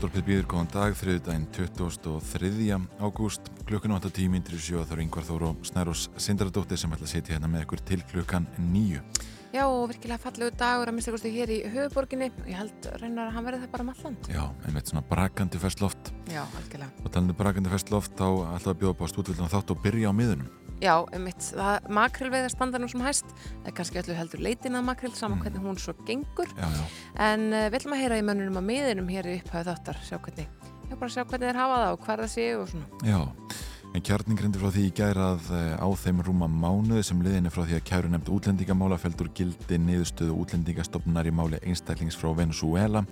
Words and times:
Útvarpið 0.00 0.22
býður 0.24 0.46
góðan 0.48 0.68
dag, 0.72 0.94
þriðdæginn 0.96 1.42
23. 1.52 2.76
ágúst, 3.04 3.50
klukkan 3.68 3.92
8 3.98 4.08
tímindri 4.16 4.56
sjó 4.56 4.80
þar 4.88 5.02
yngvar 5.04 5.26
þóru 5.28 5.50
og 5.50 5.66
Snærós 5.68 6.06
Sindradóttir 6.16 6.80
sem 6.80 6.94
ætla 6.96 7.04
að 7.04 7.12
setja 7.12 7.34
hérna 7.34 7.50
með 7.52 7.66
ykkur 7.66 7.82
til 7.84 8.00
klukkan 8.08 8.46
9. 8.56 9.02
Já, 9.50 9.64
og 9.66 9.88
virkilega 9.90 10.22
fallegu 10.22 10.52
dagur 10.54 10.90
að 10.92 10.94
mista 10.94 11.10
kosti 11.10 11.30
hér 11.34 11.50
í 11.50 11.58
höfuborginni 11.72 12.28
og 12.30 12.46
ég 12.46 12.54
held 12.60 12.86
reynar 13.02 13.30
að 13.30 13.34
hann 13.34 13.46
verði 13.48 13.62
það 13.64 13.72
bara 13.72 13.82
um 13.86 13.92
alland. 13.94 14.28
Já, 14.30 14.42
einmitt 14.68 14.90
svona 14.92 15.02
brakandi 15.10 15.58
festloft 15.58 16.12
Já, 16.30 16.44
algjörlega. 16.60 16.90
og 17.02 17.10
talandi 17.10 17.34
um 17.34 17.38
brakandi 17.40 17.72
festloft 17.72 18.14
þá 18.14 18.26
ætla 18.54 18.74
að 18.76 18.78
bjóða 18.84 18.98
bara 19.00 19.10
stúdvöldan 19.10 19.50
þátt 19.50 19.72
og 19.74 19.80
byrja 19.82 20.12
á 20.12 20.14
miðunum. 20.14 20.52
Já, 20.80 20.94
einmitt, 21.12 21.42
það 21.50 21.88
makrilveið 21.98 22.46
að 22.46 22.54
standa 22.54 22.78
nú 22.80 22.86
sem 22.88 23.02
hæst, 23.04 23.34
er 23.66 23.74
kannski 23.76 23.98
öllu 24.00 24.14
heldur 24.16 24.40
leitin 24.46 24.78
að 24.78 24.86
makril 24.86 25.10
saman 25.18 25.42
hvernig 25.42 25.66
hún 25.66 25.76
svo 25.82 25.92
gengur, 26.08 26.48
Já, 26.56 26.68
já, 26.70 26.84
en 27.26 27.50
uh, 27.50 27.66
við 27.66 27.80
ætlum 27.82 27.96
að 27.98 28.00
heyra 28.04 28.20
í 28.22 28.24
mönnunum 28.24 28.56
að 28.62 28.68
miðinum 28.70 29.10
hér 29.12 29.28
í 29.28 29.34
upphæðu 29.42 29.66
þáttar, 29.74 30.00
sjá 30.06 30.16
hvernig, 30.24 30.48
já 30.88 30.94
bara 30.94 31.12
sjá 31.12 31.20
hvernig 31.26 31.50
þeir 31.50 31.60
hafa 31.60 31.82
það 31.82 31.92
og 31.98 32.06
hvar 32.06 32.22
það 32.24 32.32
séu 32.38 32.62
og 32.62 32.70
svona. 32.72 32.88
já. 33.04 33.20
En 33.90 34.02
kjarning 34.06 34.38
reyndi 34.38 34.60
frá 34.60 34.70
því 34.70 34.82
í 34.86 34.90
gæra 34.94 35.32
að 35.32 35.48
eh, 35.56 35.72
á 35.82 35.88
þeim 35.98 36.20
rúma 36.22 36.46
mánuði 36.46 37.02
sem 37.08 37.22
liðinni 37.26 37.50
frá 37.50 37.64
því 37.64 37.74
að 37.80 37.86
kæru 37.88 38.10
nefnd 38.12 38.28
útlendingamála 38.36 38.98
feldur 39.02 39.32
gildi 39.34 39.78
niðurstöðu 39.82 40.36
útlendingastofnar 40.44 41.26
í 41.26 41.32
máli 41.34 41.58
einstaklings 41.66 42.18
frá 42.18 42.30
Venezuela 42.38 43.02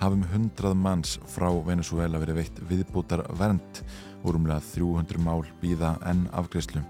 hafum 0.00 0.24
hundrað 0.32 0.74
manns 0.82 1.14
frá 1.30 1.46
Venezuela 1.68 2.18
verið 2.18 2.40
veitt 2.40 2.58
viðbútar 2.68 3.22
vernd 3.38 3.80
og 4.24 4.34
rúmlega 4.34 4.64
300 4.72 5.22
mál 5.22 5.46
býða 5.60 5.94
enn 6.10 6.26
afgreyslu. 6.34 6.82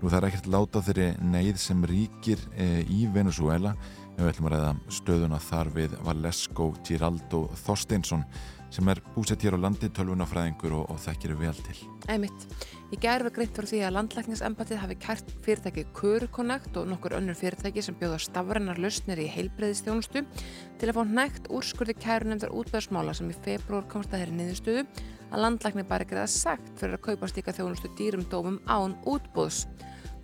Nú 0.00 0.08
það 0.08 0.16
er 0.22 0.28
ekkert 0.30 0.48
láta 0.54 0.80
þeirri 0.86 1.10
neyð 1.20 1.60
sem 1.60 1.84
ríkir 1.84 2.40
e, 2.56 2.70
í 2.88 3.04
Venezuela 3.12 3.74
en 4.16 4.22
við 4.22 4.30
ætlum 4.32 4.48
að 4.48 4.56
ræða 4.56 4.72
stöðuna 4.96 5.42
þar 5.50 5.72
við 5.76 5.98
Valesco 6.06 6.70
Giraldo 6.88 7.42
Þorsteinsson 7.66 8.24
sem 8.70 8.88
er 8.90 9.00
búsett 9.14 9.42
hér 9.44 9.56
á 9.58 9.60
landi 9.60 9.90
tölvunafræðingur 9.94 10.76
og, 10.78 10.90
og 10.92 11.00
þekkir 11.02 11.34
vel 11.40 11.56
til. 11.66 11.78
Einmitt. 12.10 12.46
Í 12.90 12.98
gæri 12.98 13.22
var 13.22 13.34
greint 13.34 13.54
fyrir 13.54 13.70
því 13.70 13.80
að 13.86 13.94
landlækningsembatið 13.94 14.80
hafi 14.82 14.96
kært 14.98 15.28
fyrirtæki 15.44 15.84
Körukonnekt 15.94 16.78
og 16.80 16.88
nokkur 16.90 17.14
önnur 17.20 17.38
fyrirtæki 17.38 17.84
sem 17.86 17.94
bjóða 18.00 18.18
stafrænar 18.24 18.80
lausnir 18.82 19.22
í 19.22 19.28
heilbreyðistjónustu 19.30 20.24
til 20.80 20.88
að 20.90 20.96
fá 20.96 21.04
nægt 21.06 21.46
úrskurði 21.54 21.94
kærunemndar 22.02 22.50
útbæðsmála 22.50 23.14
sem 23.14 23.30
í 23.30 23.38
februar 23.44 23.86
komst 23.92 24.10
að 24.10 24.24
þeirri 24.24 24.38
niðurstöðu 24.40 24.84
að 25.30 25.44
landlækni 25.44 25.86
bara 25.86 26.08
greiða 26.10 26.26
sagt 26.34 26.74
fyrir 26.80 26.98
að 26.98 27.04
kaupa 27.06 27.30
stíka 27.30 27.54
þjónustu 27.54 27.92
dýrum 27.98 28.26
dómum 28.32 28.58
án 28.66 28.98
útbúðs. 29.06 29.68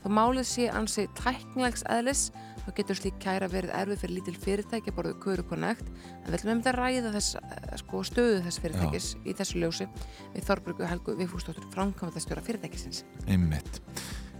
Þó 0.03 0.11
málið 0.19 0.51
sé 0.51 0.67
ansi 0.75 1.07
tæknilegs 1.19 1.87
eðlis 1.91 2.29
þá 2.67 2.71
getur 2.81 2.99
slík 2.99 3.19
kæra 3.23 3.49
verið 3.51 3.73
erfið 3.79 4.03
fyrir 4.03 4.17
lítil 4.19 4.37
fyrirtæki 4.43 4.95
borðið 4.97 5.21
Körukonnekt 5.23 5.89
en 5.89 6.27
við 6.27 6.39
ætlum 6.41 6.53
einmitt 6.53 6.71
að 6.73 6.79
ræða 6.81 7.15
þess, 7.15 7.39
eh, 7.39 7.77
sko, 7.83 8.03
stöðu 8.03 8.43
þess 8.43 8.63
fyrirtækis 8.65 9.09
í 9.23 9.35
þessu 9.39 9.63
ljósi 9.63 9.89
við 10.35 10.47
Þorbruggu 10.51 10.91
Helgu 10.91 11.17
Vigfúsdóttur 11.21 11.71
framkvæmastjóra 11.75 12.43
fyrirtækisins. 12.43 13.05
Einmitt. 13.27 13.81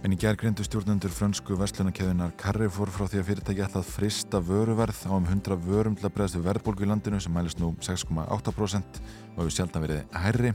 En 0.05 0.13
í 0.13 0.17
gerð 0.19 0.43
greindu 0.43 0.63
stjórnendur 0.65 1.09
frönsku 1.09 1.55
vestlunarkeðunar 1.57 2.35
Carrefour 2.37 2.91
frá 2.93 3.07
því 3.09 3.21
að 3.21 3.29
fyrirtæki 3.31 3.63
ætla 3.65 3.81
að 3.81 3.89
frista 3.95 4.41
vöruverð 4.45 4.99
á 5.09 5.13
um 5.15 5.25
100 5.25 5.57
vörum 5.65 5.95
til 5.97 6.05
að 6.05 6.13
bregðast 6.13 6.37
við 6.37 6.45
verðbólgu 6.51 6.85
í 6.85 6.89
landinu 6.91 7.21
sem 7.23 7.33
mælist 7.33 7.57
nú 7.57 7.71
6,8% 7.81 9.01
og 9.33 9.41
hefur 9.41 9.55
sjálf 9.55 9.79
verið 9.81 10.03
herri. 10.13 10.53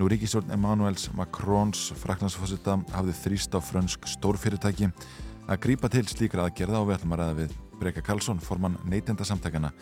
Nú 0.00 0.08
ríkistjórn 0.10 0.50
Emmanuels 0.50 1.06
Macrons 1.14 1.92
fraknarsfossita 2.02 2.80
hafði 2.90 3.14
þrýst 3.20 3.54
á 3.54 3.60
frönsk 3.62 4.08
stórfyrirtæki 4.16 4.90
að 5.52 5.64
grípa 5.66 5.88
til 5.92 6.06
slíkra 6.08 6.46
aðgerða 6.46 6.80
og 6.80 6.86
við 6.88 6.96
ætlum 6.96 7.12
að 7.12 7.20
ræða 7.20 7.36
við 7.42 7.54
Breka 7.80 8.02
Karlsson, 8.04 8.40
formann 8.40 8.78
neytenda 8.88 9.24
samtakana 9.26 9.72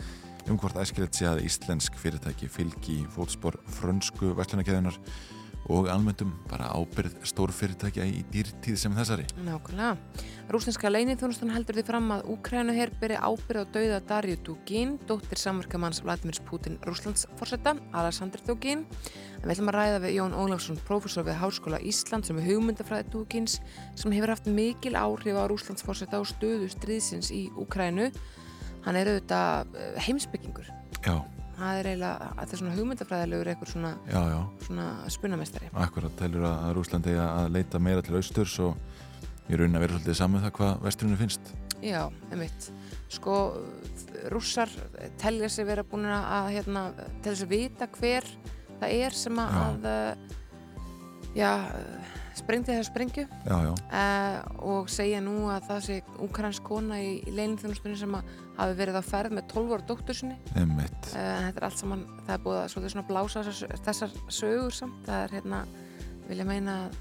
um 0.49 0.57
hvort 0.59 0.79
æskilegt 0.81 1.15
sé 1.15 1.27
að 1.29 1.43
íslensk 1.45 1.95
fyrirtæki 2.01 2.49
fylgi 2.51 2.97
fótspor 3.13 3.55
frönsku 3.77 4.33
vestlunarkeðunar 4.35 4.97
og 5.69 5.89
almenntum 5.91 6.31
bara 6.49 6.71
ábyrð 6.73 7.19
stórfyrirtækja 7.29 8.05
í 8.09 8.23
dýrtíð 8.33 8.77
sem 8.81 8.95
þessari. 8.97 9.27
Nákvæmlega. 9.45 9.97
Rúsneska 10.51 10.89
leinithjónustan 10.91 11.53
heldur 11.53 11.77
því 11.77 11.83
fram 11.87 12.09
að 12.11 12.25
Úkrænu 12.33 12.73
hér 12.75 12.91
byrja 12.99 13.21
ábyrð 13.23 13.61
á 13.63 13.65
dauða 13.75 13.99
Darju 14.09 14.39
Dugin, 14.43 14.97
dóttir 15.07 15.39
samverkamanns 15.39 16.01
Vladimir 16.03 16.41
Putin 16.47 16.79
Rúslands 16.87 17.27
fórsetta, 17.39 17.75
Alessandr 17.93 18.41
Dugin. 18.47 18.83
En 19.39 19.45
við 19.45 19.53
ætlum 19.55 19.71
að 19.71 19.77
ræða 19.77 20.01
við 20.03 20.15
Jón 20.17 20.35
Ólafsson, 20.35 20.81
prófessor 20.89 21.25
við 21.29 21.39
Háskóla 21.39 21.79
Ísland 21.79 22.27
sem 22.27 22.41
er 22.41 22.49
hugmyndafræði 22.49 23.07
Dugins, 23.13 23.59
sem 23.95 24.11
hefur 24.17 24.33
haft 24.33 24.49
mikil 24.51 24.97
áhrif 24.99 25.39
á 25.39 25.45
Rúslands 25.47 25.85
fórsetta 25.87 26.19
og 26.19 26.27
stöðu 26.29 26.67
stríðsins 26.73 27.31
í 27.31 27.45
Úkrænu. 27.55 28.11
Hann 28.83 28.97
er 28.97 29.13
auðvitað 29.13 29.77
eh, 29.77 30.01
heimsbyggingur. 30.07 30.67
Já, 31.05 31.21
Það 31.61 31.79
er 31.79 31.87
eiginlega, 31.91 32.27
þetta 32.39 32.55
er 32.55 32.61
svona 32.61 32.75
hugmyndafræðilegur 32.77 33.49
eitthvað 33.51 33.71
svona, 33.75 33.91
já, 34.09 34.21
já. 34.31 34.37
svona 34.65 34.85
spunamestari. 35.13 35.67
Akkurat 35.77 36.15
telur 36.17 36.45
að 36.49 36.71
Rúslandi 36.77 37.13
að 37.21 37.49
leita 37.53 37.81
meira 37.83 38.01
til 38.05 38.17
austurs 38.17 38.55
og 38.65 39.51
í 39.51 39.59
raunin 39.59 39.77
að 39.77 39.85
vera 39.85 39.97
svolítið 39.97 40.17
saman 40.17 40.45
það 40.45 40.55
hvað 40.57 40.87
vesturinu 40.87 41.19
finnst. 41.19 41.51
Já, 41.81 42.01
einmitt. 42.31 42.69
Sko, 43.11 43.35
rússar 44.33 44.73
telja 45.21 45.49
sig 45.53 45.67
vera 45.69 45.85
búin 45.85 46.09
að 46.09 46.51
hérna, 46.55 46.87
telja 47.21 47.41
sig 47.43 47.51
vita 47.51 47.89
hver 47.99 48.27
það 48.81 48.97
er 49.05 49.17
sem 49.17 49.41
að, 49.41 49.87
að 49.91 51.37
já, 51.37 51.51
sprengdi 52.41 52.73
þessu 52.73 52.89
sprengju. 52.89 53.25
Já, 53.47 53.55
já, 53.65 53.71
uh, 53.71 54.37
og 54.73 54.89
segja 54.91 55.21
nú 55.23 55.35
að 55.53 55.69
það 55.69 55.83
sé 55.87 55.99
úkransk 56.25 56.65
kona 56.67 56.99
í, 57.01 57.13
í 57.25 57.35
leinþjónustunni 57.37 57.99
sem 57.99 58.17
að 58.17 58.33
hafi 58.57 58.79
verið 58.81 58.99
á 58.99 59.03
ferð 59.05 59.37
með 59.37 59.47
12 59.53 59.75
ára 59.77 59.87
dóttur 59.91 60.17
sinni. 60.17 60.39
Uh, 60.55 60.73
þetta 61.13 61.53
er 61.53 61.67
allt 61.69 61.79
saman, 61.81 62.03
það 62.25 62.35
er 62.35 62.43
búið 62.47 62.59
að 62.63 62.67
svolítið 62.73 62.95
svona 62.95 63.07
blása 63.11 63.45
þessar, 63.47 63.79
þessar 63.87 64.19
sögur 64.41 64.77
samt. 64.81 64.99
Það 65.07 65.23
er 65.27 65.37
hérna, 65.39 65.63
vilja 66.27 66.49
meina 66.51 66.77
að 66.85 66.99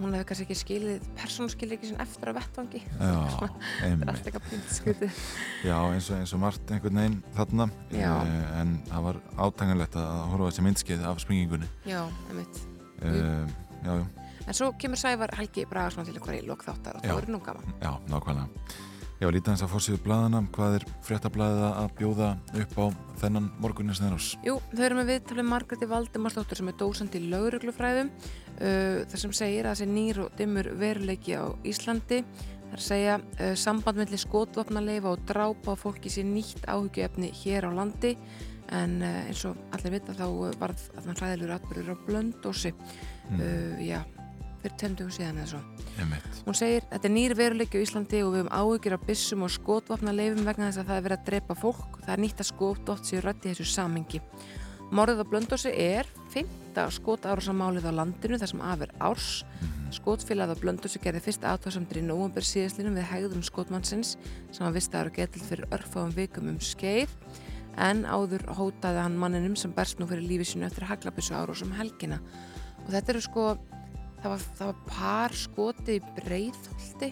hún 0.00 0.14
hefur 0.16 0.28
kannski 0.30 0.46
ekki 0.46 0.56
skilið 0.58 1.08
persónskilið 1.18 1.86
eftir 2.00 2.32
á 2.32 2.34
vettvangi. 2.38 2.82
Já, 3.00 3.48
einmitt. 3.86 4.30
Já, 5.68 5.76
eins 5.76 6.10
og, 6.10 6.20
eins 6.20 6.34
og 6.36 6.42
margt 6.42 6.72
einhvern 6.72 7.00
veginn 7.02 7.18
þarna. 7.36 7.68
Eh, 7.92 8.44
en 8.60 8.76
það 8.88 9.08
var 9.08 9.20
átanganlegt 9.46 9.98
að 10.00 10.22
horfa 10.32 10.50
þessi 10.50 10.66
myndskeið 10.68 11.08
af 11.10 11.24
springingunni. 11.24 11.68
Já, 11.88 12.02
einmitt. 12.30 12.62
Uh, 13.00 13.48
já, 13.84 13.92
já, 13.96 14.06
En 14.46 14.56
svo 14.56 14.72
kemur 14.80 14.98
Sævar 14.98 15.34
Helgi 15.36 15.66
Bragarsson 15.68 16.06
til 16.08 16.16
ykkur 16.16 16.38
í 16.38 16.46
lokþáttar 16.48 16.96
og 16.98 17.04
það 17.04 17.18
verður 17.20 17.34
nú 17.36 17.42
gaman. 17.44 17.74
já, 17.82 17.92
nákvæmlega. 18.08 18.48
Já, 19.20 19.26
lítið 19.28 19.50
hans 19.52 19.62
að 19.66 19.72
fórsýðu 19.74 19.98
bladana, 20.00 20.38
hvað 20.56 20.74
er 20.78 20.84
fréttablaðið 21.04 21.64
að 21.68 21.90
bjóða 21.98 22.28
upp 22.62 22.78
á 22.80 22.84
þennan 23.20 23.50
morgunin 23.60 23.96
snærós? 23.98 24.30
Jú, 24.46 24.54
þau 24.72 24.84
eru 24.86 24.96
með 24.96 25.10
viðtalið 25.12 25.46
Margreti 25.50 25.88
Valdimarsdóttur 25.90 26.56
sem 26.56 26.70
er 26.72 26.78
dósand 26.80 27.18
í 27.18 27.20
lauruglufræðum 27.26 28.08
uh, 28.08 29.04
þar 29.12 29.22
sem 29.24 29.34
segir 29.36 29.68
að 29.68 29.76
þessi 29.76 29.90
nýr 29.92 30.22
og 30.24 30.32
dimmur 30.40 30.70
veruleiki 30.80 31.36
á 31.36 31.52
Íslandi 31.68 32.22
þar 32.70 32.80
að 32.80 32.86
segja 32.86 33.18
uh, 33.20 33.52
samband 33.60 34.00
mellir 34.00 34.24
skotvapnaleifa 34.24 35.12
og 35.12 35.28
drápa 35.28 35.76
á 35.76 35.82
fólki 35.84 36.08
sér 36.08 36.24
nýtt 36.30 36.64
áhugjöfni 36.64 37.28
hér 37.42 37.68
á 37.68 37.76
landi 37.76 38.14
en 38.72 39.02
uh, 39.04 39.26
eins 39.28 39.44
og 39.44 39.60
allir 39.76 39.98
vita 39.98 40.16
þá 40.16 40.56
varð 40.56 40.88
að 40.96 41.10
þann 41.10 41.20
hræðilegur 41.20 41.56
atbyrður 41.58 41.92
á 41.92 41.96
blöndósi 42.08 42.72
uh, 43.38 43.82
já, 43.84 44.00
fyrir 44.62 44.76
tveimdugum 44.82 45.12
síðan 45.14 45.40
eða 45.40 45.50
svo. 45.54 45.60
Hún 46.46 46.56
segir, 46.56 46.86
þetta 46.90 47.08
er 47.08 47.14
nýr 47.14 47.36
veruleiki 47.38 47.80
á 47.80 47.84
Íslandi 47.84 48.22
og 48.24 48.32
við 48.34 48.42
höfum 48.42 48.54
áhyggjur 48.60 48.96
af 48.96 49.04
byssum 49.08 49.44
og 49.46 49.52
skotvapna 49.54 50.14
leifum 50.16 50.48
vegna 50.48 50.70
þess 50.70 50.82
að 50.82 50.90
það 50.90 50.96
er 50.96 51.06
verið 51.06 51.18
að 51.18 51.28
drepa 51.30 51.58
fólk. 51.58 52.00
Það 52.04 52.14
er 52.14 52.24
nýtt 52.24 52.42
að 52.42 52.50
skotdótt 52.50 53.10
sér 53.10 53.26
rætti 53.28 53.52
þessu 53.52 53.68
samengi. 53.70 54.22
Morðið 54.90 55.22
á 55.22 55.30
Blöndósi 55.30 55.70
er 55.70 56.08
fymta 56.32 56.88
skotárásamálið 56.90 57.84
á 57.86 57.92
landinu 57.94 58.40
þar 58.40 58.50
sem 58.50 58.64
af 58.66 58.80
er 58.82 58.94
árs. 58.98 59.28
Skotfélagið 59.94 60.58
á 60.58 60.62
Blöndósi 60.62 61.00
gerði 61.02 61.22
fyrst 61.22 61.46
aðtáðsamdur 61.46 62.00
í 62.00 62.02
nóvambur 62.08 62.46
síðastlinu 62.46 62.96
við 62.96 63.06
hegðum 63.12 63.44
skotmannsins 63.46 64.16
sem 64.50 64.66
var 64.66 64.74
vistaður 64.74 65.12
og 65.12 65.20
getill 65.20 65.46
fyrir 65.46 65.70
örfáum 65.74 66.10
vikum 66.16 66.50
um 66.50 66.58
skeið 66.62 67.14
en 67.78 68.02
áður 68.02 68.44
hótaði 68.58 69.02
hann 69.04 69.18
manninum 69.18 69.54
sem 69.58 69.72
berst 69.74 70.00
nú 70.00 70.08
fyrir 70.10 70.26
lífi 70.26 70.48
sínu 70.52 70.66
eftir 70.66 70.88
haglabissu 70.90 71.38
árós 71.38 71.62
um 71.62 71.74
helgina. 71.78 72.18
Og 72.90 72.94
þetta 72.96 73.12
eru 73.12 73.20
sko, 73.22 73.42
það 74.18 74.32
var, 74.32 74.46
það 74.58 74.70
var 74.72 74.78
par 74.90 75.34
skoti 75.38 75.94
í 75.94 76.00
breiðholti 76.16 77.10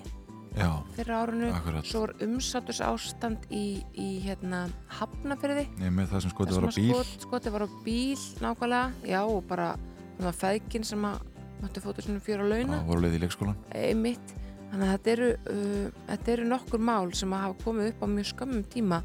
Já, 0.59 0.73
fyrir 0.97 1.13
árunu, 1.15 1.51
Akkurat. 1.55 1.87
svo 1.87 2.01
var 2.03 2.13
umsátus 2.25 2.81
ástand 2.83 3.45
í, 3.55 3.79
í 3.95 4.09
hérna 4.25 4.65
hafnafyrði 4.91 5.69
með 5.87 6.09
það 6.11 6.25
sem 6.25 6.33
skotið 6.33 6.57
þar 6.57 6.67
var 6.67 6.75
á 6.75 6.79
bíl. 6.81 6.89
skot, 6.91 7.27
skotið 7.29 7.55
var 7.55 7.63
á 7.63 7.69
bíl 7.85 8.25
nákvæmlega, 8.43 9.07
já 9.07 9.21
og 9.23 9.39
bara 9.47 9.69
svona 10.17 10.35
feðgin 10.41 10.89
sem 10.91 11.07
að 11.07 11.23
máttu 11.63 11.85
fóta 11.85 12.07
svona 12.09 12.25
fjóra 12.27 12.49
launa 12.51 12.81
voru 12.91 13.05
leið 13.05 13.21
í 13.21 13.23
leikskólan. 13.23 13.63
Þannig 13.71 14.83
að 14.83 14.91
þetta 14.97 15.13
eru, 15.15 15.31
uh, 15.55 16.03
þetta 16.11 16.35
eru 16.35 16.49
nokkur 16.51 16.83
mál 16.91 17.15
sem 17.17 17.39
að 17.39 17.47
hafa 17.47 17.63
komið 17.63 17.93
upp 17.93 18.03
á 18.03 18.07
mjög 18.19 18.31
skömmum 18.35 18.67
tíma 18.75 18.99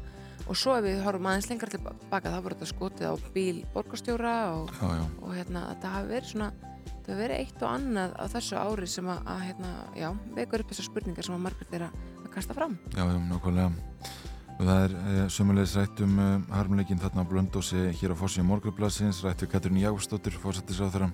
og 0.44 0.58
svo 0.58 0.76
ef 0.76 0.84
við 0.84 1.00
horfum 1.04 1.28
aðeins 1.30 1.48
lengra 1.50 1.72
tilbaka 1.72 2.32
þá 2.32 2.38
voru 2.44 2.58
þetta 2.58 2.70
skotið 2.70 3.08
á 3.08 3.14
bíl 3.34 3.64
borgarstjóra 3.74 4.34
og, 4.58 4.72
Já, 4.76 4.88
já, 4.98 5.04
og 5.22 5.36
hérna, 5.38 5.66
þetta 5.72 5.92
hafi 5.94 6.10
verið 6.12 6.30
svona 6.32 6.50
þetta 6.84 7.12
hafi 7.12 7.20
verið 7.22 7.40
eitt 7.40 7.64
og 7.64 7.70
annað 7.70 8.18
á 8.20 8.24
þessu 8.34 8.60
ári 8.60 8.90
sem 8.90 9.08
að, 9.14 9.24
að 9.32 9.40
hérna, 9.48 9.72
já, 10.00 10.10
vekur 10.36 10.64
upp 10.64 10.74
þessar 10.74 10.88
spurningar 10.90 11.28
sem 11.28 11.36
að 11.38 11.42
margir 11.46 11.70
þeirra 11.72 11.90
að 12.20 12.30
kasta 12.36 12.56
fram 12.56 12.78
já, 12.92 13.02
já, 13.02 13.18
nákvæmlega. 13.30 13.72
Það 14.54 14.84
er 14.84 14.92
e, 14.94 15.14
sömulegis 15.34 15.72
rætt 15.74 16.00
um 16.04 16.18
e, 16.22 16.26
harmleikin 16.54 17.00
þarna 17.02 17.24
á 17.26 17.30
Blöndósi 17.30 17.88
hér 17.98 18.12
á 18.14 18.16
Fossíu 18.20 18.44
Morgublasins, 18.46 19.18
rætt 19.26 19.42
við 19.42 19.50
Katrin 19.50 19.80
Jágstóttur, 19.82 20.36
fórsættisáþuram, 20.38 21.10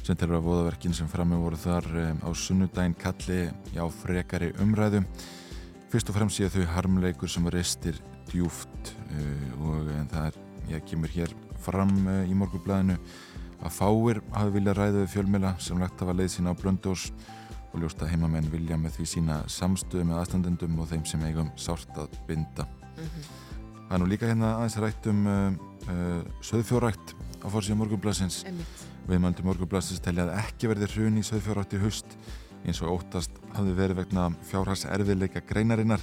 sem 0.00 0.16
telur 0.16 0.38
að 0.38 0.46
voðaverkin 0.46 0.96
sem 0.96 1.10
frammi 1.12 1.36
voru 1.36 1.58
þar 1.60 1.84
e, 1.92 2.06
á 2.24 2.28
sunnudaginn 2.32 2.96
kalli 2.96 3.42
já 3.74 3.84
frekari 3.92 4.54
umræðu. 4.64 5.02
Fyrst 5.92 6.08
og 6.08 6.16
fremst 6.16 6.40
séu 6.40 6.48
þau 6.52 6.64
harmleikur 6.78 7.28
sem 7.28 7.44
reistir 7.52 8.00
djúft 8.32 8.92
uh, 9.08 9.64
og 9.68 9.90
en 9.94 10.12
það 10.12 10.30
er, 10.30 10.38
ég 10.74 10.86
kemur 10.88 11.12
hér 11.12 11.34
fram 11.64 11.94
uh, 12.06 12.22
í 12.28 12.36
morgublaðinu 12.38 12.98
að 13.58 13.74
fáir 13.74 14.22
hafi 14.34 14.54
viljað 14.54 14.78
ræða 14.78 15.00
við 15.00 15.10
fjölmila 15.16 15.54
sem 15.62 15.80
lagt 15.82 16.00
hafa 16.02 16.14
leið 16.14 16.32
sína 16.36 16.54
á 16.54 16.58
Blöndós 16.58 17.08
og 17.72 17.82
ljóst 17.82 18.02
að 18.02 18.12
heimamenn 18.14 18.50
vilja 18.52 18.78
með 18.80 18.98
því 18.98 19.08
sína 19.12 19.38
samstöðu 19.50 20.06
með 20.08 20.20
aðstandendum 20.22 20.78
og 20.80 20.88
þeim 20.92 21.04
sem 21.08 21.24
eigum 21.26 21.50
sárt 21.60 21.98
að 22.00 22.14
binda. 22.28 22.66
Það 23.88 23.96
er 23.96 24.02
nú 24.02 24.08
líka 24.08 24.28
hérna 24.28 24.54
aðeins 24.58 24.78
rætt 24.82 25.08
um 25.10 25.26
uh, 25.28 25.58
uh, 25.88 26.22
söðfjórækt 26.44 27.14
á 27.44 27.46
fórsíða 27.52 27.78
morgublaðsins. 27.82 28.42
Einmitt. 28.48 28.84
Viðmældi 29.08 29.44
morgublaðsins 29.46 30.02
telja 30.04 30.26
að 30.26 30.34
ekki 30.42 30.68
verði 30.68 30.90
hrun 30.92 31.20
í 31.20 31.24
söðfjórækt 31.24 31.76
í 31.78 31.82
haust 31.84 32.18
eins 32.66 32.82
og 32.82 32.98
óttast 32.98 33.38
hafði 33.54 33.76
verið 33.78 34.02
vegna 34.02 34.26
fjárhags 34.50 34.84
erfiðleika 34.88 35.40
greinarinnar. 35.48 36.02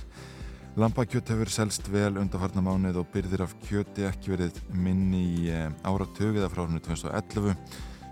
Lambakjöt 0.75 1.29
hefur 1.31 1.47
selst 1.47 1.85
vel 1.87 2.17
undarfarna 2.19 2.59
mánuð 2.59 2.97
og 2.99 3.05
byrðir 3.13 3.45
af 3.45 3.53
kjöti 3.63 4.03
ekki 4.09 4.33
verið 4.33 4.57
minni 4.75 5.21
í 5.23 5.45
eh, 5.47 5.69
áratögiða 5.87 6.49
frá 6.51 6.65
árunni 6.65 6.81
2011 6.83 7.53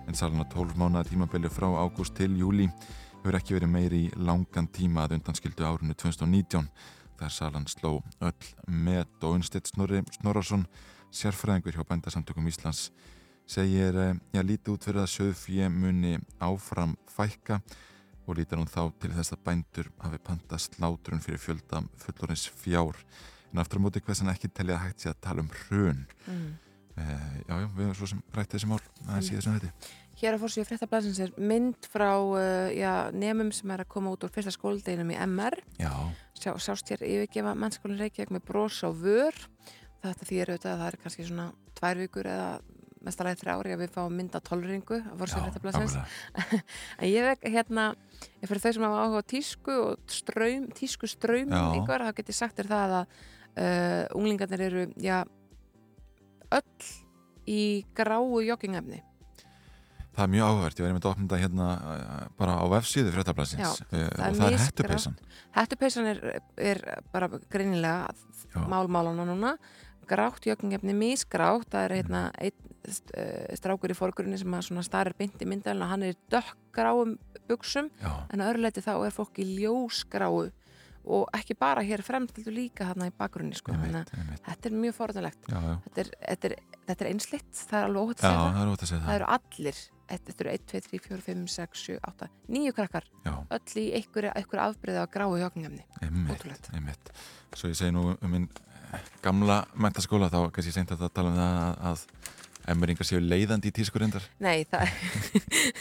en 0.07 0.15
salana 0.15 0.45
12 0.47 0.79
mánuða 0.79 1.09
tímabili 1.09 1.51
frá 1.51 1.67
ágúst 1.67 2.15
til 2.15 2.37
júli 2.39 2.69
hefur 3.17 3.35
ekki 3.35 3.57
verið 3.57 3.73
meiri 3.73 3.99
í 4.05 4.13
langan 4.15 4.71
tíma 4.71 5.03
að 5.03 5.17
undanskildu 5.17 5.67
árunni 5.67 5.91
2019 5.99 6.71
þar 7.19 7.35
salan 7.35 7.67
sló 7.67 7.97
öll 8.23 8.47
met. 8.71 9.11
Og 9.19 9.41
Unnstedt 9.41 9.67
Snorri 9.67 9.99
Snorarsson 10.15 10.63
sérfræðingur 11.11 11.75
hjá 11.75 11.83
bændasamtökum 11.83 12.47
Íslands 12.47 12.93
segir 13.43 13.99
eh, 13.99 14.15
já, 14.31 14.39
lítið 14.39 14.77
út 14.77 14.87
fyrir 14.87 15.03
að 15.03 15.11
söðfjö 15.17 15.67
muni 15.67 16.15
áfram 16.39 16.95
fækka 17.11 17.59
og 18.27 18.37
lítar 18.37 18.61
hún 18.61 18.69
þá 18.71 18.91
til 19.01 19.11
þess 19.13 19.35
að 19.35 19.43
bændur 19.47 19.89
hafi 20.03 20.19
panta 20.23 20.59
slátrun 20.61 21.23
fyrir 21.23 21.41
fjölda 21.41 21.83
fullorins 22.03 22.45
fjár. 22.61 22.99
En 23.53 23.61
aftur 23.61 23.81
á 23.81 23.85
móti 23.85 24.01
hversan 24.03 24.31
ekki 24.33 24.49
telja 24.49 24.79
hægt 24.81 25.03
sé 25.03 25.11
að 25.11 25.21
tala 25.25 25.43
um 25.43 25.51
hrun? 25.63 26.05
Mm. 26.27 26.53
eh, 26.97 27.35
já, 27.47 27.53
já, 27.57 27.67
við 27.75 27.83
erum 27.85 27.99
svo 27.99 28.09
sem 28.13 28.23
rætti 28.33 28.57
þessi 28.57 28.71
mál 28.71 28.81
aðeins 29.07 29.31
í 29.31 29.37
þessum 29.37 29.59
þetta 29.59 29.91
Hér 30.13 30.35
á 30.37 30.41
fórsíðu 30.43 30.67
fréttablasins 30.69 31.19
er 31.25 31.31
mynd 31.41 31.87
frá 31.89 32.11
uh, 32.13 32.69
já, 32.69 33.09
nemum 33.17 33.49
sem 33.51 33.71
er 33.73 33.81
að 33.81 33.89
koma 33.95 34.11
út 34.13 34.21
úr 34.23 34.31
fyrsta 34.31 34.53
skóldeinum 34.53 35.09
í 35.09 35.17
MR 35.25 35.57
já, 35.81 35.89
Sjá, 36.43 36.51
sjást 36.59 36.89
hér 36.91 37.03
yfirgefa 37.07 37.53
mennskólinn 37.55 38.01
Reykjavík 38.01 38.33
með 38.35 38.45
bros 38.49 38.81
á 38.83 38.91
vör. 38.91 39.37
Þetta 40.03 40.27
þýr 40.27 40.49
auðvitað 40.51 40.71
að 40.73 40.81
það 40.81 40.87
er 40.89 40.97
kannski 41.03 41.27
svona 41.27 41.45
tvær 41.77 42.01
vikur 42.01 42.27
eða 42.27 42.47
mestalega 43.03 43.39
þrjá 43.41 43.53
ári 43.59 43.73
að 43.75 43.81
við 43.83 43.93
fáum 43.95 44.15
mynda 44.17 44.39
tólringu 44.43 44.99
á 45.03 45.13
fórsíðu 45.19 45.41
já, 45.41 45.45
fréttablasins 45.49 45.95
nákvæmlega. 45.97 46.63
En 47.03 47.07
ég 47.11 47.27
vek 47.27 47.47
hérna, 47.53 47.85
ég 48.41 48.49
fyrir 48.51 48.63
þau 48.63 48.73
sem 48.77 48.85
hafa 48.87 49.03
áhuga 49.05 49.23
tísku 49.33 49.77
og 49.89 50.11
ströym, 50.11 50.67
tísku 50.77 51.09
ströymum 51.11 51.55
Já. 51.55 51.77
ykkur, 51.81 52.05
þá 52.07 52.13
get 52.19 52.31
ég 52.33 52.37
sagt 52.39 52.59
þér 52.61 52.69
það 52.73 52.97
að 52.99 53.15
uh, 53.63 54.19
unglingarnir 54.19 54.65
eru, 54.69 54.85
já, 55.03 55.23
öll 56.53 56.93
í 57.49 57.61
gráu 57.97 58.39
joggingefni. 58.45 59.01
það 60.13 60.23
er 60.27 60.29
mjög 60.35 60.47
áhugavert, 60.47 60.77
ég 60.79 60.85
var 60.85 60.91
einmitt 60.93 61.05
að 61.07 61.13
opna 61.15 61.23
þetta 61.25 61.39
hérna 61.41 61.67
eh, 61.73 62.25
bara 62.37 62.57
á 62.61 62.65
vefsíðu 62.69 63.13
fréttablasins 63.15 63.63
Já, 63.63 63.87
eh, 63.97 64.03
það 64.13 64.25
er 64.27 64.29
og 64.29 64.37
það 64.37 64.45
er 64.45 64.53
misgrátt. 64.53 64.67
hettupeysan 64.67 65.15
Hettupeysan 65.53 66.09
er, 66.11 66.19
er 66.61 66.81
bara 67.11 67.29
greinilega 67.49 68.13
Já. 68.53 68.61
málmálana 68.69 69.25
núna, 69.25 69.55
grátt 70.07 70.45
joggingefni, 70.45 70.93
misgrátt, 70.93 71.65
það 71.73 71.87
er 71.87 71.95
hérna 71.97 72.21
einn 72.37 72.53
uh, 72.61 72.72
strákur 73.57 73.93
í 73.93 73.97
forgrunni 73.97 74.39
sem 74.39 74.55
að 74.55 74.67
svona 74.67 74.83
starir 74.85 75.15
bynd 75.17 75.43
í 75.43 75.47
myndalina, 75.49 75.87
hann 75.91 76.03
er 76.09 76.17
dökkgráum 76.33 77.15
buksum 77.47 77.89
já, 78.01 78.11
en 78.31 78.43
að 78.43 78.51
öðru 78.51 78.65
leiti 78.65 78.83
þá 78.83 78.93
er 78.97 79.15
fólk 79.15 79.39
í 79.43 79.47
ljósgráu 79.61 80.49
og 81.03 81.25
ekki 81.35 81.55
bara 81.59 81.83
hér 81.83 82.03
fremst 82.05 82.37
heldur 82.39 82.55
líka 82.55 82.87
þarna 82.87 83.09
í 83.09 83.15
bakgrunni 83.17 83.57
sko. 83.57 83.73
Einmitt 83.75 84.11
þetta 84.45 84.69
er 84.69 84.77
mjög 84.85 84.95
forðanlegt 84.95 85.49
þetta 85.49 86.05
þetta 86.13 86.51
þetta 86.87 87.05
er 87.05 87.09
einslitt, 87.09 87.49
það 87.57 87.79
er 87.79 87.87
alveg 87.87 88.03
óhætt 88.03 88.23
að 88.23 88.29
segja 88.29 88.37
það. 88.43 89.07
það 89.07 89.13
er 89.13 89.15
eru 89.15 89.27
allir, 89.35 89.81
þetta 90.13 90.35
eru 90.35 90.53
1, 90.53 90.65
2, 90.71 90.81
3, 90.87 91.01
4, 91.07 91.25
5, 91.27 91.43
6, 91.55 91.83
7, 91.87 91.97
8 92.11 92.29
nýju 92.55 92.75
krakkar, 92.77 93.09
já, 93.25 93.33
öll 93.57 93.81
í 93.83 93.85
einhverju 93.99 94.63
afbreyði 94.63 95.03
á 95.03 95.07
gráu 95.11 95.35
hjókningamni 95.39 95.83
einmitt, 96.03 96.69
einmitt. 96.73 97.13
Svo 97.53 97.71
ég 97.71 97.79
segi 97.79 97.95
nú 97.95 98.13
um 98.13 98.31
minn 98.31 98.47
eh, 98.93 99.11
gamla 99.23 99.63
mentaskóla 99.75 100.31
þá 100.31 100.39
kannski 100.55 100.75
seint 100.75 100.95
að 100.95 101.07
tala 101.11 101.31
um 101.33 101.39
það 101.39 101.59
að, 101.59 101.83
að 101.91 102.41
emmeringar 102.71 103.07
séu 103.07 103.19
leiðandi 103.21 103.71
í 103.71 103.75
tískurindar 103.75 104.25
Nei, 104.43 104.63
það 104.69 104.87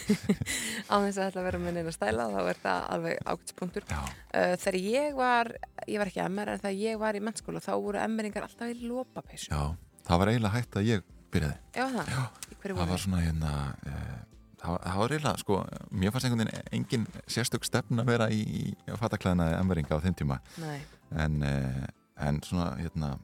á 0.92 0.94
þess 1.04 1.18
að 1.18 1.24
þetta 1.28 1.44
verður 1.46 1.62
með 1.64 1.78
neina 1.78 1.94
stæla 1.94 2.26
þá 2.32 2.40
er 2.42 2.60
það 2.62 2.88
alveg 2.96 3.22
ágætspunktur. 3.32 3.86
Já, 3.90 4.00
uh, 4.02 4.54
þegar 4.64 4.78
ég 4.80 5.16
var, 5.18 5.52
ég 5.86 6.02
var 6.02 6.10
ekki 6.10 6.24
MR 6.26 6.52
en 6.54 6.62
þegar 6.64 6.78
ég 6.80 7.00
var 7.02 7.18
í 7.18 7.22
mennskóla 7.28 7.62
þá 7.64 7.72
voru 7.76 8.02
emmeringar 8.02 8.48
alltaf 8.48 8.72
í 8.72 8.78
lópapeysu 8.82 9.52
já, 9.52 9.62
það 10.08 10.22
var 10.22 10.32
eiginlega 10.32 10.56
hægt 10.58 10.78
að 10.80 10.90
ég 10.90 11.08
byrjaði. 11.32 11.58
Já, 11.76 11.86
það, 11.96 12.12
Já, 12.12 12.22
það 12.66 12.92
var 12.92 13.02
svona 13.06 13.24
hérna 13.24 13.52
uh, 13.86 14.20
það, 14.62 14.78
það 14.84 15.02
var 15.02 15.16
eiginlega, 15.16 15.42
sko, 15.42 15.58
mér 15.90 16.14
fannst 16.14 16.28
einhvern 16.28 16.46
veginn 16.46 16.78
engin 16.78 17.08
sérstök 17.30 17.66
stefn 17.66 18.02
að 18.02 18.12
vera 18.12 18.30
í, 18.32 18.42
í 18.42 18.96
fattaklæðina 19.00 19.52
emmeringa 19.58 19.98
á 19.98 20.04
þeim 20.04 20.16
tíma. 20.18 20.38
Nei, 20.62 20.78
en, 21.24 21.42
uh, 21.46 21.84
en 22.28 22.40
svona 22.46 22.72
hérna 22.80 23.14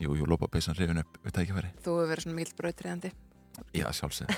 jú, 0.00 0.16
jú, 0.16 0.26
lópa 0.26 0.48
peysan 0.48 0.76
rifin 0.78 1.02
upp 1.04 1.22
við 1.24 1.38
tækifæri 1.40 1.72
þú 1.80 2.00
hefur 2.00 2.12
verið 2.12 2.26
svona 2.26 2.38
mikill 2.40 2.58
brautriðandi 2.60 3.12
Já, 3.72 3.88
sjálfsög. 3.92 4.32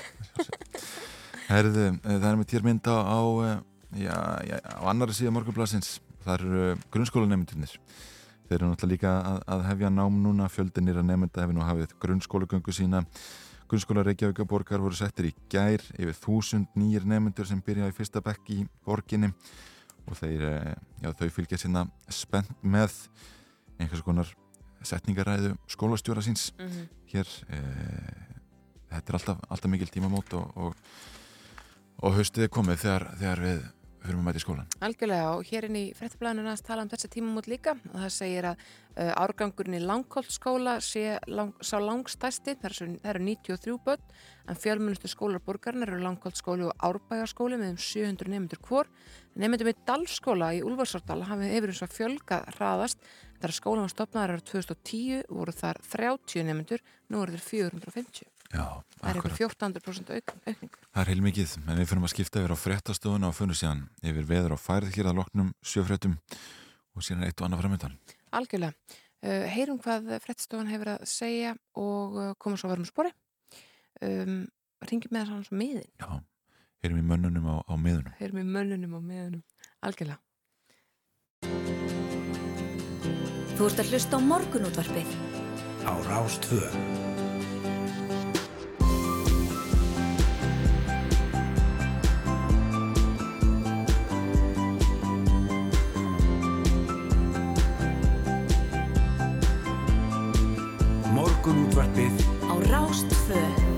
Herðu, 1.49 1.87
eh, 1.97 2.19
það 2.19 2.29
er 2.29 2.37
með 2.39 2.47
týr 2.51 2.63
mynd 2.63 2.87
á, 2.87 3.19
eh, 3.43 3.59
já, 4.05 4.15
já, 4.47 4.57
á 4.63 4.83
annari 4.91 5.15
síða 5.15 5.33
morgunblasins. 5.35 5.99
Það 6.23 6.33
eru 6.39 6.77
grunnskólanemyndunir. 6.93 7.73
Þeir 8.47 8.57
eru 8.57 8.69
náttúrulega 8.69 8.93
líka 8.93 9.11
að, 9.23 9.39
að 9.47 9.65
hefja 9.69 9.89
nám 9.89 10.23
núna, 10.23 10.49
fjöldinir 10.49 10.99
að 10.99 11.09
nemynda 11.09 11.43
hefur 11.43 11.57
nú 11.57 11.65
hafið 11.65 11.95
grunnskólagöngu 11.99 12.73
sína. 12.73 13.03
Grunnskóla 13.69 14.03
Reykjavíkaborgar 14.07 14.81
voru 14.81 14.97
settir 14.97 15.29
í 15.29 15.33
gær 15.51 15.83
yfir 15.93 16.15
þúsund 16.17 16.71
nýjir 16.75 17.05
nemyndur 17.05 17.45
sem 17.45 17.61
byrja 17.61 17.89
í 17.91 17.93
fyrsta 17.93 18.23
bekk 18.25 18.49
í 18.49 18.63
borginni 18.85 19.29
og 20.07 20.17
þeir, 20.17 20.41
eh, 20.41 20.75
já, 21.03 21.11
þau 21.13 21.29
fylgja 21.29 21.59
sinna 21.59 21.85
spennt 22.09 22.55
með 22.63 22.95
einhvers 23.79 24.01
konar 24.01 24.33
setningaræðu 24.85 25.55
skólastjóra 25.67 26.21
síns 26.21 26.53
mm 26.57 26.67
-hmm. 26.67 26.87
hér 27.13 27.27
eh, 27.49 28.29
þetta 28.89 29.09
er 29.09 29.19
alltaf, 29.19 29.37
alltaf 29.49 29.71
mikil 29.71 29.89
tímamót 29.89 30.33
og, 30.33 30.57
og, 30.57 30.75
og 32.01 32.15
haustið 32.15 32.43
er 32.43 32.49
komið 32.49 32.81
þegar, 32.85 33.07
þegar 33.19 33.39
við 33.39 33.61
fyrir 33.99 34.15
að 34.15 34.23
mæta 34.23 34.39
í 34.39 34.43
skólan 34.43 34.69
Algjörlega 34.85 35.31
og 35.35 35.47
hér 35.49 35.67
inn 35.67 35.77
í 35.77 35.83
fréttablaðinu 35.97 36.45
næst 36.45 36.65
tala 36.67 36.85
um 36.85 36.91
þessi 36.91 37.09
tímamót 37.11 37.49
líka 37.51 37.75
og 37.75 37.97
það 37.97 38.13
segir 38.15 38.47
að 38.51 38.61
uh, 38.63 39.11
árgangurinn 39.23 39.77
í 39.79 39.83
Langholtskóla 39.83 40.77
sé 40.83 41.17
lang, 41.27 41.53
sá 41.61 41.77
langstæsti, 41.83 42.55
það 42.61 42.69
eru, 42.69 42.89
það 43.03 43.11
eru 43.13 43.25
93 43.27 43.77
börn 43.85 44.05
en 44.49 44.59
fjölmunustu 44.63 45.11
skólar 45.11 45.43
borgarnar 45.45 45.91
eru 45.91 46.01
Langholtskóli 46.03 46.67
og 46.69 46.85
Árbæjarskóli 46.89 47.59
með 47.59 47.75
um 47.75 47.81
700 47.85 48.31
nefndur 48.33 48.61
hvor. 48.65 48.89
Nefndum 49.39 49.71
í 49.71 49.75
Dalskóla 49.87 50.53
í 50.57 50.63
Úlfarsárdal 50.65 51.21
hafi 51.27 51.51
hefur 51.51 51.73
eins 51.73 51.83
og 51.85 51.93
fjölga 51.93 52.41
hraðast 52.55 53.03
að 53.47 53.55
skólan 53.55 53.85
var 53.85 53.93
stopnaðar 53.93 54.33
ára 54.35 54.43
2010 54.43 55.23
voru 55.31 55.53
þar 55.55 55.79
30 55.87 56.43
nefndur, 56.49 56.83
nú 57.07 57.23
eru 57.23 57.37
þeir 57.37 57.45
450. 57.47 58.27
Já, 58.49 58.65
Það 58.99 59.09
er 59.09 59.19
ykkur 59.19 59.35
14% 59.37 60.13
auk, 60.15 60.31
aukning. 60.49 60.77
Það 60.89 61.01
er 61.03 61.11
heilmikið, 61.13 61.51
en 61.61 61.77
við 61.77 61.89
fyrir 61.91 62.05
að 62.07 62.13
skipta 62.15 62.41
yfir 62.41 62.53
á 62.53 62.57
fréttastofuna 62.57 63.29
og 63.29 63.35
fyrir 63.37 63.59
síðan 63.59 63.83
yfir 64.01 64.25
veður 64.27 64.55
á 64.55 64.59
færið 64.59 64.95
hér 64.97 65.11
að 65.11 65.19
loknum 65.21 65.51
sjöfréttum 65.61 66.15
og 66.97 67.05
síðan 67.05 67.27
eitt 67.27 67.39
og 67.39 67.47
annað 67.47 67.63
framöndan. 67.63 67.97
Algjörlega. 68.35 68.97
Uh, 69.19 69.45
heyrum 69.51 69.79
hvað 69.83 70.13
frettstofan 70.23 70.71
hefur 70.71 70.93
að 70.95 71.05
segja 71.11 71.53
og 71.77 72.15
uh, 72.17 72.31
komum 72.39 72.57
svo 72.59 72.69
að 72.69 72.75
vera 72.75 72.85
um 72.85 72.89
spori. 72.89 73.11
Um, 74.01 74.39
ringjum 74.89 75.13
með 75.13 75.33
þess 75.33 75.51
að 75.51 75.59
miðin. 75.59 75.91
Já, 75.99 76.09
heyrum 76.85 77.01
í 77.03 77.05
mönnunum 77.11 77.51
á, 77.51 77.55
á 77.67 77.73
miðunum. 77.75 78.15
Heyrum 78.21 78.41
í 78.41 78.47
mönnunum 78.47 78.97
og 78.97 79.05
miðunum. 79.11 79.43
Algjörlega. 79.85 81.78
Þú 83.59 83.65
ert 83.67 83.79
að 83.83 83.89
hlusta 83.91 84.15
á 84.15 84.19
morgunútvarpið. 84.23 85.09
Á 85.83 85.93
Rástvö 86.07 86.63
Morgunútvarpið. 101.11 102.15
Á 102.47 102.55
Rástvö 102.71 103.68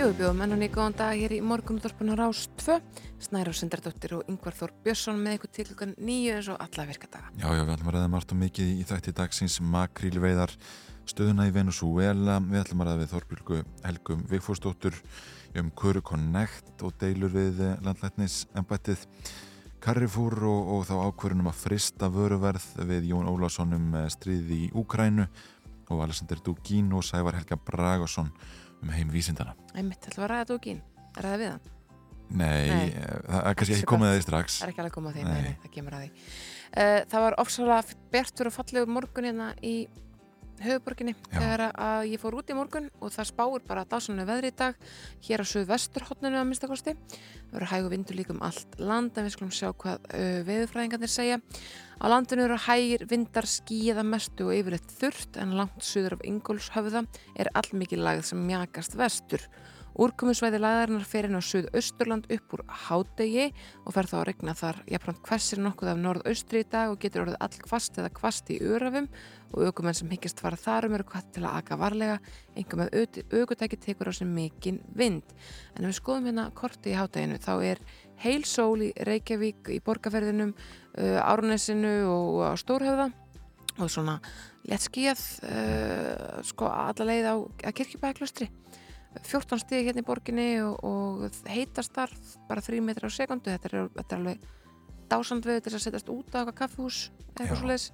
Jú, 0.00 0.06
við 0.14 0.22
bjóðum 0.22 0.38
enn 0.40 0.54
og 0.54 0.58
nýja 0.62 0.72
góðan 0.72 0.94
dag 0.96 1.18
hér 1.20 1.32
í 1.36 1.38
morgunúttorpun 1.44 2.08
á 2.08 2.16
Rás 2.16 2.46
2. 2.62 2.78
Snæra 3.20 3.50
og 3.52 3.56
Sindardóttir 3.58 4.14
og 4.16 4.28
Yngvar 4.32 4.54
Þór 4.56 4.70
Björnsson 4.80 5.18
með 5.20 5.34
ykkur 5.36 5.50
til 5.52 5.64
klukkan 5.68 5.90
nýju 6.00 6.38
eins 6.38 6.46
og 6.48 6.62
alla 6.64 6.86
virkadaga. 6.88 7.28
Já, 7.36 7.50
já, 7.52 7.60
við 7.66 7.72
ætlum 7.74 7.90
að 7.90 7.94
ræða 7.98 8.12
margt 8.14 8.32
og 8.32 8.38
mikið 8.40 8.70
í 8.80 8.86
þætti 8.88 9.12
dagsins 9.18 9.58
makrílveiðar, 9.74 10.54
stöðuna 11.12 11.50
í 11.50 11.52
Venezuela, 11.52 12.38
við 12.46 12.60
ætlum 12.62 12.80
að 12.80 12.88
ræða 12.88 13.02
við 13.02 13.12
Þorbjörgu 13.12 13.58
Helgum 13.90 14.22
Vigfórsdóttur 14.30 14.96
um 15.60 15.68
Kuru 15.82 16.00
Connect 16.00 16.86
og 16.88 16.96
deilur 17.04 17.36
við 17.36 17.60
landlætnis 17.84 18.38
ennbættið 18.56 19.04
Carrefour 19.84 20.38
og, 20.48 20.72
og 20.78 20.88
þá 20.88 20.94
ákverðunum 21.10 21.52
að 21.52 21.60
frista 21.66 22.08
vöruverð 22.08 22.72
við 22.88 23.12
Jón 23.12 23.28
Ólásson 23.28 23.76
um 23.76 23.92
stríði 24.16 24.62
í 24.64 24.72
Úkrænu 24.72 25.28
og 25.92 26.04
Alexander 26.06 26.40
Dugin 26.40 26.88
og 26.96 27.04
Sævar 27.04 27.36
Helga 27.36 27.60
Bragason 27.60 28.32
um 28.82 28.94
heim 28.94 29.12
vísindana. 29.12 29.54
Æmitt, 29.76 30.08
ætlum 30.08 30.26
að 30.26 30.32
ræða 30.34 30.48
Dugin, 30.50 30.82
ræða 31.18 31.40
við 31.40 31.52
hann? 31.54 31.68
Nei, 32.30 32.68
Nei. 32.70 32.90
það 32.94 33.40
er 33.40 33.56
kannski 33.58 33.74
ekki 33.76 33.88
komið 33.90 34.08
að 34.10 34.16
því 34.16 34.24
strax. 34.26 34.58
Það 34.60 34.66
er 34.66 34.72
ekki 34.72 34.82
alveg 34.84 34.94
komað 34.94 35.16
því, 35.16 35.24
Nei. 35.26 35.40
nei, 35.42 35.56
það 35.64 35.72
kemur 35.74 35.96
að 35.96 36.04
því. 36.04 36.10
Uh, 36.70 36.98
það 37.10 37.24
var 37.26 37.36
ofsalega 37.42 37.98
bjartur 38.14 38.50
og 38.50 38.54
fallegur 38.54 38.92
morgun 38.94 39.26
hérna 39.26 39.48
í 39.66 39.74
höfuborginni 40.64 41.14
þegar 41.30 41.66
að 41.70 42.08
ég 42.12 42.22
fór 42.22 42.36
út 42.40 42.50
í 42.52 42.56
morgun 42.56 42.88
og 43.00 43.14
það 43.14 43.30
spáir 43.30 43.64
bara 43.66 43.86
dásanlega 43.88 44.28
veðri 44.30 44.52
í 44.52 44.56
dag 44.60 44.90
hér 45.26 45.44
á 45.44 45.50
suðvesturhóttninu 45.52 46.40
að 46.40 46.48
minnstakosti 46.50 46.94
það 46.94 47.54
verður 47.54 47.72
hægu 47.72 47.92
vindur 47.94 48.18
líka 48.18 48.34
um 48.34 48.44
allt 48.46 48.78
land 48.78 49.16
en 49.18 49.26
við 49.26 49.34
skulum 49.36 49.54
sjá 49.54 49.70
hvað 49.72 50.06
veðurfræðingarnir 50.46 51.10
segja. 51.12 51.40
Á 52.00 52.04
landinu 52.08 52.46
eru 52.46 52.60
hægir 52.66 53.04
vindar 53.10 53.48
skíða 53.50 54.04
mestu 54.06 54.46
og 54.48 54.54
yfirleitt 54.56 54.94
þurrt 55.00 55.36
en 55.42 55.56
langt 55.58 55.84
suður 55.84 56.16
af 56.16 56.24
Ingólfshöfða 56.28 57.04
er 57.36 57.52
allmikið 57.58 58.06
lagð 58.06 58.30
sem 58.30 58.46
mjakast 58.46 58.96
vestur. 58.96 59.44
Úrkomusvæði 60.00 60.60
lagðarinnar 60.62 61.04
fer 61.04 61.26
inn 61.26 61.36
á 61.36 61.42
suðausturland 61.42 62.28
upp 62.30 62.54
úr 62.54 62.62
hádegi 62.86 63.48
og 63.84 63.94
fer 63.96 64.06
þá 64.08 64.14
að 64.20 64.26
regna 64.28 64.54
þar. 64.56 64.78
Jafnframt 64.88 65.24
hversir 65.26 65.60
nokkuð 65.64 65.90
af 65.92 66.00
norðaustri 66.00 66.62
í 66.62 66.68
dag 66.70 66.92
og 66.92 67.00
getur 67.02 67.26
orðið 67.26 67.40
all 67.42 67.58
kvast 67.66 67.98
eða 67.98 68.12
kvast 68.14 68.52
í 68.54 68.60
örafum 68.62 69.10
og 69.50 69.64
aukumenn 69.66 69.96
sem 69.96 70.10
hyggjast 70.12 70.42
fara 70.42 70.58
þarum 70.58 70.94
eru 70.96 71.06
hvað 71.10 71.30
til 71.34 71.44
að 71.44 71.56
aga 71.60 71.78
varlega, 71.80 72.18
einhver 72.54 72.82
með 72.82 73.24
aukutæki 73.40 73.78
tekur 73.82 74.10
á 74.10 74.12
sem 74.14 74.30
mikinn 74.34 74.78
vind. 74.96 75.34
En 75.74 75.84
ef 75.84 75.90
við 75.90 75.98
skoðum 75.98 76.30
hérna 76.30 76.46
korti 76.54 76.92
í 76.92 76.98
hádeginu 76.98 77.40
þá 77.42 77.52
er 77.72 77.82
heil 78.22 78.44
sól 78.48 78.84
í 78.84 78.92
Reykjavík, 79.08 79.72
í 79.74 79.80
Borgaferðinum, 79.84 80.54
uh, 80.54 81.18
Árnesinu 81.24 81.96
og 82.10 82.40
á 82.46 82.52
Stórhöfða. 82.60 83.10
Og 83.80 83.90
svona 83.90 84.18
léttskíjað 84.68 85.26
uh, 85.48 86.40
sko 86.46 86.70
alla 86.70 87.10
leið 87.10 87.30
á 87.32 87.34
kirkjubæklustri. 87.74 88.50
14 89.18 89.58
stíði 89.58 89.88
hérna 89.88 90.04
í 90.04 90.06
borginni 90.06 90.48
og, 90.62 90.84
og 90.86 91.40
heitast 91.50 91.94
þar 91.96 92.12
bara 92.46 92.62
3 92.62 92.78
metrar 92.84 93.10
á 93.10 93.12
sekundu 93.14 93.50
þetta 93.50 93.70
er, 93.70 93.88
þetta 93.96 94.14
er 94.14 94.20
alveg 94.20 94.44
dásand 95.10 95.48
við 95.48 95.64
til 95.64 95.74
að 95.74 95.82
setjast 95.82 96.12
út 96.12 96.30
á 96.30 96.38
eitthvað 96.40 96.58
kaffihús 96.60 97.00
eitthvað 97.34 97.58
svoleiðis 97.58 97.88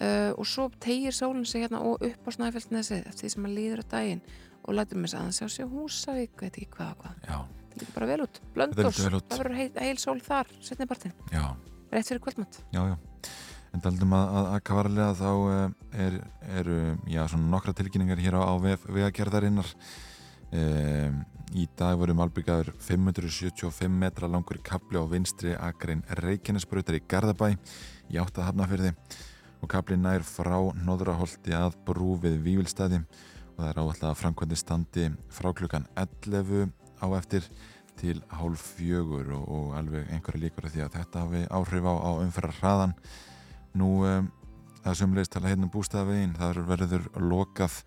uh, 0.00 0.32
og 0.38 0.46
svo 0.48 0.68
tegir 0.82 1.14
sólinn 1.14 1.46
sig 1.48 1.64
hérna 1.64 1.82
og 1.84 2.02
upp 2.04 2.28
á 2.28 2.30
snæfellnesi 2.36 3.00
eftir 3.02 3.26
því 3.26 3.32
sem 3.34 3.48
að 3.48 3.56
líður 3.58 3.84
á 3.84 3.86
daginn 3.96 4.24
og 4.64 4.78
lætum 4.78 5.04
við 5.04 5.16
að 5.20 5.32
sjá 5.38 5.48
sér 5.52 5.70
Húsavík 5.72 6.40
veit 6.40 6.52
ekki 6.52 6.70
hvað 6.76 6.92
og 6.94 7.02
hvað, 7.04 7.16
þetta 7.24 7.80
lítur 7.80 7.96
bara 7.96 8.10
vel 8.10 8.20
út. 8.24 8.40
Út. 8.54 8.76
það 9.28 9.42
verður 9.42 9.58
heil, 9.60 9.70
heil 9.82 9.98
sól 10.00 10.20
þar 10.24 10.54
setni 10.64 10.88
partin, 10.88 11.12
já, 11.32 11.44
rétt 11.92 12.08
fyrir 12.08 12.24
kvöldmatt 12.24 12.62
já, 12.72 12.82
já. 12.94 12.96
En 13.74 13.82
taldum 13.82 14.12
að, 14.14 14.32
að 14.38 14.48
akka 14.54 14.74
varlega 14.78 15.14
þá 15.18 15.30
eh, 15.50 16.02
er, 16.06 16.18
eru, 16.60 16.80
já, 17.10 17.24
svona 17.26 17.50
nokkra 17.50 17.74
tilkynningar 17.74 18.20
hér 18.22 18.36
á, 18.38 18.42
á 18.46 18.54
vegagerðarinnar. 18.62 19.72
Um, 20.54 21.16
í 21.58 21.64
dag 21.74 21.96
voru 21.98 22.14
malbyggaður 22.14 22.70
575 22.82 23.90
metra 23.90 24.28
langur 24.30 24.60
kapli 24.62 24.98
á 24.98 25.04
vinstri 25.10 25.56
akrein 25.58 26.04
Reykjanesbrautar 26.20 27.00
í 27.00 27.02
Garðabæ 27.10 27.48
í 28.10 28.20
átta 28.22 28.46
hafnafyrði 28.46 28.92
og 29.64 29.70
kapli 29.72 29.96
nær 29.96 30.20
frá 30.26 30.58
Nóðraholti 30.84 31.54
að 31.56 31.78
brú 31.86 32.18
við 32.20 32.34
Vívilstaði 32.44 32.98
og 33.00 33.60
það 33.62 33.68
er 33.70 33.78
áallega 33.80 34.08
að 34.10 34.18
framkvæmdi 34.20 34.58
standi 34.60 35.04
frá 35.32 35.52
klukkan 35.56 35.86
11 35.96 36.68
á 37.00 37.06
eftir 37.16 37.46
til 37.96 38.18
hálf 38.34 38.64
fjögur 38.76 39.30
og, 39.38 39.44
og 39.48 39.76
alveg 39.78 40.10
einhverja 40.12 40.42
líkur 40.42 40.68
að 40.68 40.74
því 40.74 40.84
að 40.84 40.96
þetta 40.98 41.22
hafi 41.22 41.42
áhrif 41.48 41.88
á, 41.88 41.94
á 41.96 42.10
umferðar 42.26 42.58
hraðan 42.58 42.96
nú 43.80 43.90
um, 44.04 44.28
það 44.84 44.98
sem 45.00 45.16
leist 45.16 45.32
tala 45.32 45.52
hérna 45.52 45.68
um 45.68 45.72
bústæðavegin 45.72 46.36
það 46.36 46.60
verður 46.68 47.08
lokað 47.24 47.80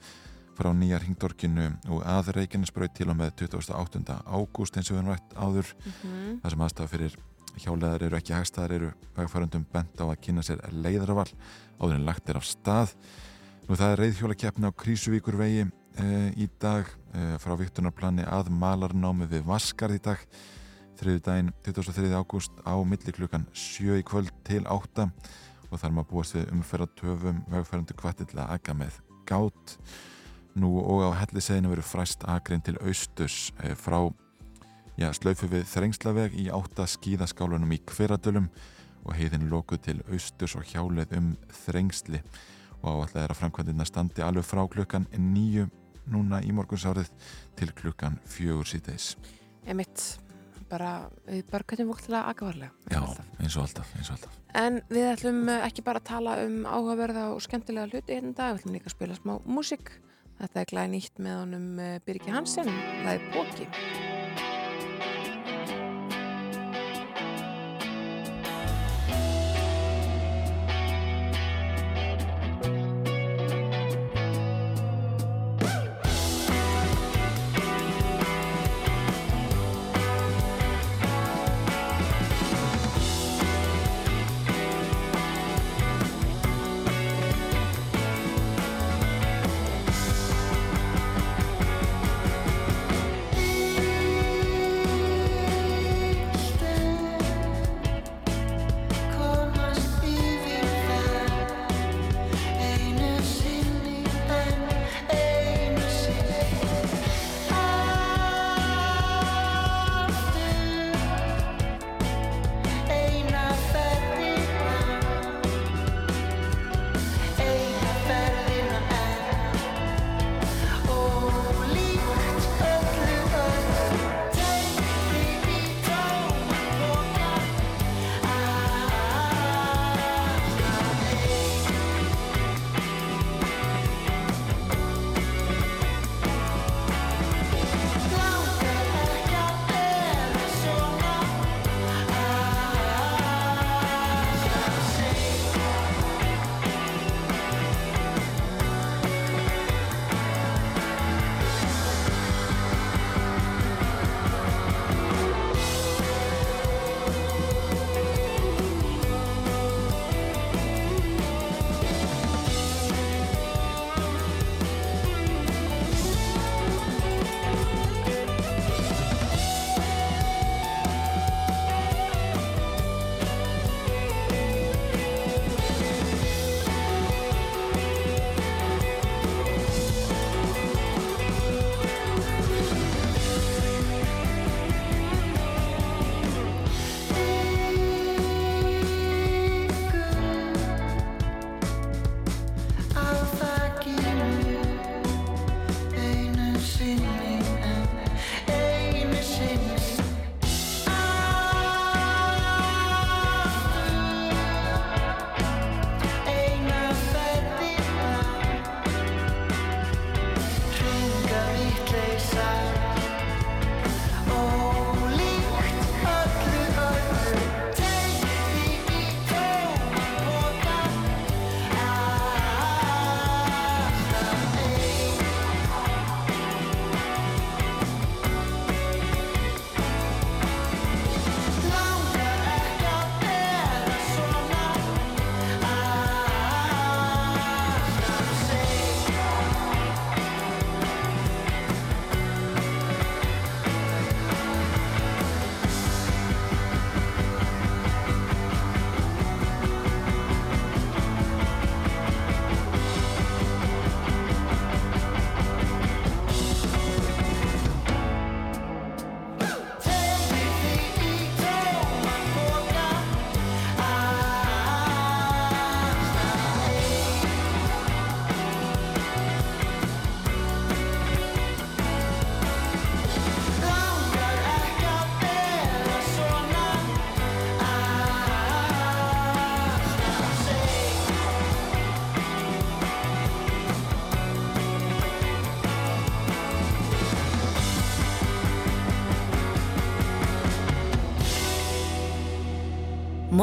frá 0.57 0.72
nýja 0.74 1.03
hringdorkinu 1.03 1.69
og 1.93 2.05
að 2.10 2.34
Reykjanesbraut 2.39 2.96
til 2.98 3.12
og 3.12 3.19
með 3.19 3.36
28. 3.46 4.17
ágúst 4.25 4.79
eins 4.79 4.89
og 4.89 4.98
við 4.98 5.03
erum 5.03 5.13
rætt 5.13 5.38
áður. 5.38 5.74
Mm 6.01 6.39
þar 6.41 6.53
sem 6.55 6.63
aðstæða 6.65 6.93
fyrir 6.96 7.19
hjáleðar 7.61 8.05
eru 8.07 8.17
ekki 8.17 8.35
hagstæðar 8.35 8.75
eru 8.77 8.91
vegfærandum 9.17 9.65
bent 9.73 10.01
á 10.01 10.05
að 10.07 10.19
kynna 10.25 10.43
sér 10.45 10.61
leiðarval 10.71 11.29
áður 11.79 11.95
en 11.97 12.05
lagt 12.07 12.29
er 12.29 12.39
af 12.39 12.47
stað 12.47 12.93
nú 13.67 13.77
það 13.77 13.93
er 13.93 14.01
reyðhjólakeppni 14.03 14.69
á 14.69 14.79
Krísuvíkurvegi 14.83 15.65
e, 15.65 16.07
í 16.39 16.47
dag 16.61 16.87
e, 17.13 17.33
frá 17.41 17.55
viktunarplani 17.59 18.27
að 18.27 18.51
malarnámi 18.53 19.27
við 19.31 19.47
Vaskarð 19.49 19.97
í 19.97 20.03
dag 20.09 20.23
þriðu 20.97 21.23
daginn 21.25 21.51
23. 21.65 22.13
ágúst 22.17 22.61
á 22.65 22.73
milli 22.81 23.13
klukkan 23.13 23.47
7 23.53 23.99
í 23.99 24.05
kvöld 24.07 24.31
til 24.47 24.63
8 24.65 25.09
og 25.67 25.81
þar 25.81 25.97
maður 25.97 26.11
búast 26.13 26.37
við 26.37 26.53
umferðartöfum 26.55 27.43
vegfærandu 27.51 27.97
kvatti 27.97 28.29
til 28.29 28.39
að 28.41 28.55
aga 28.55 28.77
með 28.77 29.01
gát 29.27 29.75
nú 30.57 30.77
og 30.81 31.03
á 31.11 31.19
helliseginu 31.21 31.69
verið 31.73 31.91
fræst 31.91 32.23
akrein 32.25 32.63
til 32.65 32.77
austurs 32.81 33.51
e, 33.61 33.75
frá 33.77 33.99
já, 34.98 35.12
slaufu 35.16 35.50
við 35.51 35.66
þrengslaveg 35.72 36.36
í 36.42 36.50
átta 36.54 36.88
skíðaskálunum 36.89 37.74
í 37.75 37.82
hveradölum 37.86 38.50
og 39.08 39.16
heiðin 39.16 39.48
lokuð 39.51 39.84
til 39.88 39.98
austurs 40.12 40.58
og 40.60 40.68
hjáleið 40.68 41.16
um 41.20 41.34
þrengsli 41.63 42.22
og 42.82 42.88
áallega 42.92 43.25
er 43.25 43.34
að 43.34 43.42
framkvæmdina 43.42 43.88
standi 43.88 44.24
alveg 44.25 44.46
frá 44.46 44.63
klukkan 44.70 45.08
nýju 45.13 45.68
núna 46.12 46.42
í 46.46 46.54
morgunsárið 46.56 47.10
til 47.58 47.70
klukkan 47.75 48.18
fjögur 48.30 48.68
síðdeis. 48.70 49.16
Emitt, 49.68 50.04
bara, 50.72 51.10
við 51.27 51.46
bara 51.51 51.68
hvernig 51.68 51.89
fólk 51.92 52.04
til 52.06 52.16
að 52.16 52.30
aga 52.32 52.48
varlega 52.48 52.94
Já, 52.94 53.01
eins 53.42 53.58
og 53.58 53.66
alltaf, 53.66 53.94
eins 53.98 54.12
og 54.12 54.18
alltaf. 54.18 54.42
En 54.58 54.82
við 54.92 55.10
ætlum 55.12 55.42
eh, 55.51 55.63
ekki 55.68 55.86
bara 55.88 56.01
að 56.04 56.10
tala 56.12 56.38
um 56.46 56.60
áhugaverða 56.66 57.30
og 57.36 57.42
skemmtilega 57.46 57.92
hluti 57.92 58.16
hérna 58.16 58.36
dag, 58.38 58.54
við 58.56 58.62
ætlum 58.62 58.77
líka 58.77 58.92
að 58.92 58.98
spila 58.98 59.20
smá 59.20 59.34
músík. 59.46 59.98
Þetta 60.38 60.62
er 60.62 60.70
glæði 60.70 60.94
nýtt 60.94 61.25
með 61.25 61.42
honum 61.42 61.82
eh, 61.82 61.98
Birgi 62.06 62.36
Hansen, 62.36 62.72
það 63.01 63.18
er 63.18 63.27
Póki. 63.36 64.16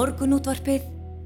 Morgunútvarpið 0.04 0.82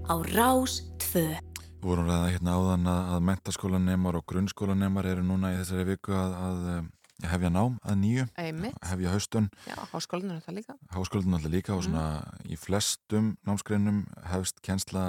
á 0.07 0.15
Rás 0.39 0.75
2. 1.03 1.19
Við 1.19 1.83
vorum 1.83 2.07
ræða 2.07 2.29
hérna 2.31 2.53
áðan 2.55 2.85
að, 2.87 3.01
að 3.17 3.25
mentaskólanemar 3.27 4.19
og 4.21 4.27
grunnskólanemar 4.31 5.09
eru 5.11 5.25
núna 5.27 5.51
í 5.51 5.57
þessari 5.59 5.87
viku 5.89 6.15
að, 6.15 6.37
að 6.47 6.61
eh, 6.77 6.85
hefja 7.33 7.51
nám 7.51 7.81
að 7.83 7.97
nýju, 8.05 8.27
Einmitt. 8.39 8.77
hefja 8.87 9.15
haustun, 9.17 9.49
Já, 9.67 9.75
háskólinu 9.91 10.37
er 10.37 10.45
það 10.47 10.57
líka. 10.61 10.77
háskólanum 10.95 11.35
alltaf 11.41 11.55
líka 11.57 11.75
og 11.75 11.83
svona 11.89 12.05
í 12.47 12.61
flestum 12.63 13.33
námsgreinum 13.51 13.99
hefst 14.31 14.63
kensla 14.63 15.03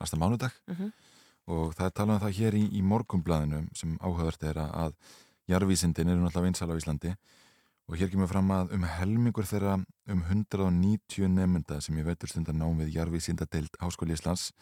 næsta 0.00 0.16
mánudag 0.16 0.56
Mhm. 0.72 0.88
og 1.52 1.74
það 1.76 1.86
er 1.90 1.96
talað 2.00 2.14
um 2.16 2.24
það 2.24 2.36
hér 2.40 2.56
í, 2.56 2.64
í 2.72 2.80
morgumblaðinu 2.80 3.66
sem 3.76 3.98
áhugavert 4.00 4.48
er 4.48 4.62
að, 4.64 4.96
jarðvísindin 5.52 6.08
eru 6.08 6.24
náttúrulega 6.24 6.48
vinsal 6.48 6.72
á 6.72 6.80
Íslandi 6.80 7.12
og 7.90 7.98
hér 7.98 8.10
kemur 8.12 8.28
fram 8.30 8.50
að 8.54 8.76
um 8.76 8.84
helmingur 8.86 9.46
þeirra 9.50 9.72
um 10.12 10.20
190 10.22 11.26
nefnda 11.34 11.80
sem 11.82 11.96
ég 11.98 12.06
veitur 12.06 12.30
stundar 12.30 12.54
nám 12.54 12.78
við 12.78 12.92
jarðvísindadeild 12.94 13.78
Háskóli 13.82 14.14
Íslands 14.14 14.52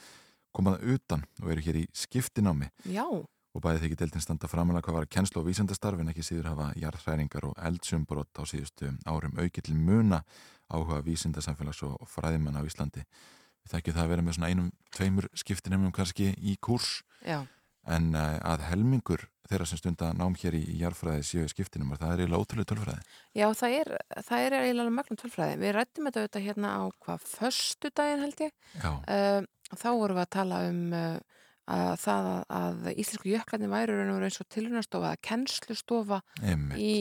komaða 0.57 0.95
utan 0.95 1.27
og 1.43 1.51
eru 1.53 1.65
hér 1.67 1.79
í 1.83 1.83
skiptinámi. 1.93 2.71
Já, 2.89 3.05
og 3.05 3.65
bæði 3.65 3.83
þykir 3.83 4.01
deildin 4.01 4.25
standa 4.25 4.49
framalega 4.49 4.87
hvað 4.87 4.97
var 4.97 5.07
að 5.09 5.13
kennslu 5.13 5.43
og 5.43 5.49
vísindastarf 5.51 6.01
en 6.01 6.09
ekki 6.09 6.25
síður 6.25 6.49
hafa 6.55 6.71
jarðhræringar 6.81 7.51
og 7.51 7.61
eldsumbrott 7.69 8.41
á 8.41 8.43
síðustu 8.49 8.95
árum 9.05 9.37
aukill 9.37 9.77
muna 9.77 10.23
áhuga 10.73 11.03
vísindasamfélags 11.05 11.85
og 11.85 12.09
fræðimann 12.09 12.57
á 12.57 12.65
Íslandi. 12.65 13.05
Við 13.61 13.75
þekkjum 13.75 13.99
það 13.99 14.07
að 14.07 14.13
vera 14.15 14.25
með 14.25 14.39
svona 14.39 14.53
einum, 14.55 14.73
tveimur 14.97 15.29
skiptinemum 15.37 15.93
kannski 15.93 16.33
í 16.33 16.57
kúrs. 16.65 17.03
Já, 17.21 17.43
en 17.89 18.13
uh, 18.17 18.37
að 18.45 18.65
helmingur 18.69 19.27
þeirra 19.49 19.67
sem 19.69 19.81
stunda 19.81 20.11
nám 20.17 20.37
hér 20.39 20.57
í, 20.59 20.63
í 20.75 20.77
jarðfræði 20.83 21.25
séu 21.27 21.49
skiptinumar, 21.51 22.01
það 22.01 22.13
er 22.15 22.23
eiginlega 22.23 22.43
ótrúlega 22.45 22.71
tölfræði. 22.73 23.07
já, 23.39 23.47
það 23.61 23.77
er, 23.79 23.93
það 24.29 24.45
er 24.47 24.57
eiginlega 24.59 24.95
magnum 24.99 25.21
tölfræði. 25.23 25.59
Við 25.63 25.75
rættum 25.77 26.09
þetta 26.09 26.23
auðvitað 26.23 26.47
hérna 26.49 26.75
á 26.77 26.83
hvað, 27.07 27.27
föstu 27.33 27.93
daginn 27.95 28.25
held 28.27 28.45
ég. 28.49 28.55
Já, 28.77 28.91
Uh, 29.09 29.41
þá 29.75 29.89
vorum 29.93 30.17
við 30.19 30.25
að 30.25 30.35
tala 30.39 30.59
um 30.69 30.85
uh, 30.97 31.39
að 31.69 31.95
það 32.01 32.29
að, 32.31 32.45
að 32.59 32.87
íslensku 33.03 33.33
og 33.35 34.15
veru 34.15 34.29
eins 34.29 34.41
og 34.41 34.49
tilhörnastofa 34.55 35.11
eða 35.11 35.25
kennslustofa 35.29 36.21
í, 36.77 36.95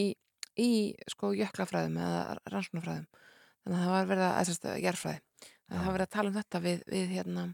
í 0.60 0.72
sko 1.08 1.32
jöklafræðum 1.38 1.96
eða 2.04 2.24
rannsóknarfræðum. 2.52 3.08
Þannig 3.64 3.78
að 3.78 3.86
það 3.86 3.96
var 3.96 4.10
verið 4.12 4.26
að, 4.28 4.42
sérst, 4.50 4.68
jarfræði. 4.84 5.22
Að 5.68 5.78
það 5.78 5.86
var 5.86 5.96
verið 5.98 6.08
að 6.08 6.14
tala 6.16 6.32
um 6.32 6.38
þetta 6.38 6.62
við, 6.64 6.84
við 6.92 7.16
hérna 7.16 7.46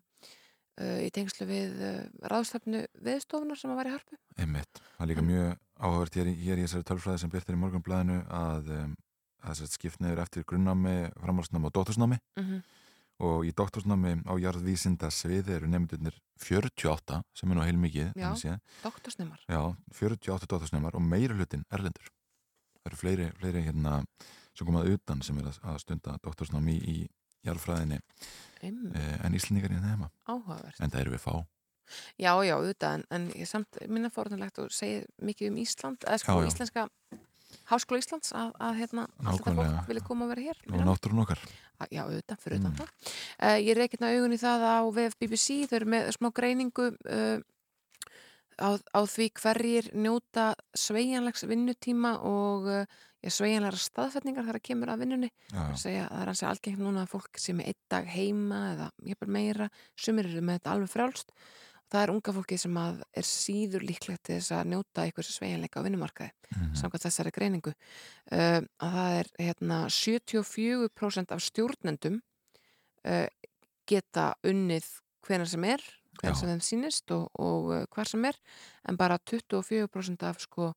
í 1.05 1.09
tengslu 1.13 1.47
við 1.49 1.81
uh, 1.85 1.99
ráðstafnu 2.31 2.85
viðstofunar 3.05 3.59
sem 3.59 3.73
að 3.73 3.79
var 3.81 3.89
í 3.89 3.93
harpu. 3.93 4.17
Einmitt. 4.37 4.81
Það 4.97 5.05
er 5.05 5.11
líka 5.11 5.25
mjög 5.27 5.49
áhugavert 5.83 6.19
hér, 6.19 6.31
hér 6.43 6.61
í 6.61 6.65
þessari 6.65 6.87
tölfræði 6.89 7.23
sem 7.23 7.33
byrtir 7.33 7.57
í 7.57 7.61
morgunblæðinu 7.61 8.21
að 8.33 8.71
um, 8.77 8.95
að 9.43 9.65
skiptniður 9.73 10.23
eftir 10.23 10.45
grunnnámi, 10.47 10.95
framhalsnámi 11.19 11.69
og 11.69 11.75
dóttursnámi 11.75 12.19
Mm 12.39 12.43
-hmm. 12.43 12.61
og 13.19 13.45
í 13.45 13.51
doktorsnámi 13.51 14.23
á 14.25 14.33
jarðvísinda 14.39 15.11
sviði 15.11 15.53
eru 15.53 15.67
nefndunir 15.67 16.15
48 16.39 17.21
sem 17.33 17.51
er 17.51 17.55
nú 17.55 17.63
heil 17.63 17.77
mikið 17.77 18.13
Já. 18.15 18.59
Doktorsnemar. 18.83 19.39
Já, 19.47 19.75
48 19.91 20.47
doktorsnemar 20.47 20.95
og 20.95 21.01
meiri 21.01 21.33
hlutin 21.33 21.65
erlendur 21.69 22.09
það 22.83 22.91
eru 22.91 22.95
fleiri, 22.95 23.31
fleiri 23.39 23.61
hérna 23.63 24.03
sem 24.53 24.67
komað 24.67 24.93
utan 24.93 25.21
sem 25.21 25.37
er 25.37 25.45
að, 25.45 25.59
að 25.63 25.77
stunda 25.79 26.17
doktorsnámi 26.23 26.75
í, 26.75 26.79
í 27.03 27.07
jarðfræðinni 27.45 27.99
Mm. 28.63 28.93
eh, 28.95 29.25
en 29.25 29.33
Íslandingar 29.35 29.71
í 29.75 29.79
nema 29.81 30.07
Áhugavert. 30.25 30.79
en 30.79 30.89
það 30.89 31.01
eru 31.01 31.11
við 31.17 31.19
fá 31.25 31.45
Já, 32.17 32.31
já, 32.47 32.55
auðvitað, 32.55 32.93
en, 32.93 33.03
en 33.11 33.25
ég 33.35 33.45
samt 33.47 33.67
minna 33.89 34.09
fórhundalegt 34.09 34.57
og 34.63 34.71
segir 34.71 35.03
mikið 35.21 35.49
um 35.51 35.57
Ísland, 35.57 35.97
eða 36.07 36.17
sko 36.21 36.31
Já, 36.31 36.45
já. 36.45 36.47
íslenska 36.47 36.85
Háskóla 37.69 37.99
Íslands 38.01 38.31
að, 38.33 38.53
að 38.65 38.77
hérna, 38.79 39.03
allt 39.21 39.43
þetta 39.43 39.51
Nákvæmlega. 39.53 39.73
fólk 39.77 39.87
vilja 39.91 40.03
koma 40.07 40.25
að 40.25 40.29
vera 40.33 40.41
hér. 40.41 40.57
og 40.73 40.79
náttúrun 40.87 41.21
okkar 41.21 41.39
Að- 41.83 41.91
Já, 41.91 42.01
auðvitað, 42.07 42.39
fyrir 42.39 42.59
Mm. 42.63 42.75
það. 42.77 42.87
Uh, 43.43 43.59
ég 43.61 43.75
reikna 43.77 44.07
augun 44.15 44.33
í 44.33 44.39
það 44.39 44.59
á 44.63 44.79
VF 44.95 45.15
BBC, 45.19 45.67
þau 45.67 45.75
eru 45.75 45.85
með 45.85 46.07
smá 46.15 46.31
greiningu 46.33 46.87
uh, 47.09 47.41
á, 48.59 48.69
á 48.77 48.99
því 49.09 49.29
hverjir 49.39 49.89
njóta 49.95 50.53
sveigjanlegs 50.77 51.45
vinnutíma 51.49 52.15
og 52.27 52.69
uh, 52.69 53.01
sveigjanlegra 53.23 53.79
staðfætningar 53.79 54.47
þar 54.47 54.59
að 54.59 54.65
kemur 54.67 54.91
að 54.91 55.03
vinnunni. 55.05 55.29
segja, 55.79 56.07
það 56.09 56.21
er 56.21 56.31
hansi 56.31 56.47
algengt 56.49 56.81
núna 56.83 57.03
að 57.05 57.13
fólk 57.13 57.39
sem 57.39 57.61
er 57.61 57.71
einn 57.71 57.83
dag 57.93 58.09
heima 58.11 58.63
eða 58.73 58.89
jafnvel 59.11 59.29
meira, 59.37 59.69
sumir 59.95 60.27
eru 60.27 60.43
með 60.43 60.59
þetta 60.59 60.73
alveg 60.73 60.91
frjálst. 60.91 61.31
Það 61.93 62.01
er 62.01 62.11
unga 62.15 62.33
fólki 62.33 62.57
sem 62.57 62.77
er 62.81 63.27
síður 63.27 63.83
líklegt 63.85 64.23
til 64.25 64.39
þess 64.39 64.53
að 64.57 64.69
njóta 64.71 65.03
einhversu 65.05 65.35
sveigjanleika 65.35 65.77
á 65.77 65.85
vinnumarkaði 65.85 66.31
mhm, 66.55 66.71
samkvæmt 66.79 67.05
þessari 67.05 67.33
greiningu 67.35 67.73
uh, 67.73 68.59
að 68.81 68.95
það 68.97 69.17
er 69.19 69.31
hérna 69.45 69.79
74% 69.93 71.35
af 71.35 71.43
stjórnendum 71.45 72.17
uh, 73.05 73.27
geta 73.85 74.31
unnið 74.49 74.89
hvenar 75.27 75.51
sem 75.51 75.69
er 75.69 75.85
Já. 76.21 76.33
sem 76.35 76.49
þeim 76.51 76.61
sýnist 76.61 77.11
og, 77.15 77.29
og 77.39 77.71
uh, 77.73 77.85
hvar 77.95 78.07
sem 78.07 78.25
er 78.29 78.37
en 78.89 78.97
bara 78.99 79.17
24% 79.17 80.23
af 80.29 80.39
sko 80.39 80.73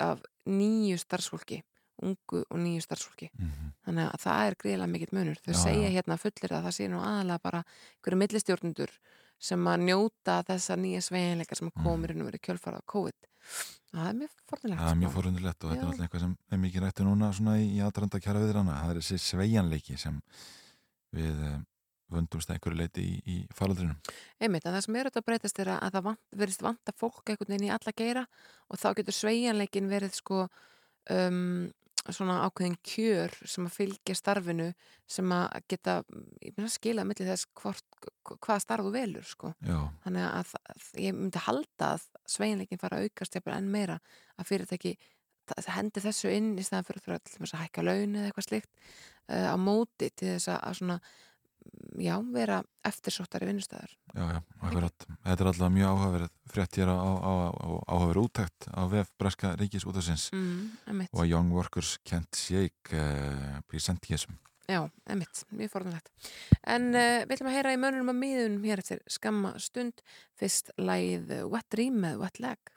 af 0.00 0.22
nýju 0.48 0.96
starfsfólki 0.98 1.60
ungu 2.02 2.40
og 2.50 2.58
nýju 2.58 2.80
starfsfólki 2.82 3.28
mhm, 3.36 3.72
þannig 3.86 4.08
að 4.08 4.22
það 4.24 4.46
er 4.46 4.56
greiðlega 4.62 4.90
mikill 4.94 5.12
munur 5.18 5.38
þau 5.44 5.52
Já, 5.52 5.58
segja 5.62 5.88
já. 5.90 5.92
hérna 5.98 6.16
fullir 6.18 6.54
að 6.56 6.64
það 6.66 6.76
sé 6.78 6.88
nú 6.88 7.02
aðalega 7.04 7.42
bara 7.44 7.60
einhverju 7.66 8.18
millistjórnendur 8.22 8.94
sem 9.42 9.68
að 9.68 9.84
njóta 9.88 10.38
þessa 10.48 10.76
nýja 10.78 11.02
sveiginleika 11.02 11.56
sem 11.58 11.68
Mhm. 11.68 11.84
komur 11.84 12.10
inn 12.14 12.22
og 12.22 12.28
verið 12.30 12.42
kjölfara 12.48 12.78
á 12.80 12.84
COVID 12.86 13.28
það 13.92 14.08
er 14.08 14.14
mjög 14.22 14.34
forðulegt 14.48 14.80
það 14.80 14.90
er 14.90 15.00
mjög 15.02 15.12
forundilegt 15.12 15.64
og 15.64 15.70
þetta 15.70 15.82
er 15.82 15.84
Já. 15.84 15.90
alltaf 15.92 16.04
eitthvað 16.06 16.20
sem 16.24 16.36
er 16.50 16.58
mikið 16.64 16.82
rættu 16.86 17.04
núna 17.06 17.32
svona 17.36 17.54
í, 17.60 17.78
aðdraranda 17.84 18.20
kjara 18.22 18.40
viðrana 18.42 18.76
það 18.80 18.90
er 18.94 19.00
þessi 19.02 19.18
sveigjanleiki 19.28 19.98
sem 19.98 20.20
við 21.12 21.42
eh, 21.50 21.58
vöndumst 22.16 22.50
að 22.50 22.58
einhverju 22.58 22.78
leiti 22.80 23.04
í, 23.04 23.18
í 23.24 23.36
faraldrinum 23.56 23.98
Einmitt, 24.38 24.66
en 24.66 24.76
það 24.76 24.84
sem 24.86 24.98
er 24.98 25.08
auðvitað 25.08 25.22
að 25.22 25.28
breytast 25.30 25.62
er 25.62 25.72
að 25.74 25.84
að 25.86 25.94
það 25.96 26.08
vant, 26.08 26.24
verðist 26.42 26.66
vanta 26.66 26.96
fólk 26.96 27.22
einhvern 27.32 27.54
veginn 27.54 27.68
í 27.68 27.72
alla 27.76 27.94
geira 28.02 28.26
og 28.68 28.82
þá 28.82 28.88
getur 28.98 29.18
sveigjanleikin 29.18 29.92
verið 29.92 30.18
sko 30.18 30.42
um, 31.12 31.70
svona 32.10 32.40
ákveðin 32.48 32.76
kjör 32.82 33.34
sem 33.46 33.66
að 33.68 33.76
fylgja 33.76 34.16
starfinu 34.18 34.68
sem 35.10 35.34
að 35.34 35.60
geta 35.70 35.96
ég 36.42 36.56
meina 36.56 36.70
skila 36.72 37.04
milli 37.06 37.26
þess 37.28 37.46
hvort, 37.60 38.08
hvað 38.32 38.62
starf 38.64 38.86
þú 38.88 38.92
velur 38.96 39.26
sko. 39.28 39.52
já, 39.62 39.78
Þannig 40.02 40.26
að, 40.26 40.54
að 40.72 40.86
ég 41.04 41.16
myndi 41.18 41.42
halda 41.46 41.90
að 41.94 42.06
sveigjanleikin 42.34 42.82
fara 42.82 42.98
að 42.98 43.08
aukast 43.08 43.38
jafnvel 43.38 43.54
enn 43.54 43.70
meira 43.70 43.98
að 44.34 44.48
fyrirtæki 44.50 44.96
það 45.52 45.72
hendi 45.76 46.02
þessu 46.02 46.32
inn 46.32 46.52
í 46.58 46.64
staðan 46.66 46.88
fyrir, 46.88 47.04
fyrir 47.04 47.18
að, 47.18 47.34
að 47.46 47.62
hækka 47.62 47.86
laun 47.86 48.16
eða 48.16 48.30
eitthvað 48.30 48.48
slikt 48.48 48.70
uh, 49.28 49.48
á 49.54 49.56
móti 49.60 50.10
til 50.10 50.34
þess 50.34 50.50
að, 50.50 50.60
að 50.68 50.78
svona 50.80 50.98
já, 52.02 52.16
vera 52.34 52.62
eftirsóttari 52.84 53.46
vinnustæðar. 53.50 53.90
já, 54.14 54.24
já, 54.36 54.40
akkurat 54.60 55.06
þetta 55.08 55.44
er 55.44 55.50
alltaf 55.50 55.72
mjög 55.72 55.90
áhugaverð 55.92 56.30
frétt 56.52 56.78
hér 56.80 56.92
á, 56.92 56.96
á, 56.96 57.10
á, 57.52 57.68
áhugaverð 57.88 58.22
úttækt 58.26 58.68
á 58.72 58.82
vef 58.90 59.12
Breska 59.18 59.54
Ríkis 59.60 59.86
útafsins 59.86 60.30
Mm, 60.32 61.06
og 61.12 61.26
Young 61.26 61.52
Workers 61.52 61.98
Can't 62.08 62.34
Shake 62.36 62.92
uh, 62.96 63.60
Presentism 63.68 64.38
Já, 64.70 64.86
emitt, 65.10 65.42
mjög 65.50 65.72
forðanlegt. 65.72 66.06
En 66.70 66.94
uh, 66.94 67.24
við 67.26 67.34
ætlum 67.34 67.48
að 67.50 67.56
heyra 67.58 67.72
í 67.74 67.80
mönnum 67.82 68.12
að 68.12 68.20
miðunum 68.22 68.62
hér 68.64 68.80
eftir 68.80 69.00
skamma 69.10 69.50
stund. 69.60 70.00
Fyrst 70.38 70.70
lagið 70.78 71.32
Wet 71.50 71.66
Dream 71.74 71.98
með 72.00 72.22
Wet 72.22 72.38
Leg. 72.40 72.70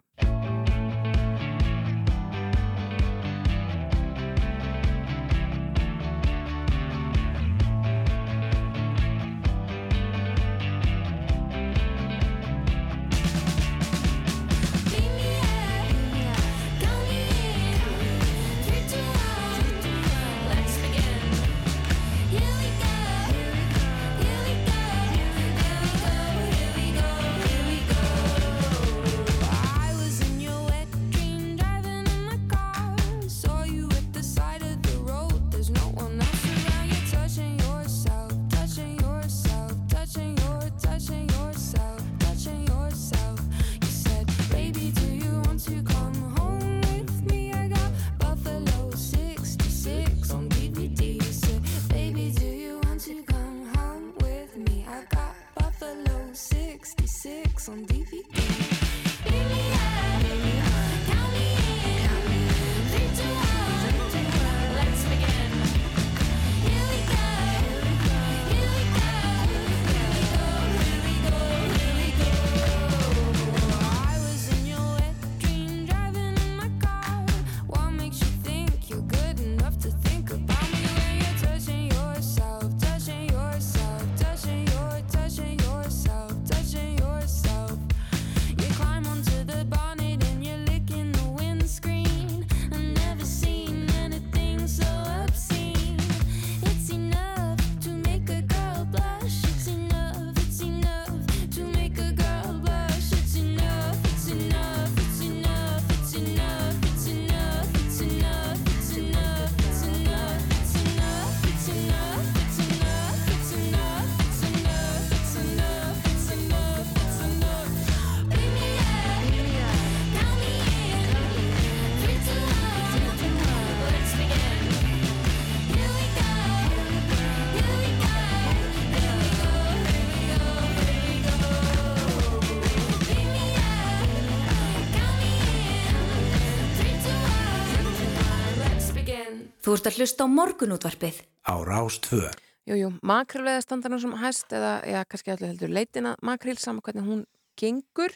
Þú 139.76 139.80
ert 139.82 139.88
að 139.90 139.98
hlusta 140.00 140.24
á 140.24 140.28
morgunútvarpið. 140.32 141.18
Á 141.52 141.54
Rás 141.68 141.98
2. 142.00 142.30
Jújú, 142.64 142.94
makrilveða 143.04 143.64
standa 143.66 143.90
nú 143.92 143.98
sem 144.00 144.14
hæst 144.22 144.54
eða, 144.56 144.78
eða 144.88 145.02
kannski 145.12 145.34
allir 145.34 145.50
heldur 145.52 145.74
leitina 145.76 146.14
makril 146.24 146.56
saman 146.56 146.80
hvernig 146.86 147.04
hún 147.04 147.26
gengur 147.60 148.16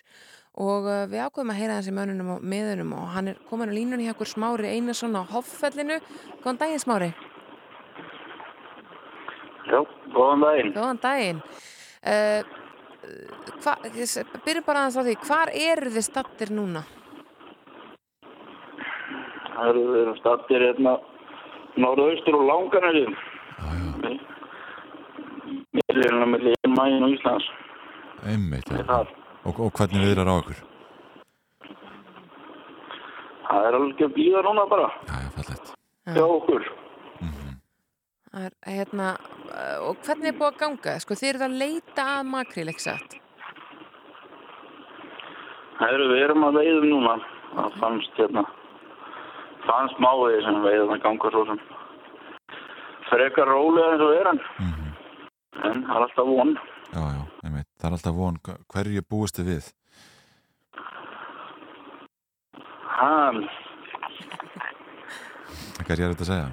og 0.55 0.87
uh, 0.87 1.01
við 1.11 1.25
ákveðum 1.25 1.51
að 1.51 1.59
heyra 1.59 1.81
þessi 1.81 1.95
mönunum 1.97 2.29
og 2.37 2.45
miðunum 2.53 2.93
og 3.01 3.11
hann 3.11 3.33
er 3.33 3.43
komin 3.49 3.73
á 3.73 3.75
línunni 3.75 4.07
hjá 4.07 4.13
okkur 4.13 4.31
Smári 4.31 4.71
Einarsson 4.71 5.19
á 5.19 5.23
Hoffellinu. 5.33 5.99
Góðan 6.39 6.61
daginn 6.63 6.85
Smári. 6.85 7.11
Já, 9.67 9.83
góðan 10.15 10.47
daginn. 10.47 10.73
Góðan 10.79 11.03
daginn. 11.09 11.45
Uh, 11.99 12.41
hva, 13.59 13.75
byrjum 14.47 14.63
bara 14.71 14.87
aðeins 14.87 14.95
á 14.95 15.03
því, 15.03 15.19
hvar 15.27 15.55
eru 15.67 15.95
þið 15.99 16.07
stattir 16.07 16.55
núna? 16.55 16.87
Það 19.51 19.73
eru 19.75 19.87
við 19.91 20.17
stattir 20.23 20.69
hérna 20.69 20.99
norðaustur 21.83 22.37
og 22.39 22.45
langanæri. 22.49 23.05
Já, 23.59 23.69
já, 23.79 24.17
Við 25.79 26.01
erum 26.05 26.33
með 26.33 26.43
líðin 26.49 26.75
mægin 26.77 27.05
og 27.07 27.13
Íslands. 27.15 27.47
einmitt. 28.25 28.71
Er. 28.71 29.07
Og, 29.47 29.59
og 29.59 29.71
hvernig 29.79 30.03
viðrar 30.03 30.27
á 30.29 30.33
okkur? 30.41 30.59
Það 33.49 33.65
er 33.69 33.77
alveg 33.79 34.03
að 34.05 34.13
býða 34.17 34.41
núna 34.45 34.65
bara. 34.69 34.89
Já, 35.09 35.17
já. 35.25 35.55
Já, 36.19 36.25
okkur. 36.25 36.67
Það 38.29 38.43
Er, 38.45 38.51
hérna, 38.61 39.07
uh, 39.49 39.87
og 39.89 40.03
hvernig 40.05 40.29
er 40.29 40.35
búið 40.37 40.51
að 40.51 40.57
ganga? 40.61 40.91
Sko, 41.01 41.15
þið 41.17 41.29
eruð 41.31 41.43
að 41.47 41.55
leita 41.63 42.03
að 42.19 42.27
makril, 42.29 42.73
satt? 42.77 43.15
Það 45.79 45.95
eru 45.95 46.05
við 46.11 46.21
erum 46.27 46.45
að 46.45 46.59
veiðum 46.59 46.85
núna. 46.91 47.15
Það 47.55 47.77
fannst 47.81 48.19
hérna, 48.21 48.43
fannst 49.67 49.99
máið 50.03 50.41
sem 50.45 50.61
veiðum 50.63 50.93
að 50.95 51.03
ganga 51.05 51.31
svo 51.33 51.45
sem 51.49 51.61
frekar 53.09 53.49
rólega 53.49 53.95
eins 53.95 54.05
og 54.05 54.15
er 54.19 54.31
hann. 54.33 54.43
Mm 54.59 54.75
En 55.59 55.81
það 55.83 55.95
er 55.97 56.03
alltaf 56.05 56.27
von. 56.29 56.51
Já, 56.93 57.01
já, 57.03 57.23
einmitt. 57.43 57.67
Það 57.81 57.87
er 57.89 57.95
alltaf 57.97 58.13
von. 58.15 58.37
Hverju 58.71 59.01
búist 59.11 59.39
þið 59.39 59.49
við? 59.49 59.65
Hann, 62.99 63.41
Hvað 65.89 66.01
er 66.03 66.11
þetta 66.11 66.25
að 66.25 66.29
segja? 66.29 66.49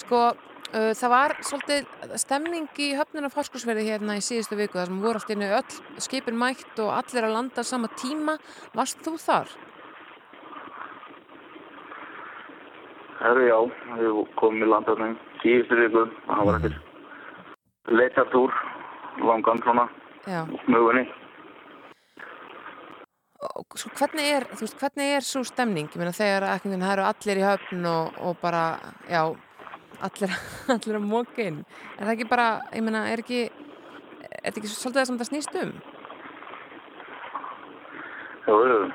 Sko, 0.00 0.18
uh, 0.32 0.92
það 0.96 1.10
var 1.12 1.34
svolítið 1.44 2.14
stemning 2.22 2.80
í 2.80 2.86
höfnuna 2.96 3.28
fárskursverði 3.32 3.84
hérna 3.90 4.16
í 4.16 4.22
síðustu 4.24 4.56
viku 4.56 4.78
þar 4.78 4.88
sem 4.88 5.02
voru 5.02 5.20
allt 5.20 5.32
innu 5.34 5.50
öll 5.58 6.00
skipin 6.06 6.38
mætt 6.40 6.80
og 6.80 6.94
allir 6.94 7.26
að 7.26 7.34
landa 7.34 7.64
sama 7.66 7.90
tíma. 7.98 8.38
Varst 8.76 9.02
þú 9.04 9.16
þar? 9.20 9.52
Það 13.18 13.30
eru 13.30 13.46
já, 13.46 13.58
við 14.00 14.18
komum 14.40 14.64
í 14.64 14.70
landarnum 14.70 15.14
síðustu 15.42 15.78
viku. 15.80 16.04
Það 16.26 16.48
var 16.48 16.58
ekkert 16.60 17.94
leitartúr, 18.00 18.58
langan 19.22 19.62
svona. 19.62 19.86
Og 23.46 23.76
svo 23.78 23.90
hvernig 23.94 24.30
er, 24.32 24.46
þú 24.56 24.64
veist, 24.64 24.78
hvernig 24.80 25.12
er 25.16 25.24
svo 25.24 25.42
stemning? 25.46 25.90
Ég 25.92 26.00
meina 26.00 26.14
þegar 26.16 26.48
ekki, 26.54 26.72
það 26.72 26.94
eru 26.94 27.04
allir 27.06 27.40
í 27.40 27.44
höfn 27.46 27.84
og, 27.90 28.16
og 28.26 28.40
bara, 28.42 28.62
já, 29.12 29.22
allir, 30.08 30.34
allir 30.74 30.98
að 30.98 31.06
móka 31.06 31.44
inn. 31.44 31.62
Er 31.96 32.08
það 32.08 32.14
ekki 32.16 32.28
bara, 32.32 32.48
ég 32.74 32.86
meina, 32.86 33.04
er 33.12 33.22
ekki, 33.22 33.44
er 33.46 34.48
þetta 34.48 34.62
ekki 34.62 34.72
svolítið 34.72 35.00
það 35.00 35.08
sem 35.10 35.20
það 35.20 35.30
snýst 35.30 35.60
um? 35.62 35.74
Já, 38.46 38.52
við 38.52 38.72
erum 38.72 38.92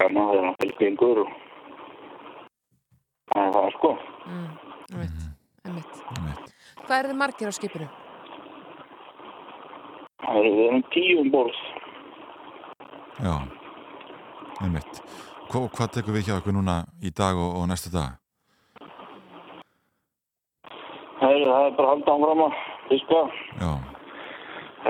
gaman 0.00 0.22
að 0.22 0.36
vera 0.36 0.54
fylgjengur 0.60 1.24
og 1.24 1.34
það 1.34 1.34
er 1.34 1.34
það 1.34 1.34
sko. 1.34 1.34
Mm, 1.34 1.49
einmitt, 4.92 5.18
einmitt. 5.64 5.98
Einmitt. 6.16 6.54
Hvað 6.86 6.96
eru 6.98 7.10
þið 7.12 7.18
margir 7.20 7.50
á 7.50 7.54
skipinu? 7.54 7.88
Það 10.20 10.38
eru 10.40 10.50
við 10.56 10.64
erum 10.68 10.82
tíu 10.94 11.18
um 11.22 11.30
borð. 11.32 11.60
Já, 13.20 13.34
einmitt. 14.64 15.02
Hva, 15.50 15.62
hvað 15.76 15.92
tekur 15.96 16.16
við 16.16 16.26
hjá 16.30 16.38
okkur 16.40 16.56
núna 16.56 16.80
í 17.02 17.12
dag 17.14 17.38
og, 17.38 17.54
og 17.60 17.68
næstu 17.70 17.92
dag? 17.94 18.18
Það 21.20 21.36
er, 21.36 21.46
það 21.46 21.64
er 21.68 21.78
bara 21.78 21.86
að 21.86 21.94
halda 21.94 22.16
áfram 22.16 22.44
að 22.46 22.58
fiska, 22.90 23.22
Já, 23.60 23.70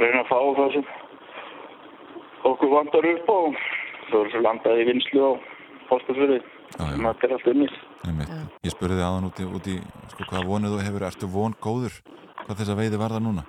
reyna 0.00 0.20
að 0.22 0.28
fá 0.30 0.36
það 0.60 0.74
sem 0.76 0.90
okkur 2.50 2.74
vantar 2.76 3.08
upp 3.12 3.32
og 3.34 3.62
svo 4.08 4.24
er 4.24 4.30
svo 4.32 4.42
landað 4.44 4.80
í 4.80 4.88
vinslu 4.88 5.24
á 5.26 5.30
fórstarsfyrði. 5.90 6.38
já, 6.40 6.84
já, 6.86 6.96
Það 7.00 7.24
er 7.26 7.34
allt 7.36 7.50
unnið. 7.54 7.78
Ég 8.00 8.72
spurði 8.72 8.96
þið 8.96 9.04
aðan 9.04 9.26
út 9.28 9.40
í, 9.42 9.44
út 9.44 9.66
í 9.68 9.74
sko, 10.14 10.24
hvað 10.30 10.46
vonið 10.48 10.72
þú 10.74 10.78
hefur, 10.86 11.04
ertu 11.10 11.28
von 11.28 11.54
góður? 11.60 11.96
Hvað 12.46 12.56
þess 12.62 12.72
að 12.72 12.78
veiði 12.80 13.00
varða 13.00 13.20
núna? 13.20 13.44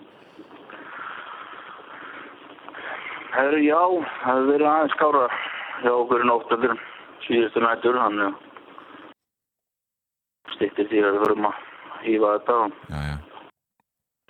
Eru 3.42 3.62
já, 3.64 3.80
það 3.80 4.28
hefur 4.28 4.50
verið 4.52 4.68
aðeins 4.72 4.96
skára 4.98 5.24
hjá 5.82 5.92
okkur 5.96 6.24
í 6.26 6.28
nóttaldur 6.28 6.76
síðustu 7.26 7.64
nættur, 7.64 8.00
hann 8.02 8.20
stýttir 10.58 10.90
því 10.92 11.00
að 11.08 11.16
við 11.16 11.24
verum 11.26 11.48
að 11.48 11.64
hýfa 12.04 12.34
þetta 12.36 12.58
og 12.66 12.76
Já, 12.92 13.00
já, 13.08 13.16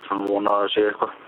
svona 0.06 0.30
vona 0.30 0.54
að 0.62 0.70
sé 0.76 0.86
eitthvað 0.86 1.18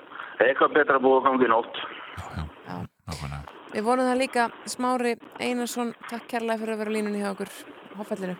eitthvað 0.44 0.74
betra 0.78 1.02
búið 1.02 1.18
að 1.18 1.26
gangi 1.28 1.50
nótt. 1.50 1.82
já, 1.82 2.24
já, 2.38 2.44
Já. 2.70 2.78
nákvæmlega. 3.10 3.42
Við 3.74 3.82
vonum 3.90 4.06
það 4.12 4.20
líka, 4.22 4.48
Smári 4.70 5.16
Einarsson, 5.42 5.94
takk 6.08 6.28
kærlega 6.30 6.60
fyrir 6.62 6.76
að 6.76 6.82
vera 6.84 6.94
línunni 6.94 7.22
hjá 7.24 7.32
okkur 7.34 7.50
á 7.50 7.94
Hoffellinu. 7.98 8.36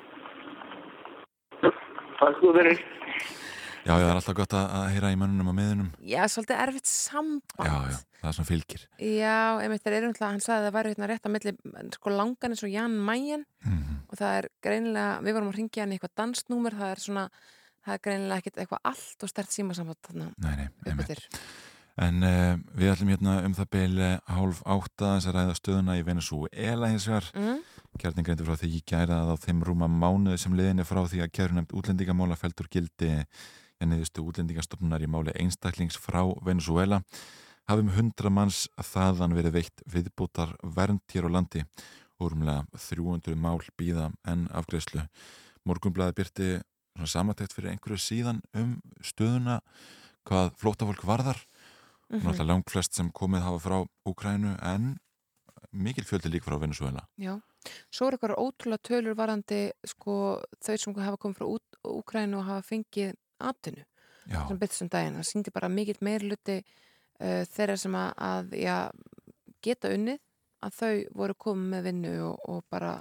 Takk 2.20 2.40
fyrir. 2.42 2.80
Já, 3.84 3.92
já, 3.92 4.00
það 4.00 4.08
er 4.08 4.16
alltaf 4.18 4.36
gott 4.38 4.54
að, 4.56 4.70
að 4.78 4.84
heyra 4.94 5.08
í 5.12 5.16
mönnunum 5.20 5.50
og 5.50 5.56
miðunum. 5.58 5.88
Já, 6.08 6.22
svolítið 6.32 6.60
erfitt 6.64 6.88
samband. 6.88 7.66
Já, 7.68 7.74
já, 7.90 7.98
það 8.22 8.30
er 8.30 8.36
svona 8.38 8.48
fylgir. 8.48 8.84
Já, 9.04 9.34
einmitt, 9.60 9.90
eru 9.90 10.08
umtlað, 10.08 10.30
hann 10.30 10.44
sagði 10.44 10.62
að 10.62 10.64
það 10.68 10.76
væri 10.78 10.92
hérna 10.94 11.08
rétt 11.10 11.28
á 11.28 11.30
milli, 11.34 11.52
sko 11.98 12.14
langan 12.14 12.54
eins 12.54 12.64
og 12.64 12.72
Jan 12.72 12.96
Mæjen 13.10 13.44
Mm 13.66 14.00
og 14.14 14.18
það 14.20 14.36
er 14.38 14.46
greinilega, 14.62 15.14
við 15.26 15.34
vorum 15.34 15.48
að 15.50 15.56
ringja 15.58 15.82
hann 15.82 15.92
í 15.92 15.96
eitthvað 15.96 16.12
dansnúmer, 16.20 16.74
það 16.78 16.90
er 16.92 17.00
svona, 17.02 17.22
það 17.82 17.96
er 17.96 18.02
greinilega 18.06 18.42
ekkit 18.42 18.60
eitthvað 18.62 18.84
allt 18.92 19.24
og 19.26 19.32
stert 19.32 19.54
símasamband 19.54 20.00
þarna 20.06 20.28
Nei, 20.44 20.52
nei, 20.60 20.68
einmitt. 20.86 21.24
En 22.02 22.26
uh, 22.26 22.56
við 22.74 22.90
ætlum 22.90 23.12
hérna 23.12 23.36
um 23.46 23.54
það 23.54 23.70
beili 23.70 24.10
hálf 24.26 24.62
átta 24.66 25.12
þess 25.14 25.28
að 25.30 25.36
ræða 25.36 25.58
stöðuna 25.60 25.98
í 26.00 26.06
Venezuela 26.06 26.90
hins 26.90 27.06
vegar. 27.06 27.28
Mm? 27.38 27.60
Kjarnin 28.02 28.26
greindur 28.26 28.48
frá 28.48 28.58
því 28.58 28.72
ég 28.72 28.88
gæra 28.90 29.20
að 29.22 29.36
á 29.38 29.42
þeim 29.44 29.60
rúma 29.62 29.86
mánuði 29.86 30.40
sem 30.42 30.56
liðin 30.58 30.82
er 30.82 30.88
frá 30.88 31.04
því 31.06 31.22
að 31.22 31.52
nefnd 31.54 31.76
útlendingamála 31.78 32.38
feldur 32.40 32.66
gildi 32.66 33.12
en 33.14 33.92
niðurstu 33.92 34.24
útlendingastofnunar 34.26 35.04
í 35.04 35.10
máli 35.10 35.34
einstaklings 35.38 35.98
frá 36.00 36.24
Venezuela 36.42 37.02
hafum 37.70 37.92
hundra 37.94 38.32
manns 38.32 38.64
þaðan 38.90 39.36
verið 39.36 39.56
veitt 39.60 39.84
viðbútar 39.88 40.56
vernd 40.76 41.04
hér 41.14 41.30
á 41.30 41.34
landi 41.38 41.62
og 42.18 42.32
rúmlega 42.32 42.64
300 42.76 43.38
mál 43.38 43.62
býða 43.78 44.10
en 44.28 44.46
afgreðslu. 44.50 45.06
Morgunblæði 45.64 46.16
byrti 46.18 46.48
svona 46.94 47.10
samatækt 47.10 47.54
fyrir 47.56 47.72
einhverju 47.72 48.00
síðan 48.00 48.42
um 48.58 48.76
stöðuna 49.02 49.60
hvað 50.28 50.52
flótafólk 50.60 51.06
varðar 51.06 51.40
Mm 52.12 52.20
náttúrulega 52.20 52.50
langt 52.52 52.70
flest 52.70 52.94
sem 52.94 53.10
komið 53.10 53.40
hafa 53.46 53.58
frá 53.58 53.76
Úkrænu 54.06 54.56
en 54.62 54.96
mikil 55.72 56.04
fjöldi 56.04 56.30
lík 56.30 56.44
frá 56.44 56.58
Venezuela 56.60 57.06
Já, 57.18 57.40
svo 57.90 58.06
er 58.06 58.16
eitthvað 58.16 58.38
ótrúlega 58.38 58.82
tölur 58.84 59.16
varandi 59.16 59.72
sko 59.84 60.38
þau 60.60 60.76
sem 60.76 60.94
hafa 60.94 61.16
komið 61.16 61.40
frá 61.40 61.46
Úkrænu 61.94 62.38
og 62.38 62.44
hafa 62.44 62.62
fengið 62.68 63.14
atvinnu 63.40 63.84
Já, 64.24 64.44
sem 64.48 64.58
byrðist 64.58 64.84
um 64.84 64.90
daginn. 64.92 65.18
Það 65.20 65.28
síndi 65.28 65.52
bara 65.54 65.68
mikill 65.68 66.00
meirluti 66.04 66.60
uh, 66.60 67.42
þeirra 67.54 67.76
sem 67.80 67.96
að, 67.98 68.12
að 68.28 68.54
já, 68.60 68.76
geta 69.64 69.92
unnið 69.92 70.20
að 70.64 70.78
þau 70.78 70.94
voru 71.20 71.36
komið 71.46 71.66
með 71.74 71.86
vinnu 71.88 72.14
og, 72.24 72.46
og 72.48 72.62
bara 72.72 72.94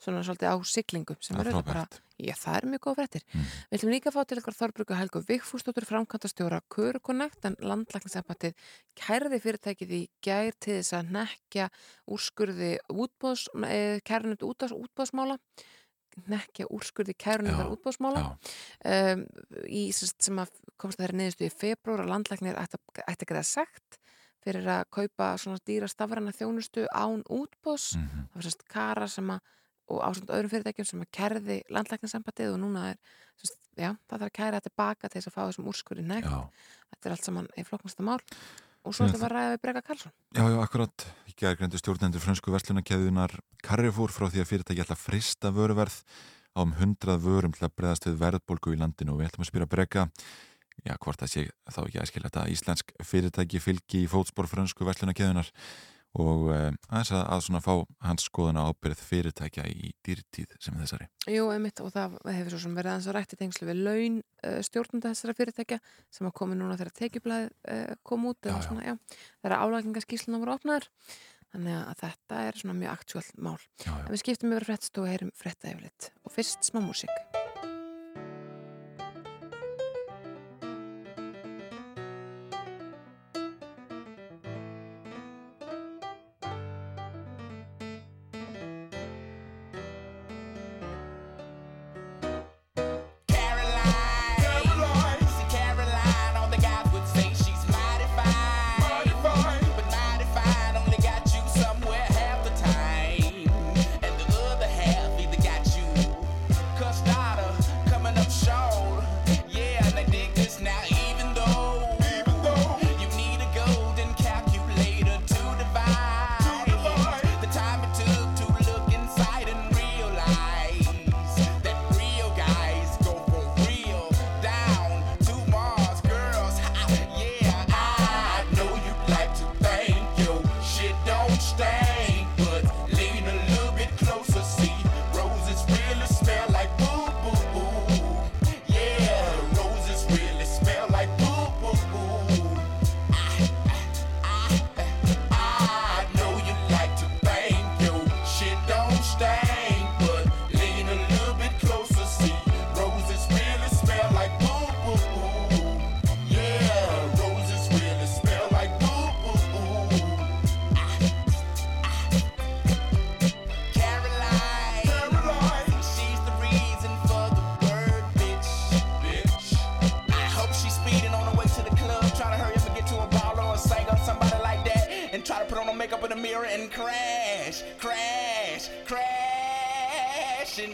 svona 0.00 0.22
svolítið 0.24 0.52
á 0.52 0.56
siglingum 0.64 1.18
sem 1.24 1.40
eru 1.40 1.52
er 1.58 1.66
bara, 1.66 1.82
já 2.16 2.34
það 2.40 2.58
er 2.58 2.68
mjög 2.72 2.84
góð 2.86 2.98
fréttir. 3.00 3.24
Mm. 3.30 3.48
Við 3.70 3.78
ætlum 3.78 3.92
líka 3.94 4.10
að 4.10 4.16
fá 4.16 4.20
til 4.24 4.38
eitthvað 4.38 4.58
Þorbruggu 4.60 4.98
Helgu 4.98 5.22
Vigfúsdóttur 5.28 5.88
framkvæmtastjóra 5.88 6.60
Körukonekt 6.72 7.48
en 7.48 7.58
landlækningsempatið 7.60 8.70
kærði 9.00 9.42
fyrirtækið 9.44 9.96
í 9.98 10.02
gær 10.24 10.56
til 10.56 10.78
þess 10.78 10.96
að 10.96 11.12
nekja 11.18 11.68
úrskurði 12.08 12.72
útbóðs, 12.88 13.46
eh, 13.68 14.00
kærunund 14.06 14.46
útbóðsmála 14.48 15.38
nekja 16.30 16.66
úrskurði 16.72 17.14
kærunundar 17.18 17.70
útbóðsmála 17.70 18.24
um, 18.34 19.24
í, 19.66 19.88
sem, 19.94 20.10
sem 20.20 20.40
að 20.42 20.52
komst 20.80 21.00
þeirra 21.00 21.18
niðurstu 21.20 21.46
í 21.46 21.54
februar 21.54 22.04
að 22.04 22.12
landlæknir 22.14 22.58
ætti 22.60 22.80
að, 23.04 23.24
greiða 23.28 23.46
sekt 23.46 24.00
fyrir 24.40 24.66
að 24.72 24.86
kaupa 24.96 25.32
svona 25.40 25.62
dýra 25.68 25.88
stafræna 25.90 26.34
þjónustu 26.34 26.86
án 26.90 27.22
útbóðs 27.28 27.92
mhm, 27.98 28.28
það 28.30 28.38
var 28.38 28.48
sérst 28.48 28.66
Kara 28.72 29.08
sem 29.10 29.32
að 29.34 29.56
og 29.90 30.00
ásönd 30.06 30.30
öðrum 30.30 30.52
fyrirtækjum 30.52 30.88
sem 30.88 31.04
að 31.04 31.12
kerði 31.16 31.58
landlækningssambatið 31.74 32.54
og 32.54 32.58
núna 32.62 32.86
er, 32.92 32.98
veist, 33.42 33.60
já, 33.74 33.90
það 34.06 34.16
þarf 34.16 34.26
að 34.28 34.34
kæra 34.38 34.60
þetta 34.60 34.74
baka 34.82 35.08
til 35.10 35.18
þess 35.18 35.30
að 35.30 35.36
fá 35.36 35.42
þessum 35.42 35.70
úrskurinn 35.72 36.10
nekt. 36.10 36.30
Já. 36.30 36.66
Þetta 36.94 37.08
er 37.08 37.16
allt 37.16 37.28
saman 37.28 37.48
í 37.58 37.64
flokknasta 37.66 38.06
mál 38.06 38.18
og 38.80 38.96
svo 38.96 39.04
er 39.04 39.12
þetta 39.12 39.24
bara 39.26 39.40
ræðið 39.40 39.54
við 39.54 39.62
Brega 39.64 39.82
Karlsson. 39.84 40.12
Já, 40.36 40.44
já, 40.46 40.58
akkurat. 40.62 41.06
Ekki 41.28 41.48
aðgrendu 41.50 41.80
stjórnendur 41.80 42.22
fransku 42.24 42.54
verslunarkæðunar 42.54 43.34
Karrifúr 43.66 44.14
frá 44.14 44.28
því 44.30 44.44
að 44.44 44.52
fyrirtæki 44.54 44.84
alltaf 44.84 45.02
frista 45.04 45.52
vöruverð 45.52 45.98
á 46.56 46.60
um 46.64 46.72
hundrað 46.78 47.26
vörum 47.26 47.52
til 47.54 47.66
að 47.66 47.74
bregðast 47.76 48.08
við 48.08 48.16
verðbólgu 48.22 48.74
í 48.74 48.80
landinu 48.80 49.14
og 49.14 49.20
við 49.20 49.30
ætlum 49.30 49.44
að 49.44 49.50
spyrja 49.52 49.70
Brega 49.70 50.06
já, 50.86 50.94
hvort 50.96 51.20
það 51.20 51.32
sé 51.32 51.44
þá 51.70 51.80
ekki 51.84 52.00
aðskilja 52.02 52.30
þetta 52.30 52.46
íslensk 52.54 52.92
fyrirtæki 53.06 53.62
fylgi 53.62 54.04
í 54.04 54.10
fótspór 54.10 54.48
fransku 54.50 54.86
verslunarkæðunar 54.88 55.50
og 56.18 56.48
eh, 56.50 56.70
aðeins 56.90 57.12
að, 57.14 57.22
að 57.22 57.42
svona 57.46 57.62
fá 57.62 57.72
hans 58.06 58.26
skoðana 58.26 58.66
ábyrð 58.66 59.02
fyrirtækja 59.06 59.66
í 59.70 59.92
dýrtíð 60.06 60.56
sem 60.58 60.78
þessari. 60.80 61.08
Jú, 61.30 61.48
emitt, 61.54 61.82
og 61.84 61.92
það 61.94 62.16
hefur 62.26 62.54
svo 62.54 62.62
sem 62.64 62.76
verið 62.78 62.94
aðeins 62.94 63.10
að 63.10 63.18
rætti 63.18 63.40
tengslu 63.40 63.68
við 63.70 63.82
laun 63.86 64.20
eh, 64.42 64.60
stjórnunda 64.66 65.12
þessara 65.14 65.36
fyrirtækja 65.38 65.80
sem 66.10 66.30
að 66.30 66.36
komi 66.42 66.58
núna 66.58 66.78
þegar 66.80 66.96
tekjublaði 66.98 67.50
eh, 67.74 67.92
kom 68.02 68.30
út 68.30 68.48
eða 68.48 68.58
já, 68.58 68.66
svona, 68.66 68.86
já, 68.88 68.96
já 68.96 69.20
þeirra 69.44 69.60
álækingaskísluna 69.66 70.42
voru 70.42 70.56
opnaður 70.56 70.88
þannig 71.50 71.78
að 71.80 72.02
þetta 72.04 72.42
er 72.46 72.62
svona 72.62 72.78
mjög 72.78 72.96
aktúalt 72.96 73.38
mál. 73.42 73.58
Já, 73.82 73.92
en 73.98 74.10
við 74.10 74.24
skiptum 74.24 74.54
yfir 74.54 74.70
frettstóð 74.70 75.06
og 75.06 75.12
heyrum 75.14 75.36
frett 75.38 75.62
að 75.66 75.76
yfirleitt 75.76 76.10
og 76.22 76.34
fyrst 76.34 76.70
smá 76.70 76.82
músík. 76.84 77.39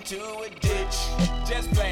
into 0.08 0.24
a 0.38 0.48
ditch. 0.60 0.96
Just 1.48 1.72
play. 1.72 1.85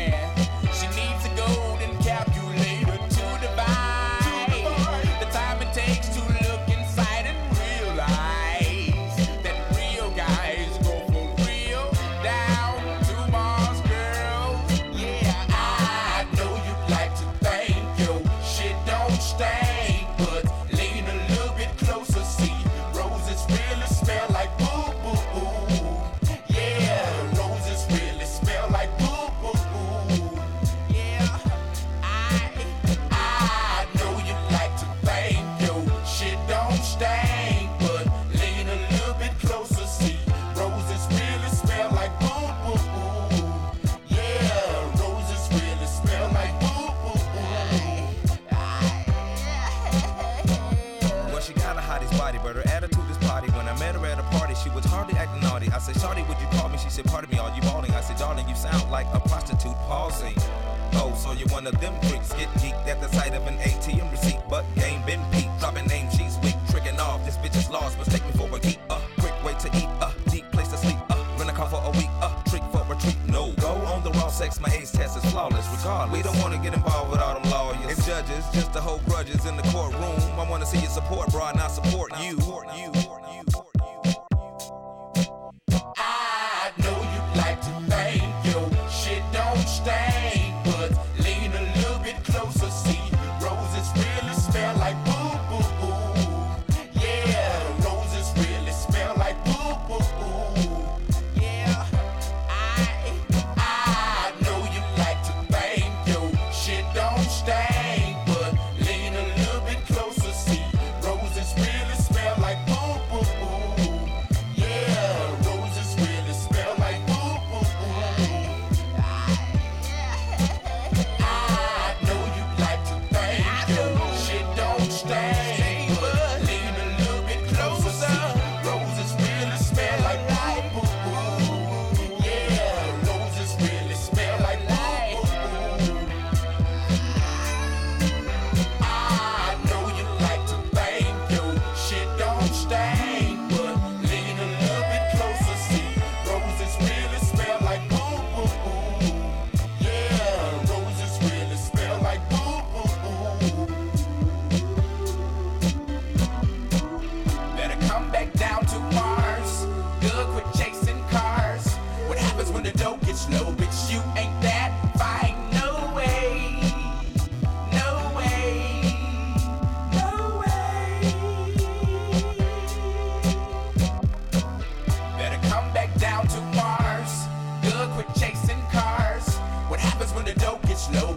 quit 177.94 178.12
chasing 178.16 178.60
cars. 178.72 179.36
What 179.68 179.78
happens 179.78 180.12
when 180.12 180.24
the 180.24 180.34
dough 180.34 180.58
gets 180.66 180.90
low? 180.92 181.14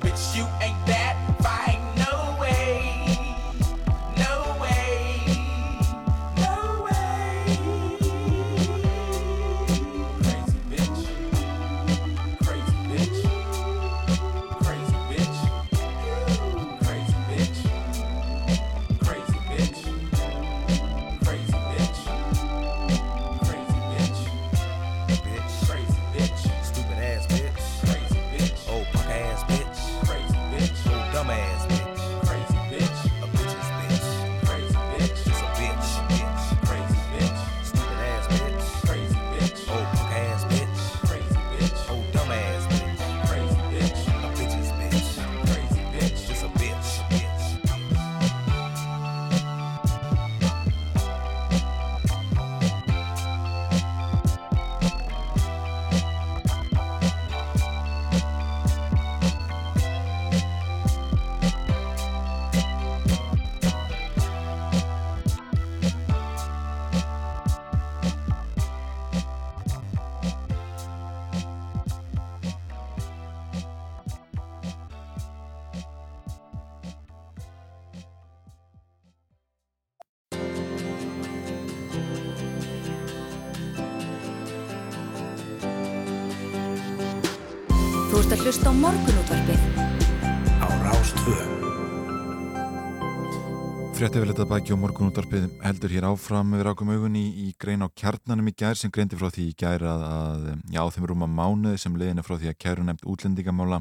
Þetta 94.37 94.51
baki 94.53 94.73
og 94.75 94.77
morgunúttarpið 94.83 95.45
heldur 95.63 95.93
hér 95.95 96.05
áfram 96.11 96.51
við 96.53 96.59
rákum 96.67 96.91
augunni 96.93 97.23
í 97.41 97.45
grein 97.57 97.81
á 97.81 97.89
kjarnanum 97.89 98.51
í 98.51 98.53
gær 98.53 98.77
sem 98.77 98.91
greindi 98.93 99.17
frá 99.17 99.31
því 99.33 99.45
í 99.49 99.55
gær 99.57 99.81
að, 99.81 100.03
að 100.05 100.43
já, 100.75 100.81
þeim 100.93 101.07
rúma 101.09 101.25
mánuði 101.25 101.79
sem 101.81 101.95
leiðin 101.97 102.21
er 102.21 102.27
frá 102.27 102.35
því 102.35 102.51
að 102.51 102.59
kæru 102.61 102.85
nefnt 102.85 103.07
útlendingamála 103.09 103.79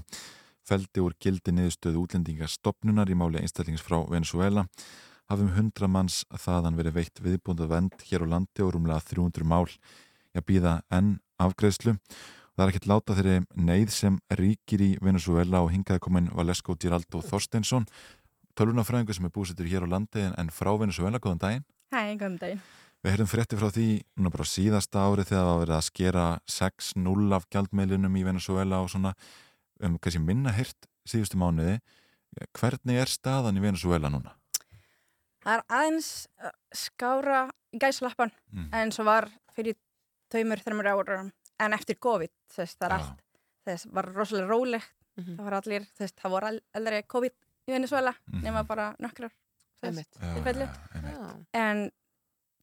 feldi 0.64 1.04
úr 1.04 1.12
gildi 1.20 1.52
niðurstöðu 1.58 2.06
útlendingastofnunar 2.06 3.12
í 3.12 3.18
máli 3.20 3.42
einstællings 3.42 3.84
frá 3.84 3.98
Venezuela 4.08 4.64
hafum 5.28 5.52
100 5.52 5.92
manns 5.92 6.22
þaðan 6.32 6.80
verið 6.80 6.96
veitt 7.02 7.24
viðbúndað 7.26 7.74
vend 7.74 8.08
hér 8.08 8.24
á 8.24 8.32
landi 8.38 8.64
og 8.64 8.72
rúmlega 8.78 9.04
300 9.12 9.44
mál. 9.44 9.68
Að 10.32 10.48
býða 10.48 10.78
enn 10.88 11.18
afgreðslu 11.36 11.98
Það 12.56 12.62
er 12.64 12.70
ekkert 12.72 12.86
láta 12.88 13.14
þeirri 13.18 13.40
neyð 13.68 13.90
sem 13.92 14.14
ríkir 14.38 14.80
í 14.80 14.94
Venezuela 15.04 15.60
og 15.60 15.74
hingaði 15.74 16.00
komin 16.06 16.30
Valesco 16.32 16.72
Giraldo 16.80 17.20
Þorsteinsson 17.20 17.84
tölvunafræðingur 18.56 19.14
sem 19.18 19.28
er 19.28 19.34
búsettur 19.34 19.68
hér 19.70 19.84
á 19.86 19.88
landi 19.92 20.20
en, 20.24 20.34
en 20.38 20.48
frá 20.50 20.72
Venezuela, 20.80 21.18
góðan 21.22 21.38
daginn. 21.42 21.64
Hæ, 21.92 22.16
góðan 22.20 22.38
daginn. 22.40 22.62
Við 23.04 23.12
heyrðum 23.12 23.28
frétti 23.30 23.58
frá 23.60 23.68
því 23.70 23.86
núna 24.18 24.30
bara 24.32 24.46
síðasta 24.48 25.02
ári 25.06 25.24
þegar 25.28 25.44
það 25.44 25.50
var 25.52 25.60
verið 25.62 25.76
að 25.76 25.84
skera 25.86 26.24
6-0 26.50 27.36
af 27.36 27.44
gjaldmeilunum 27.52 28.16
í 28.18 28.24
Venezuela 28.26 28.80
og 28.82 28.88
svona 28.90 29.12
um 29.84 29.98
kannski 30.00 30.22
minna 30.24 30.50
heyrt 30.56 30.88
síðustu 31.06 31.38
mánuði. 31.38 31.76
Hvernig 32.56 32.98
er 33.00 33.12
staðan 33.12 33.56
í 33.60 33.62
Venezuela 33.62 34.10
núna? 34.10 34.32
Það 35.44 35.52
er 35.60 35.62
aðeins 35.78 36.08
skára 36.74 37.44
í 37.72 37.78
gæslappan 37.78 38.32
Mm. 38.52 38.68
en 38.72 38.90
svo 38.90 39.04
var 39.04 39.28
fyrir 39.54 39.76
taumur, 40.32 40.58
þreymur 40.58 40.88
ára 40.90 41.30
en 41.60 41.72
eftir 41.72 41.96
COVID, 42.02 42.30
þess, 42.50 42.76
það 42.80 42.86
er 42.86 42.90
Já. 42.90 42.96
allt 42.98 43.22
þess 43.66 43.86
var 43.92 44.04
rosalega 44.14 44.48
rólegt 44.50 44.92
Mhm. 45.16 45.36
það 45.36 45.44
var 45.44 45.54
allir, 45.60 45.86
þess, 45.98 46.12
það 46.18 46.30
voru 46.30 46.46
al- 46.46 46.60
aldrei 46.74 47.02
COVID 47.02 47.32
í 47.68 47.72
Venezuela, 47.72 48.14
Mhm. 48.32 48.42
nema 48.42 48.62
bara 48.66 48.94
nokkrar 49.00 49.30
tilfelli. 49.82 50.68
en 51.54 51.90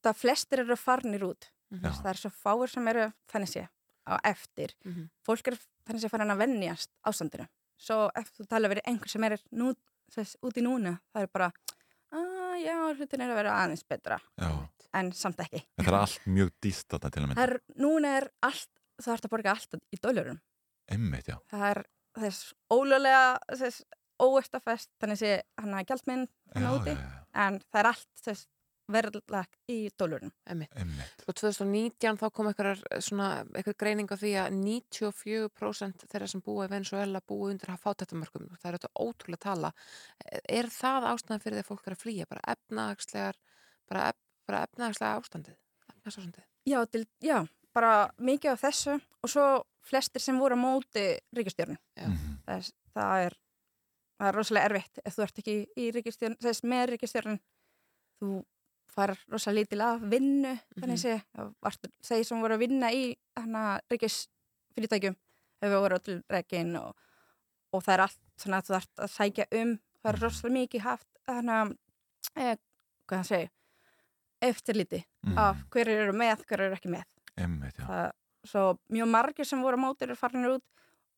það 0.04 0.16
flestir 0.16 0.58
eru 0.64 0.76
farnir 0.76 1.22
út. 1.22 1.50
Já. 1.74 1.80
þess, 1.90 2.02
það 2.04 2.10
er 2.10 2.18
svo 2.20 2.30
fáir 2.30 2.68
sem 2.70 2.88
eru 2.88 3.12
þannig 3.32 3.48
sé 3.50 3.68
á 4.06 4.18
eftir, 4.24 4.74
Mhm. 4.84 5.08
fólk 5.26 5.46
er 5.48 5.56
þannig 5.88 6.00
sé 6.04 6.10
farin 6.10 6.30
að 6.30 6.38
vennjast 6.38 6.88
ástandinu 7.06 7.48
svo 7.78 8.10
eftir 8.14 8.44
þú 8.44 8.48
tala 8.48 8.68
verið 8.68 8.82
einhver 8.86 9.08
sem 9.10 9.24
er 9.24 9.38
nú, 9.52 9.74
þess, 10.12 10.36
úti 10.42 10.62
núna, 10.62 11.00
það 11.14 11.22
er 11.22 11.26
bara 11.32 11.52
að 12.12 12.62
já, 12.64 12.94
hlutin 12.94 13.20
er 13.20 13.30
að 13.30 13.34
vera 13.34 13.50
aðeins 13.64 13.82
betra 13.88 14.20
Já, 14.38 14.68
en 14.94 15.10
samt 15.12 15.36
ekki. 15.38 15.64
en 15.78 15.84
það 15.84 15.88
er 15.88 16.00
allt 16.00 16.20
mjög 16.26 16.50
dýst 16.62 16.86
þarna 16.88 17.10
til 17.10 17.22
að 17.22 17.26
mynda. 17.28 17.42
Er, 17.42 17.60
núna 17.76 18.16
er 18.22 18.28
allt, 18.42 18.68
það 19.02 19.12
ert 19.14 19.22
að 19.26 19.30
borga 19.30 19.50
allt 19.50 19.74
í 19.92 19.98
dólarum. 20.00 20.40
Einmitt, 20.88 21.24
já. 21.26 21.38
Það 21.50 21.70
er 21.70 21.84
þess 22.16 22.52
ólulega, 22.70 23.38
þess 23.50 23.82
óeftafest, 24.22 24.90
þannig 25.00 25.20
sé 25.20 25.30
hann 25.60 25.74
að 25.74 25.80
hann 26.54 26.68
úti, 26.78 26.94
já, 26.94 27.06
en 27.44 27.60
það 27.70 27.80
er 27.80 27.90
allt 27.90 28.24
þess 28.24 28.48
verðlag 28.92 29.48
í 29.72 29.78
einmitt. 30.50 30.74
Og 31.24 31.36
2019 31.40 32.18
þá 32.20 32.24
kom 32.36 32.50
eitthvað, 32.50 32.82
svona, 33.04 33.28
eitthvað 33.56 33.78
greining 33.80 34.12
á 34.12 34.16
því 34.20 34.32
að 34.42 34.58
94% 34.58 36.04
þeirra 36.10 36.28
sem 36.28 36.42
búa 36.44 36.66
í 36.66 36.72
Venezuela 36.72 37.22
búa 37.24 37.50
undir 37.52 37.72
að 37.72 37.80
fátættamörkum. 37.86 38.50
Það 38.60 38.68
er 38.70 38.78
þetta 38.78 39.04
ótrúlega 39.06 39.44
tala. 39.46 39.72
Er 40.44 40.68
það 40.72 41.08
ástæðan 41.14 41.44
fyrir 41.44 41.58
því 41.58 41.64
að 41.64 41.70
fólk 41.70 41.88
er 41.88 41.96
að 41.96 42.02
flýja? 42.04 42.30
Bara 42.30 42.46
efnahagslegar, 42.54 43.40
bara, 43.88 44.08
ef, 44.10 44.20
bara 44.50 44.64
efnahagslega 44.68 45.22
ástandið? 45.22 45.60
Efnahagsástandið? 45.88 46.48
Já, 46.68 46.78
til, 46.92 47.04
já, 47.24 47.38
bara 47.76 47.94
mikið 48.20 48.52
af 48.52 48.66
þessu 48.66 48.98
og 48.98 49.32
svo 49.32 49.48
flestir 49.84 50.22
sem 50.22 50.38
voru 50.40 50.56
á 50.56 50.60
móti 50.60 51.06
ríkistjórnum. 51.36 51.80
Mhm. 52.00 52.38
Þess, 52.44 52.72
það 52.94 53.26
er, 53.26 53.36
það 54.18 54.28
er 54.28 54.34
rosalega 54.38 54.68
erfitt 54.70 54.98
ef 55.04 55.14
þú 55.16 55.22
ert 55.26 55.38
ekki 55.42 55.54
í 55.76 55.90
ríkistjórn, 55.96 56.36
þess 56.42 56.62
með 56.64 56.84
ríkistjórn, 56.94 57.38
þú 58.20 58.32
far 58.94 59.14
rosalega 59.32 59.60
lítil 59.60 59.80
af 59.82 60.02
vinnu, 60.10 60.52
þannig 60.78 61.00
sé, 61.02 61.14
varstu, 61.64 61.90
þeir 62.06 62.24
sem 62.28 62.40
voru 62.44 62.54
að 62.54 62.62
vinna 62.62 62.92
í 62.94 63.16
ríkisfyrirtækjum 63.90 65.16
hefur 65.64 65.80
voru 65.84 65.98
til 66.04 66.20
reygin 66.30 66.76
og, 66.78 66.92
og 67.74 67.82
það 67.84 67.94
er 67.96 68.02
allt 68.06 68.20
svona 68.40 68.60
að 68.60 68.68
þú 68.68 68.76
ert 68.78 69.02
að 69.06 69.12
sækja 69.14 69.46
um, 69.60 69.74
það 70.02 70.10
er 70.12 70.20
rosalega 70.22 70.54
mikið 70.58 70.84
haft 70.84 71.08
hana, 71.30 71.58
eh, 72.36 72.56
hvað 73.08 73.20
það 73.22 73.28
segi, 73.32 73.50
eftirliti 74.44 75.04
Mhm. 75.24 75.38
af 75.40 75.56
hverju 75.72 75.92
eru 76.04 76.12
með, 76.12 76.42
hverju 76.44 76.64
eru 76.66 76.74
ekki 76.76 76.90
með. 76.92 77.04
Já. 77.78 77.84
Það, 77.88 78.10
svo 78.44 78.62
mjög 78.92 79.08
margir 79.08 79.46
sem 79.48 79.62
voru 79.64 79.78
á 79.80 79.84
mótir 79.86 80.10
er 80.12 80.18
farinir 80.20 80.50
út 80.58 80.64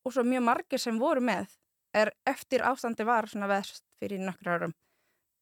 og 0.06 0.12
svo 0.14 0.22
mjög 0.22 0.44
margir 0.46 0.78
sem 0.78 0.98
voru 0.98 1.20
með 1.20 1.48
er 1.96 2.10
eftir 2.28 2.60
ástandi 2.68 3.04
var 3.08 3.26
svona 3.30 3.48
vest 3.50 3.82
fyrir 4.00 4.20
nokkur 4.20 4.52
árum 4.54 4.74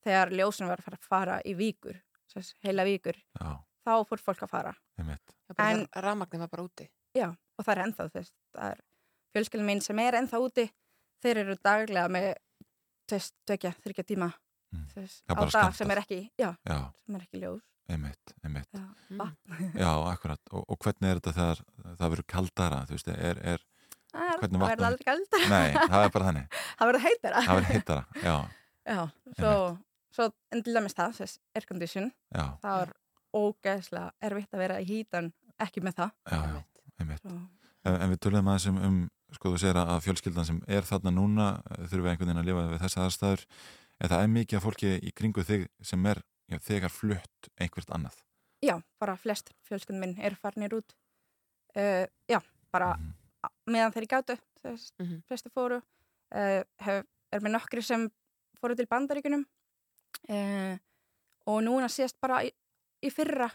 þegar 0.04 0.30
ljósin 0.36 0.68
var 0.70 0.78
að 0.82 0.84
fara, 0.84 0.98
fara 1.08 1.36
í 1.44 1.54
víkur 1.58 2.00
þess, 2.34 2.54
heila 2.64 2.84
víkur, 2.86 3.16
Já, 3.40 3.58
þá 3.86 3.92
fór 4.08 4.20
fólk 4.22 4.42
að 4.46 4.50
fara 4.52 4.74
En- 5.58 5.86
rafmagnir 5.94 6.40
var 6.40 6.48
bara 6.48 6.62
úti. 6.64 6.88
já, 7.16 7.28
og 7.58 7.64
það 7.64 7.72
er 7.76 7.82
ennþá 7.86 8.08
þess, 8.14 8.32
það 8.56 8.70
er 8.72 8.80
fjölskyldin 9.34 9.66
mín 9.68 9.82
sem 9.82 9.98
er 9.98 10.14
ennþá 10.20 10.40
úti 10.40 10.64
þeir 11.22 11.36
eru 11.44 11.56
daglega 11.64 12.08
með 12.08 12.34
þess, 13.10 13.32
tvekja, 13.46 13.74
þryggja 13.84 14.04
tíma 14.04 14.32
Mm. 14.74 14.88
þess, 14.90 15.22
á 15.30 15.34
dag 15.38 15.50
sem 15.74 15.86
skammtað. 15.86 15.90
er 15.92 15.98
ekki 16.02 16.30
já, 16.36 16.56
Já, 16.66 16.92
sem 17.06 17.14
er 17.14 17.20
ekki 17.20 17.40
ljós 17.40 17.62
einmitt, 17.88 18.32
einmitt. 18.42 18.68
já, 18.74 18.88
Mm. 19.10 19.20
akkurat. 20.10 20.40
Og, 20.50 20.64
og 20.68 20.78
hvernig 20.78 21.10
er 21.10 21.20
þetta 21.20 21.32
þegar 21.36 21.60
það 21.98 22.10
verður 22.10 22.26
kaldara, 22.26 22.80
þú 22.88 22.90
veist, 22.96 23.08
er, 23.08 23.38
er, 23.44 23.58
Það 24.14 24.28
er- 24.30 24.40
Hvernig 24.44 24.60
það 24.60 24.64
vatn- 24.64 24.70
verður 24.70 24.88
aldrei 24.88 25.06
galdar 25.08 25.46
nei, 25.50 25.88
það 25.90 26.04
er 26.06 26.12
bara 26.14 26.28
þannig. 26.30 26.58
það 26.78 26.90
verður 26.90 27.04
heitara 27.08 27.40
Það 27.46 27.54
verður 27.58 27.72
heitara, 27.74 28.04
já, 28.22 28.36
Já, 28.94 29.00
svo, 29.40 29.52
svo 30.14 30.26
en 30.54 30.62
til 30.62 30.74
dæmis 30.76 30.94
það, 30.94 31.14
þess 31.18 31.38
aircondition, 31.58 32.10
já, 32.36 32.44
það 32.62 32.82
er 32.84 32.92
ógeðslega 33.34 34.10
erfitt 34.28 34.54
að 34.54 34.62
vera 34.62 34.76
í 34.82 34.86
hítan, 34.90 35.30
ekki 35.64 35.82
með 35.84 35.96
það. 36.02 36.10
já, 36.30 36.40
já, 36.54 36.60
einmitt. 37.02 37.24
En, 37.84 37.96
en 38.00 38.12
við 38.12 38.20
töluðum 38.24 38.50
aðeins 38.52 38.66
um, 38.70 38.78
um, 38.88 39.00
sko 39.34 39.50
þú 39.54 39.58
segir 39.64 39.80
að 39.80 39.98
fjölskyldan 40.04 40.46
sem 40.48 40.60
er 40.70 40.86
þarna 40.88 41.10
núna 41.16 41.48
eh, 41.64 41.80
þurfum 41.90 42.04
við 42.06 42.12
einhvern 42.12 42.30
veginn 42.30 42.42
að 42.44 42.46
lifa 42.50 42.66
við 42.70 42.84
þessa 42.84 43.02
aðstæður 43.08 43.42
en 44.04 44.12
það 44.12 44.22
er 44.26 44.30
mikið 44.36 44.58
af 44.60 44.64
fólki 44.68 44.92
í 45.00 45.12
kringu 45.18 45.44
þig 45.48 45.66
sem 45.90 46.06
er 46.12 46.20
já, 46.52 46.58
þegar 46.68 46.92
flutt 46.94 47.50
einhvert 47.60 47.90
annað. 47.96 48.20
já, 48.64 48.76
bara 49.02 49.16
flest 49.20 49.50
fjölskyldum 49.68 50.00
minn 50.04 50.14
eru 50.24 50.38
farnir 50.40 50.72
út. 50.78 50.94
Uh, 51.76 52.06
já, 52.30 52.38
bara 52.72 52.94
Mhm. 52.94 53.12
Meðan 53.70 53.92
þeir 53.94 54.06
gátu, 54.10 54.36
þess, 54.62 54.92
Mhm. 55.00 55.22
flesti 55.28 55.50
fóru. 55.50 55.82
Uh, 56.34 56.62
hef, 56.80 57.04
er 57.32 57.40
með 57.40 57.52
nokkri 57.54 57.82
sem 57.82 58.10
fóru 58.60 58.74
til 58.76 58.86
bandaríkunum 58.90 59.44
uh, 60.28 60.76
og 61.46 61.60
núna 61.62 61.88
síðast 61.92 62.16
bara 62.22 62.40
í, 62.46 62.50
í 63.04 63.10
fyrra 63.12 63.50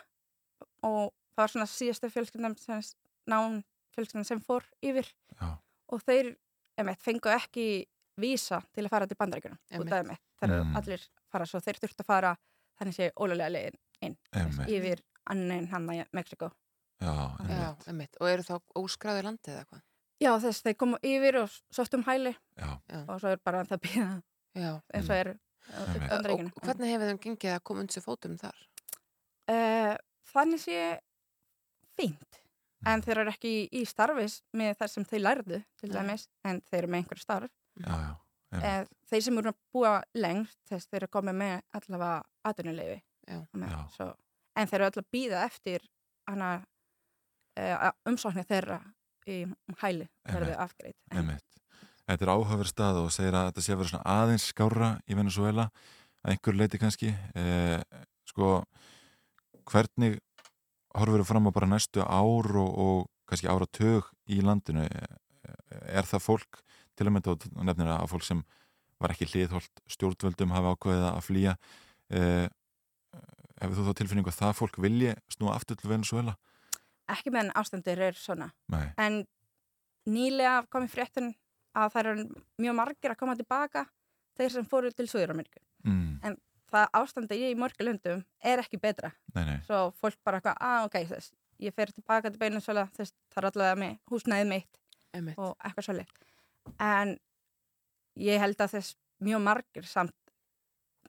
og 0.83 1.11
það 1.33 1.41
var 1.43 1.47
svona 1.53 1.67
síðasta 1.71 2.09
fjölskyldan 2.13 2.55
sem 2.59 2.81
nán 3.29 3.63
fjölskyldan 3.95 4.25
sem 4.27 4.39
fór 4.43 4.63
yfir 4.85 5.07
Já, 5.39 5.57
og 5.89 6.03
þeir 6.05 6.35
emitt, 6.79 7.01
fengu 7.03 7.31
ekki 7.33 7.85
vísa 8.19 8.61
til 8.75 8.85
að 8.85 8.89
fara 8.93 9.07
til 9.07 9.17
emitt. 10.05 10.21
Það 10.39 10.49
eru 10.49 10.63
Mm. 10.63 10.75
allir 10.77 11.07
fara 11.31 11.45
svo 11.45 11.59
þeir 11.59 11.79
þurftu 11.79 12.03
að 12.03 12.05
fara 12.05 12.37
þannig 12.79 12.95
sé 12.95 13.11
ólulega 13.19 13.49
leiðin 13.51 13.79
inn 14.01 14.17
einmitt. 14.33 14.67
yfir 14.69 15.01
annin 15.27 15.67
hann 15.67 15.85
að 15.87 16.05
Mexiko. 16.13 16.51
Já, 16.99 17.11
Já, 17.11 17.35
einmitt. 17.39 17.87
einmitt. 17.87 18.17
Og 18.19 18.27
eru 18.29 18.43
þá 18.43 18.55
óskráði 18.75 19.23
landið 19.27 19.53
eða 19.55 19.67
hvað? 19.69 19.83
Já 20.19 20.31
þess 20.43 20.63
þeir 20.65 20.75
komu 20.75 20.97
yfir 21.07 21.37
og 21.39 21.53
sóttu 21.71 21.95
um 21.95 22.03
hæli 22.03 22.33
Já, 22.59 22.71
og 23.07 23.21
svo 23.21 23.29
er 23.31 23.39
bara 23.43 23.63
það 23.67 23.79
býða 23.85 24.07
Já. 24.59 24.71
eins 24.93 25.07
og 25.09 25.15
er 25.15 25.37
Einmitt. 25.69 26.55
Og 26.57 26.63
hvernig 26.65 26.89
hefur 26.89 27.09
þeim 27.11 27.19
gengið 27.23 27.53
að 27.53 27.63
koma 27.63 27.83
undir 27.83 28.01
fótum 28.03 28.37
þar? 28.41 28.61
Uh, 29.49 29.95
þannig 30.31 30.61
sé 30.63 30.79
fínt 31.97 32.39
en 32.87 33.03
þeir 33.03 33.21
eru 33.23 33.33
ekki 33.33 33.51
í, 33.75 33.83
starfis 33.85 34.39
með 34.55 34.77
þar 34.79 34.91
sem 34.93 35.05
þeir 35.05 35.23
lærðu 35.25 35.59
til 35.79 35.91
dæmis 35.91 36.25
en 36.47 36.61
þeir 36.69 36.79
eru 36.79 36.91
með 36.93 37.01
einhverju 37.03 37.23
starf. 37.25 37.51
já, 37.75 37.91
já, 37.91 38.11
einmitt. 38.53 38.69
Eh, 38.69 38.85
þeir 39.11 39.23
sem 39.27 39.37
eru 39.41 39.51
að 39.51 39.59
búa 39.75 39.93
lengst 40.15 40.59
þess 40.71 40.87
þeir 40.89 41.01
eru 41.03 41.11
komið 41.17 41.39
með 41.43 41.55
allavega 41.79 42.23
Já. 43.29 43.39
Já. 43.53 43.79
svo, 43.93 44.07
en 44.55 44.67
þeir 44.71 44.81
eru 44.81 45.03
að 45.03 45.11
býða 45.13 45.43
eftir 45.45 45.83
hana 46.29 46.53
uh, 46.57 46.68
umsóknir 48.09 48.47
þeirra 48.49 48.79
í 49.29 49.43
hæli 49.81 50.07
Einmitt. 50.25 50.55
afgreitt. 50.57 51.45
Þetta 52.09 52.25
er 52.25 52.31
áhugaverð 52.33 52.71
stað 52.71 52.99
og 53.03 53.11
segir 53.13 53.37
að 53.37 53.51
þetta 53.51 53.63
sé 53.65 53.73
að 53.75 53.81
vera 53.83 54.01
aðeins 54.15 54.47
skára 54.49 54.89
í 55.05 55.17
Venezuela 55.17 55.67
að 56.23 56.33
einhver 56.33 56.57
leiti 56.57 56.79
kannski 56.81 57.11
eh, 57.37 57.81
sko 58.29 58.63
hvernig 59.69 60.17
horfur 60.97 61.21
þú 61.21 61.27
fram 61.29 61.49
á 61.49 61.51
bara 61.53 61.69
næstu 61.69 62.01
ár 62.01 62.49
og, 62.57 62.69
og 62.69 63.03
kannski 63.29 63.49
áratug 63.51 64.09
í 64.29 64.41
landinu 64.41 64.87
er 64.89 66.07
það 66.09 66.25
fólk 66.25 66.61
til 66.97 67.07
að 67.07 67.13
mynda 67.15 67.35
og 67.35 67.65
nefnir 67.67 67.91
að 67.93 68.09
fólk 68.11 68.25
sem 68.25 68.41
var 68.99 69.13
ekki 69.13 69.29
hliðholt 69.31 69.83
stjórnvöldum 69.87 70.53
hafa 70.55 70.73
ákveðið 70.75 71.05
að 71.09 71.21
flýja 71.23 71.53
eh, 72.11 72.47
hefur 73.61 73.77
þú 73.77 73.85
þá 73.87 73.99
tilfinningu 74.01 74.31
að 74.33 74.39
það 74.41 74.57
fólk 74.59 74.79
vilji 74.83 75.13
snúa 75.31 75.55
aftur 75.55 75.79
til 75.79 75.91
Venezuela? 75.91 76.35
Ekki 77.15 77.33
meðan 77.33 77.53
ástandir 77.59 78.01
er 78.09 78.17
svona. 78.17 78.49
Nei, 78.73 78.85
en 79.01 79.23
nýlega 80.09 80.61
komið 80.73 80.93
fréttin 80.93 81.33
að 81.77 81.95
það 81.95 82.11
eru 82.11 82.27
mjög 82.65 82.77
margir 82.79 83.13
að 83.13 83.19
koma 83.19 83.35
tilbaka 83.39 83.85
þeir 84.39 84.55
sem 84.55 84.69
fóru 84.69 84.91
til 84.95 85.07
Suður-Ameríku. 85.11 85.61
Mm, 85.87 86.37
það 86.69 86.95
ástandi 87.01 87.41
í 87.49 87.51
mörgu 87.57 87.85
löndum 87.85 88.23
er 88.45 88.61
ekki 88.63 88.79
betra. 88.81 89.11
Nei, 89.35 89.43
nei, 89.45 89.59
svo 89.67 89.89
fólk 89.99 90.19
bara 90.25 90.39
eitthvað, 90.39 90.57
að 90.61 90.87
ok, 90.87 90.97
þess, 91.13 91.33
ég 91.65 91.75
fer 91.75 91.93
tilbaka 91.93 92.31
til 92.31 92.41
Venezuela, 92.41 92.87
þess, 92.97 93.15
það 93.33 93.43
er 93.43 93.49
allavega 93.51 93.79
með 93.83 93.95
húsnæðið 94.11 94.51
mitt 94.53 94.81
Einmitt. 95.17 95.39
og 95.41 95.55
eitthvað 95.65 95.87
svolít 95.89 96.17
en 96.77 97.15
ég 98.19 98.41
held 98.41 98.59
að 98.61 98.75
þess 98.75 98.95
mjög 99.23 99.43
margir 99.43 99.87
samt 99.87 100.15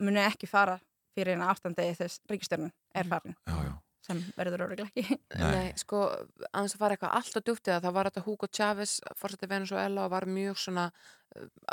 muni 0.01 0.23
ekki 0.23 0.49
fara 0.51 0.79
fyrir 1.15 1.37
eina 1.37 1.51
ástandi 1.53 1.91
þess 1.99 2.23
ríkistjörnun 2.31 2.73
er 2.95 3.09
farin. 3.11 3.37
Já, 3.47 3.57
já, 3.67 3.73
sem 4.11 4.21
verður 4.37 4.67
öruglega 4.67 4.91
ekki 4.91 5.17
Nei. 5.41 5.55
Nei, 5.55 5.71
sko, 5.81 6.03
aðeins 6.51 6.77
að 6.77 6.83
fara 6.83 6.97
eitthvað 6.97 7.17
alltaf 7.21 7.47
djúpt 7.47 7.71
í 7.71 7.73
það, 7.73 7.89
var 7.97 8.11
þetta 8.11 8.27
Hugo 8.27 8.51
Chávez 8.51 8.99
fórsætti 9.19 9.51
Venezuela 9.51 10.05
og 10.05 10.15
var 10.15 10.29
mjög 10.29 10.61
svona 10.61 10.91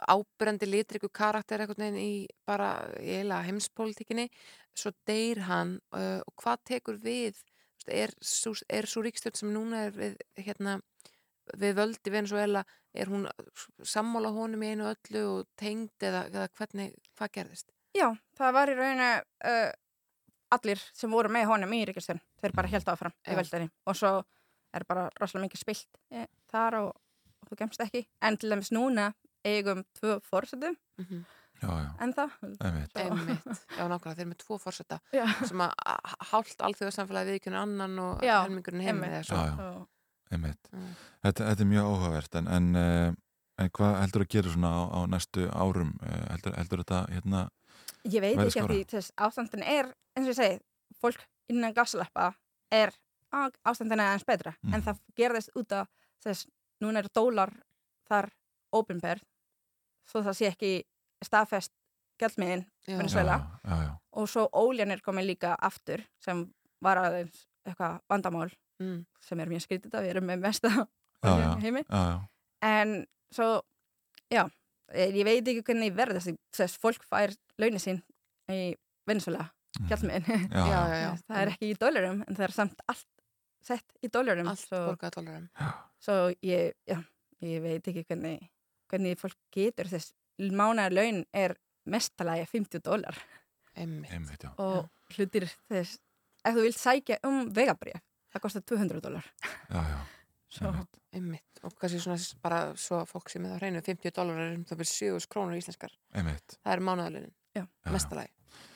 ábyrjandi 0.07 0.69
litriku 0.69 1.09
karakter 1.09 1.63
einhvern 1.63 1.87
veginn 1.87 2.01
í 2.01 2.27
bara 2.45 2.71
í 3.01 3.21
heimspolítikinni, 3.47 4.27
svo 4.77 4.93
deyr 5.09 5.41
hann 5.47 5.77
uh, 5.97 6.21
og 6.21 6.33
hvað 6.37 6.65
tekur 6.71 6.99
við 7.01 7.41
er 7.87 8.11
er 8.67 8.87
svo 8.89 9.01
ríkstjórn 9.05 9.39
sem 9.39 9.53
núna 9.53 9.87
er 9.87 9.95
við 9.95 10.17
hérna 10.43 10.77
við 11.55 11.77
völd 11.77 12.09
í 12.09 12.11
Venezuela, 12.11 12.63
er 12.93 13.07
hún 13.07 13.27
sammála 13.85 14.33
honum 14.35 14.63
í 14.65 14.73
einu 14.73 14.89
öllu 14.91 15.23
og 15.31 15.49
tengd 15.59 16.03
eða, 16.03 16.25
eða 16.27 16.47
hvernig, 16.59 16.95
hvað 17.15 17.33
gerðist? 17.37 17.69
Já, 17.95 18.09
það 18.37 18.55
var 18.57 18.71
í 18.71 18.75
rauninu 18.77 19.11
uh, 19.47 19.69
allir 20.51 20.81
sem 20.93 21.11
voru 21.11 21.29
með 21.33 21.47
honum 21.51 21.73
í 21.73 21.83
ríkistjörn 21.89 22.21
þeir 22.41 22.55
bara 22.55 22.71
held 22.71 22.91
áfram 22.93 23.15
í 23.27 23.31
Já. 23.33 23.39
veldinni 23.41 23.69
og 23.85 23.95
svo 23.99 24.13
er 24.73 24.85
bara 24.87 25.07
rosalega 25.19 25.47
mikið 25.47 25.63
spilt 25.63 26.01
eh, 26.11 26.27
þar 26.51 26.79
og, 26.81 26.91
og 27.41 27.49
þú 27.49 27.57
gemst 27.61 27.81
ekki. 27.81 28.05
En 28.21 28.37
til 28.37 28.51
dæmis 28.51 28.71
núna 28.75 29.11
eigum 29.47 29.83
tvö 29.99 30.19
fórsöndum 30.27 30.77
Mm 30.97 31.25
já, 31.61 31.67
já, 31.69 31.89
en 32.03 32.13
það 32.13 32.33
einmitt, 32.61 32.91
Svo- 32.91 33.03
Einmitt, 33.03 33.61
já 33.77 33.85
nákvæmlega, 33.89 34.15
þeir 34.15 34.21
eru 34.21 34.29
með 34.29 34.39
tvo 34.43 34.57
Já. 35.13 35.25
sem 35.47 35.61
að 35.65 35.71
að- 35.85 36.27
hálft 36.31 36.61
alþjóðarsamfélagi 36.61 37.33
viðkjörn 37.37 37.61
annan 37.61 37.99
og 37.99 38.21
helmingurinn 38.21 38.81
heim 38.81 39.03
einmitt. 40.31 40.69
Mm. 40.73 40.95
þetta, 41.23 41.45
þetta 41.47 41.63
er 41.63 41.71
mjög 41.71 41.87
áhugavert 41.87 42.35
en, 42.35 42.47
en, 42.47 42.75
uh, 42.75 43.13
en 43.57 43.69
hvað 43.69 43.99
heldur 44.01 44.25
að 44.25 44.29
gera 44.35 44.49
svona 44.53 44.71
á, 44.75 44.81
á 44.91 44.99
næstu 45.07 45.47
árum? 45.49 45.93
Uh, 46.03 46.25
heldur, 46.33 46.57
heldur 46.57 46.83
þetta 46.83 46.99
hérna 47.15 47.49
ég 48.07 48.21
veit 48.21 48.37
ekki 48.37 48.61
að 48.61 48.73
því 48.73 48.81
þess 48.91 49.11
ástandin 49.17 49.63
er 49.63 49.93
eins 50.17 50.25
og 50.27 50.33
ég 50.33 50.39
segi, 50.39 50.59
fólk 51.01 51.21
innan 51.49 51.73
gaslappa 51.77 52.31
er 52.73 52.91
á, 53.31 53.47
ástandin 53.69 53.99
er 54.01 54.09
aðeins 54.11 54.25
betra 54.27 54.53
Mhm. 54.63 54.73
en 54.73 54.81
það 54.81 54.99
gerðist 55.15 55.49
út 55.55 55.71
af 55.71 55.87
þess, 56.25 56.47
núna 56.81 56.99
eru 56.99 57.09
dólar 57.15 57.53
þar 58.09 58.29
ópenberð 58.73 59.21
svo 60.09 60.21
það 60.23 60.33
sé 60.39 60.47
ekki 60.51 60.71
staðfest 61.23 61.71
gjaldmiðin 62.19 62.65
Já. 62.87 62.97
Venezuela. 62.97 63.37
já, 63.63 63.69
já, 63.69 63.83
já, 63.83 63.97
og 64.13 64.27
svo 64.29 64.47
óljan 64.53 64.91
er 64.91 65.01
komið 65.05 65.25
líka 65.35 65.55
aftur 65.59 66.03
sem 66.19 66.47
var 66.81 66.97
aðeins 66.97 67.45
eitthvað 67.67 68.01
vandamál 68.09 68.51
Mm. 68.79 69.05
sem 69.21 69.39
er 69.39 69.47
mjög 69.49 69.61
skrítið 69.65 69.91
að 69.97 70.03
við 70.05 70.09
erum 70.09 70.25
með 70.29 70.39
mesta 70.39 70.69
heimi 71.61 71.83
já, 71.83 71.89
já. 71.89 72.27
en 72.61 73.07
svo, 73.33 73.61
já 74.31 74.49
ég 74.93 75.23
veit 75.25 75.47
ekki 75.47 75.63
hvernig 75.63 75.95
þessi 75.95 76.37
þess 76.53 76.77
fólk 76.77 77.01
fær 77.09 77.33
launin 77.57 77.79
sín 77.79 78.03
í 78.49 78.75
Venezuela. 79.07 79.49
Gjaldmiðin 79.89 80.49
já. 80.53 81.11
það 81.27 81.41
er 81.41 81.51
ekki 81.53 81.71
í 81.71 81.77
dólarum 81.81 82.23
en 82.25 82.37
það 82.37 82.47
er 82.47 82.55
samt 82.55 82.83
allt 82.87 83.07
sett 83.67 83.97
í 84.05 84.09
dólarum 84.13 84.49
Allt 84.51 84.63
svo, 84.63 84.81
borgað 84.91 85.17
dólarum. 85.19 85.47
svo 86.03 86.17
ég, 86.45 86.75
já, 86.87 86.99
ég 87.43 87.63
veit 87.65 87.89
ekki 87.91 88.05
hvernig 88.07 88.47
hvernig 88.87 89.19
fólk 89.19 89.37
getur 89.53 89.89
þess 89.91 90.13
mánaðar 90.37 90.95
laun 90.95 91.23
er 91.35 91.55
mestalagi 91.87 92.47
50 92.51 92.83
dólar 92.85 93.17
og 94.57 94.87
hlutir 95.15 95.47
þess 95.69 95.97
ef 96.47 96.55
þú 96.55 96.67
vilt 96.67 96.79
sækja 96.79 97.19
um 97.27 97.47
vegabrif 97.53 97.99
það 98.33 98.45
kostar 98.45 98.65
200 98.69 99.03
dólar 99.03 99.27
svo, 100.47 100.71
einmitt. 101.15 101.43
Og 101.65 101.73
kannski 101.79 101.99
svona 102.01 102.17
bara 102.43 102.59
svo 102.79 103.01
fólk 103.09 103.31
sem 103.33 103.45
er 103.47 103.57
á 103.57 103.59
hreinu 103.59 103.81
50 103.83 104.13
dólarar 104.15 104.51
er 104.51 104.57
um 104.59 104.65
það 104.67 104.81
fyrir 104.83 104.93
7 104.93 105.29
krónur 105.31 105.59
íslenskar. 105.59 105.93
einmitt. 106.13 106.59
Það 106.63 106.73
er 106.73 106.83
já. 107.57 107.63
Mestalagi. 107.91 108.31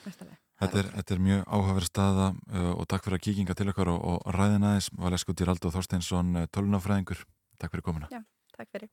mestalagi 0.06 0.41
Þetta 0.62 0.78
er, 0.78 0.90
þetta 1.00 1.16
er 1.16 1.22
mjög 1.26 1.40
áhugaverð 1.48 1.88
staða 1.90 2.28
uh, 2.36 2.72
og 2.76 2.86
takk 2.92 3.08
fyrir 3.08 3.18
að 3.18 3.24
kíkinga 3.26 3.58
til 3.58 3.70
okkar 3.72 3.90
og, 3.96 4.04
og 4.12 4.36
ræðina 4.36 4.76
þess 4.78 4.94
Valesku 5.02 5.34
Dýraldo 5.34 5.74
Þorsteinsson 5.74 6.44
uh, 6.44 6.48
tölunafræðingur, 6.54 7.26
takk 7.58 7.74
fyrir 7.74 7.88
komuna. 7.90 8.24
Takk 8.54 8.70
fyrir 8.70 8.92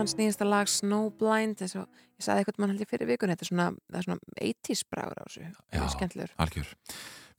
hans 0.00 0.16
nýjasta 0.18 0.46
lag 0.48 0.68
Snowblind 0.70 1.62
eins 1.64 1.74
og 1.78 1.86
ég 2.18 2.24
sagði 2.24 2.42
eitthvað 2.42 2.60
mann 2.62 2.72
held 2.72 2.84
ég 2.84 2.90
fyrir 2.90 3.08
vikun 3.10 3.32
þetta 3.32 3.46
er 3.46 3.50
svona, 3.50 3.66
það 3.88 3.98
er 4.00 4.06
svona 4.06 4.44
80s 4.46 4.84
bragur 4.90 5.20
á 5.20 5.24
þessu 5.24 5.42
það 5.46 5.84
er 5.84 5.92
skemmtilegur. 5.94 6.32
algjör. 6.44 6.70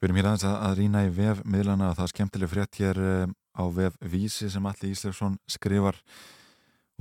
Við 0.01 0.07
erum 0.07 0.19
hér 0.19 0.29
aðeins 0.31 0.45
að, 0.49 0.55
að 0.65 0.77
rýna 0.79 1.01
í 1.05 1.09
vef 1.13 1.41
miðlana 1.45 1.89
og 1.91 1.97
það 1.97 2.07
er 2.07 2.13
skemmtileg 2.15 2.51
frétt 2.51 2.79
hér 2.81 3.01
um, 3.05 3.35
á 3.53 3.63
vef 3.75 3.97
Vísi 4.13 4.49
sem 4.49 4.69
Alli 4.71 4.93
Ísleifsson 4.95 5.35
skrifar. 5.49 5.99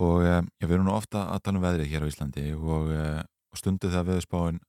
Og 0.01 0.25
um, 0.25 0.51
við 0.61 0.75
erum 0.77 0.89
nú 0.89 0.97
ofta 0.97 1.27
að 1.33 1.45
tala 1.47 1.61
um 1.61 1.65
veðrið 1.65 1.95
hér 1.95 2.05
á 2.05 2.11
Íslandi 2.11 2.45
og, 2.57 2.93
uh, 2.93 3.23
og 3.25 3.61
stundu 3.61 3.89
þegar 3.89 4.11
veðurspáin 4.13 4.61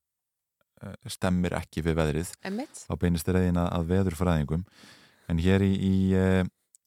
stemmir 1.06 1.54
ekki 1.54 1.78
við 1.86 1.94
veðrið 1.94 2.30
Emmitt, 2.42 2.80
þá 2.88 2.96
beinist 2.98 3.28
þér 3.28 3.36
eðina 3.38 3.68
að 3.70 3.84
veðurfræðingum. 3.92 4.64
En 5.30 5.38
hér 5.38 5.62
í, 5.62 5.68
í 5.78 5.94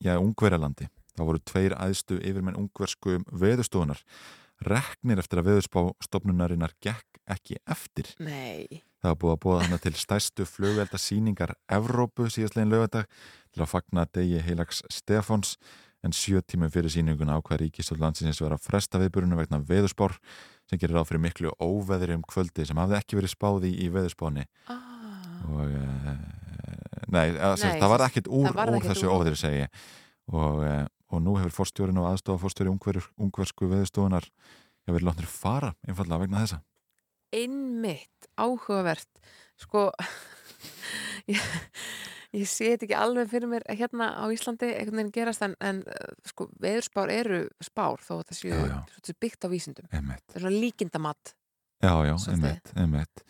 já, 0.03 0.17
Ungverjalandi 0.17 0.89
þá 1.15 1.23
voru 1.27 1.43
tveir 1.43 1.77
æðstu 1.79 2.19
yfirmenn 2.21 2.59
ungversku 2.59 3.19
veðurstofunar 3.31 4.01
reknir 4.63 5.19
eftir 5.19 5.41
að 5.41 5.49
veðurspá 5.49 5.81
stofnunarinnar 6.03 6.75
gekk 6.83 7.19
ekki 7.25 7.57
eftir. 7.65 8.11
Nei. 8.21 8.83
Það 9.01 9.11
var 9.11 9.17
búið 9.21 9.33
að 9.33 9.41
búa 9.43 9.57
þarna 9.61 9.79
til 9.81 9.95
stæstu 9.99 10.45
flugveldasýningar 10.49 11.55
Evrópu 11.77 12.29
síðastlegin 12.33 12.71
lögadag 12.73 13.09
til 13.53 13.63
að 13.65 13.71
fagna 13.71 14.05
degi 14.13 14.41
heilags 14.45 14.83
Stefáns. 14.93 15.55
En 16.05 16.13
sjö 16.13 16.41
tímum 16.45 16.69
fyrir 16.69 16.93
sýninguna 16.93 17.39
ákvað 17.39 17.63
ríkistöld 17.63 18.01
landsins 18.01 18.37
vera 18.41 18.59
að 18.59 18.65
fresta 18.67 18.99
viðburinu 19.01 19.39
vegna 19.39 19.57
veðurspár 19.65 20.13
sem 20.69 20.77
gerir 20.81 20.99
á 21.01 21.03
fyrir 21.05 21.23
miklu 21.23 21.53
óveðri 21.57 22.17
um 22.17 22.25
kvöldi 22.25 22.65
sem 22.69 22.77
hafði 22.77 22.99
ekki 22.99 23.17
verið 23.17 23.33
spáði 23.33 23.71
í 23.81 23.87
veðurspáni. 23.93 24.45
Ah, 24.69 25.39
og 25.49 25.63
uh, 25.65 26.11
nei, 27.09 27.33
nei 27.33 27.39
Nei, 27.41 27.79
það 27.81 27.89
var 27.89 28.05
ekkit 28.05 28.29
úr, 28.29 28.51
það 28.53 28.75
úr 28.77 28.85
þessu 28.85 29.09
óveðri 29.09 29.41
segi 29.41 29.63
ég. 29.63 29.81
og, 30.29 30.61
uh, 30.61 30.85
og 31.15 31.23
nú 31.25 31.35
hefur 31.39 31.55
forstjórin 31.61 31.99
og 32.01 32.09
aðstofa 32.11 32.43
forstjóri 32.45 32.71
ungver, 32.71 33.01
ungversku 33.17 33.69
veðurstofunar 33.71 34.27
hefur 34.27 34.97
verið 34.97 35.09
látnir 35.09 35.29
fara 35.29 35.73
einfallega 35.87 36.25
vegna 36.25 36.43
þessa 36.45 36.61
einmitt, 37.35 38.29
áhugavert 38.39 39.23
sko 39.59 39.87
ég, 41.31 41.41
ég 42.35 42.49
sé 42.49 42.73
þetta 42.73 42.87
ekki 42.87 42.99
alveg 42.99 43.31
fyrir 43.31 43.51
mér 43.51 43.65
hérna 43.71 44.11
á 44.19 44.25
Íslandi 44.31 44.69
einhvern 44.73 45.01
veginn 45.01 45.15
gerast 45.15 45.45
en, 45.47 45.55
en 45.63 45.81
uh, 45.87 46.13
sko, 46.27 46.49
veðurspár 46.61 47.11
eru 47.13 47.41
spár 47.63 48.03
þó 48.05 48.19
að 48.19 48.27
það 48.29 48.39
séu 48.41 48.53
Já, 48.53 48.77
já. 48.77 49.17
byggt 49.25 49.47
á 49.47 49.49
vísindum 49.51 49.89
Einmitt. 49.91 50.23
það 50.29 50.39
er 50.39 50.47
svona 50.47 50.63
líkindamatt 50.63 51.35
Já, 51.83 51.93
já, 52.07 52.15
einmitt, 52.31 52.71
einmitt. 52.79 53.23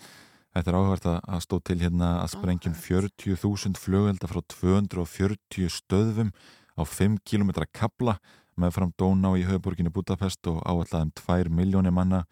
Þetta 0.56 0.72
er 0.72 0.78
áhvert 0.80 1.08
að, 1.12 1.40
stó 1.44 1.58
til 1.68 1.80
hérna 1.82 2.10
að 2.22 2.30
sprengjum 2.38 2.76
40.000 2.78 3.80
flugvelda 3.82 4.30
frá 4.32 4.40
240 4.54 5.72
stöðvum 5.74 6.30
á 6.76 6.82
5 6.84 7.22
km 7.26 7.52
kabla 7.74 8.18
með 8.60 8.76
fram 8.78 8.92
Dóná 9.00 9.34
í 9.40 9.44
höfuborginni 9.48 9.92
Budapest 9.92 10.48
og 10.48 10.62
áallega 10.64 11.02
um 11.04 11.12
2 11.12 11.50
miljónir 11.52 11.92
manna. 11.96 12.24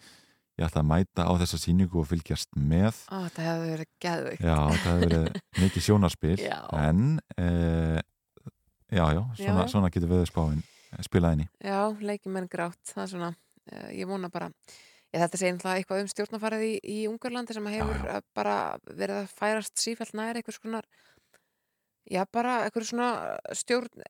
Ég 0.60 0.68
ætla 0.68 0.84
að 0.84 0.90
mæta 0.92 1.26
á 1.26 1.34
þessa 1.42 1.58
síningu 1.58 1.98
og 2.04 2.06
fylgjast 2.12 2.52
með. 2.56 3.00
Ó, 3.10 3.26
það 3.34 3.48
hefði 3.48 3.70
verið 3.72 3.90
geðveikt 4.06 4.44
Já, 4.46 4.54
það 4.54 4.84
hefur 4.86 5.02
verið 5.08 5.40
mikið 5.64 5.86
sjónarspil 5.88 6.36
Já. 6.44 6.58
en 6.78 7.02
e, 7.42 7.48
já, 8.94 9.06
já, 9.18 9.22
svona, 9.40 9.64
Já. 9.66 9.72
svona 9.74 9.90
getur 9.96 10.12
við 10.14 10.28
spáin 10.30 10.62
spilað 11.02 11.34
inn 11.38 11.44
í. 11.46 11.48
Já, 11.66 11.80
leikið 12.06 12.36
menn 12.36 12.50
grátt, 12.52 12.82
það 12.92 13.04
er 13.04 13.12
svona, 13.16 13.30
uh, 13.74 13.88
ég 13.98 14.10
vona 14.10 14.30
bara, 14.30 14.52
ég 15.10 15.24
þetta 15.24 15.40
segir 15.42 15.56
náttúrulega 15.56 15.82
eitthvað 15.82 16.04
um 16.04 16.12
stjórnafarið 16.14 16.66
í, 16.68 16.74
í 16.86 16.98
Ungarlandi 17.10 17.58
sem 17.58 17.70
hefur 17.74 18.06
Já, 18.06 18.20
bara 18.38 18.58
verið 18.92 19.24
að 19.24 19.34
færast 19.40 19.82
sífælt 19.82 20.14
nær 20.20 20.38
eitthvað 20.38 20.60
svona, 20.60 20.84
já 22.14 22.22
bara 22.30 22.60
eitthvað 22.68 22.90
svona 22.92 23.10
stjórn, 23.58 24.06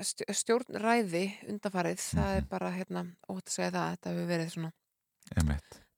stjórnræði 0.00 1.24
undafarið, 1.48 2.00
það 2.14 2.36
er 2.36 2.40
Mhm. 2.42 2.48
bara 2.50 2.70
hérna, 2.70 3.06
ótt 3.28 3.46
að 3.46 3.54
segja 3.56 3.70
það, 3.70 3.90
þetta 3.96 4.10
hefur 4.10 4.28
verið 4.30 4.50
svona, 4.54 4.72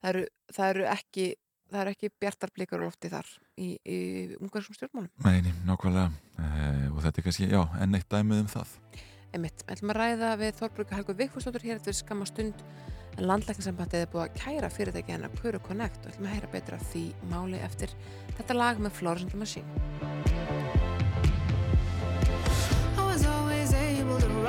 það 0.03 0.09
eru, 0.11 0.27
það 0.53 0.71
eru 0.75 0.85
ekki, 0.93 1.27
það 1.73 1.81
eru 1.81 1.91
ekki 1.95 2.11
bjartar 2.21 2.51
blikur 2.57 2.83
á 2.83 2.85
lofti 2.85 3.09
þar 3.13 3.27
í, 3.59 3.69
í 3.87 4.37
ungarskum 4.41 4.75
stjórnmálum. 4.77 5.11
Meini, 5.25 5.53
nákvæmlega. 5.65 6.11
E, 6.39 6.89
og 6.91 7.01
þetta 7.03 7.19
er 7.19 7.23
kannski, 7.29 7.49
já, 7.49 7.63
enn 7.81 7.95
eitt 7.95 8.09
dæmið 8.09 8.41
um 8.41 8.47
það. 8.47 8.69
Einmitt, 9.33 9.63
við 9.65 9.77
ætlum 9.77 9.91
að 9.95 10.01
ræða 10.03 10.33
við 10.43 10.59
Þorbrugga 10.59 10.97
Helgu 10.99 11.15
Vigfúsdóttur 11.17 11.63
hér 11.65 11.77
eftir 11.81 11.95
skamma 11.97 12.27
stund 12.27 12.55
en 13.17 13.25
landlækningssambandið 13.25 14.03
er 14.03 14.07
búið 14.13 14.29
að 14.29 14.37
kæra 14.43 14.69
fyrirtæki 14.73 15.13
hennar 15.13 15.31
Puru 15.31 15.59
Connect 15.61 16.05
og 16.05 16.13
ætlum 16.13 16.27
að 16.29 16.35
heyra 16.35 16.53
betra 16.53 16.79
því 16.93 17.15
máli 17.31 17.59
eftir 17.65 17.89
þetta 18.37 18.55
lag 18.55 18.77
með 18.79 18.91
Florence 18.93 19.37
Machine. 19.37 20.42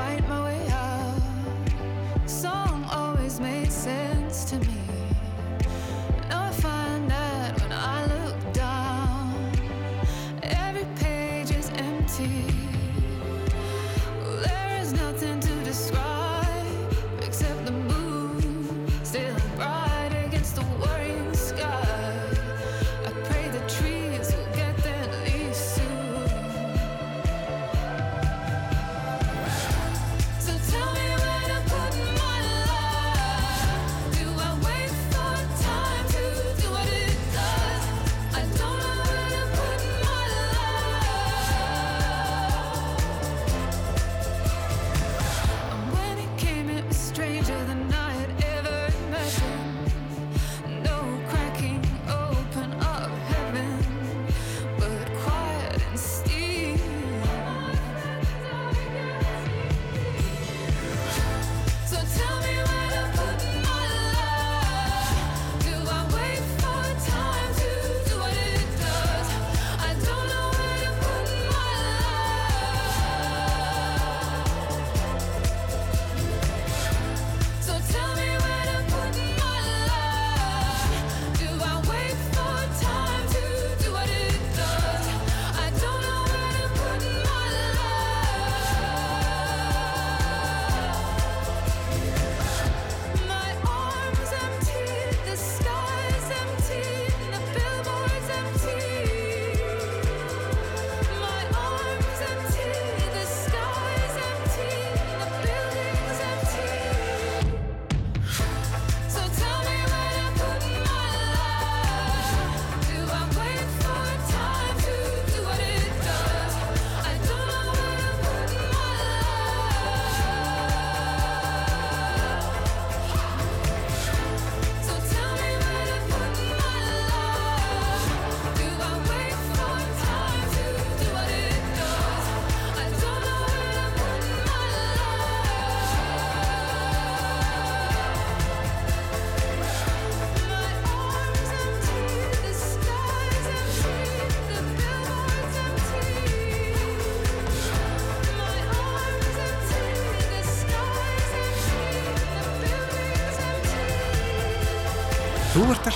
Write 0.04 0.28
my 0.28 0.44
way 0.44 0.68
out. 0.70 2.30
Song 2.30 2.86
always 2.92 3.40
made 3.40 3.72
sense 3.72 4.44
to 4.46 4.60
me. 4.60 4.83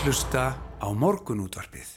Hlusta 0.08 0.56
á 0.56 0.88
morgunútvarpið. 0.96 1.88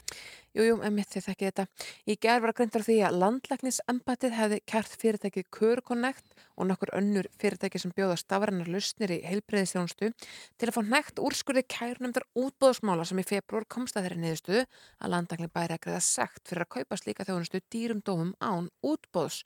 Jú, 0.51 0.65
jú, 0.67 0.73
emmitt 0.83 1.13
þið 1.13 1.23
þekkið 1.29 1.47
þetta. 1.47 1.63
Í 2.11 2.15
gerð 2.19 2.43
var 2.43 2.51
greintur 2.57 2.83
því 2.83 2.95
að 3.07 3.17
landlæknisembættið 3.21 4.33
hefði 4.35 4.57
kært 4.67 4.95
fyrirtækið 4.99 5.45
Körconnect 5.55 6.33
og 6.59 6.67
nokkur 6.67 6.91
önnur 6.97 7.29
fyrirtæki 7.39 7.79
sem 7.79 7.93
bjóða 7.95 8.17
stafrænar 8.19 8.67
lausnir 8.67 9.13
í 9.15 9.21
heilbreyðistjónustu 9.29 10.09
til 10.11 10.67
að 10.67 10.75
fá 10.75 10.81
nekt 10.89 11.21
úrskurði 11.23 11.63
kærnumdar 11.71 12.27
útbóðsmála 12.35 13.05
sem 13.07 13.21
í 13.21 13.25
februar 13.29 13.63
komst 13.71 13.95
að 13.95 14.09
þeirri 14.09 14.19
niðurstu 14.25 14.59
að 14.59 15.13
landlækni 15.13 15.47
bæri 15.55 15.77
að 15.77 15.83
greiða 15.87 16.03
sekt 16.09 16.43
fyrir 16.51 16.65
að 16.67 16.71
kaupa 16.75 16.99
slíka 16.99 17.27
þjónustu 17.29 17.63
dýrum 17.71 18.03
dómum 18.03 18.35
án 18.43 18.67
útbóðs. 18.83 19.45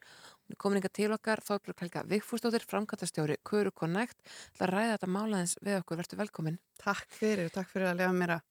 Er 0.49 0.57
komin 0.57 0.82
inga 0.82 0.89
til 0.89 1.11
okkar, 1.13 1.41
Þórbjörg 1.45 1.86
Helga 1.86 2.03
Vigfúsdóttir, 2.09 2.66
framkvæmtastjóri 2.66 3.38
Körconnect, 3.45 4.18
til 4.57 4.66
að 4.66 4.74
ræða 4.74 4.97
þetta 4.97 5.13
málaðins 5.20 5.55
við 5.61 5.80
okkur. 5.84 6.01
Vertu 6.01 6.22
velkomin. 6.22 6.59
Takk 6.82 7.09
fyrir, 7.22 7.53
takk 7.53 7.74
fyrir 7.74 8.45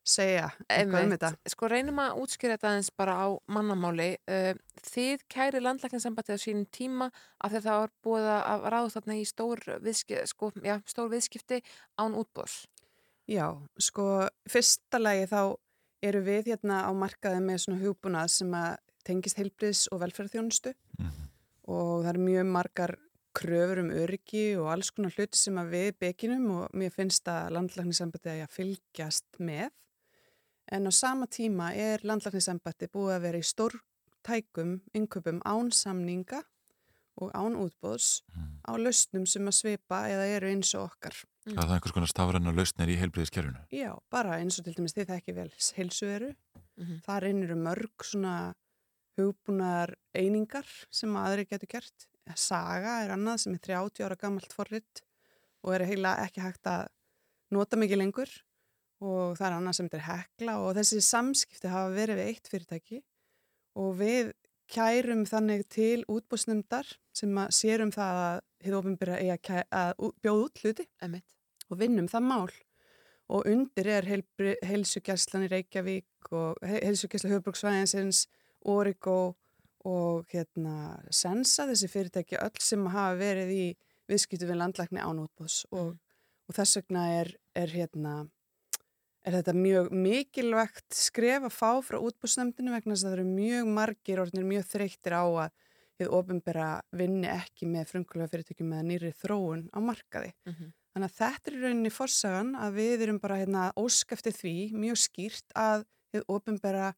að 0.00 0.10
að 0.10 0.12
segja 0.12 0.48
eitthvað 0.68 1.04
um 1.04 1.12
þetta. 1.14 1.30
Sko 1.52 1.68
reynum 1.70 2.00
að 2.02 2.20
útskýra 2.22 2.56
þetta 2.56 2.68
aðeins 2.70 2.90
bara 2.96 3.14
á 3.20 3.28
mannamáli. 3.52 4.10
Uh, 4.28 4.52
Þið 4.80 5.24
kæri 5.28 5.60
landlækninsambandið 5.60 6.40
á 6.40 6.44
sínum 6.44 6.66
tíma 6.72 7.10
af 7.38 7.50
því 7.50 7.58
að 7.58 7.66
það 7.66 7.80
var 7.80 7.90
búið 8.04 8.28
að 8.32 8.68
ráða 8.72 8.92
þarna 8.94 9.16
í 9.20 9.24
stór, 9.28 9.64
viðski, 9.84 10.20
sko, 10.30 10.52
já, 10.64 10.76
stór 10.88 11.10
viðskipti 11.12 11.60
án 12.00 12.16
útbós. 12.16 12.62
Já, 13.28 13.46
sko, 13.78 14.06
fyrsta 14.48 15.00
lagi 15.00 15.28
þá 15.30 15.42
eru 16.02 16.22
við 16.24 16.54
hérna 16.54 16.80
á 16.88 16.90
markaði 16.96 17.42
með 17.44 17.60
svona 17.66 17.82
hugbúnað 17.82 18.32
sem 18.32 18.54
að 18.56 18.78
tengist 19.04 19.38
heilbriðs 19.40 19.86
og 19.92 20.00
velferðarþjónustu 20.00 20.72
og 21.70 22.02
það 22.02 22.10
eru 22.14 22.24
mjög 22.24 22.48
margar 22.56 22.96
kröfur 23.36 23.82
um 23.84 23.92
öryggi 23.94 24.46
og 24.58 24.70
alls 24.72 24.90
konar 24.94 25.14
hluti 25.14 25.38
sem 25.38 25.58
að 25.60 25.74
við 25.76 25.90
bekinum 26.02 26.48
og 26.56 26.74
mér 26.76 26.92
finnst 26.94 27.28
að 27.30 27.52
landlæknisembati 27.54 28.40
að 28.40 28.56
fylgjast 28.56 29.38
með. 29.38 29.70
En 30.70 30.86
á 30.86 30.92
sama 30.94 31.26
tíma 31.26 31.72
er 31.74 32.04
landlæknisembati 32.06 32.90
búið 32.94 33.16
að 33.16 33.24
vera 33.26 33.40
í 33.42 33.46
stórtækum 33.46 34.76
innköpum 34.94 35.40
án 35.42 35.72
samninga 35.74 36.44
og 37.20 37.32
án 37.34 37.56
útbóðs 37.58 38.22
á 38.64 38.72
lausnum 38.78 39.26
sem 39.28 39.48
að 39.50 39.56
svipa 39.58 40.04
eða 40.08 40.28
eru 40.36 40.52
eins 40.52 40.70
og 40.78 40.86
okkar. 40.88 41.16
Það 41.48 41.64
er 41.64 41.74
einhvers 41.74 41.94
konar 41.96 42.12
stafræna 42.12 42.54
lausnir 42.54 42.92
í 42.92 42.98
heilbriðiskerfinu. 43.00 43.64
Já, 43.74 43.92
bara 44.12 44.38
eins 44.38 44.60
og 44.60 44.66
til 44.66 44.76
dæmis 44.76 44.94
þið 44.96 45.10
þekki 45.10 45.36
vel 45.36 45.50
heilsuveru. 45.76 46.30
Mhm. 46.78 47.00
Þar 47.06 47.28
inn 47.28 47.42
eru 47.42 47.56
mörg 47.56 48.06
svona 48.06 48.54
hugbúnar 49.18 49.94
einingar 50.14 50.68
sem 50.90 51.16
aðri 51.16 51.48
getur 51.50 51.68
gert. 51.68 52.06
Saga 52.36 53.00
er 53.04 53.10
annað 53.16 53.40
sem 53.42 53.54
er 53.54 53.58
30 53.58 54.04
ára 54.06 54.16
gammalt 54.16 54.52
forrit 54.54 55.02
og 55.64 55.74
er 55.74 55.84
heila 55.88 56.14
ekki 56.22 56.44
hægt 56.44 56.68
að 56.70 56.86
nota 57.50 57.76
mikið 57.76 57.98
lengur 57.98 58.30
og 59.00 59.36
það 59.38 59.46
er 59.46 59.56
annað 59.56 59.76
sem 59.78 59.88
er 59.96 60.06
hekla 60.06 60.58
og 60.60 60.74
þessi 60.76 61.00
samskipti 61.04 61.72
hafa 61.72 61.92
verið 61.94 62.20
við 62.20 62.30
eitt 62.30 62.50
fyrirtæki 62.52 63.02
og 63.80 63.94
við 64.00 64.32
kærum 64.70 65.24
þannig 65.26 65.64
til 65.72 66.04
útbúsnumdar 66.10 66.88
sem 67.16 67.38
að 67.42 67.54
sérum 67.56 67.92
það 67.94 68.18
að 68.24 68.40
hefur 68.60 68.78
ofinbyrja 68.80 69.20
eigi 69.20 69.62
að, 69.74 69.94
bjóða 70.22 70.44
út 70.44 70.62
hluti 70.62 70.86
og 71.70 71.78
vinnum 71.80 72.08
það 72.10 72.26
mál. 72.28 72.50
Og 73.30 73.46
undir 73.46 73.86
er 73.86 74.06
heilsugæslan 74.66 75.46
í 75.46 75.50
Reykjavík 75.52 76.32
og 76.34 76.58
he- 76.66 76.80
heilsugæsla 76.82 77.30
höfbruksvæðinsins, 77.30 78.24
Origo 78.66 79.36
og 79.86 80.26
hérna 80.34 80.98
Sensa, 81.14 81.64
þessi 81.70 81.88
fyrirtæki 81.88 82.36
öll 82.42 82.58
sem 82.60 82.82
hafa 82.90 83.14
verið 83.16 83.52
í 83.54 83.66
viðskiptu 84.10 84.48
við 84.50 84.58
landlækni 84.60 85.00
án 85.00 85.22
útbúðs 85.22 85.62
og, 85.70 85.94
og 86.50 86.54
þess 86.58 86.80
vegna 86.80 87.06
er, 87.20 87.30
er 87.54 87.70
hérna 87.70 88.16
er 89.26 89.36
þetta 89.36 89.54
mjög 89.56 89.90
mikilvægt 89.92 90.96
skref 90.96 91.46
að 91.48 91.56
fá 91.56 91.70
frá 91.84 91.98
útbúðsnefndinu 92.00 92.72
vegna 92.72 92.94
þess 92.94 93.04
að 93.04 93.10
það 93.10 93.18
eru 93.18 93.26
mjög 93.34 93.72
margir 93.78 94.22
orðinir 94.22 94.48
mjög 94.48 94.68
þreyttir 94.70 95.16
á 95.16 95.24
að 95.24 95.56
þið 96.00 96.12
ofinbera 96.16 96.68
vinni 96.96 97.28
ekki 97.28 97.68
með 97.68 97.90
frumkvælega 97.92 98.32
fyrirtækjum 98.32 98.70
með 98.72 98.86
nýri 98.88 99.10
þróun 99.20 99.66
á 99.76 99.78
markaði. 99.84 100.32
Mhm. 100.48 100.72
Þannig 100.90 101.10
að 101.10 101.18
þetta 101.20 101.50
er 101.50 101.56
í 101.56 101.60
rauninni 101.62 101.92
forsagan 101.94 102.54
að 102.58 102.78
við 102.80 103.02
erum 103.04 103.20
bara 103.22 103.38
hérna 103.38 103.66
ósk 103.78 104.12
eftir 104.16 104.34
því 104.34 104.54
mjög 104.74 104.96
skýrt 104.98 105.54
að 105.54 105.84
þið 106.10 106.24
ofinbera 106.34 106.88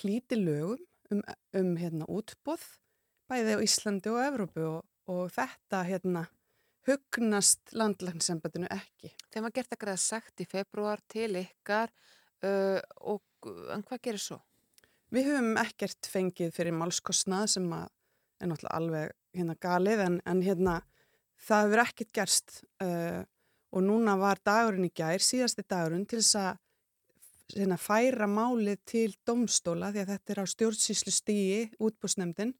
hlíti 0.00 0.38
lögum 0.40 0.80
um, 1.12 1.22
um 1.54 1.76
hérna 1.78 2.08
útbóð 2.10 2.64
bæði 3.30 3.60
á 3.60 3.64
Íslandi 3.64 4.10
og 4.10 4.24
Evrópu 4.24 4.64
og, 4.66 4.80
og 5.06 5.30
þetta 5.36 5.84
hérna 5.86 6.24
hugnast 6.88 7.72
landlæknisembætinu 7.76 8.68
ekki. 8.72 9.12
Þeim 9.32 9.46
var 9.46 9.54
gert 9.54 9.74
að 9.74 9.82
greiða 9.84 10.02
sekt 10.02 10.42
í 10.42 10.48
februar 10.48 11.02
til 11.10 11.30
ykkar 11.42 11.92
uh, 12.44 12.80
og 13.00 13.22
en 13.74 13.84
hvað 13.86 14.04
gerir 14.08 14.22
svo? 14.22 14.40
Við 15.14 15.30
höfum 15.30 15.56
ekkert 15.60 16.08
fengið 16.10 16.52
fyrir 16.56 16.76
málskostnað 16.76 17.46
sem 17.54 17.68
að 17.72 17.88
er 18.38 18.50
náttúrulega 18.50 18.78
alveg 18.78 19.14
hérna 19.38 19.56
galið 19.60 20.04
en, 20.04 20.20
en 20.28 20.40
hérna 20.44 20.78
það 21.46 21.66
hefur 21.66 21.82
ekkert 21.84 22.14
gerst 22.14 22.56
uh, 22.84 23.22
og 23.74 23.84
núna 23.84 24.16
var 24.20 24.40
dagurinn 24.44 24.88
í 24.88 24.94
gær, 24.94 25.22
síðasti 25.22 25.64
dagurinn 25.68 26.06
til 26.08 26.20
þess 26.22 26.38
að 26.40 26.60
hérna, 27.56 27.78
færa 27.80 28.28
málið 28.30 28.80
til 28.88 29.10
domstóla 29.26 29.92
því 29.92 30.04
að 30.04 30.12
þetta 30.14 30.34
er 30.34 30.42
á 30.42 30.46
stjórnsýslu 30.54 31.14
stíi 31.14 31.60
útbúsnefndin 31.76 32.54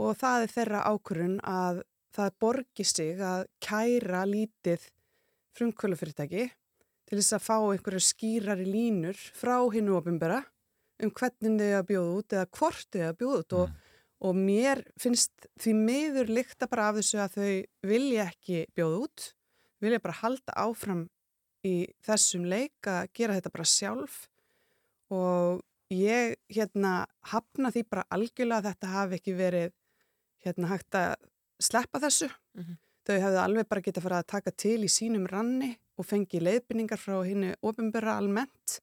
og 0.00 0.16
það 0.20 0.46
er 0.46 0.54
þeirra 0.54 0.84
ákvörun 0.88 1.38
að 1.44 1.82
það 2.16 2.32
borgi 2.42 2.86
sig 2.86 3.20
að 3.22 3.44
kæra 3.62 4.24
lítið 4.28 4.86
frumkvölufyrirtæki 5.58 6.48
til 7.10 7.18
þess 7.18 7.36
að 7.36 7.44
fá 7.46 7.56
einhverju 7.58 8.02
skýrari 8.06 8.66
línur 8.66 9.18
frá 9.34 9.56
hinnu 9.74 9.96
ofinbera 9.98 10.40
um 11.04 11.12
hvernig 11.16 11.56
þau 11.60 11.78
að 11.78 11.86
bjóða 11.88 12.16
út 12.18 12.34
eða 12.36 12.50
hvort 12.58 12.90
þau 12.94 13.06
að 13.06 13.16
bjóða 13.20 13.40
út. 13.40 13.56
Og, 13.60 13.72
og 14.20 14.36
mér 14.36 14.82
finnst 15.00 15.48
því 15.60 15.74
miður 15.78 16.32
líkta 16.36 16.68
bara 16.70 16.90
af 16.90 17.00
þessu 17.00 17.22
að 17.22 17.38
þau 17.38 17.88
vilja 17.90 18.26
ekki 18.28 18.60
bjóða 18.76 19.00
út, 19.06 19.26
vilja 19.80 20.02
bara 20.04 20.20
halda 20.20 20.56
áfram 20.60 21.06
í 21.66 21.74
þessum 22.04 22.46
leik 22.48 22.88
að 22.88 23.10
gera 23.16 23.36
þetta 23.38 23.54
bara 23.56 23.68
sjálf. 23.68 24.20
Og 25.10 25.64
ég 25.90 26.36
hérna 26.52 26.94
hafna 27.32 27.72
því 27.74 27.84
bara 27.90 28.06
algjörlega 28.14 28.60
að 28.60 28.68
þetta 28.70 28.94
hafi 28.94 29.18
ekki 29.18 29.36
verið 29.38 29.72
hérna 30.44 30.70
hægt 30.70 30.96
að 30.96 31.16
sleppa 31.60 32.00
þessu. 32.02 32.30
Mhm. 32.58 32.78
Þau 33.06 33.16
hefðu 33.24 33.40
alveg 33.42 33.68
bara 33.68 33.80
getað 33.80 34.02
fara 34.04 34.18
að 34.22 34.26
taka 34.26 34.50
til 34.52 34.78
í 34.84 34.88
sínum 34.92 35.26
ranni 35.30 35.70
og 35.98 36.04
fengi 36.06 36.40
leiðbynningar 36.40 36.98
frá 37.00 37.16
hinnu 37.26 37.54
ofinbera 37.62 38.16
almennt, 38.20 38.80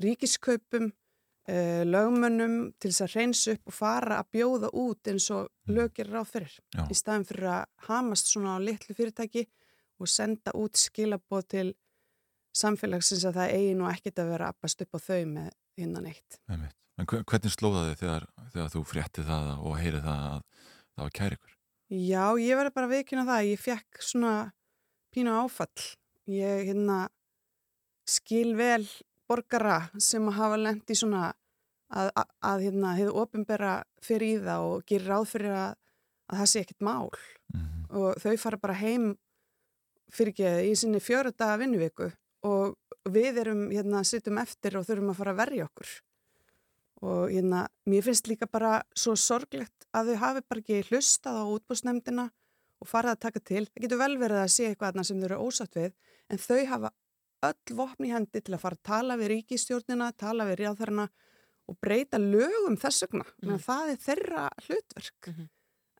ríkiskaupum, 0.00 0.92
uh, 1.48 1.82
lögmönnum 1.84 2.72
til 2.80 2.90
þess 2.92 3.04
að 3.06 3.14
reynsa 3.18 3.54
upp 3.56 3.66
og 3.72 3.74
fara 3.74 4.20
að 4.22 4.30
bjóða 4.36 4.70
út 4.72 5.10
eins 5.10 5.26
og 5.34 5.48
lögir 5.68 6.08
ráð 6.10 6.30
fyrir. 6.30 6.54
Já. 6.74 6.86
Í 6.90 6.94
staðin 6.98 7.26
fyrir 7.28 7.48
að 7.50 7.64
hamast 7.88 8.30
svona 8.32 8.56
á 8.56 8.58
litlu 8.62 8.94
fyrirtæki 8.96 9.46
og 10.00 10.08
senda 10.08 10.54
út 10.56 10.78
skilaboð 10.80 11.46
til 11.48 11.74
samfélagsins 12.56 13.26
að 13.28 13.36
það 13.38 13.54
eigi 13.58 13.74
nú 13.78 13.86
ekkert 13.90 14.22
að 14.22 14.30
vera 14.32 14.48
appast 14.54 14.82
upp 14.82 14.94
á 14.96 14.98
þau 14.98 15.20
með 15.26 15.50
hinnan 15.78 16.06
eitt. 16.10 16.38
En 16.48 17.06
hve- 17.06 17.22
hvernig 17.24 17.52
slóða 17.54 17.84
þið 17.90 17.96
þegar, 18.02 18.26
þegar 18.52 18.72
þú 18.74 18.82
frétti 18.86 19.24
það 19.26 19.50
og 19.64 19.76
heyrið 19.78 20.02
það 20.04 20.24
að 20.30 20.42
það 20.96 21.04
var 21.04 21.10
kæri 21.20 21.36
ykkur? 21.38 21.54
Já, 21.90 22.38
ég 22.38 22.54
verði 22.54 22.70
bara 22.70 22.86
viðkynna 22.86 23.26
það. 23.26 23.46
Ég 23.50 23.62
fekk 23.64 24.02
svona 24.06 24.34
pínu 25.10 25.32
áfall. 25.34 25.86
Ég 26.30 26.68
hérna 26.68 27.08
skil 28.06 28.54
vel 28.58 28.84
borgara 29.30 29.88
sem 29.98 30.26
að 30.30 30.36
hafa 30.38 30.58
lent 30.60 30.90
í 30.90 30.96
svona 30.98 31.24
að, 31.90 32.12
að, 32.14 32.28
að 32.46 32.64
hérna 32.66 32.92
hefur 32.98 33.18
ofinbera 33.24 33.72
fyrir 34.06 34.36
í 34.36 34.44
það 34.44 34.66
og 34.68 34.84
gerir 34.86 35.10
ráð 35.10 35.26
fyrir 35.32 35.56
að, 35.58 35.74
að 36.30 36.42
það 36.42 36.50
sé 36.52 36.62
ekkert 36.62 36.86
mál. 36.86 37.10
Og 37.90 38.22
þau 38.22 38.36
fara 38.44 38.62
bara 38.62 38.78
heim 38.78 39.10
fyrir 40.14 40.34
ekki 40.34 40.70
í 40.70 40.76
sinni 40.78 41.02
fjöra 41.02 41.34
daga 41.34 41.58
vinnuviku 41.64 42.12
og 42.46 42.78
við 43.10 43.42
erum 43.42 43.66
hérna 43.74 44.04
sittum 44.06 44.38
eftir 44.38 44.78
og 44.78 44.86
þurfum 44.86 45.10
að 45.10 45.20
fara 45.24 45.34
að 45.34 45.42
verja 45.42 45.66
okkur. 45.66 45.90
Og 47.00 47.30
hérna, 47.32 47.64
mér 47.88 48.04
finnst 48.04 48.28
líka 48.28 48.48
bara 48.50 48.80
svo 48.92 49.14
sorglegt 49.16 49.86
að 49.96 50.12
þau 50.12 50.20
hafi 50.24 50.42
bara 50.48 50.60
ekki 50.60 50.82
hlustað 50.90 51.38
á 51.40 51.44
útbúsnefndina 51.48 52.26
og 52.80 52.88
farið 52.88 53.14
að 53.14 53.22
taka 53.24 53.40
til. 53.40 53.62
Það 53.70 53.84
getur 53.86 54.02
vel 54.02 54.16
verið 54.20 54.42
að 54.42 54.52
sé 54.54 54.66
eitthvað 54.68 54.90
þarna 54.90 55.06
sem 55.08 55.20
þau 55.20 55.28
eru 55.30 55.38
ósatt 55.46 55.78
við, 55.80 55.94
en 56.28 56.42
þau 56.44 56.60
hafa 56.72 56.92
öll 57.50 57.76
vopni 57.78 58.12
hendi 58.12 58.42
til 58.44 58.54
að 58.56 58.62
fara 58.66 58.76
að 58.76 58.84
tala 58.90 59.16
við 59.20 59.32
ríkistjórnina, 59.34 60.10
tala 60.20 60.46
við 60.50 60.60
ríðþarna 60.60 61.08
og 61.70 61.78
breyta 61.80 62.20
lögum 62.20 62.76
þess 62.80 63.06
vegna. 63.06 63.24
Mm. 63.40 63.56
Það 63.64 63.94
er 63.94 64.04
þeirra 64.04 64.44
hlutverk 64.66 65.32
mm 65.32 65.48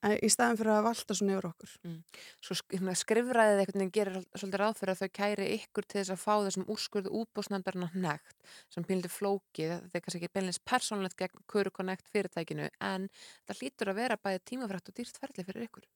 í 0.01 0.31
staðin 0.33 0.57
fyrir 0.57 0.73
að 0.73 0.87
valda 0.87 1.17
svona 1.17 1.35
yfir 1.37 1.49
okkur. 1.51 1.73
Mm. 1.85 1.97
Svo 2.41 2.57
hérna, 2.73 2.95
skrifræðið 2.97 3.63
einhvern 3.63 3.83
veginn 3.83 3.93
gerir 3.95 4.19
svolítið 4.33 4.63
ráð 4.63 4.79
fyrir 4.81 4.95
að 4.95 5.03
þau 5.03 5.17
kæri 5.21 5.49
ykkur 5.59 5.87
til 5.87 5.99
þess 6.01 6.15
að 6.15 6.23
fá 6.23 6.35
þessum 6.47 6.67
úrskurðu 6.73 7.15
útbóðsnefndarna 7.21 7.91
nekt 8.07 8.53
sem 8.73 8.87
píldi 8.89 9.13
flókið, 9.13 9.77
þetta 9.85 10.01
er 10.01 10.05
kannski 10.07 10.21
ekki 10.23 10.35
beinleins 10.39 10.61
persónlegt 10.73 11.19
gegn 11.21 11.45
Körukonnekt 11.53 12.09
fyrirtækinu 12.15 12.71
en 12.81 13.09
það 13.45 13.61
hlýtur 13.61 13.93
að 13.93 14.01
vera 14.01 14.21
bæði 14.21 14.45
tímafrætt 14.53 14.89
og 14.89 14.97
dýrt 14.97 15.21
ferli 15.21 15.47
fyrir 15.47 15.69
ykkur. 15.69 15.89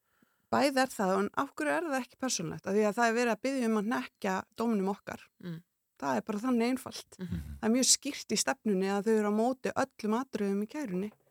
Bæði 0.53 0.85
er 0.85 0.93
það, 0.93 1.15
en 1.19 1.31
af 1.41 1.55
hverju 1.57 1.73
er 1.73 1.87
það 1.89 2.03
ekki 2.03 2.21
persónlegt? 2.21 2.67
Af 2.69 2.77
því 2.77 2.85
að 2.85 2.99
það 2.99 3.09
er 3.09 3.17
verið 3.17 3.33
að 3.33 3.45
byggja 3.47 3.71
um 3.71 3.81
að 3.81 3.89
nekja 3.95 4.35
dóminum 4.61 4.93
okkar. 4.93 5.25
Mm. 5.43 5.63
Það 6.05 6.19
er 6.19 6.25
bara 6.29 6.43
þannig 6.43 6.73
einfalt. 6.75 7.17
Það 7.17 7.65
er 11.09 11.24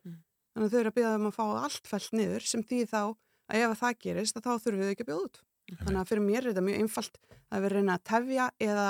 Þannig 0.53 0.67
að 0.67 0.73
þau 0.73 0.79
eru 0.79 0.91
að 0.91 0.97
byrja 0.97 1.15
um 1.17 1.29
að 1.29 1.37
fá 1.37 1.45
allt 1.63 1.89
fælt 1.89 2.11
niður 2.13 2.45
sem 2.45 2.63
því 2.63 2.79
þá 2.91 3.01
að 3.03 3.59
ef 3.59 3.71
að 3.71 3.79
það 3.79 3.97
gerist 4.05 4.37
að 4.37 4.45
þá 4.45 4.51
þurfum 4.53 4.83
við 4.83 4.91
ekki 4.93 5.05
að 5.05 5.09
bjóða 5.09 5.25
út. 5.27 5.39
Þannig 5.79 5.99
að 6.01 6.09
fyrir 6.11 6.23
mér 6.27 6.39
er 6.41 6.49
þetta 6.51 6.65
mjög 6.67 6.83
einfalt 6.83 7.19
að 7.49 7.63
við 7.63 7.73
reyna 7.73 7.95
að 7.97 8.05
tefja 8.09 8.47
eða 8.67 8.87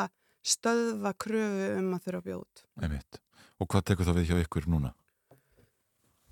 stöðva 0.53 1.13
kröfu 1.23 1.69
um 1.77 1.89
að 1.95 2.05
þurfa 2.07 2.19
að 2.19 2.27
bjóða 2.27 2.43
út. 2.43 2.63
Einmitt. 2.83 3.19
Og 3.61 3.69
hvað 3.71 3.85
tekur 3.89 4.09
þá 4.09 4.13
við 4.17 4.29
hjá 4.29 4.37
ykkur 4.43 4.67
núna? 4.73 4.91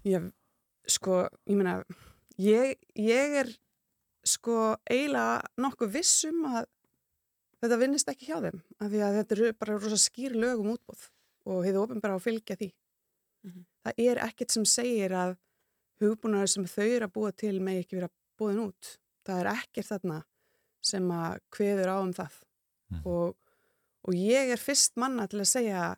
Ég, 0.07 0.27
sko, 0.89 1.21
ég 1.47 1.59
meina, 1.59 1.77
ég, 2.41 2.75
ég 2.97 3.37
er 3.43 3.51
sko 4.27 4.75
eiginlega 4.89 5.39
nokkuð 5.61 5.95
vissum 5.95 6.43
að 6.49 6.65
þetta 7.61 7.79
vinnist 7.81 8.11
ekki 8.11 8.27
hjá 8.27 8.41
þeim. 8.43 8.61
Af 8.81 8.91
því 8.91 9.03
að 9.05 9.17
þetta 9.21 9.37
eru 9.37 9.51
bara 9.61 9.79
rosa 9.79 10.01
skýr 10.01 10.35
lög 10.35 10.63
um 10.65 10.73
útbóð 10.75 11.07
og 11.47 11.65
hefur 11.65 11.85
ofinbara 11.85 12.17
að 12.17 12.25
fylgja 12.25 12.57
því. 12.59 12.71
Það 13.81 14.03
er 14.05 14.21
ekkert 14.27 14.53
sem 14.53 14.65
segir 14.65 15.13
að 15.17 15.37
hugbúnaður 16.01 16.51
sem 16.53 16.67
þau 16.69 16.87
eru 16.87 17.07
að 17.07 17.13
búa 17.15 17.31
til 17.31 17.59
með 17.61 17.81
ekki 17.81 17.97
vera 17.97 18.09
búin 18.37 18.59
út. 18.59 18.97
Það 19.25 19.39
er 19.39 19.49
ekkert 19.55 19.87
þarna 19.87 20.19
sem 20.81 21.11
að 21.13 21.39
kveður 21.53 21.93
á 21.93 21.97
um 22.01 22.13
það. 22.13 22.37
Og, 23.05 23.35
og 24.03 24.17
ég 24.17 24.51
er 24.51 24.61
fyrst 24.61 24.97
manna 24.99 25.27
til 25.27 25.41
að 25.41 25.51
segja 25.51 25.95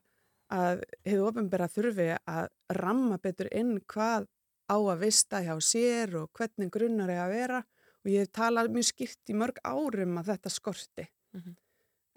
að 0.54 0.84
hefur 1.08 1.30
ofinbara 1.32 1.70
þurfi 1.72 2.10
að 2.30 2.48
ramma 2.78 3.18
betur 3.18 3.50
inn 3.52 3.80
hvað 3.90 4.28
á 4.70 4.78
að 4.78 5.00
vista 5.02 5.42
hjá 5.44 5.56
sér 5.64 6.16
og 6.20 6.30
hvernig 6.38 6.72
grunnar 6.72 7.10
er 7.10 7.24
að 7.24 7.34
vera 7.34 7.64
og 8.04 8.12
ég 8.12 8.26
hef 8.26 8.34
talað 8.36 8.72
mjög 8.76 8.90
skýrt 8.92 9.32
í 9.32 9.38
mörg 9.40 9.60
árum 9.64 10.18
að 10.20 10.34
þetta 10.34 10.52
skorti. 10.54 11.08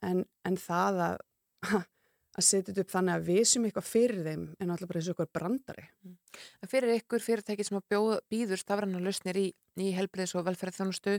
en, 0.02 0.24
en 0.44 0.56
það 0.60 1.00
að, 1.06 1.16
að 2.36 2.44
setja 2.44 2.72
þetta 2.72 2.82
upp 2.84 2.90
þannig 2.92 3.14
að 3.16 3.26
við 3.30 3.44
sem 3.48 3.64
eitthvað 3.64 3.86
fyrir 3.88 4.24
þeim 4.26 4.42
en 4.60 4.70
alltaf 4.74 4.88
bara 4.90 5.00
eins 5.00 5.06
og 5.08 5.14
eitthvað 5.16 5.32
brandari. 5.38 5.84
En 6.60 6.68
fyrir 6.68 6.92
ykkur 6.98 7.22
fyrirtæki 7.24 7.64
sem 7.64 7.78
býður 7.88 8.60
stafrannar 8.60 9.00
lausnir 9.06 9.38
í, 9.40 9.46
í 9.80 9.92
helbriðis 9.96 10.34
og 10.36 10.44
velferðarþjónustu, 10.50 11.14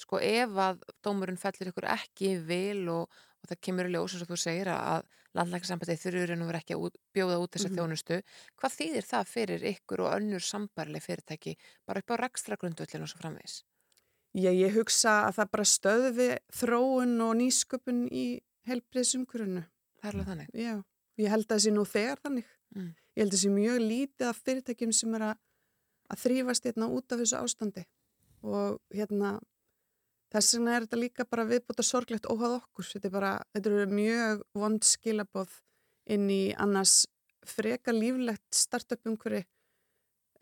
sko 0.00 0.20
ef 0.24 0.56
að 0.56 0.80
dómurinn 1.04 1.36
fellir 1.40 1.72
ykkur 1.72 1.88
ekki 1.92 2.38
vil 2.48 2.86
og, 2.88 3.10
og 3.42 3.50
það 3.50 3.60
kemur 3.68 3.90
í 3.90 3.92
ljós 3.92 4.14
eins 4.16 4.24
og 4.24 4.32
þú 4.32 4.38
segir 4.40 4.70
að 4.72 5.04
landlækarsambandið 5.36 6.00
þurfur 6.02 6.32
en 6.34 6.46
verið 6.48 6.60
ekki 6.62 6.74
að 6.76 6.86
út, 6.86 6.96
bjóða 7.16 7.36
út 7.40 7.52
þessa 7.56 7.68
Mhm. 7.68 7.76
þjónustu, 7.78 8.18
hvað 8.60 8.74
þýðir 8.78 9.06
það 9.08 9.28
fyrir 9.32 9.62
ykkur 9.72 10.00
og 10.04 10.10
önnur 10.16 10.44
sambarleg 10.44 11.02
fyrirtæki 11.04 11.54
bara 11.86 12.00
upp 12.00 12.10
á 12.12 12.16
rekstra 12.20 12.56
grundvöllin 12.56 13.02
og 13.04 13.08
svo 13.08 13.20
framvegis? 13.20 13.62
Ég, 14.34 14.56
ég 14.56 14.72
hugsa 14.76 15.28
að 15.28 15.36
það 15.40 15.50
bara 15.52 15.64
stöðvi 15.68 16.28
þróun 16.52 17.20
og 17.20 17.32
nýsköpun 17.36 18.06
í 18.12 18.40
helbriðsumkurinu. 18.68 19.64
Það 20.02 20.08
er 20.08 20.16
alveg 20.16 20.28
þannig? 20.32 20.50
Já, 20.58 20.74
ég 21.22 21.32
held 21.32 21.46
að 21.46 21.54
það 21.54 21.62
sé 21.64 21.72
nú 21.72 21.86
þegar 21.86 22.22
þannig. 22.26 22.52
Mm. 22.74 22.90
Ég 23.12 23.22
held 23.22 23.30
að 23.30 23.36
það 23.36 23.42
sé 23.44 23.52
mjög 23.54 23.80
lítið 23.86 24.28
af 24.28 24.42
fyrirtækjum 24.48 24.94
sem 24.98 25.16
er 25.18 25.24
að, 25.28 25.40
að 26.10 26.22
þrýfast 26.24 26.68
hérna 26.68 26.88
út 26.90 27.14
af 27.14 27.22
þessu 27.22 27.38
ástandi 27.38 27.84
og 28.42 28.80
hérna 28.90 29.32
þess 30.32 30.56
vegna 30.56 30.74
er 30.74 30.86
þetta 30.86 30.98
líka 30.98 31.26
bara 31.28 31.46
viðbúta 31.46 31.84
sorglegt 31.86 32.26
óhað 32.26 32.58
okkur. 32.58 32.88
Þetta 32.88 33.08
er 33.08 33.14
bara, 33.14 33.32
þetta 33.54 33.72
eru 33.72 33.86
mjög 33.92 34.44
vond 34.58 34.88
skilaboð 34.88 35.56
inn 36.10 36.26
í 36.32 36.42
annars 36.58 37.04
freka 37.46 37.94
líflegt 37.94 38.54
startup 38.54 39.06
umhverfi 39.06 39.44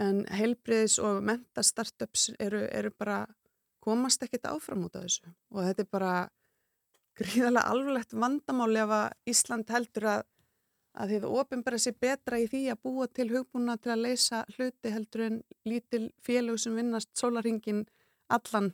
en 0.00 0.24
heilbriðis 0.32 0.98
og 1.04 1.20
menta 1.24 1.64
startups 1.64 2.30
eru, 2.40 2.62
eru 2.72 2.92
bara 2.96 3.24
komast 3.84 4.22
ekkert 4.24 4.48
áfram 4.48 4.86
út 4.86 4.96
af 4.96 5.06
þessu 5.06 5.32
og 5.52 5.64
þetta 5.66 5.84
er 5.84 5.90
bara 5.92 6.12
gríðarlega 7.20 7.70
alvarlegt 7.70 8.16
vandamál 8.16 8.72
ef 8.80 8.94
að 8.96 9.32
Ísland 9.32 9.72
heldur 9.72 10.08
að 10.16 10.28
að 10.98 11.14
þið 11.14 11.26
ofinbæra 11.30 11.78
sér 11.80 11.96
betra 12.02 12.38
í 12.40 12.46
því 12.50 12.60
að 12.72 12.80
búa 12.84 13.06
til 13.14 13.28
hugbúna 13.30 13.76
til 13.78 13.92
að 13.94 14.04
leysa 14.06 14.42
hluti 14.56 14.92
heldur 14.92 15.26
en 15.28 15.36
lítil 15.68 16.08
félög 16.24 16.58
sem 16.60 16.74
vinnast 16.76 17.10
sólaringin 17.18 17.84
allan 18.30 18.72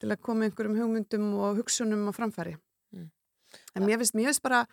til 0.00 0.10
að 0.12 0.22
koma 0.24 0.46
einhverjum 0.46 0.78
hugmyndum 0.78 1.28
og 1.36 1.58
hugsunum 1.60 2.06
á 2.08 2.12
framfæri. 2.16 2.56
Mm. 2.94 3.10
En 3.74 3.84
mér 3.84 4.00
finnst, 4.00 4.16
mér 4.16 4.30
finnst 4.30 4.44
bara 4.44 4.64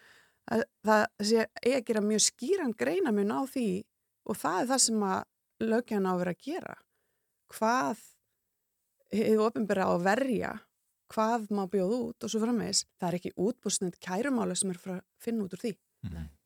að 0.51 0.63
það 0.85 1.05
sé 1.29 1.45
að 1.45 1.85
gera 1.87 2.05
mjög 2.05 2.25
skýran 2.29 2.75
greinamun 2.77 3.33
á 3.33 3.41
því 3.49 3.69
og 4.29 4.39
það 4.39 4.59
er 4.61 4.69
það 4.71 4.83
sem 4.85 5.05
að 5.09 5.65
lögjan 5.65 6.07
á 6.07 6.11
að 6.13 6.19
vera 6.21 6.35
að 6.35 6.45
gera. 6.45 6.75
Hvað 7.55 8.03
hefur 9.15 9.45
ofinbæra 9.49 9.89
á 9.89 9.91
að 9.91 10.05
verja, 10.05 10.51
hvað 11.13 11.49
má 11.53 11.63
bjóða 11.69 11.97
út 12.09 12.23
og 12.25 12.31
svo 12.31 12.41
framvegis. 12.41 12.85
Það 12.99 13.07
er 13.09 13.17
ekki 13.19 13.33
útbúsnönd 13.37 13.97
kærumála 14.01 14.55
sem 14.57 14.71
er 14.73 14.79
frá 14.81 14.95
að 14.97 15.03
finna 15.21 15.45
út 15.45 15.53
úr 15.53 15.61
því. 15.61 15.73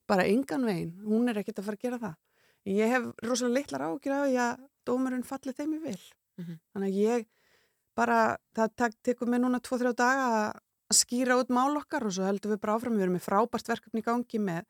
Bara 0.09 0.25
engan 0.25 0.65
veginn, 0.65 0.93
hún 1.05 1.29
er 1.29 1.37
ekkert 1.37 1.59
að 1.59 1.67
fara 1.69 1.77
að 1.77 1.83
gera 1.85 1.99
það. 1.99 2.15
Ég 2.65 2.89
hef 2.93 3.03
rosalega 3.23 3.59
litlar 3.59 3.85
ágjur 3.87 4.15
af 4.15 4.23
því 4.27 4.39
að 4.45 4.63
dómurinn 4.85 5.25
falli 5.25 5.53
þeim 5.53 5.75
í 5.75 5.79
vil. 5.83 6.01
Mhm. 6.39 6.59
Þannig 6.73 6.89
að 6.89 6.99
ég 6.99 7.27
bara, 7.95 8.37
það 8.55 8.75
tek, 8.75 8.93
tekur 9.03 9.27
mig 9.27 9.39
núna 9.41 9.59
2-3 9.59 9.93
daga 9.95 10.25
að 10.39 10.59
skýra 10.93 11.37
út 11.39 11.49
mál 11.49 11.77
okkar 11.77 12.05
og 12.05 12.11
svo 12.15 12.25
heldum 12.25 12.51
við 12.51 12.61
bara 12.61 12.75
áfram. 12.75 12.95
Við 12.97 13.05
erum 13.05 13.17
með 13.17 13.27
frábært 13.27 13.67
verkefni 13.67 14.01
í 14.01 14.07
gangi 14.07 14.39
með 14.39 14.65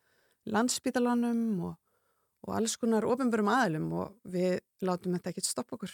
landspítalanum 0.50 1.62
og, 1.70 1.78
og 2.48 2.56
alls 2.56 2.76
konar 2.78 3.08
ofinbörum 3.08 3.52
aðilum 3.54 3.92
og 3.94 4.16
við 4.26 4.60
látum 4.82 5.16
þetta 5.16 5.30
ekkert 5.30 5.46
stoppa 5.46 5.76
okkur. 5.78 5.94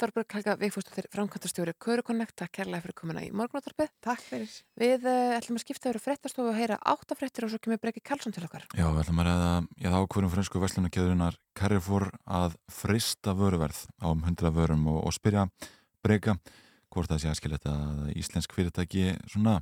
Þorberg 0.00 0.34
Helga 0.34 0.54
Vigfúsdóttir, 0.58 1.06
framkvæmtastjóri 1.12 1.74
Körukonnekt, 1.82 2.34
takk 2.40 2.54
kærlega 2.58 2.82
fyrir 2.82 2.96
komuna 2.98 3.22
í 3.22 3.28
morgunóttarpið. 3.36 3.92
Takk 4.02 4.24
fyrir. 4.24 4.56
Við 4.80 5.06
uh, 5.06 5.36
ætlum 5.36 5.60
að 5.60 5.64
skipta 5.64 5.92
yfir 5.92 6.02
fréttastofu 6.02 6.50
og 6.50 6.58
heyra 6.58 6.80
áttafréttir 6.92 7.46
og 7.46 7.52
svo 7.52 7.60
kemur 7.62 7.78
Breki 7.82 8.02
Karlsson 8.02 8.34
til 8.34 8.42
okkar. 8.48 8.66
Já, 8.74 8.88
við 8.88 9.02
ætlum 9.04 9.22
að 9.22 9.28
ræða, 9.30 9.52
já, 9.78 9.90
þá 9.92 10.00
hverjum 10.16 10.32
fransku 10.34 10.64
vestlunarkjöðurinnar 10.64 11.38
Carrefour 11.58 12.08
að 12.40 12.58
frista 12.72 13.36
vöruverð 13.38 13.84
á 14.02 14.06
um 14.10 14.26
100 14.26 14.54
vörum 14.56 14.88
og, 14.90 14.98
og 15.06 15.14
spyrja 15.14 15.46
breyka 16.02 16.38
hvort 16.92 17.12
það 17.12 17.22
sé 17.22 17.30
aðskilja 17.30 17.60
að 17.70 18.10
íslensk 18.18 18.56
fyrirtæki 18.56 19.12
svona 19.30 19.60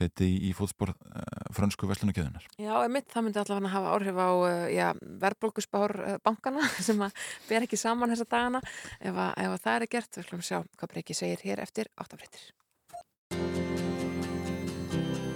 feti 0.00 0.28
í, 0.28 0.36
í 0.48 0.52
fótspor 0.56 0.92
uh, 0.94 1.24
fransku 1.56 1.88
vestlunarkjöðunar. 1.90 2.46
Já, 2.60 2.72
emitt, 2.84 3.08
það 3.12 3.26
myndi 3.26 3.42
allavega 3.42 3.72
hafa 3.74 3.92
áhrif 3.96 4.20
á 4.20 4.30
uh, 4.30 4.64
já, 4.72 4.86
verðbólguspár 5.24 5.96
uh, 5.98 6.16
bankana 6.24 6.64
sem 6.88 7.00
að 7.04 7.26
ber 7.48 7.66
ekki 7.66 7.80
saman 7.80 8.14
þessa 8.14 8.28
dagana. 8.30 8.62
Ef, 8.98 9.12
að, 9.14 9.34
ef 9.44 9.56
að 9.56 9.60
það 9.66 9.76
er 9.76 9.90
gert, 9.96 10.20
við 10.20 10.38
að 10.38 10.48
sjá 10.50 10.58
hvað 10.62 10.94
Breki 10.94 11.18
segir 11.18 11.44
hér 11.48 11.64
eftir 11.66 11.92
áttafréttir. 12.00 12.48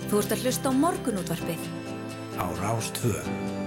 Þú 0.09 0.23
ert 0.23 0.35
að 0.37 0.47
hlusta 0.47 0.71
á 0.71 0.73
morgunútvarpið. 0.79 1.69
Á 2.39 3.64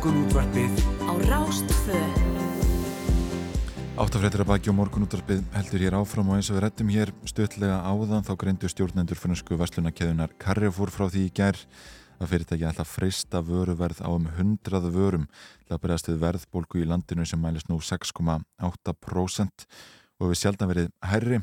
Rástvö. 0.00 0.16
Morgunútvarpið 0.16 0.72
Á 1.04 1.12
Rástvö. 1.28 1.98
Áttafréttir 4.00 4.40
að 4.40 4.48
baki 4.48 4.70
og 4.72 4.76
morgunúttarpið 4.78 5.42
heldur 5.52 5.82
hér 5.84 5.96
áfram 6.00 6.30
og 6.32 6.38
eins 6.38 6.48
og 6.48 6.56
við 6.56 6.62
rettum 6.64 6.88
hér 6.88 7.12
stöðlega 7.28 7.82
áðan 7.84 8.24
þá 8.24 8.32
greindu 8.40 8.68
stjórnendur 8.72 9.20
fransku 9.20 9.58
vestlunarkeðunar 9.60 10.32
Carrefour 10.40 10.88
frá 10.88 11.04
því 11.04 11.26
í 11.26 11.32
gær 11.36 11.58
að 12.16 12.32
fyrirtæki 12.32 12.64
ætla 12.64 12.86
að 12.86 12.92
freysta 12.94 13.42
vöruverð 13.44 14.00
á 14.00 14.08
um 14.08 14.24
100 14.24 14.88
vörum 14.88 15.26
til 15.66 15.76
að 15.76 15.82
bregðast 15.82 16.08
við 16.08 16.22
verðbólgu 16.24 16.80
í 16.80 16.88
landinu 16.88 17.26
sem 17.28 17.40
mælist 17.40 17.68
nú 17.68 17.76
6,8% 17.76 19.66
og 20.16 20.24
hefur 20.24 20.40
sjaldan 20.40 20.72
verið 20.72 20.88
herri. 21.04 21.42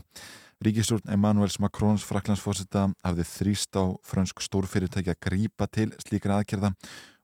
Ríkistjórn 0.65 1.13
Emmanuels 1.13 1.59
Macrons 1.61 2.01
fraklandsfósita 2.01 2.87
hafði 3.05 3.27
þrýst 3.29 3.77
á 3.77 3.93
fransk 4.01 4.41
stórfyrirtæki 4.41 5.13
að 5.13 5.21
grípa 5.21 5.69
til 5.69 5.91
slíkra 6.01 6.39
aðgerða 6.41 6.73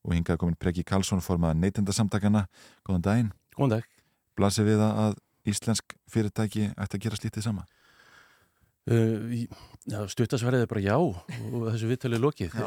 og 0.03 0.15
hingað 0.15 0.41
komin 0.41 0.57
Breki 0.59 0.83
Karlsson 0.87 1.23
formaða 1.23 1.57
neytendasamtakana. 1.61 2.47
Góðan 2.87 3.05
daginn. 3.07 3.31
Góðan 3.55 3.77
dag. 3.77 3.87
Blasir 4.37 4.67
við 4.67 4.81
að 4.83 5.15
íslensk 5.47 5.95
fyrirtæki 6.11 6.69
ætti 6.71 6.97
að 6.97 7.05
gera 7.05 7.19
slítið 7.19 7.45
sama? 7.47 7.65
Uh, 8.83 9.45
já, 9.87 10.01
stuttasverðið 10.11 10.65
er 10.65 10.71
bara 10.71 10.81
já 10.83 10.97
og 10.99 11.69
þessu 11.69 11.87
viðtalið 11.87 12.17
er 12.17 12.23
lokið. 12.23 12.57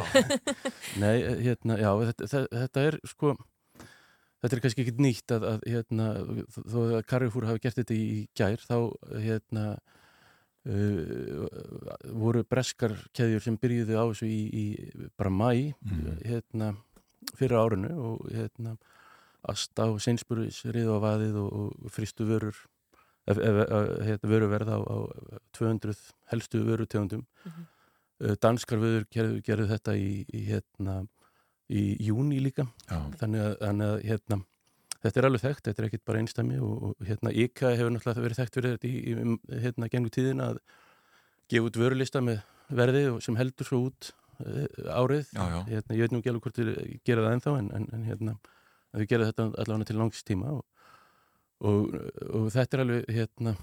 Nei, 1.02 1.16
hérna, 1.44 1.76
já, 1.76 1.90
þetta, 2.08 2.46
þetta, 2.54 2.84
er 2.88 2.96
sko, 3.10 3.34
þetta 4.40 4.56
er 4.56 4.62
kannski 4.64 4.86
ekki 4.86 4.94
nýtt 5.04 5.34
að, 5.36 5.44
að 5.50 5.66
hérna, 5.74 6.08
þó 6.56 6.78
að 6.86 7.04
Carrefour 7.10 7.48
hafi 7.50 7.64
gert 7.66 7.82
þetta 7.82 7.98
í 7.98 8.22
gær, 8.38 8.64
þá 8.64 8.78
hérna, 9.26 9.66
uh, 10.72 11.44
voru 12.16 12.46
breskar 12.48 12.96
keðjur 13.16 13.44
sem 13.44 13.60
byrjuðu 13.60 14.00
á 14.00 14.04
þessu 14.08 14.30
í, 14.32 14.40
í 14.48 15.06
bara 15.20 15.34
mæ, 15.36 15.50
hérna, 16.24 16.72
fyrir 17.38 17.58
árinu 17.60 17.90
og 18.10 18.30
hérna, 18.32 18.76
Asta 19.46 19.84
og 19.92 20.00
Sainsbury's 20.02 20.62
riðu 20.74 20.96
á 20.98 21.04
vaðið 21.04 21.36
og, 21.38 21.52
og 21.84 21.92
fristu 21.94 22.24
vörur 22.26 22.56
ef, 23.28 23.38
ef, 23.38 23.60
ef, 23.62 23.92
hérna, 24.08 24.30
vöruverð 24.32 24.72
á, 24.74 24.78
á 24.82 24.96
200 25.58 25.94
helstu 26.32 26.64
vörutegundum 26.66 27.22
Mhm. 27.46 27.66
uh, 28.24 28.34
danskar 28.42 28.78
vöður 28.82 29.04
gerðu, 29.12 29.40
gerðu 29.46 29.66
þetta 29.70 29.94
í, 30.00 30.24
í 30.34 30.40
hérna 30.48 31.06
í 31.70 31.96
júni 32.08 32.40
líka 32.42 32.66
Já. 32.90 32.98
þannig 33.20 33.40
að, 33.44 33.54
þannig 33.60 33.86
að 33.92 34.02
hérna, 34.10 34.36
þetta 35.02 35.18
er 35.20 35.26
alveg 35.28 35.42
þekkt, 35.44 35.64
þetta 35.68 35.82
er 35.82 35.86
ekkit 35.88 36.04
bara 36.06 36.18
einstæmi 36.22 36.58
og, 36.62 36.82
og 36.90 37.06
hérna 37.06 37.32
IKA 37.34 37.72
hefur 37.76 37.90
náttúrulega 37.94 38.24
verið 38.26 38.40
þekkt 38.40 38.54
fyrir 38.58 38.76
þetta 38.76 38.88
í, 38.88 38.96
í 39.02 39.62
hérna 39.66 39.88
gengu 39.92 40.10
tíðina 40.14 40.50
að 40.52 40.60
gefa 41.50 41.68
út 41.70 41.78
vörulista 41.82 42.22
með 42.22 42.40
verði 42.74 43.02
og 43.12 43.22
sem 43.22 43.36
heldur 43.38 43.66
svo 43.68 43.80
út 43.90 44.10
árið 44.40 45.30
Já, 45.32 45.42
já. 45.52 45.58
Hérna, 45.70 45.96
ég 45.96 46.04
veit 46.04 46.14
nú 46.14 46.20
ekki 46.20 46.32
alveg 46.32 46.46
hvort 46.46 46.60
við 46.60 47.00
gera 47.06 47.24
það 47.26 47.36
ennþá 47.36 47.56
en, 47.60 47.70
en, 47.78 47.88
en 47.96 48.06
hérna, 48.06 48.36
við 48.96 49.10
gera 49.12 49.28
þetta 49.30 49.48
allavega 49.64 49.88
til 49.90 49.98
langs 50.00 50.22
tíma 50.26 50.52
og, 50.56 50.62
og, 51.64 51.98
og 52.30 52.48
þetta 52.54 52.78
er 52.78 52.84
alveg 52.84 53.10
hérna, 53.18 53.56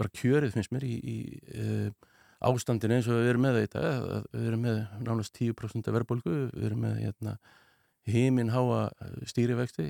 bara 0.00 0.14
kjörið 0.20 0.54
finnst 0.56 0.74
mér 0.74 0.86
í, 0.88 0.94
í 0.98 1.18
uh, 1.58 2.08
ástandinu 2.48 2.98
eins 2.98 3.08
og 3.10 3.18
við 3.18 3.32
erum 3.32 3.46
með 3.46 3.60
þetta 3.62 3.84
við 4.32 4.48
erum 4.50 4.66
með 4.66 4.80
nánast 5.06 5.38
10% 5.38 5.90
af 5.90 5.96
verðbólgu 5.98 6.36
við 6.54 6.68
erum 6.70 6.84
með 6.86 7.00
hérna, 7.02 7.36
heiminn 8.08 8.54
háa 8.54 8.88
stýrivexti 9.28 9.88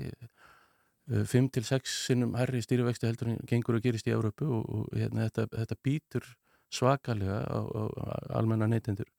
5-6 1.09 1.93
sinnum 2.05 2.35
herri 2.37 2.61
stýrivexti 2.61 3.07
heldur 3.09 3.31
en 3.31 3.39
gengur 3.49 3.79
að 3.79 3.87
gerist 3.87 4.09
í 4.09 4.13
Európu 4.13 4.45
og, 4.45 4.65
og 4.69 4.97
hérna, 4.97 5.25
þetta, 5.29 5.47
þetta 5.55 5.77
býtur 5.85 6.27
svakalega 6.73 7.39
á, 7.49 7.59
á, 7.65 7.81
á 7.89 8.05
almenna 8.37 8.67
neytendur 8.69 9.09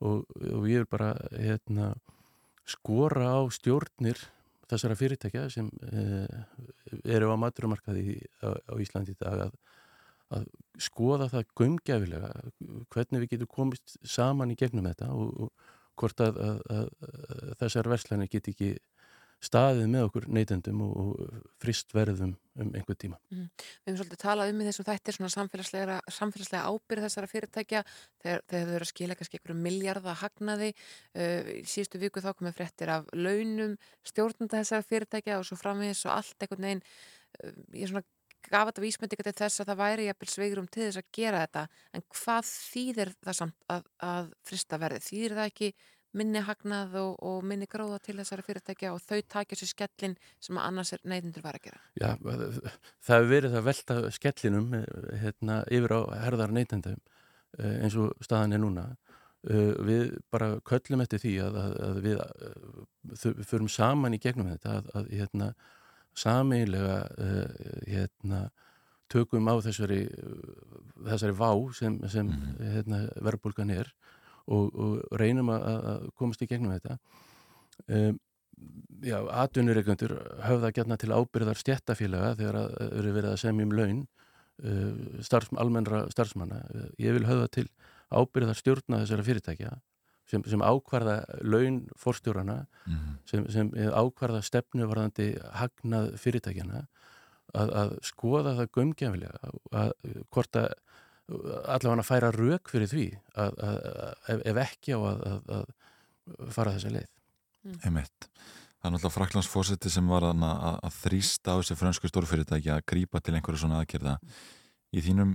og, 0.00 0.26
og 0.36 0.68
ég 0.70 0.82
vil 0.82 0.90
bara 0.90 1.14
hérna, 1.34 1.94
skora 2.68 3.32
á 3.36 3.40
stjórnir 3.52 4.20
þessara 4.70 4.96
fyrirtækja 4.98 5.48
sem 5.50 5.68
eh, 5.90 6.40
eru 7.16 7.32
á 7.34 7.36
maturumarkaði 7.40 8.20
á, 8.44 8.54
á 8.54 8.74
Íslandi 8.82 9.16
í 9.16 9.20
dag 9.20 9.46
að, 9.48 9.56
að 10.36 10.46
skoða 10.80 11.28
það 11.32 11.50
gömgæfilega 11.58 12.30
hvernig 12.94 13.24
við 13.24 13.32
getum 13.34 13.52
komist 13.56 13.98
saman 14.06 14.54
í 14.54 14.58
gegnum 14.60 14.86
þetta 14.86 15.10
og, 15.16 15.48
og 15.48 15.68
hvort 16.00 16.22
að, 16.24 16.38
að, 16.40 16.62
að 16.70 17.56
þessar 17.60 17.90
verslanir 17.92 18.30
get 18.32 18.48
ekki 18.52 18.70
staðið 19.40 19.86
með 19.88 20.06
okkur 20.08 20.26
neytendum 20.36 20.82
og, 20.84 20.96
og 21.00 21.50
frist 21.62 21.94
verðum 21.96 22.34
um 22.60 22.72
einhver 22.76 22.98
tíma. 23.00 23.16
Mm. 23.32 23.46
Við 23.56 23.88
hefum 23.88 23.98
svolítið 24.00 24.20
talað 24.20 24.52
um 24.52 24.62
þessum 24.66 24.86
þættir 24.88 25.16
svona 25.16 25.32
samfélagslega, 25.32 25.96
samfélagslega 26.12 26.68
ábyrð 26.68 27.06
þessara 27.06 27.30
fyrirtækja 27.30 27.82
þegar, 27.88 28.44
þau 28.52 28.58
eru 28.60 28.80
að 28.84 28.90
skila 28.92 29.16
kannski 29.16 29.40
einhverju 29.40 29.58
miljardar 29.64 30.20
hagnaði. 30.20 30.70
Uh, 31.16 31.52
í 31.56 31.64
síðustu 31.64 32.02
viku 32.02 32.24
þá 32.24 32.32
komið 32.36 32.56
fréttir 32.58 32.92
af 32.92 33.08
launum 33.16 33.76
stjórnanda 34.06 34.60
þessara 34.60 34.88
fyrirtækja 34.90 35.40
og 35.40 35.48
svo 35.48 35.60
framvegis 35.60 36.04
og 36.08 36.18
allt 36.18 36.44
einhvern 36.44 36.68
veginn. 36.68 36.84
Uh, 37.40 37.54
ég 37.78 37.86
er 37.86 37.94
svona 37.94 38.06
gaf 38.48 38.70
þetta 38.70 38.84
vísmyndinga 38.84 39.24
til 39.26 39.36
þess 39.36 39.62
að 39.62 39.70
það 39.70 39.80
væri 39.80 40.06
jafnvel 40.08 40.28
sveigrum 40.32 40.68
til 40.72 40.84
þess 40.86 41.00
að 41.00 41.08
gera 41.16 41.42
þetta 41.44 41.64
en 41.96 42.04
hvað 42.16 42.46
þýðir 42.50 43.10
það 43.20 43.36
samt 43.36 43.66
að, 43.74 43.88
að 44.06 44.30
frista 44.48 44.78
verði? 44.80 45.02
Þýðir 45.04 45.36
það 45.36 45.50
ekki 45.50 45.70
minni 46.16 46.42
hagnað 46.42 46.96
og, 47.00 47.12
og 47.22 47.44
minni 47.46 47.68
gróða 47.70 48.00
til 48.02 48.16
þessara 48.18 48.44
fyrirtækja 48.46 48.92
og 48.94 49.02
þau 49.04 49.20
takja 49.34 49.58
sér 49.60 49.70
skellin 49.70 50.16
sem 50.42 50.58
að 50.58 50.66
annars 50.66 50.92
er 50.96 51.04
neyðindur 51.04 51.44
var 51.44 51.58
að 51.58 51.68
gera? 51.68 51.80
Já, 52.00 52.10
það 52.18 53.16
hefur 53.16 53.30
verið 53.30 53.56
að 53.58 53.66
velta 53.68 53.98
skellinum 54.16 54.74
hérna, 55.22 55.60
yfir 55.70 55.96
á 55.96 56.00
herðar 56.24 56.54
neytendum 56.56 57.00
eins 57.58 57.96
og 57.98 58.14
staðan 58.24 58.56
er 58.56 58.62
núna. 58.62 58.86
Við 59.40 60.16
bara 60.32 60.52
köllum 60.68 61.00
eftir 61.04 61.22
því 61.22 61.34
að, 61.46 61.60
að, 61.60 61.76
að 61.86 62.00
við 62.04 63.44
förum 63.48 63.70
saman 63.72 64.14
í 64.14 64.20
gegnum 64.20 64.50
þetta 64.52 64.80
að, 64.80 64.90
að 64.98 65.12
hérna, 65.16 65.52
sameiginlega 66.18 66.98
uh, 67.22 67.70
hérna, 67.86 68.40
tökum 69.10 69.48
á 69.50 69.54
þessari, 69.64 70.04
þessari 71.06 71.34
vá 71.38 71.50
sem, 71.74 71.96
sem 72.10 72.26
mm 72.26 72.34
-hmm. 72.34 72.74
hérna, 72.74 73.00
verðbólgan 73.24 73.72
er 73.74 73.92
og, 74.46 74.70
og 74.74 75.20
reynum 75.20 75.52
að, 75.54 75.68
að 75.92 76.08
komast 76.18 76.42
í 76.42 76.50
gegnum 76.50 76.74
þetta 76.76 76.98
um, 77.88 78.18
Já, 79.00 79.16
atvinnureikundur 79.40 80.12
höfða 80.44 80.68
gætna 80.76 80.98
til 81.00 81.14
ábyrðar 81.16 81.56
stjættafélaga 81.56 82.34
þegar 82.36 82.58
að 82.60 82.74
eru 82.98 83.12
verið 83.14 83.30
að 83.30 83.38
semja 83.40 83.64
um 83.64 83.70
laun 83.72 84.02
uh, 84.04 85.22
starfs, 85.24 85.48
almennra 85.56 86.02
starfsmanna 86.12 86.58
ég 87.00 87.16
vil 87.16 87.24
höfða 87.24 87.46
til 87.56 87.64
ábyrðar 88.12 88.58
stjórna 88.58 89.00
þessara 89.00 89.24
fyrirtækja 89.24 89.70
sem, 90.30 90.44
sem 90.44 90.62
ákvarða 90.62 91.16
laun 91.40 91.80
fórstjórana 91.98 92.58
mm 92.60 92.92
-hmm. 92.92 93.16
sem, 93.30 93.48
sem 93.50 93.72
ákvarða 93.72 94.42
stefnuvarðandi 94.44 95.30
hagnað 95.62 96.12
fyrirtækjana 96.20 96.84
að, 97.54 97.72
að 97.82 97.96
skoða 98.06 98.54
það 98.58 98.72
gömgefilega 98.76 99.52
að 99.72 99.92
hvort 100.30 100.56
að 100.56 100.68
allavega 101.30 102.02
að 102.02 102.08
færa 102.08 102.30
rauk 102.34 102.70
fyrir 102.72 102.90
því 102.90 103.06
að, 103.38 103.60
að, 103.66 103.76
ef, 104.34 104.42
ef 104.52 104.62
ekki 104.64 104.96
á 104.96 105.00
að 105.00 105.68
fara 106.54 106.74
þessa 106.76 106.94
leið 106.94 107.08
mm. 107.08 107.78
Einmitt. 107.86 108.28
Það 108.80 108.88
er 108.88 108.94
náttúrulega 108.94 109.14
Fraklandsfósiti 109.16 109.92
sem 109.92 110.06
var 110.08 110.26
að, 110.30 110.44
að 110.70 110.98
þrýsta 111.02 111.54
á 111.54 111.58
þessi 111.60 111.78
fransku 111.78 112.10
stórfyrirtæki 112.10 112.72
að 112.72 112.84
grípa 112.88 113.20
til 113.20 113.36
einhverju 113.36 113.62
svona 113.62 113.82
aðgerða 113.82 114.16
í 114.90 115.02
þínum 115.04 115.34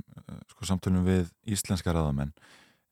sko, 0.51 0.67
samtölum 0.67 1.05
við 1.05 1.29
íslenska 1.53 1.93
raðamenn 1.95 2.33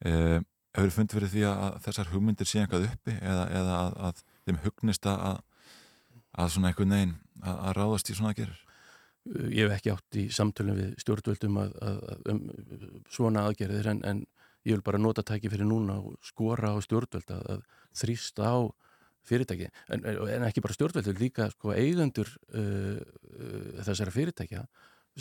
eh, 0.05 0.39
hefur 0.73 0.91
þið 0.91 0.99
fundið 0.99 1.17
fyrir 1.17 1.33
því 1.33 1.47
að 1.49 1.79
þessar 1.87 2.11
hugmyndir 2.13 2.49
sé 2.49 2.61
einhvað 2.61 2.87
uppi 2.91 3.17
eða, 3.17 3.47
eða 3.49 3.79
að, 3.79 3.97
að 4.07 4.21
þeim 4.45 4.61
hugnist 4.67 5.09
að 5.09 5.41
að 6.33 6.53
svona 6.53 6.71
einhvern 6.71 6.95
veginn 6.95 7.17
að 7.43 7.73
ráðast 7.77 8.09
í 8.09 8.15
svona 8.17 8.31
aðgerður? 8.33 8.61
Ég 9.23 9.63
hef 9.63 9.77
ekki 9.77 9.91
átt 9.93 10.17
í 10.19 10.23
samtölum 10.35 10.75
við 10.75 10.95
stjórnvöldum 10.99 11.59
að, 11.61 11.75
að, 11.79 11.99
um 12.33 12.39
svona 13.11 13.45
aðgerðir 13.47 13.87
en, 13.93 14.01
en 14.03 14.23
ég 14.67 14.75
vil 14.75 14.83
bara 14.83 14.99
nota 14.99 15.23
tæki 15.23 15.51
fyrir 15.51 15.67
núna 15.67 15.95
og 15.99 16.17
skora 16.27 16.73
á 16.75 16.77
stjórnvöld 16.83 17.31
að, 17.31 17.45
að 17.55 17.61
þrýsta 18.01 18.49
á 18.51 18.57
fyrirtæki. 19.27 19.69
En, 19.95 20.03
en 20.03 20.47
ekki 20.47 20.63
bara 20.63 20.75
stjórnvöld, 20.75 21.13
líka 21.21 21.47
sko, 21.53 21.71
eigendur 21.75 22.27
uh, 22.51 22.99
uh, 22.99 23.69
þessara 23.87 24.11
fyrirtækja 24.11 24.65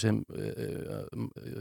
sem 0.02 0.18
uh, 0.32 1.06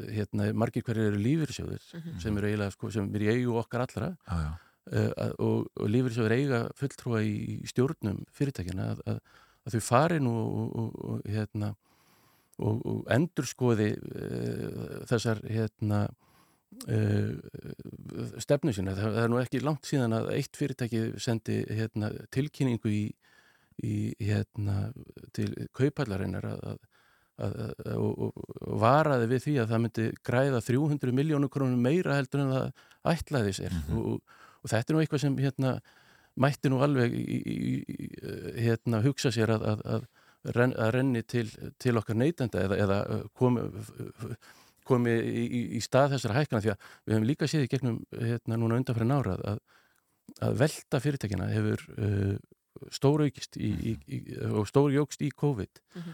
hérna, 0.09 0.49
margir 0.57 0.85
hverju 0.87 1.11
eru 1.11 1.21
lífyrsjóðir 1.21 1.83
mm 1.83 2.01
-hmm. 2.01 2.19
sem 2.23 2.37
eru 2.37 2.49
eiginlega, 2.49 2.73
sko, 2.73 2.89
sem 2.89 3.13
eru 3.15 3.27
í 3.27 3.31
eigu 3.35 3.57
okkar 3.61 3.85
allra. 3.85 4.15
Ah, 4.25 4.57
og, 5.37 5.67
og 5.77 5.87
lífyrsjóðir 5.93 6.33
eiga 6.39 6.59
fulltrúa 6.75 7.21
í 7.21 7.61
stjórnum 7.69 8.23
fyrirtækina 8.33 8.95
að, 8.95 9.19
að 9.61 9.75
þau 9.75 9.81
fari 9.85 10.17
nú 10.19 10.33
og, 10.33 10.71
og, 10.81 10.95
og 11.05 11.29
hérna 11.29 11.75
og, 12.61 12.83
og 12.87 13.07
endur 13.13 13.47
skoði 13.49 13.91
uh, 13.95 14.99
þessar 15.09 15.41
hérna, 15.49 16.03
uh, 16.87 17.33
stefnu 18.43 18.73
sína. 18.75 18.95
Það, 18.97 19.17
það 19.17 19.25
er 19.25 19.33
nú 19.33 19.41
ekki 19.41 19.63
langt 19.65 19.89
síðan 19.89 20.17
að 20.17 20.31
eitt 20.37 20.59
fyrirtæki 20.59 21.03
sendi 21.21 21.61
hérna, 21.69 22.11
tilkynningu 22.33 22.93
í, 22.93 23.03
í, 23.83 23.95
hérna, 24.21 24.91
til 25.35 25.49
kaupallarinnar 25.77 26.49
að, 26.53 26.61
að, 27.41 27.57
að, 27.61 27.95
og, 27.97 28.29
og 28.29 28.77
varaði 28.83 29.31
við 29.33 29.47
því 29.47 29.57
að 29.63 29.73
það 29.73 29.83
myndi 29.87 30.07
græða 30.27 30.63
300 30.67 31.17
miljónu 31.17 31.49
krónum 31.51 31.81
meira 31.81 32.19
heldur 32.19 32.45
en 32.45 32.55
það 32.55 32.87
ætlaði 33.15 33.57
sér 33.57 33.73
mm 33.73 33.83
-hmm. 33.87 34.05
og, 34.05 34.39
og 34.61 34.73
þetta 34.73 34.91
er 34.91 34.95
nú 34.95 35.03
eitthvað 35.03 35.23
sem 35.25 35.37
hérna, 35.41 35.75
mætti 36.35 36.69
nú 36.69 36.81
alveg 36.85 37.13
í, 37.17 37.37
í, 37.41 38.09
hérna, 38.61 39.01
hugsa 39.03 39.31
sér 39.33 39.57
að, 39.57 39.65
að 39.67 39.81
Ren, 39.91 40.05
að 40.49 40.89
renni 40.95 41.21
til, 41.23 41.47
til 41.77 41.97
okkar 41.97 42.17
neytenda 42.17 42.63
eða, 42.65 42.77
eða 42.85 43.19
komi, 43.37 43.67
komi 44.87 45.13
í, 45.13 45.61
í 45.77 45.81
stað 45.83 46.15
þessara 46.15 46.39
hækana 46.39 46.63
því 46.63 46.73
að 46.73 46.87
við 47.05 47.15
hefum 47.15 47.27
líka 47.29 47.49
séð 47.49 47.67
í 47.67 47.69
gegnum 47.71 48.01
hérna 48.17 48.57
núna 48.57 48.79
undanfæri 48.81 49.07
nára 49.09 49.37
að, 49.53 49.61
að 50.41 50.57
velta 50.63 51.01
fyrirtækina 51.03 51.51
hefur 51.51 51.85
uh, 51.97 52.35
stóraukist 52.89 53.57
og 54.57 54.67
stórjókst 54.69 55.21
í 55.21 55.29
COVID 55.37 55.81
mm 55.95 56.01
-hmm. 56.01 56.13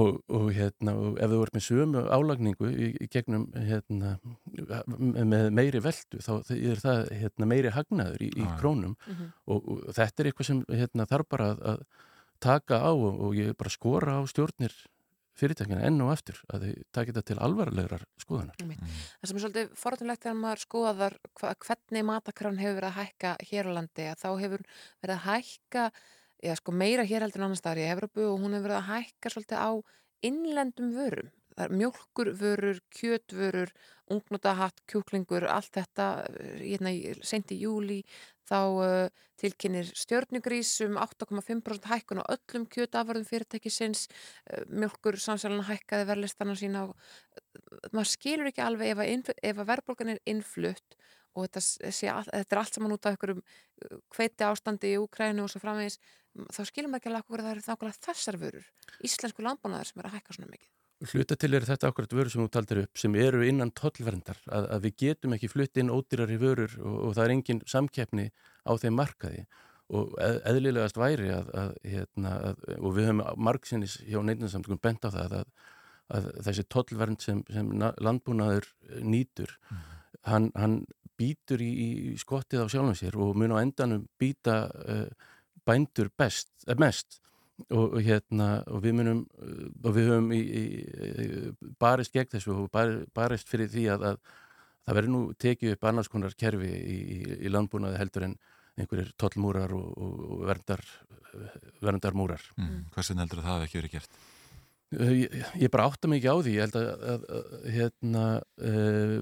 og, 0.00 0.22
og 0.28 0.52
hérna 0.52 0.94
og 0.94 1.18
ef 1.20 1.30
þú 1.30 1.40
ert 1.42 1.54
með 1.54 1.66
sömu 1.66 2.04
álagningu 2.08 2.70
í, 2.70 2.88
í 3.02 3.08
gegnum 3.10 3.50
hérna 3.52 4.18
með 5.32 5.50
meiri 5.50 5.82
veldu 5.82 6.22
þá 6.22 6.32
er 6.54 6.80
það 6.80 7.10
hérna, 7.10 7.46
meiri 7.46 7.74
hagnaður 7.74 8.22
í, 8.22 8.30
í 8.30 8.46
krónum 8.60 8.96
mm 8.96 9.14
-hmm. 9.14 9.32
og, 9.46 9.68
og 9.68 9.94
þetta 9.94 10.22
er 10.22 10.26
eitthvað 10.26 10.46
sem 10.46 10.64
hérna, 10.68 11.06
þarf 11.06 11.28
bara 11.28 11.50
að, 11.50 11.62
að 11.62 11.84
taka 12.42 12.82
á 12.82 12.92
og 12.92 13.36
ég 13.38 13.54
bara 13.58 13.72
skora 13.72 14.18
á 14.18 14.22
stjórnir 14.28 14.74
fyrirtækina 15.38 15.80
enn 15.86 16.00
og 16.04 16.12
eftir 16.12 16.38
að 16.52 16.66
þau 16.66 16.72
takit 16.92 17.16
þetta 17.16 17.28
til 17.30 17.38
alvarlegar 17.42 18.04
skoðanar. 18.20 18.58
Mm. 18.60 18.96
Það 19.20 19.30
sem 19.30 19.38
er 19.38 19.44
svolítið 19.44 19.70
forðunlegt 19.80 20.26
þegar 20.26 20.40
maður 20.40 20.62
skoðar 20.66 21.16
hvernig 21.40 22.08
matakrann 22.08 22.60
hefur 22.60 22.78
verið 22.80 22.90
að 22.90 22.98
hækka 22.98 23.32
hér 23.48 23.70
á 23.70 23.76
landi 23.78 24.08
að 24.10 24.20
þá 24.22 24.28
hefur 24.42 24.66
verið 25.04 25.14
að 25.16 25.24
hækka 25.28 25.86
já, 26.42 26.54
sko, 26.58 26.74
meira 26.82 27.06
hér 27.08 27.24
heldur 27.24 27.42
en 27.42 27.48
annar 27.48 27.60
staðar 27.62 27.82
í 27.82 27.88
Evropu 27.94 28.26
og 28.28 28.42
hún 28.42 28.56
hefur 28.58 28.68
verið 28.68 28.80
að 28.80 28.90
hækka 28.90 29.32
svolítið 29.32 29.62
á 29.64 29.70
innlendum 30.28 30.92
vörum. 30.96 31.32
Mjölkurvörur, 31.56 32.80
kjötvörur, 32.96 33.72
ungnútahatt, 34.12 34.80
kjúklingur, 34.90 35.46
allt 35.48 35.72
þetta 35.74 36.06
hérna, 36.60 36.92
sent 37.24 37.52
í 37.52 37.60
júli 37.62 38.00
þá 38.48 38.58
uh, 38.82 39.22
tilkynir 39.40 39.88
stjörnugrís 39.96 40.72
um 40.84 40.98
8,5% 41.00 41.88
hækkun 41.88 42.20
á 42.20 42.24
öllum 42.34 42.66
kjötaförðum 42.72 43.28
fyrirtækisins. 43.28 44.08
Uh, 44.48 44.64
mjölkur 44.68 45.18
samsælan 45.20 45.64
hækkaði 45.68 46.08
verðlistana 46.10 46.56
sína 46.58 46.88
og 46.88 46.96
maður 47.92 48.12
skilur 48.12 48.50
ekki 48.50 48.64
alveg 48.64 48.92
ef 48.92 49.04
að, 49.04 49.32
að 49.54 49.64
verðbólgan 49.70 50.14
er 50.16 50.22
innflutt 50.28 50.98
og 51.32 51.46
þetta, 51.46 51.62
sé, 51.64 52.10
þetta 52.10 52.56
er 52.56 52.60
allt 52.60 52.76
saman 52.76 52.92
út 52.96 53.06
af 53.06 53.14
einhverjum 53.14 53.40
hveiti 54.12 54.44
ástandi 54.46 54.92
í 54.92 55.00
Úkrænu 55.00 55.46
og 55.46 55.52
svo 55.52 55.62
framvegis 55.62 55.98
þá 56.52 56.62
skilum 56.68 56.98
ekki 56.98 57.10
alveg 57.10 57.24
okkur 57.24 57.42
að 57.42 57.48
það 57.48 57.54
eru 57.54 57.66
þákulega 57.68 58.04
þessar 58.08 58.40
vörur 58.42 58.70
íslensku 59.08 59.44
landbúnaðar 59.46 59.88
sem 59.88 60.02
er 60.02 60.10
að 60.10 60.18
hækka 60.18 60.36
svona 60.36 60.52
mikið 60.52 60.81
Hluta 61.02 61.34
til 61.34 61.56
er 61.56 61.64
þetta 61.66 61.88
akkurat 61.90 62.12
vörur 62.14 62.30
sem 62.30 62.44
þú 62.44 62.50
taldir 62.54 62.80
upp 62.84 63.00
sem 63.00 63.14
eru 63.18 63.42
innan 63.46 63.72
tollverndar 63.74 64.38
að, 64.46 64.68
að 64.76 64.84
við 64.86 64.96
getum 65.02 65.34
ekki 65.34 65.50
flutt 65.50 65.80
inn 65.80 65.90
ódýrari 65.90 66.38
vörur 66.38 66.76
og, 66.78 66.96
og 67.08 67.14
það 67.16 67.24
er 67.24 67.34
engin 67.34 67.62
samkeppni 67.66 68.28
á 68.62 68.72
þeim 68.78 68.98
markaði. 69.00 69.44
Og 69.92 70.14
eð, 70.22 70.38
eðlilegast 70.52 71.00
væri 71.00 71.32
að, 71.34 71.50
að, 71.58 71.72
hérna, 71.90 72.34
að 72.52 72.62
og 72.78 72.94
við 72.96 73.08
höfum 73.10 73.22
margsinnis 73.48 73.98
hjá 74.06 74.20
neitinsamtökum 74.24 74.80
bent 74.82 75.04
á 75.04 75.10
það 75.10 75.36
að, 75.40 75.50
að 76.16 76.28
þessi 76.46 76.66
tollvernd 76.76 77.24
sem, 77.24 77.42
sem 77.50 77.74
na- 77.82 77.94
landbúnaður 77.98 78.70
nýtur 79.02 79.56
hann, 80.28 80.52
hann 80.54 80.84
býtur 81.18 81.62
í, 81.62 81.70
í 82.12 82.14
skottið 82.20 82.64
á 82.64 82.66
sjálfum 82.72 82.96
sér 82.98 83.18
og 83.20 83.34
mun 83.38 83.54
á 83.54 83.62
endanum 83.62 84.06
býta 84.20 84.64
uh, 84.70 85.06
bændur 85.66 86.10
best, 86.18 86.50
eh, 86.66 86.78
mest 86.78 87.20
og, 87.68 87.96
og 87.96 87.98
hérna 88.02 88.48
og 88.70 88.82
við 88.84 88.96
munum 88.98 89.24
uh, 89.38 89.66
og 89.82 89.96
við 89.96 90.10
höfum 90.10 90.32
í, 90.34 90.40
í, 90.40 90.64
í, 91.24 91.70
barist 91.82 92.14
gegn 92.14 92.32
þessu 92.34 92.54
og 92.56 92.70
bar, 92.74 92.94
barist 93.14 93.50
fyrir 93.50 93.70
því 93.72 93.86
að, 93.94 94.06
að 94.12 94.18
það 94.82 94.98
verður 94.98 95.14
nú 95.14 95.22
tekið 95.44 95.76
upp 95.76 95.88
annars 95.90 96.10
konar 96.12 96.36
kerfi 96.38 96.72
í, 96.72 96.98
í, 96.98 97.18
í 97.46 97.52
landbúnaði 97.52 98.00
heldur 98.00 98.28
en 98.28 98.36
einhverjir 98.80 99.12
tollmúrar 99.20 99.74
og, 99.76 99.88
og, 100.00 100.36
verndar 100.48 100.84
verndarmúrar 101.82 102.44
Mm. 102.60 102.84
Hversin 102.92 103.20
heldur 103.22 103.40
að 103.40 103.46
það 103.46 103.54
hafi 103.54 103.68
ekki 103.68 103.80
verið 103.80 103.94
gert? 103.96 104.20
Uh, 104.92 105.12
Ég, 105.16 105.38
ég 105.62 105.72
bara 105.72 105.86
átta 105.88 106.10
ekki 106.12 106.28
á 106.28 106.36
því, 106.36 106.52
ég 106.58 106.66
held 106.66 106.76
að, 106.76 106.88
að, 107.12 107.22
að 107.38 107.70
hérna 107.76 108.24
uh, 108.68 109.18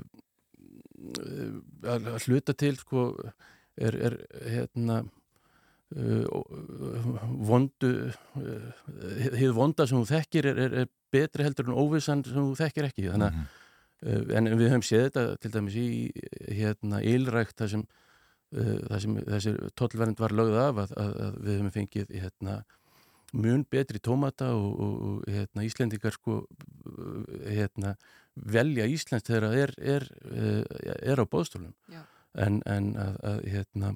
að 1.95 2.11
hluta 2.27 2.55
til 2.59 2.75
sko 2.77 3.05
er, 3.81 3.97
er 3.97 4.17
hérna 4.51 5.01
vondu 5.91 7.89
uh, 8.39 8.67
hið 9.35 9.55
vonda 9.57 9.87
sem 9.89 9.99
þú 9.99 10.07
þekkir 10.07 10.47
er, 10.53 10.61
er, 10.67 10.75
er 10.83 10.91
betri 11.11 11.47
heldur 11.47 11.67
en 11.67 11.79
óvissan 11.83 12.23
sem 12.27 12.39
þú 12.39 12.59
þekkir 12.61 12.91
ekki. 12.91 13.09
Þannig 13.11 13.31
að 13.31 13.41
uh, 13.41 14.37
en 14.39 14.51
við 14.55 14.69
höfum 14.71 14.85
séð 14.87 15.09
þetta 15.09 15.25
til 15.43 15.55
dæmis 15.57 15.79
í 15.81 15.89
hérna 16.47 17.01
ylrækt 17.03 17.59
þar 17.59 17.73
sem, 17.75 17.87
uh, 18.55 18.77
þar 18.85 19.03
sem 19.07 19.17
þessi 19.33 19.57
tollvernd 19.81 20.23
var 20.23 20.37
lögð 20.37 20.61
af 20.63 20.85
að, 20.85 20.95
að, 21.05 21.17
að 21.27 21.41
við 21.41 21.59
höfum 21.59 21.75
fengið 21.79 22.15
hérna 22.21 22.61
mun 23.31 23.67
betri 23.71 24.01
tómata 24.03 24.53
og, 24.59 24.71
og, 24.71 24.95
og 25.09 25.27
hérna, 25.31 25.67
Íslendingar 25.67 26.15
sko 26.17 26.41
hérna, 27.47 27.93
velja 28.35 28.89
Íslands 28.91 29.27
þegar 29.27 29.47
það 29.47 29.61
er, 29.63 29.75
er, 29.95 30.09
er 31.15 31.23
á 31.23 31.25
bóðstólum 31.31 31.75
en, 32.35 32.59
en 32.67 32.91
að, 32.99 33.21
að 33.31 33.45
hérna 33.55 33.93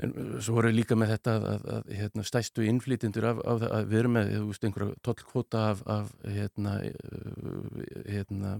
en 0.00 0.12
svo 0.40 0.56
voru 0.56 0.72
líka 0.72 0.96
með 0.98 1.14
þetta 1.14 1.36
að, 1.36 1.46
að, 1.50 1.64
að 1.76 1.94
hérna, 1.98 2.24
stæstu 2.26 2.66
innflýtindur 2.68 3.26
af, 3.30 3.40
af 3.52 3.64
að 3.68 3.88
við 3.90 4.02
erum 4.02 4.16
með 4.16 4.32
veist, 4.48 4.66
einhverja 4.66 4.98
tollkvota 5.06 5.64
af, 5.72 5.82
af 5.90 6.12
hérna, 6.24 6.76
eh, 6.88 8.04
hérna 8.16 8.54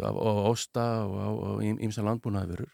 af, 0.00 0.14
á 0.14 0.32
osta 0.50 0.86
og 1.08 1.62
ímsa 1.64 2.04
landbúnaðverur 2.04 2.70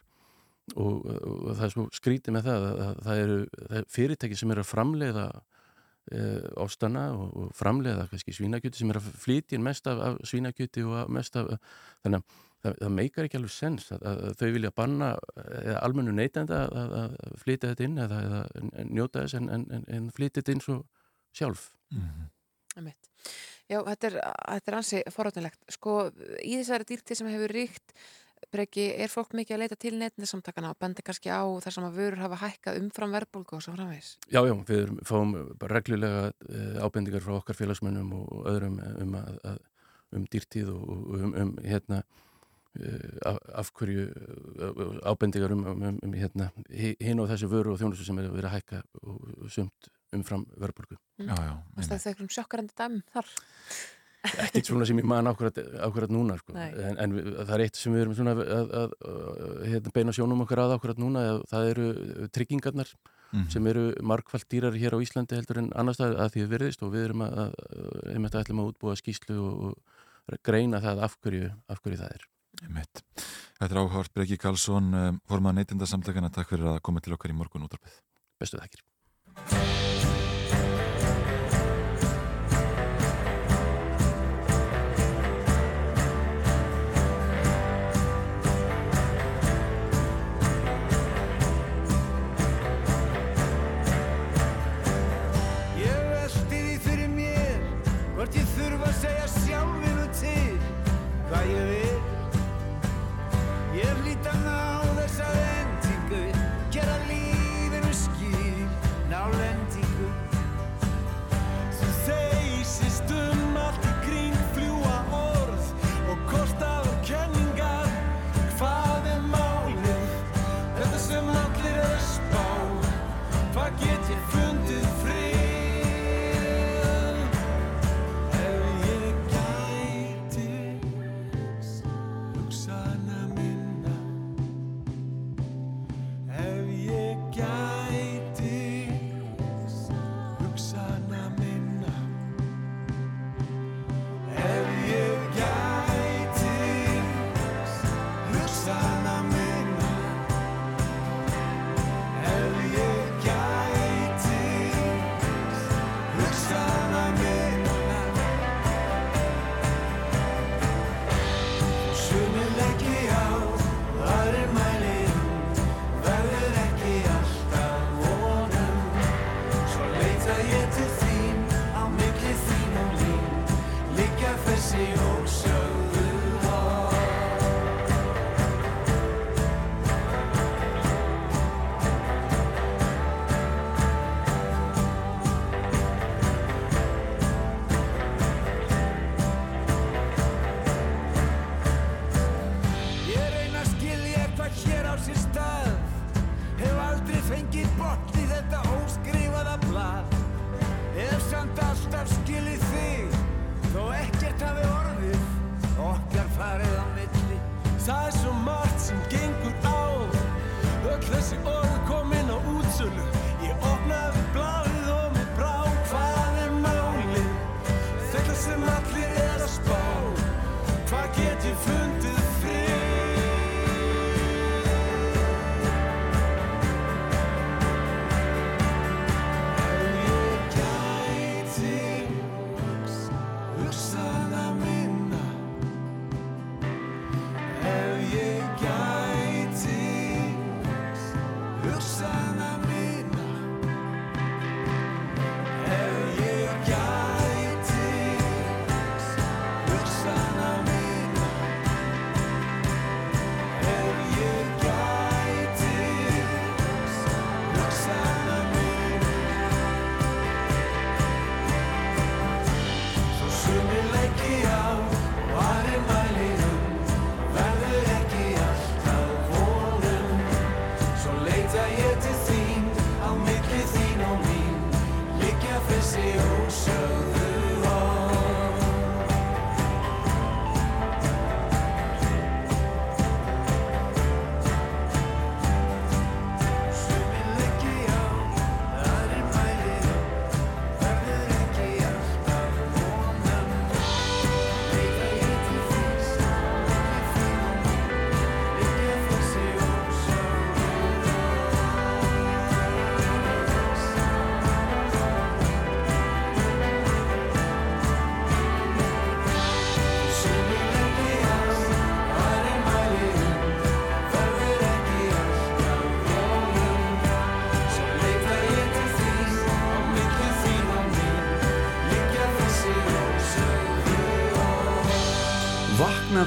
og, 0.77 1.07
og, 1.07 1.47
það 1.57 1.65
er 1.66 1.73
svo 1.74 1.86
skrítið 1.95 2.36
með 2.36 2.51
það 2.51 2.66
að, 2.66 2.82
að 2.86 3.01
það 3.07 3.23
eru 3.23 3.39
það 3.55 3.78
er 3.81 3.89
fyrirtæki 3.97 4.39
sem 4.39 4.53
eru 4.55 4.65
að 4.65 4.70
framleiða 4.70 5.24
uh, 5.40 6.45
ástana 6.65 7.07
og, 7.16 7.32
og 7.35 7.57
framleiða 7.59 8.07
svínakjöti 8.20 8.82
sem 8.82 8.93
er 8.93 9.01
að 9.01 9.09
flytja 9.24 9.62
mest 9.62 9.90
af, 9.90 10.20
svínakjöti 10.28 10.86
og 10.86 11.11
mest 11.16 11.39
af 11.40 11.57
þannig 12.05 12.20
að 12.20 12.39
það, 12.65 12.78
það 12.82 12.95
meikar 12.97 13.28
ekki 13.28 13.41
alveg 13.41 13.55
sens 13.55 13.91
að, 13.95 14.07
að, 14.11 14.24
að 14.28 14.35
þau 14.41 14.51
vilja 14.57 14.73
banna 14.82 15.11
almennu 15.81 16.16
neytenda 16.16 16.65
að, 16.69 16.97
að 17.03 17.39
flytja 17.45 17.73
þetta 17.73 17.87
inn 17.89 18.03
eða, 18.07 18.20
eða 18.28 18.87
njóta 18.91 19.24
þess 19.24 19.41
en, 19.41 19.51
en, 19.57 19.66
en, 19.78 19.87
en 19.99 20.11
flytja 20.16 20.41
þetta 20.41 20.57
inn 20.57 20.65
svo 20.66 20.81
sjálf 21.37 21.70
Einmitt. 22.78 23.11
Já, 23.70 23.78
þetta 23.87 24.09
er, 24.09 24.16
þetta 24.23 24.70
er 24.70 24.78
ansi 24.78 25.03
forrátunlegt. 25.15 25.61
Sko, 25.70 25.95
í 26.43 26.57
þessari 26.59 26.87
dýrtíð 26.89 27.20
sem 27.20 27.31
hefur 27.31 27.55
ríkt, 27.55 27.95
Breki, 28.51 28.87
er 28.97 29.12
fólk 29.12 29.35
mikið 29.37 29.55
að 29.55 29.61
leita 29.61 29.77
til 29.78 29.93
netnisamtakana 30.01 30.70
og 30.73 30.78
bendi 30.81 31.05
kannski 31.05 31.28
á 31.28 31.45
þar 31.61 31.74
sem 31.74 31.85
að 31.87 31.99
vörur 32.01 32.23
hafa 32.23 32.39
hækkað 32.41 32.78
umfram 32.81 33.12
verðbólgu 33.15 33.59
og 33.59 33.62
svo 33.62 33.74
framvegis? 33.74 34.15
Já, 34.32 34.41
já, 34.49 34.55
við 34.70 34.81
erum, 34.87 35.01
fáum 35.07 35.35
bara 35.61 35.77
reglulega 35.77 36.23
uh, 36.32 36.81
ábendingar 36.81 37.23
frá 37.23 37.35
okkar 37.37 37.59
félagsmönnum 37.59 38.15
og 38.16 38.49
öðrum 38.51 38.81
um, 38.81 39.19
að, 39.20 39.37
að, 39.53 39.61
um 40.16 40.24
dýrtíð 40.32 40.73
og, 40.73 40.89
um, 41.20 41.37
um 41.45 41.53
hérna 41.62 42.01
af, 43.27 43.39
af 43.63 43.71
hverju 43.77 44.05
uh, 44.09 44.99
ábendingar 45.11 45.53
um, 45.57 45.65
um, 45.67 45.99
um 46.07 46.13
hérna 46.15 46.51
hi- 46.71 46.97
hinn 47.03 47.21
og 47.23 47.29
þessi 47.33 47.49
vöru 47.51 47.73
og 47.75 47.81
þjónustu 47.81 48.07
sem 48.07 48.19
er 48.23 48.29
verið 48.31 48.51
að 48.51 48.57
hækka 48.59 48.83
og, 49.03 49.17
og 49.45 49.51
sumt 49.51 49.91
umfram 50.15 50.45
verðbólgu. 50.59 50.97
Já, 51.23 51.35
já, 51.35 51.55
Það 51.87 52.07
er 52.11 52.23
um 52.25 52.31
sjokkarandi 52.35 52.75
dæm 52.79 53.01
þar. 53.15 53.29
Ekkert 54.45 54.69
svona 54.69 54.85
sem 54.85 54.99
ég 55.01 55.07
man 55.09 55.25
ákværat 55.31 56.11
núna 56.13 56.35
sko. 56.37 56.53
En, 56.53 56.99
en 57.01 57.15
það 57.47 57.53
er 57.57 57.63
eitt 57.65 57.79
sem 57.81 57.95
við 57.95 58.03
erum 58.05 58.17
svona 58.19 58.35
að, 58.37 58.43
að, 58.53 58.75
að, 58.81 58.91
að 59.07 59.63
hérna, 59.71 59.93
beina 59.97 60.13
sjónum 60.13 60.43
okkar 60.45 60.61
að 60.67 60.75
ákværat 60.77 61.01
núna 61.01 61.23
það 61.53 61.71
eru 61.75 61.89
tryggingarnar 62.35 62.93
Mhm. 63.31 63.45
sem 63.47 63.67
eru 63.71 63.83
margfald 64.03 64.43
dýrar 64.51 64.75
hér 64.75 64.91
á 64.91 64.99
Íslandi 64.99 65.37
heldur 65.39 65.61
en 65.61 65.69
annars 65.79 66.01
staðar 66.01 66.17
að 66.25 66.33
því 66.35 66.41
við 66.43 66.49
virðist 66.51 66.81
og 66.83 66.89
við 66.91 67.05
erum 67.07 67.21
að, 67.23 67.37
að, 67.39 67.53
einmitt 68.11 68.35
að 68.35 68.41
ætlum 68.43 68.63
að 68.65 68.71
útbúa 68.73 68.95
skýslu 68.99 69.37
og, 69.39 69.77
og 70.27 70.41
greina 70.43 70.81
það 70.83 71.03
af 71.07 71.15
hverju, 71.23 71.51
af 71.71 71.79
hverju 71.85 72.01
það 72.01 72.17
er 72.17 72.25
Einmitt. 72.64 73.02
Þetta 73.60 73.70
er 73.70 73.81
áhört 73.82 74.14
Breki 74.16 74.39
Karlsson, 74.40 74.93
um, 74.97 75.22
formað 75.28 75.59
neytindasamtakana, 75.60 76.32
takk 76.35 76.55
fyrir 76.55 76.74
að 76.74 76.82
koma 76.86 77.05
til 77.05 77.16
okkar 77.16 77.35
í 77.35 77.39
morgun 77.39 77.66
útarpið. 77.68 78.01
Bestu 78.40 78.60
þakkir. 78.60 79.99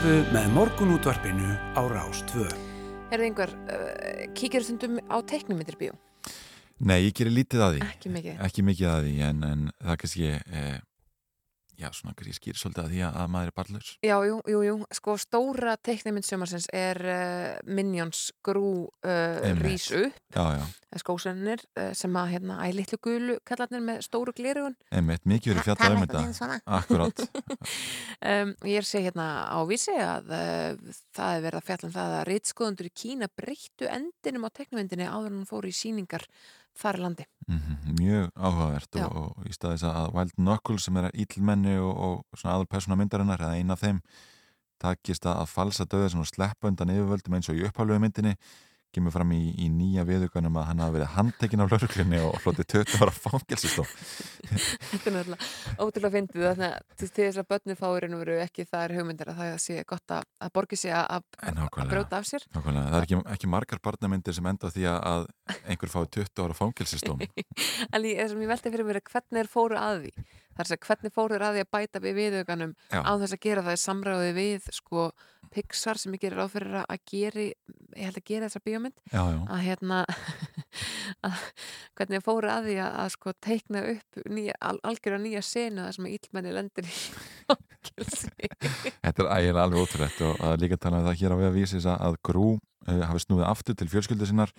Vaknaðu 0.03 0.31
með 0.35 0.47
morgunútvarpinu 0.51 1.49
á 1.79 1.81
Rástvö. 1.87 2.43
Er 3.07 3.21
það 3.21 3.21
einhver, 3.23 3.51
uh, 3.71 4.23
kíkir 4.35 4.65
stundum 4.65 4.97
á 5.07 5.23
teiknumindir 5.23 5.77
bíó? 5.79 5.93
Nei, 6.83 7.05
ég 7.05 7.13
gerir 7.15 7.31
lítið 7.31 7.63
að 7.63 7.77
því 7.77 7.85
Ekki 7.85 8.11
mikið. 8.11 8.41
Ekki 8.43 8.65
mikið 8.67 8.89
að 8.91 9.05
því, 9.05 9.13
en, 9.29 9.39
en 9.47 9.61
það 9.79 9.93
er 9.93 10.01
kannski 10.01 10.27
eh, 10.33 10.75
svona 11.95 12.15
kannski 12.17 12.37
skýr 12.39 12.59
svolítið 12.59 12.83
að 12.83 12.93
því 12.93 13.01
að 13.09 13.31
maður 13.35 13.51
er 13.51 13.57
barnlaus. 13.59 13.91
Já, 14.03 14.15
jú, 14.27 14.37
jú, 14.53 14.61
jú, 14.67 14.77
sko 14.99 15.17
stóra 15.21 15.75
teiknumind 15.77 16.27
sömarsins 16.27 16.69
er 16.73 17.01
uh, 17.01 17.57
Minions 17.69 18.29
grú 18.45 18.69
uh, 19.05 19.51
rís 19.61 19.89
upp. 19.95 20.21
Já, 20.33 20.45
já, 20.59 20.65
skósennir 21.01 21.61
uh, 21.79 21.91
sem 21.97 22.15
að 22.17 22.33
hérna 22.35 22.59
æ 22.61 22.71
litlu 22.75 22.99
gulu 23.01 23.37
kallarnir 23.47 23.83
með 23.83 24.01
stóru 24.05 24.33
glerugun 24.35 24.75
einmitt, 24.93 25.23
mikið 25.29 25.53
verið 25.53 25.67
fjallað 25.69 25.95
um 25.95 26.03
þetta. 26.03 26.59
Akkurát 26.77 27.23
um, 27.23 28.53
Ég 28.73 28.87
segja 28.87 29.09
hérna 29.09 29.27
á 29.49 29.59
vísi 29.69 29.95
að 29.97 30.33
uh, 30.33 30.97
það 31.15 31.37
er 31.37 31.45
verið 31.47 31.59
að 31.59 31.69
fjalla 31.69 31.89
um 31.89 31.95
það 31.97 32.17
að 32.17 32.25
reitskoðundur 32.31 32.89
í 32.89 32.95
Kína 33.03 33.29
breyttu 33.33 33.89
endinum 33.89 34.47
á 34.47 34.49
teiknumyndinni 34.53 35.09
áður 35.09 35.31
en 35.31 35.39
hún 35.41 35.49
fór 35.49 35.69
í 35.69 35.73
síningar 35.75 36.27
þar 36.79 36.99
í 36.99 37.03
landi. 37.03 37.25
Mhm, 37.47 37.95
Mjög 37.99 38.29
áhugavert 38.35 38.99
og, 39.03 39.17
og 39.37 39.47
í 39.49 39.55
staðis 39.55 39.85
að 39.87 40.13
Wild 40.15 40.35
Knuckles 40.37 40.87
sem 40.87 40.99
er 41.01 41.09
íllmenni 41.11 41.77
og, 41.79 41.93
og 41.93 42.39
svona 42.39 42.57
aðal 42.57 42.69
persóna 42.71 42.99
myndarinnar 42.99 43.43
eða 43.43 43.59
eina 43.59 43.77
af 43.77 43.83
þeim 43.83 44.03
takist 44.83 45.25
að 45.29 45.45
falsa 45.51 45.85
döða 45.87 46.11
og 46.19 46.27
sleppa 46.27 46.67
undan 46.67 46.91
yfirvöldum 46.91 47.37
eins 47.37 47.49
og 47.51 47.59
í 47.59 47.65
upphálfu 47.67 47.99
myndinni 48.01 48.35
kemur 48.93 49.13
fram 49.15 49.31
í, 49.35 49.39
í 49.59 49.67
nýja 49.73 50.03
viðugunum 50.07 50.57
að 50.61 50.67
hann 50.69 50.81
hafa 50.83 50.95
verið 50.97 51.11
handtekinn 51.17 51.63
af 51.65 51.71
lauruglinni 51.73 52.19
og 52.23 52.37
flotið 52.43 52.67
20 52.75 53.01
ára 53.03 53.13
fangelsistof 53.17 53.93
Þetta 54.43 55.09
er 55.09 55.15
náttúrulega 55.15 55.77
ótrúlega 55.83 56.13
fyndið 56.13 56.45
þannig 56.45 56.67
að 56.67 56.97
til 56.99 57.09
þess 57.17 57.41
að 57.41 57.47
börnir 57.53 57.79
fáirinn 57.79 58.17
veru 58.19 58.35
ekki 58.43 58.65
það 58.69 58.83
er 58.87 58.95
hugmyndir 58.99 59.31
að 59.33 59.39
það 59.41 59.55
sé 59.63 59.77
gott 59.89 60.13
að, 60.17 60.27
að 60.45 60.53
borgi 60.57 60.79
sig 60.83 60.93
að, 60.93 61.23
að, 61.41 61.61
að 61.63 61.89
brjóta 61.93 62.19
af 62.19 62.27
sér. 62.29 62.45
Nákvæmlega, 62.53 62.85
það 62.93 62.99
er 62.99 63.07
ekki, 63.07 63.19
ekki 63.35 63.51
margar 63.55 63.81
barnamyndir 63.87 64.37
sem 64.37 64.49
enda 64.51 64.69
á 64.69 64.73
því 64.75 64.85
að- 64.91 65.03
að 65.13 65.27
einhver 65.73 65.93
fái 65.93 66.03
20 66.19 66.43
ára 66.45 66.57
fangelsistóm 66.59 67.23
en 67.93 68.07
ég, 68.07 68.21
ég 68.21 68.47
velti 68.53 68.71
fyrir 68.73 68.87
mér 68.87 68.99
er 69.01 69.07
hvernig 69.09 69.43
er 69.43 69.49
fóru 69.51 69.79
að 69.79 70.05
því? 70.05 70.13
Þar 70.53 70.69
sem 70.69 70.81
hvernig 70.85 71.13
fóru 71.15 71.39
að 71.41 71.55
því 71.57 71.63
að 71.65 71.71
bæta 71.73 72.01
við 72.03 72.17
viðauganum 72.19 72.73
Já. 72.93 72.99
á 73.01 73.11
þess 73.23 73.33
að 73.37 73.41
gera 73.47 73.63
það 73.65 73.77
í 73.79 73.81
samræði 73.83 74.33
við 74.37 74.67
sko 74.75 75.07
Pixar 75.53 75.99
sem 76.01 76.15
ég 76.15 76.23
gerir 76.23 76.39
ráð 76.41 76.55
fyrir 76.55 76.79
að 76.81 77.03
geri 77.09 77.45
ég 77.93 78.07
held 78.07 78.19
að 78.19 78.27
gera 78.29 78.47
þessa 78.49 78.61
bíómynd 78.65 78.95
Já, 79.11 79.21
já. 79.29 79.39
að 79.53 79.63
hérna 79.67 79.99
að, 81.27 81.43
hvernig 81.97 82.17
þeir 82.17 82.25
fóru 82.25 82.51
að 82.53 82.69
því 82.69 82.77
að, 82.83 82.95
að 83.03 83.11
sko 83.15 83.33
teikna 83.47 83.83
upp 83.91 84.19
al, 84.23 84.75
algjörða 84.89 85.21
nýja 85.23 85.43
senu 85.45 85.83
það 85.83 85.91
sem 85.97 86.07
að 86.09 86.15
íllmenni 86.17 86.55
lendir 86.57 86.89
í 86.89 86.95
fangelsi 87.51 88.33
Þetta 89.03 89.13
er 89.13 89.31
ægilega 89.37 89.67
alveg 89.67 89.83
ótrúlegt 89.83 90.23
og 90.25 90.43
að 90.49 90.57
líka 90.63 90.79
tala 90.81 91.01
um 91.01 91.07
það 91.09 91.19
hér 91.21 91.37
á 91.37 91.41
vega 91.43 91.53
vísis 91.57 91.87
að, 91.87 92.01
að 92.09 92.19
Grú 92.29 92.47
uh, 92.55 93.03
hafi 93.11 93.25
snúið 93.25 93.47
aftur 93.49 93.77
til 93.77 93.89
fjölskyldu 93.93 94.29
sinnar 94.29 94.53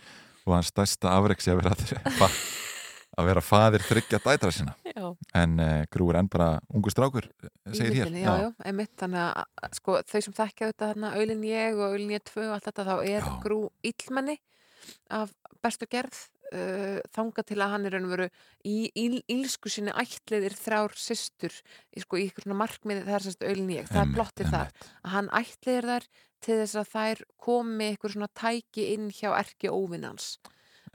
og 0.45 0.57
hans 0.59 0.71
stærsta 0.73 1.17
afreksi 1.17 1.53
að 1.53 1.63
vera, 1.63 2.31
að 3.19 3.31
vera 3.33 3.45
faðir 3.45 3.87
þryggja 3.89 4.23
dætra 4.25 4.55
sinna 4.55 4.77
Já. 4.95 5.09
en 5.35 5.59
uh, 5.59 5.83
Grú 5.91 6.09
er 6.13 6.21
enn 6.21 6.31
bara 6.31 6.61
ungu 6.71 6.93
strákur 6.93 7.27
eh, 7.43 7.73
segir 7.75 8.05
hér. 8.05 8.13
já, 8.15 8.35
já, 8.45 8.51
einmitt, 8.63 8.93
þannig 9.01 9.25
að 9.25 9.79
sko, 9.81 9.97
þau 10.07 10.21
sem 10.23 10.37
þekkja 10.37 10.69
þetta 10.71 11.15
Öylin 11.19 11.43
ég 11.49 11.81
og 11.81 11.97
Öylin 11.97 12.15
ég 12.15 12.23
2 12.31 12.45
og 12.45 12.55
allt 12.55 12.69
þetta, 12.69 12.87
þá 12.87 12.95
er 13.03 13.27
grú 13.43 13.59
illmenni 13.83 14.39
af 15.11 15.35
bestu 15.65 15.89
gerð 15.91 16.21
uh, 16.55 17.01
þanga 17.17 17.45
til 17.49 17.59
að 17.59 17.75
hann 17.75 17.89
er 17.89 17.99
veru 18.13 18.29
í 18.63 18.77
íl, 18.95 19.19
ílsku 19.31 19.73
sinni 19.73 19.95
ætliðir 19.99 20.55
þrjár 20.59 20.95
systur 21.01 21.55
í, 21.91 22.05
sko, 22.05 22.21
í 22.21 22.31
svona 22.37 22.61
markmiði 22.63 23.05
er 23.09 23.27
sérst 23.27 23.45
Öylin 23.47 23.75
ég, 23.75 23.91
það 23.91 24.05
er 24.05 24.15
plottið 24.15 24.55
þar 24.55 24.73
að 25.03 25.15
hann 25.17 25.33
ætliðir 25.41 25.91
þær 25.91 26.09
til 26.45 26.59
þess 26.61 26.79
að 26.81 26.91
þær 26.93 27.25
komi 27.49 27.91
ykkur 27.95 28.15
svona 28.15 28.31
tæki 28.37 28.91
inn 28.95 29.11
hjá 29.11 29.33
erki 29.39 29.73
óvinnans 29.73 30.37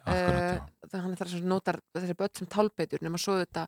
uh, 0.05 0.59
þannig 0.89 1.05
hann 1.05 1.15
er 1.15 1.21
það 1.23 1.47
notar 1.49 1.80
þessi 1.97 2.17
börn 2.19 2.35
sem 2.39 2.49
tálbeitur 2.51 3.03
nema 3.05 3.19
svo 3.21 3.39
þetta 3.41 3.65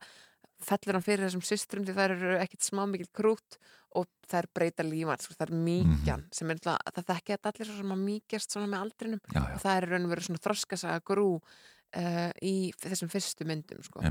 fellur 0.61 0.97
hann 0.97 1.05
fyrir 1.05 1.25
þessum 1.25 1.43
systrum 1.45 1.85
því 1.87 1.95
þær 1.97 2.13
eru 2.15 2.33
ekkit 2.41 2.65
smá 2.65 2.83
mikil 2.89 3.09
krút 3.17 3.57
og 3.97 4.07
þær 4.29 4.47
breyta 4.55 4.85
lífan, 4.87 5.19
sko, 5.19 5.35
það 5.35 5.49
er 5.49 5.57
mýkjan 5.65 6.23
sem 6.31 6.51
er 6.53 6.59
alltaf, 6.61 6.93
það 6.95 7.09
þekki 7.09 7.33
þetta 7.35 7.51
allir 7.51 7.67
svo 7.67 7.77
sem 7.81 7.93
að 7.95 8.03
mýkjast 8.05 8.55
svona 8.55 8.69
með 8.71 8.85
aldrinum 8.85 9.21
Já, 9.25 9.41
já. 9.41 9.43
og 9.49 9.63
það 9.65 9.75
er 9.75 9.87
raun 9.91 10.05
og 10.07 10.13
verið 10.13 10.27
svona 10.29 10.43
þroskasaga 10.45 11.03
grú 11.11 11.27
uh, 11.41 12.29
í 12.45 12.55
þessum 12.79 13.11
fyrstu 13.11 13.47
myndum 13.49 13.83
sko. 13.83 14.05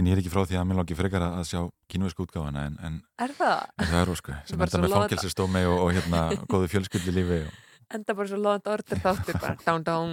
En 0.00 0.08
ég 0.08 0.14
er 0.16 0.22
ekki 0.22 0.32
frá 0.32 0.46
því 0.48 0.56
að 0.56 0.64
mér 0.70 0.78
langi 0.80 0.96
frekar 0.96 1.26
að 1.26 1.42
sjá 1.50 1.60
kínversku 1.92 2.24
útgáfana 2.24 2.64
en, 2.70 2.78
en, 2.86 2.94
Er 3.20 3.34
það? 3.36 3.58
en 3.76 3.90
það 3.90 3.98
er 4.00 4.12
ósku 4.14 4.38
sem 4.48 4.56
enda 4.56 4.70
svo 4.72 4.80
með 4.86 4.96
fangelsistómi 4.96 5.64
og, 5.68 5.76
og 5.84 5.92
hérna 5.98 6.22
góðu 6.48 6.70
fjölskyldi 6.72 7.12
lífi 7.18 7.42
og 7.44 7.60
Enda 7.92 8.16
bara 8.16 8.30
svo 8.30 8.40
loðand 8.40 8.68
orður 8.72 9.00
þáttur 9.04 9.38
bara 9.42 9.56
dán 9.66 9.86
dán 9.86 10.12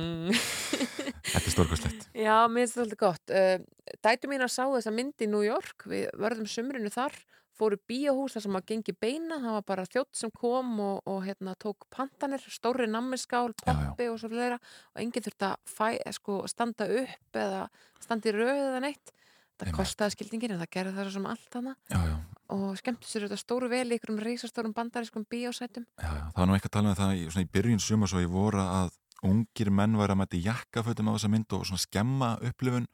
þetta 1.31 1.45
er 1.45 1.53
stórkostlegt 1.53 2.07
Já, 2.19 2.35
mér 2.51 2.65
finnst 2.65 2.76
þetta 2.76 2.85
alltaf 2.85 3.01
gott. 3.03 3.34
Uh, 3.34 3.97
dætu 4.06 4.30
mín 4.31 4.43
að 4.43 4.53
sá 4.56 4.64
þessa 4.65 4.93
mynd 4.95 5.23
í 5.23 5.27
New 5.30 5.43
York, 5.45 5.85
við 5.89 6.10
verðum 6.19 6.49
sumrinu 6.51 6.91
þar, 6.91 7.15
fóru 7.60 7.80
bíóhús 7.91 8.35
þar 8.35 8.45
sem 8.45 8.57
að 8.60 8.65
gengi 8.72 8.95
beina, 8.95 9.38
það 9.43 9.56
var 9.57 9.65
bara 9.68 9.85
þjótt 9.88 10.19
sem 10.19 10.31
kom 10.35 10.73
og, 10.84 10.99
og 11.11 11.22
hérna 11.27 11.56
tók 11.60 11.88
pantanir, 11.91 12.43
stóri 12.51 12.88
nammiskál, 12.91 13.51
poppi 13.64 14.07
og 14.11 14.19
svo 14.22 14.31
fleira 14.31 14.60
og 14.60 15.03
enginn 15.03 15.26
þurfti 15.26 15.47
að 15.49 15.57
fæ, 15.68 15.88
eh, 15.97 16.15
sko, 16.15 16.41
standa 16.51 16.88
upp 17.01 17.39
eða 17.43 17.65
standa 17.99 18.31
í 18.31 18.35
röð 18.35 18.56
eða 18.56 18.84
neitt. 18.88 19.15
Það 19.60 19.76
kostaði 19.76 20.15
skildingin 20.15 20.56
en 20.56 20.61
það 20.64 20.76
gerði 20.77 20.95
það 20.95 21.10
svo 21.10 21.15
sem 21.18 21.31
allt 21.34 21.57
hana 21.60 21.76
Já, 21.91 21.99
já. 21.99 22.15
Og 22.55 22.80
skemmtu 22.80 23.07
sér 23.09 23.27
þetta 23.27 23.39
stóru 23.39 23.69
vel 23.71 23.85
í 23.89 23.99
ykkurum 23.99 24.21
reysastórum 24.23 24.73
bandarískum 24.77 25.27
bíósætum. 25.30 25.85
Já, 25.99 26.09
já, 26.09 26.26
það 26.34 26.41
var 26.41 26.49
nú 26.49 26.57
eitthvað 26.57 26.71
að 26.71 26.76
tala 26.77 26.89
um 26.89 26.99
það 26.99 27.13
í, 27.13 27.30
svona 27.30 27.45
í 27.45 27.53
byrjun 27.53 27.84
suma 27.84 28.09
svo 28.09 28.23
í 28.23 28.27
voru 28.30 28.63
að 28.63 28.91
ungir 29.30 29.71
menn 29.76 29.97
væri 29.99 30.15
að 30.15 30.21
mæti 30.21 30.43
jakkafötum 30.45 31.11
á 31.11 31.15
þessa 31.15 31.31
mynd 31.34 31.55
og 31.57 31.65
svona 31.67 31.84
skemma 31.84 32.34
upplifun 32.49 32.89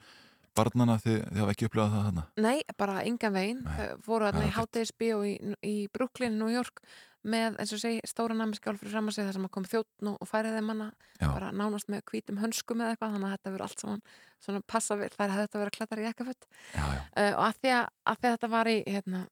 barnana 0.56 0.96
þið, 1.04 1.18
þið 1.32 1.42
hafa 1.44 1.56
ekki 1.56 1.68
upplegað 1.70 1.96
það 1.96 2.06
þarna? 2.08 2.24
Nei, 2.46 2.60
bara 2.80 3.02
engan 3.04 3.36
veginn. 3.36 3.66
Voru 4.06 4.30
þarna 4.30 4.46
í 4.46 4.48
ekkert. 4.48 4.62
hátegisbíó 4.62 5.20
í, 5.28 5.34
í 5.68 5.76
Brooklyn, 5.94 6.40
New 6.40 6.52
York 6.54 6.82
með, 7.26 7.58
eins 7.62 7.74
og 7.74 7.82
segi, 7.82 8.02
stóra 8.08 8.36
namiskjálf 8.38 8.80
fyrir 8.82 8.94
fram 8.94 9.10
að 9.10 9.18
segja 9.18 9.30
þar 9.30 9.38
sem 9.38 9.48
að 9.48 9.54
kom 9.56 9.68
þjóttn 9.70 10.10
og, 10.12 10.28
færið 10.30 10.58
þeim 10.60 10.72
hana 10.72 10.88
Já. 11.18 11.28
bara 11.28 11.52
nánast 11.58 11.90
með 11.92 12.04
hvítum 12.12 12.42
hönskum 12.42 12.84
eða 12.84 12.94
eitthvað 12.94 13.16
þannig 13.16 13.30
að 13.30 13.36
þetta 13.36 13.54
verður 13.54 13.66
allt 13.66 13.84
saman 13.84 14.04
svona 14.46 14.62
passa 14.70 14.98
vel 15.00 15.10
þær 15.14 15.34
hefði 15.34 15.46
þetta 15.48 15.62
verið 15.62 15.72
að 15.72 15.78
klættar 15.80 16.02
í 16.02 16.06
já. 16.06 16.86
uh, 16.86 17.32
og 17.32 17.44
að 17.48 17.60
því 17.62 17.74
að, 17.80 17.88
að 18.12 18.20
því 18.20 18.30
að 18.30 18.36
þetta 18.36 18.52
var 18.54 18.70
í 18.70 18.76
hérna, 18.86 19.24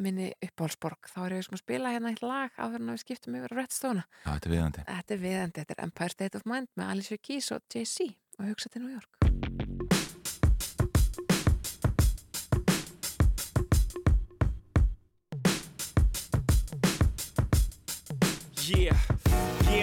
minni 0.00 0.30
uppáhalsborg 0.40 1.10
þá 1.10 1.18
er 1.26 1.36
ég 1.36 1.46
sem 1.46 1.56
að 1.56 1.64
spila 1.64 1.92
hérna 1.92 2.12
eitt 2.12 2.24
lag 2.24 2.54
áður 2.56 2.80
en 2.80 2.92
að 2.92 2.96
við 2.96 3.04
skiptum 3.04 3.36
yfir 3.38 3.52
á 3.52 3.58
Redstone 3.58 4.04
þetta 4.24 4.48
er 4.48 4.54
viðandi. 4.54 4.86
Þetta 4.88 5.14
er 5.16 5.22
viðandi, 5.26 5.62
þetta 5.62 5.76
er 5.76 5.84
Empire 5.86 6.16
State 6.16 6.40
of 6.40 6.48
Mind 6.48 6.72
með 6.78 6.94
Alicia 6.94 7.20
Keys 7.20 7.52
og 7.52 7.66
Jay-Z 7.68 8.08
og 8.38 8.48
hugsa 8.48 8.72
til 8.72 8.86
New 8.86 8.94
York. 8.96 9.10
Yeah, 18.72 19.61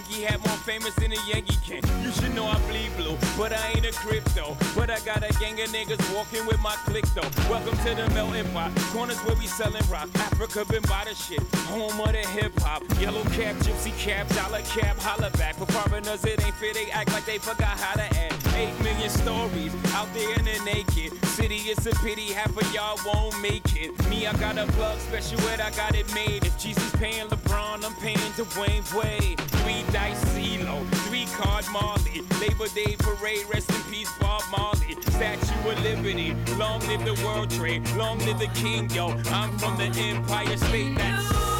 Yankee 0.00 0.22
hat 0.22 0.40
more 0.46 0.56
famous 0.56 0.94
than 0.94 1.12
a 1.12 1.20
Yankee 1.26 1.58
can. 1.62 1.82
You 2.02 2.10
should 2.10 2.34
know 2.34 2.46
I 2.46 2.58
bleed 2.70 2.90
blue, 2.96 3.18
but 3.36 3.52
I 3.52 3.72
ain't 3.76 3.84
a 3.84 3.92
crypto. 3.92 4.56
But 4.74 4.88
I 4.88 4.98
got 5.00 5.18
a 5.18 5.30
gang 5.38 5.60
of 5.60 5.68
niggas 5.68 6.00
walking 6.14 6.46
with 6.46 6.58
my 6.60 6.74
click 6.86 7.04
though. 7.14 7.28
Welcome 7.50 7.76
to 7.84 7.94
the 7.94 8.08
melting 8.14 8.50
pot. 8.52 8.72
Corners 8.94 9.18
where 9.24 9.36
we 9.36 9.46
selling 9.46 9.86
rock. 9.90 10.08
Africa 10.14 10.64
been 10.64 10.82
by 10.82 11.04
the 11.04 11.14
shit. 11.14 11.42
Home 11.68 12.00
of 12.00 12.12
the 12.12 12.26
hip 12.32 12.58
hop. 12.60 12.82
Yellow 12.98 13.24
cap, 13.36 13.56
gypsy 13.56 13.92
cap, 13.98 14.26
dollar 14.28 14.62
cap, 14.62 14.96
holla 15.00 15.28
back. 15.32 15.56
For 15.56 15.66
foreigners, 15.66 16.24
it 16.24 16.42
ain't 16.42 16.54
fair. 16.54 16.72
They 16.72 16.90
act 16.92 17.12
like 17.12 17.26
they 17.26 17.36
forgot 17.36 17.76
how 17.76 17.94
to 17.96 18.18
act. 18.18 18.39
Eight 18.56 18.78
million 18.82 19.10
stories 19.10 19.74
out 19.94 20.12
there 20.14 20.32
in 20.38 20.44
the 20.44 20.60
naked 20.64 21.12
city. 21.26 21.56
It's 21.70 21.86
a 21.86 21.94
pity 22.04 22.32
half 22.32 22.56
of 22.56 22.74
y'all 22.74 22.98
won't 23.06 23.40
make 23.40 23.64
it. 23.76 23.90
Me, 24.08 24.26
I 24.26 24.32
got 24.34 24.58
a 24.58 24.66
plug 24.72 24.98
special 24.98 25.40
ed, 25.48 25.60
I 25.60 25.70
got 25.70 25.94
it 25.94 26.12
made. 26.14 26.44
If 26.44 26.58
Jesus 26.58 26.90
paying 26.96 27.28
LeBron, 27.28 27.84
I'm 27.84 27.94
paying 27.96 28.18
Dwayne 28.36 28.84
Wade. 28.94 29.40
Three 29.40 29.84
dice 29.92 30.22
CeeLo, 30.34 30.86
three 31.06 31.26
card 31.36 31.64
Marley. 31.72 32.22
Labor 32.40 32.68
Day 32.74 32.96
parade, 32.98 33.46
rest 33.52 33.70
in 33.70 33.82
peace, 33.92 34.12
Bob 34.18 34.42
Marley. 34.50 34.96
Statue 35.10 35.70
of 35.70 35.82
Liberty, 35.82 36.34
long 36.56 36.80
live 36.88 37.04
the 37.04 37.14
World 37.24 37.50
Trade, 37.50 37.88
long 37.96 38.18
live 38.20 38.38
the 38.38 38.48
King, 38.48 38.90
yo. 38.90 39.08
I'm 39.32 39.56
from 39.58 39.76
the 39.76 39.90
Empire 39.98 40.56
State. 40.56 40.96
That's 40.96 41.59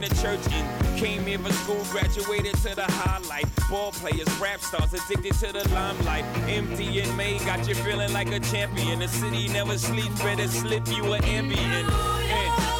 the 0.00 0.14
church 0.16 0.40
in. 0.52 0.96
Came 0.96 1.26
here 1.26 1.38
for 1.38 1.52
school. 1.52 1.84
Graduated 1.90 2.54
to 2.56 2.74
the 2.74 2.84
highlight. 2.84 3.46
Ball 3.70 3.92
players, 3.92 4.28
rap 4.40 4.60
stars 4.60 4.92
addicted 4.94 5.34
to 5.34 5.52
the 5.52 5.68
limelight. 5.74 6.24
Empty 6.48 7.00
in 7.00 7.16
May. 7.16 7.38
Got 7.40 7.66
you 7.68 7.74
feeling 7.74 8.12
like 8.12 8.32
a 8.32 8.40
champion. 8.40 9.00
The 9.00 9.08
city 9.08 9.48
never 9.48 9.78
sleeps. 9.78 10.20
Better 10.22 10.48
slip 10.48 10.86
you 10.88 11.12
an 11.12 11.24
ambient. 11.24 12.75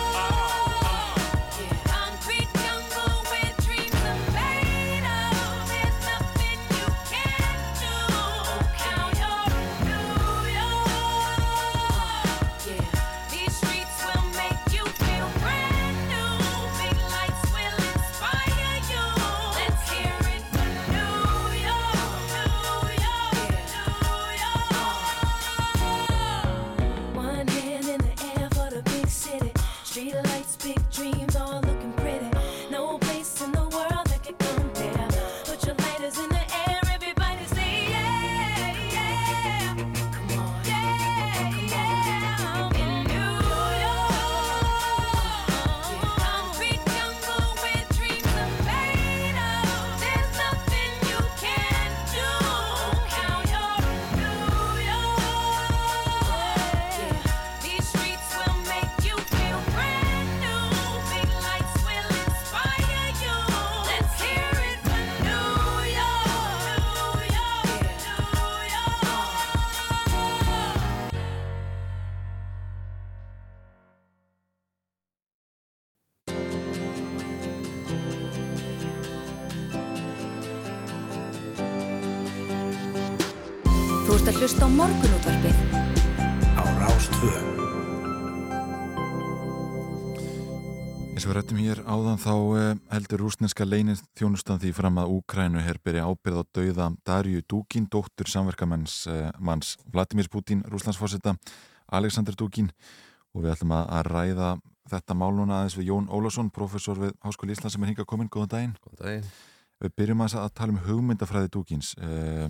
Þá 92.27 92.35
eh, 92.59 92.71
heldur 92.91 93.23
rúsneska 93.23 93.67
leinir 93.67 94.01
þjónustan 94.19 94.59
því 94.63 94.73
fram 94.75 94.99
að 94.99 95.13
Úkrænu 95.15 95.63
herbyrja 95.63 96.07
ábyrð 96.11 96.43
á 96.43 96.45
dauða 96.59 96.89
Darju 97.07 97.43
Dúkin, 97.47 97.87
dóttur 97.93 98.31
samverkamanns 98.31 99.05
eh, 99.11 99.29
manns 99.39 99.77
Vladimir 99.93 100.29
Putin, 100.33 100.65
rúslandsforsetta 100.67 101.37
Aleksandr 101.95 102.35
Dúkin 102.39 102.73
og 103.35 103.45
við 103.45 103.53
ætlum 103.55 103.77
að, 103.77 104.11
ræða 104.11 104.51
þetta 104.91 105.19
mál 105.19 105.33
núna 105.37 105.61
aðeins 105.61 105.77
við 105.79 105.91
Jón 105.93 106.11
Ólafsson, 106.11 106.51
professor 106.55 106.99
við 106.99 107.15
Háskóli 107.23 107.55
Ísland 107.55 107.75
sem 107.75 107.85
er 107.85 107.93
hingað 107.93 108.09
komin, 108.11 108.31
góðan 108.33 108.53
daginn. 108.55 108.77
Góðan 108.83 109.03
daginn. 109.03 109.31
Við 109.85 109.97
byrjum 110.01 110.23
að, 110.25 110.37
að 110.41 110.53
tala 110.57 110.75
um 110.75 110.83
hugmyndafræði 110.87 111.53
Dúkins. 111.53 111.93
Eh, 112.01 112.47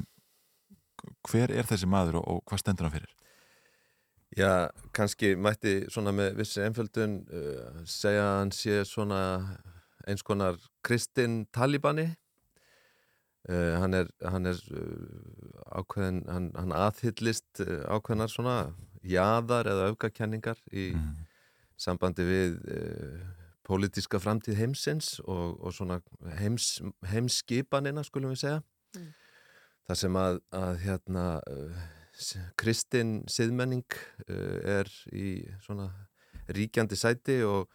hver 1.27 1.53
er 1.53 1.69
þessi 1.69 1.89
maður 1.91 2.21
og, 2.23 2.29
og 2.37 2.45
hvað 2.49 2.63
stendur 2.63 2.89
hann 2.89 2.97
fyrir? 2.97 3.17
Já, 4.35 4.69
kannski 4.97 5.37
mætti 5.39 5.85
svona 5.93 6.11
með 6.13 6.41
vissi 6.41 6.61
einföldun 6.65 7.21
uh, 7.31 7.83
segja 7.87 8.25
að 8.25 8.39
hann 8.41 8.53
sé 8.53 8.81
svona 8.89 9.21
eins 10.07 10.25
konar 10.27 10.59
kristinn 10.87 11.45
talibani. 11.55 12.09
Uh, 13.47 13.79
hann 13.79 13.95
er, 13.95 14.11
hann 14.27 14.51
er 14.51 14.59
uh, 14.75 15.79
ákveðin, 15.79 16.25
hann, 16.27 16.51
hann 16.59 16.75
aðhyllist 16.75 17.63
uh, 17.63 17.85
ákveðinar 17.87 18.33
svona 18.33 18.57
jaðar 19.07 19.71
eða 19.71 19.91
aukakenningar 19.93 20.59
í 20.75 20.91
sambandi 21.79 22.27
við 22.27 22.57
uh, 22.67 23.21
pólitíska 23.67 24.19
framtíð 24.23 24.59
heimsins 24.59 25.21
og, 25.23 25.61
og 25.63 25.75
svona 25.75 26.01
heims, 26.41 26.81
heimskipanina 27.07 28.03
skulum 28.07 28.35
við 28.35 28.43
segja. 28.43 28.65
Mm. 28.97 29.13
það 29.87 29.99
sem 30.01 30.19
að, 30.19 30.41
að 30.57 30.79
hérna 30.83 31.25
uh, 32.17 32.47
kristin 32.59 33.19
siðmenning 33.31 33.85
uh, 34.29 34.81
er 34.81 34.91
í 35.13 35.43
svona 35.65 35.91
ríkjandi 36.49 36.97
sæti 36.99 37.41
og, 37.47 37.67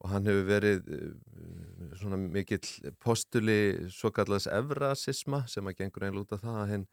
og 0.00 0.10
hann 0.12 0.28
hefur 0.30 0.46
verið 0.48 0.88
uh, 0.94 1.94
svona 2.00 2.18
mikill 2.20 2.94
postuli 3.02 3.88
svo 3.92 4.12
kallast 4.14 4.50
evrasisma 4.52 5.44
sem 5.50 5.66
að 5.66 5.80
gengur 5.82 6.06
einlega 6.08 6.26
út 6.26 6.36
af 6.38 6.44
það 6.46 6.60
að 6.64 6.72
henn 6.74 6.86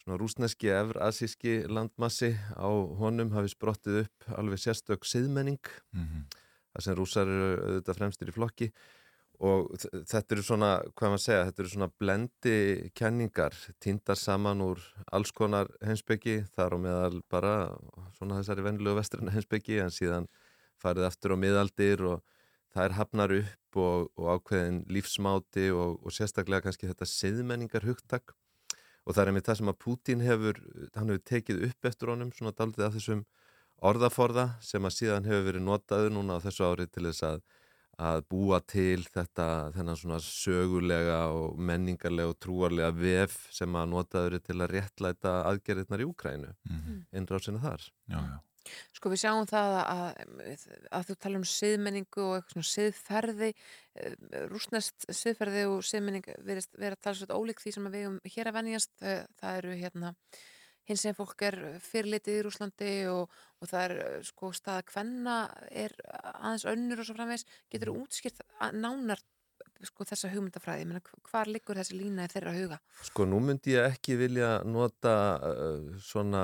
svona 0.00 0.16
rúsneski 0.22 0.70
evrasíski 0.72 1.58
landmassi 1.68 2.30
á 2.56 2.68
honum 3.00 3.34
hafi 3.36 3.52
sprottið 3.52 4.02
upp 4.06 4.30
alveg 4.40 4.62
sérstök 4.62 5.04
siðmenning 5.04 5.60
Mhm. 5.92 6.24
það 6.72 6.84
sem 6.86 6.96
rúsar 6.96 7.26
eru 7.28 7.50
auðvitað 7.66 7.98
fremstir 7.98 8.28
í 8.30 8.32
flokki 8.36 8.70
og 9.40 9.70
þetta 9.80 10.34
eru 10.36 10.42
svona, 10.44 10.70
hvað 10.92 11.14
maður 11.14 11.22
segja, 11.24 11.44
þetta 11.48 11.62
eru 11.62 11.70
svona 11.72 11.90
blendi 12.02 12.56
kenningar, 12.98 13.56
týndar 13.80 14.18
saman 14.20 14.60
úr 14.64 14.82
alls 15.16 15.32
konar 15.32 15.70
heimsbyggi, 15.80 16.42
þar 16.56 16.76
á 16.76 16.78
meðal 16.84 17.22
bara 17.32 17.54
svona 18.18 18.40
þessari 18.40 18.66
venlulegu 18.66 18.98
vestrana 19.00 19.32
heimsbyggi, 19.32 19.80
en 19.80 19.94
síðan 19.94 20.28
farið 20.80 21.08
aftur 21.08 21.36
á 21.36 21.36
miðaldir 21.40 22.04
og 22.10 22.20
það 22.74 22.84
er 22.84 22.96
hafnar 22.98 23.34
upp 23.38 23.80
og, 23.80 24.10
og 24.20 24.28
ákveðin 24.36 24.84
lífsmáti 24.92 25.70
og, 25.72 25.98
og 26.04 26.14
sérstaklega 26.14 26.66
kannski 26.66 26.90
þetta 26.90 27.08
siðmenningar 27.08 27.86
hugtak 27.88 28.34
og 29.06 29.14
það 29.14 29.22
er 29.22 29.30
einmitt 29.32 29.48
það 29.48 29.60
sem 29.60 29.72
að 29.72 29.78
Pútín 29.82 30.24
hefur, 30.24 30.60
hann 30.94 31.10
hefur 31.10 31.24
tekið 31.32 31.64
upp 31.70 31.88
eftir 31.88 32.12
honum, 32.12 32.34
svona 32.36 32.52
daldið 32.56 32.86
af 32.86 32.96
þessum 32.98 33.24
orðaforða 33.90 34.46
sem 34.64 34.84
að 34.84 34.96
síðan 34.98 35.26
hefur 35.28 35.46
verið 35.48 35.66
notaður 35.66 36.14
núna 36.14 36.36
á 36.36 36.44
þessu 36.44 36.66
ári 36.68 36.86
til 36.86 37.06
þess 37.08 37.24
að 37.30 37.40
að 38.00 38.22
búa 38.32 38.58
til 38.64 39.02
þetta 39.04 39.46
þennan 39.76 39.98
svona 40.00 40.18
sögulega 40.24 41.18
og 41.36 41.58
menningarlega 41.60 42.32
og 42.32 42.38
trúarlega 42.40 42.92
vef 42.96 43.34
sem 43.52 43.76
að 43.76 43.90
notaður 43.92 44.38
til 44.44 44.56
að 44.60 44.70
réttlæta 44.76 45.34
aðgerðirnar 45.50 46.00
í 46.04 46.08
Úkrænu 46.08 46.54
Mhm. 46.70 47.02
innrásina 47.12 47.60
þar 47.60 47.90
Já, 48.08 48.16
já. 48.20 48.38
Sko 48.92 49.08
við 49.10 49.22
sjáum 49.22 49.46
það 49.48 49.76
að, 49.80 50.66
að 50.92 51.06
þú 51.08 51.14
tala 51.24 51.38
um 51.40 51.44
siðmenningu 51.48 52.20
og 52.22 52.34
eitthvað 52.36 52.52
svona 52.52 52.68
siðferði, 52.70 53.48
rúsnest 54.50 55.06
siðferði 55.16 55.62
og 55.70 55.80
siðmenning 55.86 56.26
vera 56.44 56.92
að 56.94 57.00
tala 57.02 57.16
svolítið 57.16 57.38
ólík 57.40 57.62
því 57.64 57.72
sem 57.74 57.88
við 57.94 58.06
um 58.10 58.18
hér 58.34 58.50
að 58.50 58.58
venjast. 58.60 58.92
Það, 59.00 59.22
það 59.40 59.58
eru 59.62 59.76
hérna 59.80 60.12
hins 60.90 61.04
sem 61.06 61.14
fólk 61.16 61.42
er 61.46 61.56
fyrirlitið 61.86 62.40
í 62.40 62.44
Rúslandi 62.46 62.92
og, 63.12 63.30
og 63.62 63.70
það 63.70 63.84
er 63.86 63.94
eh, 64.04 64.16
sko 64.26 64.50
staða 64.56 64.82
kvenna 64.90 65.36
er 65.70 65.94
aðeins 66.34 66.66
önnur 66.74 67.00
og 67.04 67.08
svo 67.08 67.16
framvegs. 67.16 67.46
Getur 67.72 67.92
þú 67.94 68.00
útskýrt 68.04 68.42
að- 68.58 68.76
nánar 68.82 69.22
sko 69.86 70.04
þessa 70.04 70.28
hugmyndafræði? 70.34 70.82
Ég 70.84 70.88
meina, 70.90 71.00
hvar 71.30 71.48
liggur 71.48 71.78
þessi 71.80 71.96
lína 71.96 72.26
í 72.26 72.32
þeirra 72.34 72.52
huga? 72.58 72.80
Sko 73.06 73.24
nú 73.28 73.38
myndi 73.40 73.76
ég 73.78 73.86
ekki 73.94 74.18
vilja 74.20 74.50
nota 74.68 75.14
uh, 75.40 75.92
svona 76.04 76.42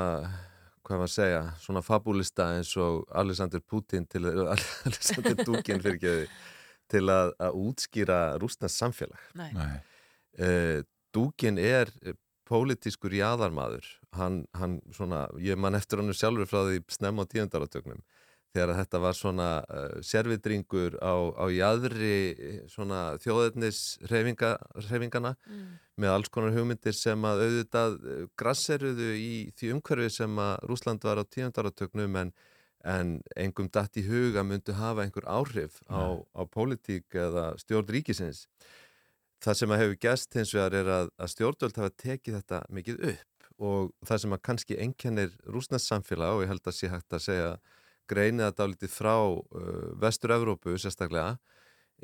hvað 0.86 1.00
maður 1.02 1.08
að 1.10 1.14
segja, 1.16 1.40
svona 1.58 1.82
fabulista 1.82 2.44
eins 2.54 2.70
og 2.78 3.02
Alexander 3.18 3.58
Putin 3.60 4.06
til 4.06 4.22
að, 4.30 4.52
Alexander 4.88 5.34
Dugin 5.42 5.82
fyrir 5.82 5.96
ekki 5.98 6.14
til 6.94 7.02
að, 7.10 7.32
að 7.42 7.56
útskýra 7.58 8.18
rústnast 8.38 8.78
samfélag. 8.78 9.24
Nei. 9.34 9.48
Nei. 9.56 9.72
Uh, 10.38 10.78
Dugin 11.16 11.58
er 11.58 11.90
pólitískur 12.46 13.10
jáðarmaður 13.18 13.88
hann, 14.18 14.44
hann 14.56 14.80
svona, 14.96 15.26
ég 15.42 15.58
man 15.60 15.78
eftir 15.78 16.02
hann 16.02 16.14
sjálfur 16.14 16.48
frá 16.50 16.64
því 16.66 16.82
snemma 16.96 17.24
á 17.24 17.30
tíundaratögnum 17.32 18.02
þegar 18.56 18.72
þetta 18.78 19.00
var 19.02 19.16
svona 19.16 19.48
uh, 19.68 19.98
sérvidringur 20.06 20.96
á, 21.04 21.14
á 21.36 21.44
jáðri 21.52 22.16
svona 22.72 23.00
þjóðetnis 23.20 23.98
reyfingana 24.08 25.34
Mm. 25.46 25.78
með 26.00 26.12
alls 26.12 26.28
konar 26.32 26.54
hugmyndir 26.56 26.94
sem 26.96 27.22
að 27.28 27.42
auðvitað 27.46 27.96
uh, 28.00 28.22
grasseruðu 28.38 29.10
í 29.20 29.32
því 29.56 29.72
umhverfi 29.76 30.10
sem 30.18 30.40
að 30.40 30.56
Rúsland 30.70 31.04
var 31.04 31.20
á 31.20 31.24
tíundaratögnum 31.24 32.16
en, 32.22 32.32
en 32.84 33.14
engum 33.36 33.68
datt 33.72 33.96
í 34.00 34.06
huga 34.08 34.44
myndu 34.44 34.76
hafa 34.76 35.04
einhver 35.04 35.28
áhrif 35.28 35.80
á, 35.92 36.16
á 36.16 36.42
pólitík 36.48 37.12
eða 37.12 37.52
stjórn 37.60 37.92
ríkisins. 37.92 38.46
Það 39.44 39.58
sem 39.60 39.72
að 39.72 39.82
hefur 39.82 39.98
gæst 40.00 40.36
hins 40.38 40.54
vegar 40.56 40.74
er 40.80 40.88
að, 40.88 41.10
að 41.20 41.32
stjórnvöld 41.34 41.76
hafa 41.76 41.96
tekið 42.02 42.38
þetta 42.40 42.62
mikið 42.72 43.02
upp 43.12 43.35
og 43.56 43.92
það 44.06 44.22
sem 44.22 44.36
að 44.36 44.44
kannski 44.48 44.78
einkennir 44.82 45.34
rúsnest 45.48 45.88
samfélag 45.88 46.36
og 46.36 46.44
ég 46.44 46.52
held 46.52 46.66
að 46.68 46.76
sé 46.76 46.90
hægt 46.92 47.16
að 47.16 47.24
segja 47.26 47.50
greinið 48.10 48.46
að 48.46 48.56
dálítið 48.60 48.92
frá 48.92 49.14
uh, 49.16 49.92
vestur-Evrópu 50.02 50.76
sérstaklega 50.78 51.36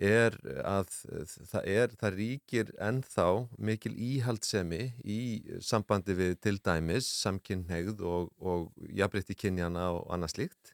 er 0.00 0.36
að 0.64 0.88
það, 0.88 1.64
er, 1.68 1.90
það 2.00 2.14
ríkir 2.16 2.70
ennþá 2.80 3.26
mikil 3.60 3.92
íhaldsemi 3.92 4.92
í 5.04 5.18
sambandi 5.60 6.16
við 6.16 6.38
til 6.40 6.56
dæmis 6.64 7.08
samkynneigð 7.20 8.00
og, 8.00 8.30
og 8.40 8.70
jafnbreytti 8.88 9.36
kynjana 9.36 9.90
og 9.92 10.06
annað 10.14 10.32
slíkt. 10.36 10.72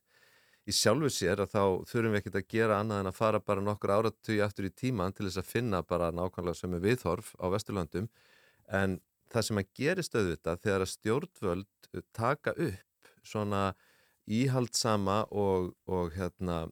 Í 0.69 0.75
sjálfu 0.77 1.09
sér 1.11 1.41
að 1.43 1.55
þá 1.55 1.63
þurfum 1.89 2.13
við 2.13 2.21
ekkert 2.21 2.39
að 2.39 2.49
gera 2.53 2.79
annað 2.79 3.03
en 3.03 3.11
að 3.11 3.19
fara 3.19 3.41
bara 3.41 3.65
nokkur 3.65 3.95
áratugja 3.97 4.47
aftur 4.47 4.69
í 4.69 4.75
tíman 4.77 5.15
til 5.17 5.27
þess 5.27 5.41
að 5.41 5.51
finna 5.51 5.83
bara 5.83 6.13
nákvæmlega 6.13 6.61
sem 6.61 6.75
er 6.77 6.85
viðhorf 6.85 7.33
á 7.41 7.47
Vesturlöndum. 7.55 8.11
En 8.69 8.99
það 9.33 9.47
sem 9.49 9.61
að 9.61 9.71
gerist 9.81 10.17
auðvitað 10.17 10.65
þegar 10.65 10.85
að 10.85 10.93
stjórnvöld 10.95 11.93
taka 12.17 12.55
upp 12.57 13.13
svona 13.27 13.63
íhaldsama 14.29 15.23
og, 15.33 15.73
og 15.89 16.13
hérna 16.17 16.67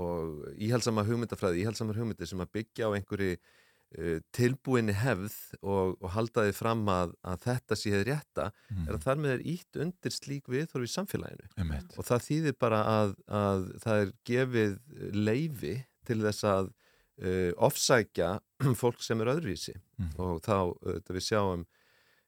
og 0.00 0.44
íhaldsama 0.60 1.04
hugmyndafræði, 1.06 1.64
íhaldsamar 1.64 1.98
hugmyndir 1.98 2.28
sem 2.30 2.40
að 2.42 2.52
byggja 2.54 2.88
á 2.88 2.94
einhverju 2.94 3.32
uh, 3.34 4.18
tilbúinni 4.36 4.94
hefð 4.96 5.36
og, 5.60 5.96
og 5.98 6.12
halda 6.14 6.46
því 6.46 6.54
fram 6.56 6.84
að, 6.92 7.14
að 7.26 7.42
þetta 7.46 7.78
sé 7.78 7.94
hefði 7.94 8.08
rétta 8.12 8.46
er 8.86 8.94
að 8.94 9.06
þar 9.06 9.22
með 9.24 9.34
er 9.34 9.46
ítt 9.54 9.80
undir 9.84 10.14
slík 10.14 10.50
viðþorf 10.52 10.86
í 10.86 10.92
samfélaginu. 10.94 11.50
Einmitt. 11.56 11.96
og 11.98 12.06
það 12.06 12.26
þýðir 12.28 12.58
bara 12.66 12.84
að, 12.94 13.16
að 13.26 13.66
það 13.84 14.04
er 14.04 14.14
gefið 14.30 14.78
leifi 15.18 15.74
til 16.06 16.20
þess 16.22 16.46
að 16.54 16.70
uh, 16.70 17.50
ofsækja 17.68 18.32
fólk 18.82 19.02
sem 19.04 19.20
er 19.20 19.34
öðruvísi. 19.34 19.76
Og 20.22 20.40
þá 20.46 20.56
uh, 20.70 21.02
við 21.10 21.26
sjáum 21.26 21.66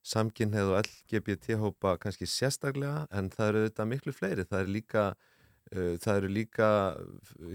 samkynneið 0.02 0.72
og 0.72 0.80
LGBT-hópa 0.82 1.96
kannski 2.02 2.26
sérstaklega 2.26 3.06
en 3.14 3.30
það 3.32 3.52
eru 3.52 3.62
þetta 3.68 3.86
miklu 3.88 4.14
fleiri. 4.16 4.46
Það 4.48 4.64
er 4.64 4.72
líka 4.76 5.04
uh, 5.12 5.94
það 6.02 6.18
eru 6.18 6.32
líka 6.32 6.68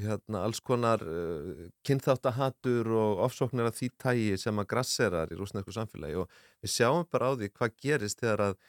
hérna, 0.05 0.43
alls 0.43 0.63
konar 0.63 1.03
uh, 1.03 1.67
kynþáttahatur 1.87 2.89
og 2.95 3.23
ofsóknir 3.27 3.69
af 3.69 3.77
því 3.77 3.91
tægi 3.99 4.41
sem 4.41 4.63
að 4.63 4.69
grasserar 4.73 5.31
í 5.33 5.39
rúsnesku 5.39 5.75
samfélagi. 5.75 6.23
Og 6.23 6.31
við 6.63 6.75
sjáum 6.77 7.07
bara 7.11 7.31
á 7.31 7.37
því 7.37 7.51
hvað 7.53 7.79
gerist 7.83 8.23
þegar 8.23 8.49
að 8.49 8.59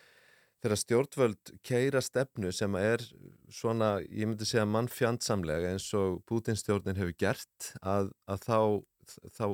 þegar 0.59 0.81
stjórnvöld 0.83 1.51
keira 1.67 2.01
stefnu 2.03 2.51
sem 2.51 2.75
er 2.81 3.05
svona, 3.55 3.99
ég 4.03 4.27
myndi 4.27 4.47
segja 4.49 4.67
mannfjandsamlega 4.67 5.71
eins 5.71 5.87
og 5.95 6.19
Putinstjórnin 6.27 6.99
hefur 6.99 7.15
gert 7.15 7.71
að, 7.79 8.11
að 8.27 8.43
þá, 8.43 8.59
þá 9.39 9.45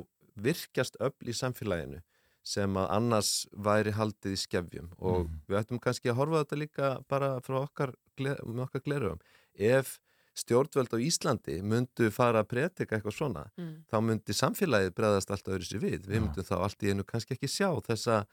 virkjast 0.47 0.97
öll 1.05 1.29
í 1.29 1.35
samfélaginu 1.37 2.01
sem 2.45 2.77
að 2.77 2.89
annars 2.93 3.29
væri 3.57 3.91
haldið 3.97 4.35
í 4.35 4.39
skefjum 4.39 4.89
og 5.01 5.29
við 5.49 5.57
ættum 5.63 5.79
kannski 5.81 6.11
að 6.11 6.19
horfa 6.19 6.37
á 6.37 6.41
þetta 6.43 6.59
líka 6.61 6.89
bara 7.09 7.29
frá 7.41 7.57
okkar, 7.63 7.95
okkar 8.21 8.83
gleruðum. 8.85 9.23
Ef 9.57 9.95
stjórnvöld 10.35 10.91
á 10.93 10.99
Íslandi 10.99 11.61
myndu 11.63 12.09
fara 12.13 12.43
að 12.43 12.49
predika 12.51 12.97
eitthvað 12.97 13.15
svona, 13.17 13.45
Mm. 13.57 13.85
þá 13.89 13.95
myndi 14.03 14.33
samfélagið 14.35 14.93
breðast 14.97 15.31
alltaf 15.31 15.53
öðru 15.55 15.65
sér 15.69 15.79
við. 15.81 16.07
Við 16.07 16.21
myndum 16.21 16.43
þá 16.43 16.55
allt 16.59 16.83
í 16.83 16.91
einu 16.91 17.03
kannski 17.07 17.33
ekki 17.37 17.47
sjá 17.47 17.69
þessa, 17.87 18.25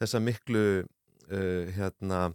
þessa 0.00 0.20
miklu 0.22 0.64
uh, 1.30 1.64
hérna, 1.76 2.34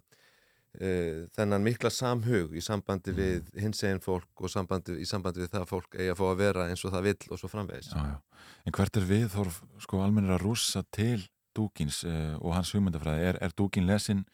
uh, 0.80 1.24
þennan 1.36 1.64
mikla 1.64 1.90
samhug 1.92 2.54
í 2.56 2.62
sambandi 2.64 3.12
Mm. 3.14 3.18
við 3.20 3.62
hins 3.62 3.82
eginn 3.84 4.00
fólk 4.04 4.42
og 4.42 4.50
sambandi, 4.50 4.96
í 5.00 5.06
sambandi 5.06 5.44
við 5.44 5.52
það 5.52 5.62
að 5.64 5.70
fólk 5.70 5.94
eigi 5.98 6.10
að 6.12 6.18
fá 6.20 6.24
að 6.30 6.40
vera 6.40 6.68
eins 6.70 6.84
og 6.84 6.92
það 6.94 7.06
vill 7.08 7.30
og 7.30 7.38
svo 7.40 7.48
framvegis. 7.52 7.90
Já, 7.92 8.02
já. 8.14 8.44
En 8.66 8.72
hvert 8.72 8.96
er 8.96 9.08
viðhorf 9.08 9.62
sko 9.84 10.02
almennir 10.04 10.34
að 10.38 10.44
rússa 10.46 10.82
til 10.90 11.26
Dúkins 11.54 12.02
uh, 12.04 12.34
og 12.40 12.54
hans 12.56 12.72
hugmyndafræði? 12.74 13.28
Er, 13.30 13.38
er 13.40 13.52
Dúkin 13.54 13.86
lesin, 13.86 14.24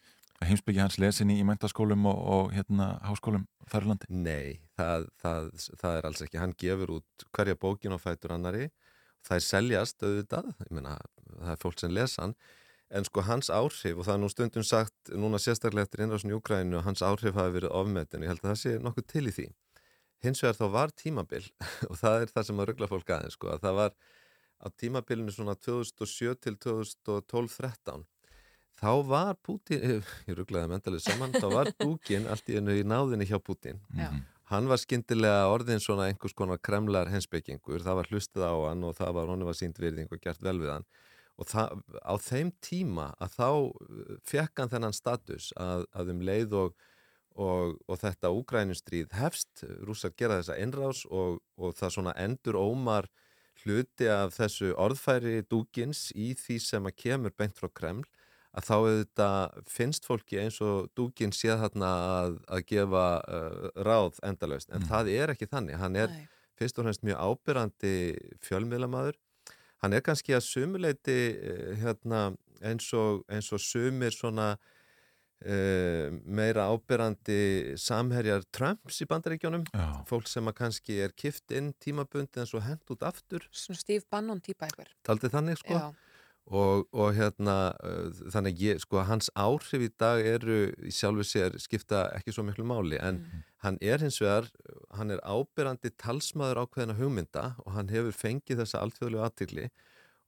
heimsbyggja 0.40 0.86
hans 0.86 0.96
lesin 0.98 1.28
í, 1.30 1.42
mentaskólum 1.44 2.06
og, 2.08 2.20
og 2.32 2.52
hérna 2.56 2.94
háskólum 3.04 3.44
þar 3.68 3.84
í 3.84 3.90
landi? 3.90 4.06
Nei, 4.08 4.60
það, 4.80 5.04
það, 5.20 5.50
það 5.82 5.98
er 5.98 6.08
alls 6.08 6.22
ekki. 6.24 6.40
Hann 6.40 6.54
gefur 6.56 6.94
út 6.96 7.26
hverja 7.36 7.58
bókin 7.60 7.92
á 7.92 7.98
fætur 8.00 8.32
annari. 8.38 8.70
Það 9.20 9.36
er 9.36 9.44
seljast 9.44 10.00
auðvitað, 10.00 10.46
ég 10.64 10.72
meina, 10.72 10.96
það 11.36 11.52
er 11.52 11.60
fólk 11.60 11.82
sem 11.82 11.92
lesa 11.92 12.22
hann. 12.24 12.34
En 12.90 13.06
sko 13.06 13.22
hans 13.22 13.50
áhrif, 13.54 13.98
og 14.00 14.06
það 14.06 14.14
er 14.16 14.22
nú 14.22 14.30
stundum 14.32 14.66
sagt, 14.66 15.12
núna 15.14 15.38
sérstaklega 15.38 15.86
eftir 15.86 16.04
innrásun 16.04 16.32
í 16.32 16.36
Ukrænu, 16.36 16.80
að 16.80 16.88
hans 16.88 17.04
áhrif 17.06 17.36
hafi 17.38 17.54
verið 17.60 17.74
ofmetin. 17.80 18.24
Ég 18.26 18.32
held 18.32 18.42
að 18.42 18.50
það 18.50 18.62
sé 18.64 18.72
nokkuð 18.82 19.06
til 19.12 19.26
í 19.30 19.34
því. 19.36 19.48
Hins 20.26 20.42
vegar 20.42 20.58
þá 20.58 20.66
var 20.74 20.94
tímabil, 20.98 21.44
og 21.90 22.00
það 22.00 22.24
er 22.24 22.32
það 22.34 22.48
sem 22.48 22.62
að 22.62 22.72
ruggla 22.72 22.90
fólk 22.90 23.12
aðeins, 23.14 23.38
sko, 23.38 23.52
að 23.54 23.62
það 23.68 23.78
var 23.78 23.94
á 24.60 24.66
tímabilinu 24.82 25.32
svona 25.32 25.54
2007 25.56 26.34
til 26.44 26.58
2012-13 26.66 28.08
þá 28.80 28.92
var 29.06 29.38
Putin, 29.44 30.00
ég 30.28 30.36
rugglaði 30.38 30.72
mentalið 30.72 31.04
saman, 31.04 31.34
þá 31.36 31.48
var 31.52 31.72
Dúkin 31.80 32.28
allt 32.30 32.48
í 32.50 32.58
einu 32.58 32.76
í 32.78 32.84
náðinni 32.86 33.28
hjá 33.28 33.38
Putin. 33.42 33.80
Já. 33.96 34.10
Hann 34.50 34.66
var 34.66 34.80
skyndilega 34.82 35.46
orðin 35.52 35.82
svona 35.82 36.08
einhvers 36.10 36.34
konar 36.34 36.58
kremlar 36.58 37.10
hensbyggingur, 37.12 37.84
það 37.84 38.00
var 38.00 38.10
hlustið 38.10 38.46
á 38.50 38.54
hann 38.66 38.82
og 38.88 38.96
það 38.98 39.12
var 39.20 39.30
honum 39.30 39.50
var 39.50 39.58
sínt 39.58 39.78
virðing 39.78 40.10
og 40.10 40.22
gert 40.24 40.42
vel 40.42 40.56
við 40.58 40.72
hann. 40.74 40.86
Og 41.40 41.48
það, 41.48 41.80
á 42.04 42.14
þeim 42.20 42.52
tíma 42.60 43.10
að 43.22 43.36
þá 43.38 43.48
uh, 43.48 44.14
fekk 44.28 44.62
hann 44.62 44.72
þennan 44.74 44.96
status 44.96 45.50
að, 45.56 45.86
að 45.96 46.12
um 46.14 46.22
leið 46.28 46.56
og, 46.60 46.86
og, 47.40 47.78
og 47.88 48.00
þetta 48.02 48.32
úgrænustríð 48.36 49.16
hefst, 49.16 49.64
rússar 49.86 50.12
gera 50.18 50.40
þessa 50.42 50.58
innrás 50.60 51.06
og, 51.08 51.40
og 51.56 51.76
það 51.78 51.96
svona 51.96 52.16
endur 52.20 52.60
ómar 52.60 53.08
hluti 53.64 54.08
af 54.08 54.34
þessu 54.36 54.72
orðfæri 54.80 55.40
dúkins 55.48 56.08
í 56.16 56.32
því 56.38 56.58
sem 56.64 56.88
að 56.88 56.98
kemur 57.04 57.34
beint 57.36 57.58
frá 57.58 57.68
Kreml 57.72 58.06
að 58.56 58.66
þá 58.66 58.74
auðvitað 58.76 59.58
finnst 59.70 60.06
fólki 60.08 60.40
eins 60.42 60.58
og 60.64 60.90
dúkin 60.98 61.32
séð 61.34 61.60
þarna 61.64 61.90
að, 62.16 62.38
að 62.50 62.64
gefa 62.72 63.06
uh, 63.22 63.66
ráð 63.86 64.18
endalaust. 64.26 64.72
En 64.74 64.86
það 64.90 65.12
er 65.14 65.34
ekki 65.34 65.48
þannig, 65.50 65.78
hann 65.78 65.98
er 66.00 66.10
Nei. 66.10 66.24
fyrst 66.58 66.80
og 66.80 66.88
fremst 66.88 67.04
mjög 67.06 67.20
ábyrrandi 67.28 67.94
fjölmiðlamaður 68.46 69.20
hann 69.85 69.97
er 69.97 70.05
kannski 70.05 70.36
að 70.36 70.44
sumuleiti 70.47 71.19
uh, 71.36 71.73
hérna, 71.81 72.31
eins, 72.61 72.90
og, 72.97 73.24
eins 73.32 73.51
og 73.55 73.62
sumir 73.65 74.15
svona 74.15 74.52
uh, 74.55 76.11
meira 76.24 76.69
ábyrrandi 76.73 77.77
samherjar 77.81 78.44
Trumps 78.52 79.01
í 79.01 79.09
bandaríkjónum 79.11 79.66
Já. 79.73 79.89
fólk 80.11 80.28
sem 80.31 80.47
að 80.51 80.59
kannski 80.61 81.01
er 81.07 81.16
kift 81.16 81.52
inn 81.57 81.73
tímabundi 81.81 82.43
en 82.43 82.51
svo 82.51 82.62
hent 82.65 82.85
út 82.93 83.05
aftur 83.07 83.47
Svona 83.51 83.81
Steve 83.81 84.07
Bannon 84.11 84.43
típa 84.44 84.69
eitthvað. 84.69 84.93
Taldið 85.07 85.36
þannig 85.36 85.61
sko 85.62 85.78
Já. 85.78 85.86
og, 86.51 86.89
og 86.93 87.15
hérna 87.16 87.59
uh, 87.81 88.24
þannig 88.35 88.65
ég, 88.66 88.82
sko 88.85 89.05
hans 89.09 89.32
áhrif 89.35 89.86
í 89.89 89.93
dag 90.01 90.20
eru 90.36 90.66
í 90.85 90.93
sjálfu 90.94 91.27
sér 91.27 91.57
skipta 91.62 92.09
ekki 92.19 92.36
svo 92.36 92.44
miklu 92.47 92.69
máli 92.69 93.01
en 93.01 93.24
hann 93.65 93.78
er 93.85 94.01
hins 94.01 94.20
vegar, 94.23 94.49
hann 94.97 95.12
er 95.12 95.23
ábyrrandi 95.24 95.93
talsmaður 96.01 96.65
ákveðina 96.65 96.97
hugmynda 96.99 97.47
og 97.66 97.74
hann 97.77 97.93
hefur 97.93 98.16
fengið 98.16 98.62
þessa 98.62 98.85
alþjóðlegu 98.85 99.24
aðtikli 99.27 99.69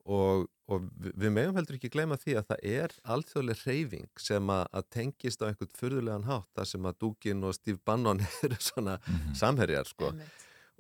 og, 0.08 0.46
og 0.66 0.86
við 0.98 1.30
megum 1.30 1.56
heldur 1.56 1.78
ekki 1.78 1.92
gleyma 1.94 2.18
því 2.20 2.36
að 2.40 2.46
það 2.50 2.64
er 2.72 2.94
alþjóðleg 3.14 3.64
reyfing 3.66 4.08
sem 4.20 4.52
að, 4.52 4.62
að 4.74 4.88
tengist 4.96 5.42
á 5.42 5.48
einhvern 5.48 5.76
furðulegan 5.78 6.28
hátt 6.28 6.48
þar 6.58 6.70
sem 6.72 6.88
að 6.88 6.98
Dúkin 7.04 7.44
og 7.46 7.56
Steve 7.56 7.78
Bannon 7.86 8.22
eru 8.44 8.58
svona 8.60 8.98
samherjar 9.38 9.88
sko. 9.90 10.12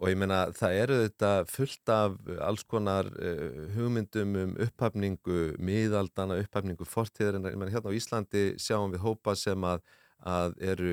Og 0.02 0.10
ég 0.10 0.18
meina 0.18 0.48
það 0.56 0.76
eru 0.80 0.98
þetta 1.04 1.32
fullt 1.46 1.90
af 1.94 2.14
alls 2.42 2.64
konar 2.66 3.06
uh, 3.12 3.66
hugmyndum 3.76 4.32
um 4.40 4.54
upphafningu 4.64 5.42
miðaldana, 5.62 6.40
upphafningu 6.42 6.88
fortíðar 6.88 7.38
en 7.38 7.50
ég 7.52 7.58
meina 7.60 7.74
hérna 7.74 7.92
á 7.92 7.98
Íslandi 7.98 8.46
sjáum 8.58 8.90
við 8.90 9.04
hópa 9.04 9.36
sem 9.38 9.68
að, 9.68 9.84
að 10.28 10.54
eru 10.62 10.92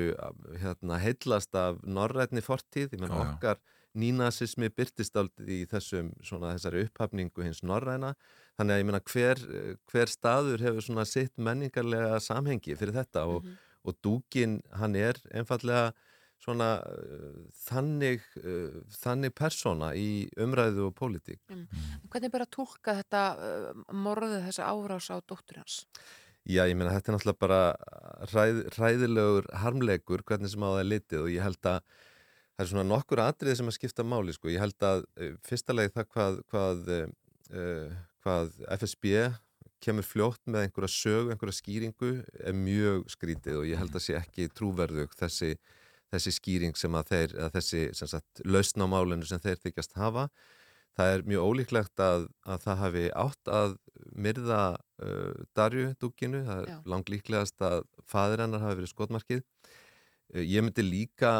hérna 0.60 0.98
heillast 1.02 1.54
af 1.54 1.78
norrætni 1.86 2.42
fortíð, 2.44 2.96
ég 2.96 3.04
já. 3.06 3.14
okkar 3.20 3.60
nínasismi 3.98 4.70
byrtist 4.70 5.16
aldrei 5.18 5.62
í 5.62 5.66
þessum 5.70 6.12
svona 6.22 6.52
þessari 6.54 6.84
upphafningu 6.86 7.42
hins 7.42 7.64
norræna 7.66 8.12
þannig 8.58 8.74
að 8.74 8.80
ég 8.82 8.86
meina 8.86 9.00
hver, 9.10 9.42
hver 9.90 10.12
staður 10.12 10.62
hefur 10.66 10.86
svona 10.86 11.06
sitt 11.08 11.34
menningarlega 11.40 12.20
samhengi 12.22 12.76
fyrir 12.78 12.94
þetta 13.00 13.26
og, 13.30 13.48
og 13.82 13.98
dúkin 14.04 14.60
hann 14.78 14.94
er 14.98 15.18
einfallega 15.34 15.90
svona 16.40 16.70
uh, 16.80 17.40
þannig, 17.66 18.24
uh, 18.40 18.80
þannig 19.02 19.34
persóna 19.36 19.92
í 19.98 20.24
umræðu 20.40 20.86
og 20.88 20.94
pólitík. 20.96 21.42
Mm. 21.52 21.66
Hvernig 22.08 22.32
ber 22.32 22.46
að 22.46 22.52
tólka 22.56 22.96
þetta 23.02 23.24
uh, 23.36 23.84
morðið, 23.92 24.38
þessa 24.48 24.70
árás 24.72 25.10
á 25.12 25.16
dóttur 25.20 25.60
hans? 25.60 25.82
Já, 26.50 26.64
ég 26.66 26.76
meina 26.78 26.94
þetta 26.94 27.12
er 27.12 27.16
náttúrulega 27.16 27.40
bara 27.44 27.58
ræð, 28.32 28.60
ræðilegur 28.74 29.48
harmleikur 29.62 30.24
hvernig 30.26 30.50
sem 30.50 30.64
á 30.66 30.70
það 30.70 30.80
er 30.82 30.88
litið 30.88 31.20
og 31.24 31.28
ég 31.30 31.44
held 31.46 31.68
að 31.70 31.82
það 31.84 32.64
er 32.64 32.70
svona 32.72 32.86
nokkur 32.88 33.22
atriði 33.22 33.58
sem 33.60 33.70
að 33.70 33.76
skipta 33.76 34.06
máli 34.06 34.34
sko. 34.34 34.50
Ég 34.50 34.62
held 34.62 34.86
að 34.86 35.04
uh, 35.06 35.36
fyrsta 35.46 35.76
leið 35.76 35.92
það 35.94 36.08
hvað, 36.16 36.40
hvað, 36.50 36.90
uh, 36.96 38.00
hvað 38.24 38.56
FSB 38.80 39.12
kemur 39.80 40.04
fljótt 40.04 40.42
með 40.50 40.66
einhverja 40.66 40.92
sögu, 40.92 41.30
einhverja 41.32 41.56
skýringu 41.56 42.10
er 42.44 42.56
mjög 42.56 43.06
skrítið 43.14 43.62
og 43.62 43.68
ég 43.70 43.80
held 43.80 43.94
að 43.96 44.04
sé 44.04 44.18
ekki 44.18 44.50
trúverðug 44.52 45.14
þessi 45.16 45.54
þessi 46.10 46.32
skýring 46.34 46.78
sem 46.78 46.94
að 46.98 47.12
þeir, 47.12 47.34
að 47.44 47.52
þessi 47.58 47.82
sem 47.96 48.10
sagt, 48.10 48.42
lausn 48.42 48.82
á 48.82 48.86
málinu 48.90 49.28
sem 49.28 49.42
þeir 49.42 49.60
þykjast 49.62 49.94
hafa. 50.00 50.26
Það 50.98 51.12
er 51.14 51.26
mjög 51.30 51.50
ólíklegt 51.50 52.02
að, 52.02 52.24
að 52.44 52.62
það 52.64 52.80
hafi 52.84 53.04
átt 53.22 53.50
að 53.56 53.76
myrða 54.16 54.62
uh, 55.02 55.42
Darju 55.56 55.92
dúkinu, 56.00 56.42
það 56.46 56.62
er 56.62 56.72
Já. 56.72 56.78
langt 56.92 57.12
líklegast 57.12 57.62
að 57.64 57.84
fadir 58.10 58.42
hennar 58.42 58.64
hafi 58.64 58.80
verið 58.80 58.92
skotmarkið. 58.94 59.44
Uh, 60.34 60.42
ég 60.42 60.64
myndi 60.66 60.84
líka 60.86 61.34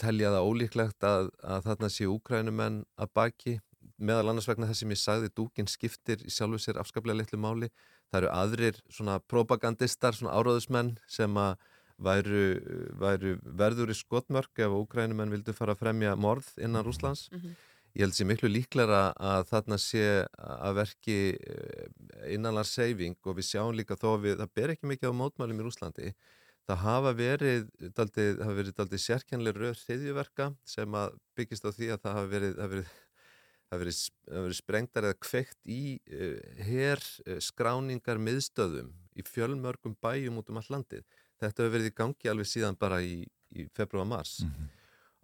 telja 0.00 0.30
það 0.32 0.46
ólíklegt 0.48 1.04
að, 1.04 1.32
að 1.44 1.66
þarna 1.66 1.90
sé 1.92 2.08
úkrænumenn 2.08 2.78
að 3.00 3.12
baki, 3.18 3.56
meðal 4.00 4.30
annars 4.32 4.48
vegna 4.48 4.68
þess 4.70 4.84
sem 4.84 4.94
ég 4.94 5.00
sagði, 5.00 5.32
dúkin 5.36 5.68
skiptir 5.68 6.22
í 6.24 6.32
sjálfu 6.32 6.60
sér 6.62 6.80
afskaplega 6.80 7.20
litlu 7.20 7.40
máli. 7.40 7.68
Það 8.10 8.22
eru 8.22 8.30
aðrir 8.32 8.80
svona 8.90 9.18
propagandistar, 9.30 10.16
svona 10.16 10.38
áráðusmenn 10.38 10.94
sem 11.10 11.36
að 11.36 11.58
væru, 12.00 12.44
væru 12.96 13.34
verður 13.44 13.92
í 13.92 13.96
skotmörk 13.98 14.62
ef 14.64 14.76
úkrænumenn 14.78 15.34
vildu 15.34 15.52
fara 15.56 15.76
að 15.76 15.82
fremja 15.84 16.14
morð 16.16 16.48
innan 16.62 16.86
Rúslands. 16.86 17.28
Mhm. 17.34 17.58
Ég 17.90 18.04
held 18.04 18.14
sér 18.14 18.28
miklu 18.30 18.48
líklara 18.50 19.00
að 19.18 19.48
þarna 19.50 19.76
sé 19.82 20.02
að 20.38 20.76
verki 20.78 21.16
innanlands 22.30 22.70
seyfing 22.76 23.16
og 23.26 23.40
við 23.40 23.48
sjáum 23.48 23.74
líka 23.74 23.98
þó 23.98 24.12
að 24.12 24.26
við, 24.28 24.36
það 24.38 24.52
ber 24.60 24.72
ekki 24.74 24.90
mikið 24.92 25.10
á 25.10 25.20
mótmælum 25.20 25.58
í 25.58 25.66
Rúslandi. 25.66 26.12
Það 26.70 26.82
hafa 26.84 27.12
verið 27.18 27.68
daldið, 27.98 28.42
hafa 28.44 28.56
verið 28.60 28.76
daldið 28.78 29.02
sérkennlega 29.02 29.58
röð 29.58 29.84
hriðjuverka 29.88 30.48
sem 30.70 30.98
að 31.00 31.18
byggist 31.34 31.66
á 31.66 31.70
því 31.74 31.90
að 31.90 32.02
það 32.04 32.18
hafa 32.18 32.30
verið, 32.36 32.56
hafa 32.60 32.72
verið, 32.76 32.92
hafa 33.72 33.80
verið, 33.82 34.02
hafa 34.30 34.44
verið 34.46 34.58
sprengtar 34.60 35.08
eða 35.08 35.20
kveikt 35.26 35.58
í 35.66 35.82
uh, 35.98 36.36
her 36.70 37.02
uh, 37.26 37.38
skráningar 37.42 38.22
miðstöðum 38.22 38.92
í 39.18 39.26
fjölmörgum 39.26 39.98
bæjum 39.98 40.38
út 40.38 40.54
um 40.54 40.60
all 40.62 40.70
landið. 40.76 41.02
Þetta 41.42 41.64
hefur 41.64 41.74
verið 41.74 41.90
í 41.90 41.96
gangi 42.04 42.30
alveg 42.30 42.52
síðan 42.52 42.78
bara 42.78 43.00
í, 43.02 43.24
í 43.50 43.66
februar-mars. 43.74 44.44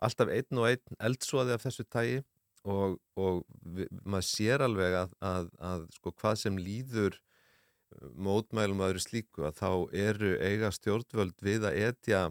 Alltaf 0.03 0.33
einn 0.33 0.59
og 0.59 0.67
einn 0.73 0.99
eldsvoði 0.99 1.55
af 1.55 1.63
þessu 1.63 1.87
tægi 1.87 2.25
og, 2.67 2.97
og 3.19 3.45
við, 3.77 3.91
maður 4.05 4.29
sér 4.31 4.65
alveg 4.67 4.99
að, 5.03 5.15
að, 5.25 5.53
að 5.71 5.87
sko, 5.99 6.13
hvað 6.21 6.41
sem 6.43 6.59
líður 6.61 7.19
uh, 7.19 8.11
mótmælum 8.29 8.83
að 8.85 8.97
eru 8.97 9.05
slíku 9.07 9.47
að 9.47 9.61
þá 9.63 9.71
eru 10.07 10.35
eiga 10.43 10.73
stjórnvöld 10.75 11.39
við 11.47 11.69
að 11.71 11.81
etja 11.91 12.27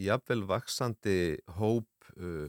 jafnvel 0.00 0.46
vaksandi 0.48 1.18
hóp 1.58 2.12
uh, 2.16 2.48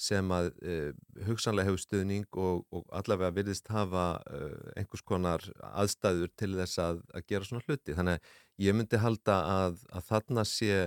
sem 0.00 0.30
að 0.34 0.50
uh, 0.66 0.90
hugsanlega 1.28 1.68
hefur 1.68 1.82
stuðning 1.82 2.26
og, 2.40 2.64
og 2.74 2.88
allavega 2.98 3.34
virðist 3.36 3.70
hafa 3.70 4.06
uh, 4.26 4.72
einhvers 4.74 5.04
konar 5.06 5.44
aðstæður 5.70 6.32
til 6.38 6.50
þess 6.58 6.80
að, 6.82 7.00
að 7.14 7.26
gera 7.30 7.48
svona 7.48 7.66
hluti. 7.68 7.94
Þannig 7.94 8.18
að 8.18 8.66
ég 8.66 8.76
myndi 8.76 9.02
halda 9.02 9.38
að, 9.52 9.78
að 9.94 10.08
þarna 10.10 10.46
sé 10.48 10.78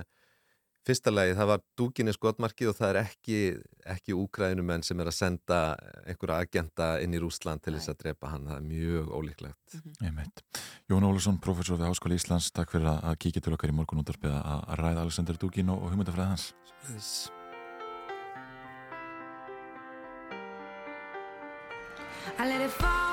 fyrsta 0.88 1.12
lagi, 1.12 1.36
það 1.36 1.50
var 1.52 1.64
dúkinni 1.80 2.14
skotmarkið 2.16 2.72
og 2.72 2.78
það 2.78 2.90
er 2.90 3.00
ekki, 3.02 3.40
ekki 3.96 4.16
úkrænumenn 4.16 4.86
sem 4.88 5.00
er 5.04 5.10
að 5.12 5.18
senda 5.18 5.60
einhverja 6.08 6.40
agenda 6.46 6.90
inn 7.04 7.16
í 7.16 7.22
Rúsland 7.22 7.64
til 7.66 7.76
þess 7.76 7.92
að 7.92 8.00
drepa 8.06 8.32
hann. 8.32 8.48
Það 8.48 8.60
er 8.60 8.68
mjög 8.68 9.12
ólíklegt. 9.20 9.80
Einmitt. 10.02 10.44
Jón 10.88 11.08
Ólusson, 11.08 11.42
professor 11.44 11.80
við 11.80 11.90
Háskóli 11.90 12.20
Íslands, 12.20 12.52
takk 12.56 12.72
fyrir 12.76 12.92
að 12.94 13.10
að 13.12 13.20
kíkja 13.26 13.44
til 13.44 13.56
okkar 13.58 13.74
í 13.74 13.76
morgun 13.76 14.04
útvarpið 14.04 14.38
að 14.38 14.62
að 14.68 14.80
ræða 14.84 15.04
Alexander 15.04 15.42
Dugin 15.42 15.74
og, 15.74 15.84
og 15.84 15.92
hugmyndafræði 15.92 16.32
hans. 16.32 16.54
Yes. 16.94 17.12
I 22.40 22.46
let 22.46 22.62
it 22.62 22.72
fall, 22.72 23.07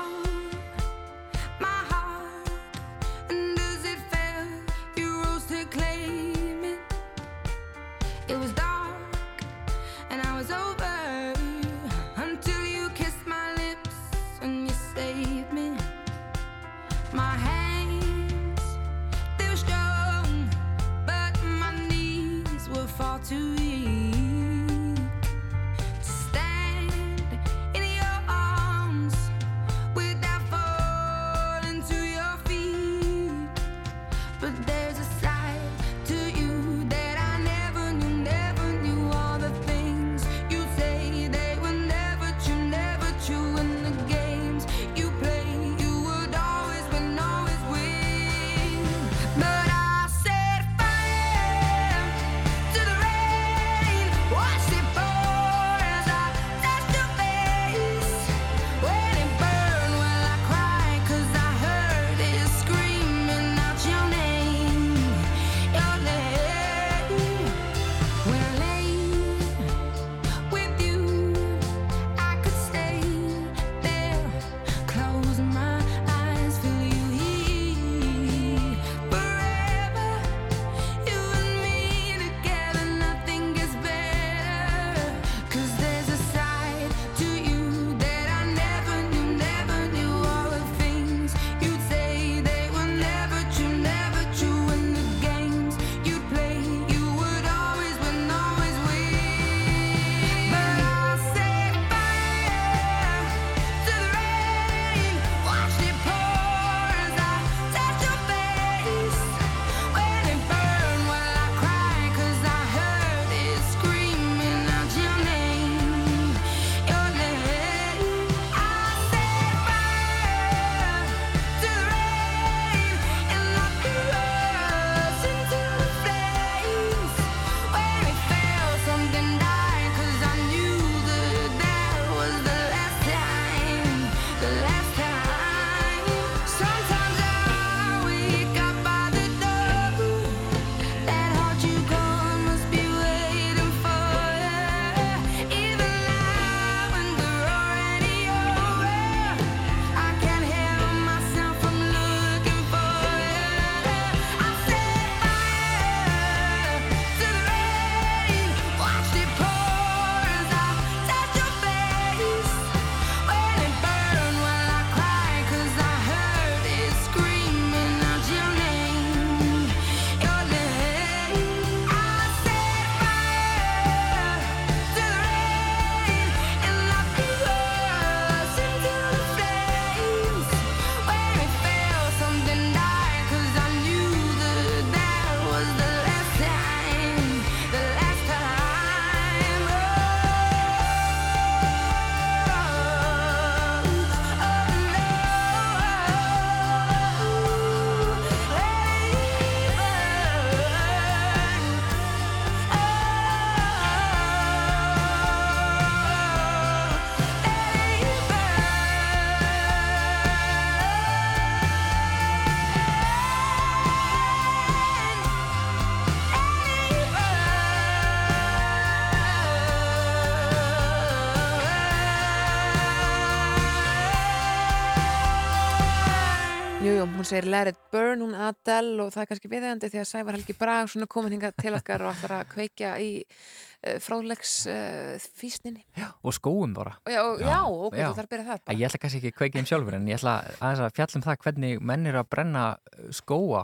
hún 227.25 227.29
segir 227.29 227.47
Let 227.49 227.67
it 227.67 227.77
burn, 227.91 228.21
hún 228.21 228.35
Adele 228.37 229.01
og 229.01 229.13
það 229.13 229.23
er 229.23 229.29
kannski 229.31 229.49
viðegandi 229.49 229.89
því 229.89 230.01
að 230.01 230.09
Sævar 230.09 230.35
Helgi 230.37 230.55
Brag 230.59 230.89
svona 230.91 231.07
komin 231.09 231.33
hingað 231.33 231.55
til 231.57 231.73
okkar 231.73 232.03
og 232.05 232.11
ætlar 232.13 232.33
að 232.37 232.51
kveikja 232.51 232.91
í 233.01 233.07
uh, 233.25 233.95
frálegs 234.03 234.53
uh, 234.69 235.15
físninni. 235.39 235.81
og 236.21 236.35
skóum 236.37 236.75
bara 236.77 236.97
Já, 237.09 237.23
já, 237.39 237.47
já, 237.47 237.61
ok, 237.65 237.97
Já. 237.97 238.09
þú 238.11 238.19
þarf 238.19 238.27
að 238.27 238.33
byrja 238.35 238.45
það 238.51 238.61
bara. 238.65 238.77
Ég 238.77 238.89
ætla 238.89 239.01
kannski 239.01 239.21
ekki 239.21 239.31
að 239.33 239.37
kveikja 239.39 239.59
þeim 239.61 239.69
sjálfur 239.71 239.97
en 239.97 240.07
ég 240.11 240.19
ætla 240.21 240.35
að 240.59 240.83
fjalla 240.99 241.17
um 241.19 241.25
það 241.25 241.41
hvernig 241.47 241.81
menn 241.91 242.11
eru 242.11 242.21
að 242.21 242.29
brenna 242.35 242.65
uh, 242.77 243.09
skóa 243.15 243.63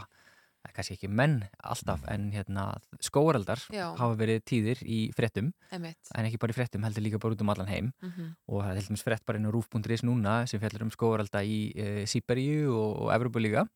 kannski 0.75 0.93
ekki 0.95 1.09
menn 1.09 1.41
alltaf 1.63 2.03
en 2.07 2.29
hérna, 2.31 2.77
skóareldar 3.03 3.59
Já. 3.73 3.89
hafa 3.97 4.15
verið 4.19 4.43
tíðir 4.45 4.83
í 4.85 4.99
fréttum 5.17 5.51
Einmitt. 5.73 5.97
en 6.15 6.25
ekki 6.29 6.39
bara 6.39 6.53
í 6.53 6.57
fréttum, 6.59 6.83
heldur 6.85 7.03
líka 7.03 7.19
bara 7.19 7.33
út 7.35 7.41
um 7.41 7.49
allan 7.49 7.67
heim 7.67 7.91
Mhm. 8.01 8.35
og 8.47 8.63
það 8.63 8.71
er 8.71 8.79
til 8.81 8.87
dæmis 8.95 9.03
frétt 9.03 9.25
bara 9.25 9.37
inn 9.41 9.45
á 9.49 9.51
rúf.is 9.51 10.01
núna 10.05 10.47
sem 10.47 10.59
fjallar 10.59 10.81
um 10.85 10.91
skóarelda 10.91 11.41
í 11.43 11.73
e, 11.75 12.03
Sýberíu 12.05 12.69
og, 12.71 13.01
og 13.01 13.11
Evropa 13.13 13.39
líka 13.39 13.67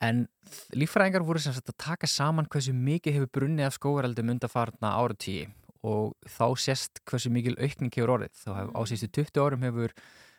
en 0.00 0.28
líffræðingar 0.72 1.24
voru 1.26 1.38
sem 1.42 1.52
sagt 1.52 1.68
að 1.72 1.76
taka 1.78 2.06
saman 2.06 2.46
hversu 2.46 2.72
mikið 2.72 3.14
hefur 3.18 3.32
brunnið 3.40 3.66
af 3.66 3.74
skóareldum 3.78 4.30
undarfarna 4.30 4.92
áratíi 4.98 5.48
og 5.84 6.14
þá 6.26 6.44
sést 6.58 7.00
hversu 7.06 7.30
mikil 7.30 7.54
aukning 7.58 7.92
hefur 7.94 8.16
orðið 8.18 8.34
þá 8.44 8.50
hef, 8.56 8.70
á 8.74 8.80
síðustu 8.86 9.10
20 9.22 9.42
árum 9.44 9.62
hefur 9.66 9.92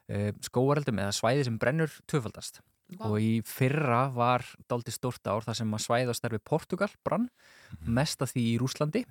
e, 0.09 0.31
skóareldum 0.41 0.99
eða 1.03 1.13
svæði 1.15 1.45
sem 1.45 1.57
brennur 1.61 1.91
tvöfaldast 2.07 2.59
Vá. 2.89 3.05
og 3.05 3.19
í 3.21 3.39
fyrra 3.45 4.07
var 4.13 4.45
dálítið 4.71 4.95
stórt 4.95 5.27
ár 5.29 5.45
þar 5.45 5.59
sem 5.61 5.73
að 5.77 5.83
svæði 5.85 6.13
á 6.13 6.15
starfi 6.17 6.39
Portugal 6.41 6.89
brann, 7.05 7.29
mest 7.85 8.21
af 8.25 8.33
því 8.33 8.45
í 8.53 8.59
Rúslandi 8.61 9.03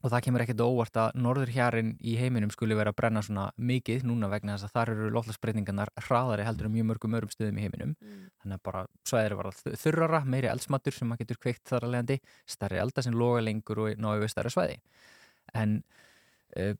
og 0.00 0.08
það 0.08 0.22
kemur 0.24 0.44
ekkert 0.44 0.62
óvart 0.64 0.96
að 0.96 1.16
norðurhjarin 1.20 1.90
í 2.00 2.14
heiminum 2.16 2.52
skuli 2.52 2.76
vera 2.78 2.92
að 2.94 2.98
brenna 3.00 3.22
svona 3.24 3.46
mikið 3.60 4.06
núna 4.08 4.30
vegna 4.32 4.54
þess 4.56 4.70
að 4.70 4.76
þar 4.76 4.92
eru 4.94 5.10
lofslagsbreytingarnar 5.16 5.92
hraðari 6.06 6.46
heldur 6.46 6.68
en 6.70 6.74
mjög 6.76 6.88
mörgum 6.88 7.16
örum 7.18 7.32
stöðum 7.32 7.60
í 7.60 7.64
heiminum. 7.66 7.92
Þannig 8.40 8.56
að 8.56 8.62
bara 8.70 8.84
svæðir 9.10 9.36
var 9.36 9.50
þurrara, 9.82 10.22
meiri 10.24 10.48
eldsmatur 10.52 10.96
sem 10.96 11.10
maður 11.10 11.26
getur 11.26 11.40
kveikt 11.44 11.66
þar 11.68 11.86
að 11.86 11.94
leiðandi 11.94 12.18
stærri 12.48 12.80
elda 12.80 13.04
sem 13.04 13.18
loga 13.20 13.44
lengur 13.44 13.82
og 13.84 14.00
náðu 14.00 14.24
við 14.24 14.32
stærri 14.32 14.54
svæði. 14.54 14.78
En 15.60 15.76
uh, 16.56 16.72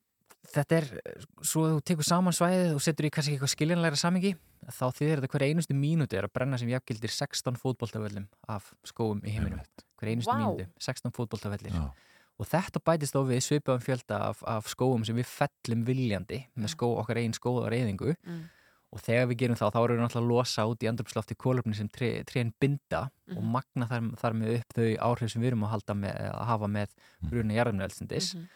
þetta 0.48 0.76
er, 0.80 1.00
eh, 1.04 1.24
svo 1.42 1.66
þú 1.76 1.80
tekur 1.84 2.06
saman 2.06 2.32
svæðið 2.32 2.74
og 2.74 2.80
setur 2.80 3.06
í 3.06 3.10
kannski 3.10 3.36
eitthvað 3.36 3.52
skiljanlegra 3.54 3.96
samingi 4.00 4.34
þá 4.70 4.84
þýðir 4.96 5.20
þetta 5.20 5.32
hverja 5.34 5.50
einustu 5.54 5.74
mínúti 5.76 6.16
er 6.18 6.24
að 6.28 6.32
brenna 6.32 6.58
sem 6.58 6.68
jafngildir 6.68 7.10
16 7.12 7.56
fótboltavöllum 7.60 8.26
af 8.48 8.72
skóum 8.84 9.20
í 9.24 9.30
heiminum 9.36 9.60
hverja 10.00 10.14
einustu 10.16 10.32
Vá. 10.32 10.40
mínúti, 10.40 10.66
16 10.80 11.12
fótboltavellir 11.12 11.72
Já. 11.72 11.92
og 12.40 12.46
þetta 12.48 12.80
bætist 12.84 13.14
á 13.16 13.20
við 13.22 13.42
svipaðum 13.44 13.84
fjölda 13.84 14.20
af, 14.30 14.42
af 14.46 14.64
skóum 14.66 15.04
sem 15.04 15.16
við 15.16 15.26
fellum 15.28 15.84
viljandi 15.84 16.46
með 16.56 16.72
skó, 16.74 16.96
okkar 16.98 17.16
einn 17.20 17.32
skóða 17.36 17.68
reyðingu 17.70 18.16
Mm. 18.26 18.48
og 18.92 19.00
þegar 19.00 19.28
við 19.30 19.36
gerum 19.38 19.56
það 19.56 19.72
þá 19.72 19.78
erum 19.84 19.96
við 19.96 20.02
náttúrulega 20.02 20.24
að 20.24 20.30
losa 20.32 20.62
út 20.66 20.82
í 20.82 20.88
andrupslofti 20.90 21.34
kólöfni 21.36 21.74
sem 21.76 21.88
tré, 21.88 22.24
trén 22.24 22.52
binda 22.60 23.10
og 23.30 23.36
Mhm. 23.42 23.52
magna 23.52 23.86
þar, 23.86 24.16
þar 24.16 24.32
með 24.34 24.58
upp 24.58 24.72
þau 24.74 24.96
áhrif 24.98 25.30
sem 25.30 25.42
við 25.42 25.46
erum 25.52 25.62
að, 25.62 25.70
halda 25.70 25.94
með, 25.94 26.16
að 26.34 26.46
hafa 26.46 26.66
með 26.66 26.88
bruna 27.22 27.54
jarðumnelsindis 27.54 28.34
Mhm. 28.34 28.48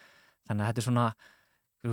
þannig 0.49 0.61
að 0.61 0.67
þetta 0.73 0.77
er 0.77 0.91
svona 0.91 1.13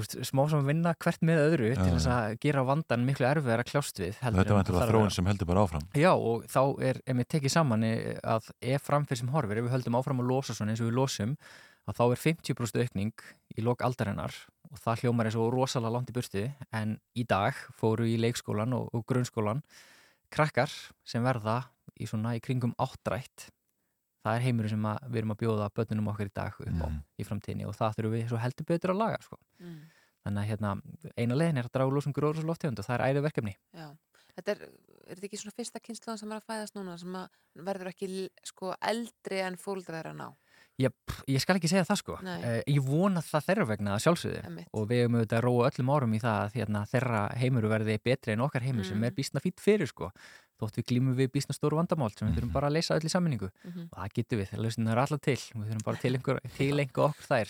veist, 0.01 0.17
smá 0.29 0.43
sem 0.51 0.61
að 0.63 0.71
vinna 0.71 0.95
hvert 1.05 1.25
með 1.29 1.41
öðru 1.43 1.71
Já, 1.73 1.77
til 1.81 1.91
þess 1.97 2.09
að 2.15 2.37
gera 2.45 2.65
vandan 2.69 3.05
miklu 3.07 3.27
erfið 3.29 3.55
að 3.55 3.65
kljást 3.69 4.01
við 4.03 4.21
heldur 4.23 4.49
Þetta 4.49 4.77
að 4.79 4.93
þróun 4.93 5.07
vera. 5.07 5.17
sem 5.17 5.29
heldur 5.31 5.51
bara 5.51 5.65
áfram. 5.67 5.85
Já 5.99 6.11
og 6.13 6.47
þá 6.53 6.63
er, 6.89 7.03
ef 7.07 7.21
við 7.21 7.29
tekið 7.37 7.55
saman 7.57 7.87
að 7.87 8.49
ef 8.73 8.89
framfyrir 8.89 9.23
sem 9.23 9.33
horfir, 9.35 9.61
ef 9.61 9.69
við 9.69 9.77
höldum 9.77 9.99
áfram 10.01 10.25
að 10.25 10.33
losa 10.33 10.57
svona 10.57 10.75
eins 10.75 10.83
og 10.83 10.91
við 10.91 10.99
losum, 11.01 11.37
að 11.89 11.99
þá 11.99 12.05
er 12.07 12.23
50% 12.25 12.83
aukning 12.85 13.25
í 13.57 13.65
lok 13.67 13.83
aldarinnar 13.87 14.37
og 14.73 14.81
það 14.81 15.03
hljómar 15.03 15.29
eins 15.29 15.39
og 15.39 15.51
rosalega 15.53 15.95
langt 15.97 16.13
í 16.13 16.17
burtu 16.17 16.45
en 16.73 16.95
í 17.19 17.25
dag 17.29 17.57
fóru 17.79 18.07
í 18.09 18.17
leikskólan 18.21 18.73
og, 18.77 18.89
og 18.95 19.05
grunnskólan 19.09 19.61
krakkar 20.33 20.73
sem 21.05 21.25
verða 21.25 21.59
í 22.01 22.09
svona 22.09 22.37
í 22.39 22.41
kringum 22.45 22.73
áttrætt 22.81 23.51
það 24.23 24.37
er 24.39 24.45
heimurinn 24.47 24.73
sem 24.75 24.87
að, 24.93 25.03
við 25.11 25.23
erum 25.23 25.35
að 25.35 25.41
bjóða 25.43 25.71
börnunum 25.77 26.13
okkar 26.13 26.31
í 26.31 26.35
dag 26.35 26.61
upp 26.63 26.83
á 26.83 26.89
í 27.19 27.27
framtíðinni 27.27 27.67
og 27.69 27.75
það 27.79 27.97
þurfum 27.99 28.15
við 28.17 28.29
svo 28.31 28.41
heldur 28.43 28.69
betur 28.71 28.95
að 28.95 29.01
laga 29.03 29.19
sko. 29.25 29.39
Mm. 29.63 29.81
þannig 30.23 30.43
að 30.45 30.49
hérna, 30.53 30.73
eina 31.19 31.35
leiðin 31.41 31.59
er 31.63 31.67
að 31.69 31.75
draga 31.75 31.95
losum 31.97 32.13
gróðursloftegund 32.15 32.79
og 32.79 32.87
það 32.87 32.95
er 33.01 33.05
æði 33.11 33.25
verkefni 33.27 33.57
Já, 33.75 33.89
þetta 34.37 34.55
er, 34.55 34.61
er 35.09 35.17
þetta 35.17 35.27
ekki 35.31 35.41
svona 35.43 35.57
fyrsta 35.59 35.83
kynsluðan 35.83 36.21
sem 36.23 36.31
er 36.33 36.39
að 36.39 36.47
fæðast 36.53 36.79
núna 36.79 36.95
sem 37.03 37.17
að 37.19 37.67
verður 37.67 37.91
ekki 37.91 38.11
sko 38.47 38.77
eldri 38.93 39.43
en 39.43 39.59
fóldra 39.59 39.99
þeirra 39.99 40.15
ná? 40.15 40.29
Ég, 40.81 40.95
ég 41.29 41.43
skal 41.43 41.59
ekki 41.59 41.69
segja 41.69 41.85
það 41.85 41.99
sko 42.01 42.15
Nei. 42.25 42.39
uh, 42.41 42.61
ég 42.71 42.87
vona 42.87 43.21
það 43.21 43.45
þeirra 43.51 43.67
vegna 43.69 43.93
að 43.97 44.05
sjálfsögðu 44.07 44.63
og 44.73 44.87
við 44.89 45.03
höfum 45.03 45.19
auðvitað 45.19 45.37
að 45.37 45.45
róa 45.45 45.67
öllum 45.69 45.91
árum 45.93 46.15
í 46.17 46.21
það 46.23 46.39
að 46.47 46.57
hérna, 46.57 46.81
þeirra 46.95 47.21
heimuru 47.43 47.69
verði 47.75 47.99
betri 48.09 48.33
en 48.33 48.45
okkar 48.47 48.65
heimur 48.65 48.87
sem 48.89 48.97
Mm. 48.97 49.05
er 49.11 49.19
bísna 49.19 49.43
fýtt 49.45 49.61
fyrir 49.61 49.91
sko 49.91 50.09
þótt 50.63 50.79
við 50.81 50.87
glímum 50.93 51.17
við 51.19 51.31
bísna 51.35 51.55
stóru 51.57 51.77
vandamál 51.81 52.11
sem 52.15 52.29
við 52.29 52.39
þurfum 52.39 52.53
bara 52.55 52.69
að 52.71 52.77
leysa 52.79 52.95
öll 52.97 53.07
í 53.07 53.13
sammenningu 53.13 53.51
Mhm. 53.67 53.89
og 53.93 53.99
það 53.99 54.15
getur 54.19 54.39
við, 54.43 54.49
það 54.53 54.63
lausnir 54.65 54.93
er 54.93 55.03
alltaf 55.03 55.21
til 55.27 55.37
við 55.37 55.67
þurfum 55.69 55.85
bara 55.85 55.97
til 56.03 56.13
einhver, 56.17 56.41
til 56.57 56.73
einhver 56.81 57.05
okkur 57.11 57.27
þær 57.29 57.49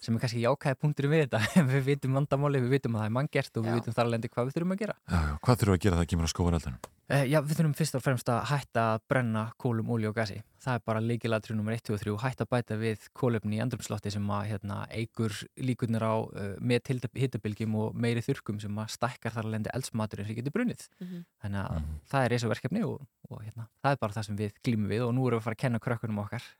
sem 0.00 0.14
er 0.16 0.20
kannski 0.24 0.42
jákæði 0.46 0.80
punktur 0.80 1.08
við 1.12 1.26
þetta 1.26 1.40
við 1.72 1.82
vitum 1.90 2.16
vandamáli, 2.20 2.60
við 2.64 2.70
vitum 2.76 2.96
að 2.96 3.00
það 3.04 3.06
er 3.10 3.16
manngert 3.20 3.56
og 3.56 3.64
við 3.64 3.70
Já. 3.72 3.76
vitum 3.80 3.96
þar 3.96 4.06
alveg 4.10 4.30
hvað 4.36 4.46
við 4.50 4.54
þurfum 4.56 4.72
að 4.76 4.82
gera 4.84 4.94
Já, 5.06 5.18
já, 5.26 5.34
hvað 5.46 5.56
þurfum 5.60 5.72
við 5.72 5.78
að 5.78 5.84
gera 5.86 5.96
það 5.96 6.04
að 6.06 6.10
kemur 6.12 6.26
á 6.26 6.34
skóareldunum? 6.36 6.80
Uh, 7.06 7.22
já, 7.30 7.38
við 7.38 7.60
þurfum 7.60 7.74
fyrst 7.78 7.94
og 7.94 8.02
fremst 8.02 8.30
að 8.32 8.40
hætta 8.50 8.84
að 8.96 9.04
brenna 9.06 9.44
kólum, 9.62 9.92
olíu 9.94 10.10
og 10.10 10.16
gasi. 10.16 10.40
Það 10.64 10.78
er 10.78 10.82
bara 10.90 11.02
líkilatrið 11.04 11.58
nummer 11.58 11.76
1, 11.76 11.84
2 11.86 11.94
og 11.94 12.00
3. 12.02 12.14
Hætta 12.24 12.46
að 12.46 12.50
bæta 12.50 12.78
við 12.80 13.04
kólöfni 13.14 13.60
í 13.60 13.60
andrumslotti 13.62 14.10
sem 14.10 14.32
að 14.34 14.48
hérna, 14.50 14.80
eigur 14.90 15.36
líkunir 15.68 16.02
á 16.02 16.14
uh, 16.18 16.48
með 16.58 16.90
hittabilgjum 17.14 17.78
og 17.78 17.94
meiri 17.94 18.24
þurrkum 18.26 18.58
sem 18.62 18.82
að 18.82 18.90
stækkar 18.96 19.36
þar 19.36 19.46
að 19.46 19.54
lendi 19.54 19.74
eldsmaturinn 19.78 20.26
sem 20.26 20.40
getur 20.40 20.56
brunnið. 20.58 20.88
Mhm. 20.98 21.22
Þannig 21.44 21.62
að 21.62 21.86
það 22.10 22.26
er 22.26 22.34
eins 22.34 22.48
og 22.48 22.54
verkefni 22.56 22.84
og, 22.88 23.06
og 23.30 23.44
hérna, 23.44 23.68
það 23.84 23.94
er 23.94 24.02
bara 24.02 24.18
það 24.18 24.28
sem 24.30 24.40
við 24.42 24.60
glímum 24.66 24.90
við 24.90 25.06
og 25.06 25.14
nú 25.14 25.28
erum 25.28 25.38
við 25.38 25.44
að 25.44 25.46
fara 25.46 25.60
að 25.60 25.62
kenna 25.62 25.82
krökkunum 25.86 26.24
okkar 26.26 26.50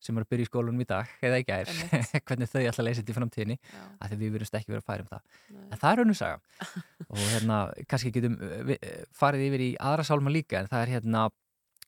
sem 0.00 0.16
eru 0.16 0.26
að 0.26 0.32
byrja 0.32 0.46
í 0.46 0.50
skólunum 0.50 0.84
í 0.84 0.88
dag 0.88 1.10
eða 1.24 1.40
í 1.42 1.44
gær, 1.48 1.72
hvernig 2.28 2.50
þau 2.50 2.60
að 2.62 2.80
leysa 2.86 3.02
þetta 3.02 3.12
í 3.12 3.18
framtíðinni 3.18 3.58
Já. 3.60 3.82
af 4.00 4.10
því 4.10 4.18
við 4.22 4.32
verðumst 4.36 4.56
ekki 4.58 4.72
verið 4.72 4.82
að 4.82 4.88
færa 4.88 5.04
um 5.04 5.10
það 5.10 5.22
Nei. 5.50 5.66
en 5.66 5.82
það 5.82 5.92
er 5.92 6.02
önnur 6.04 6.18
saga 6.20 6.40
og 7.10 7.22
hérna 7.34 7.60
kannski 7.90 8.14
getum 8.16 8.40
við, 8.40 8.76
uh, 8.80 9.04
farið 9.20 9.46
yfir 9.50 9.66
í 9.66 9.70
aðra 9.90 10.08
sálma 10.08 10.34
líka 10.34 10.60
en 10.60 10.70
það 10.72 10.86
er 10.86 10.94
hérna 10.96 11.28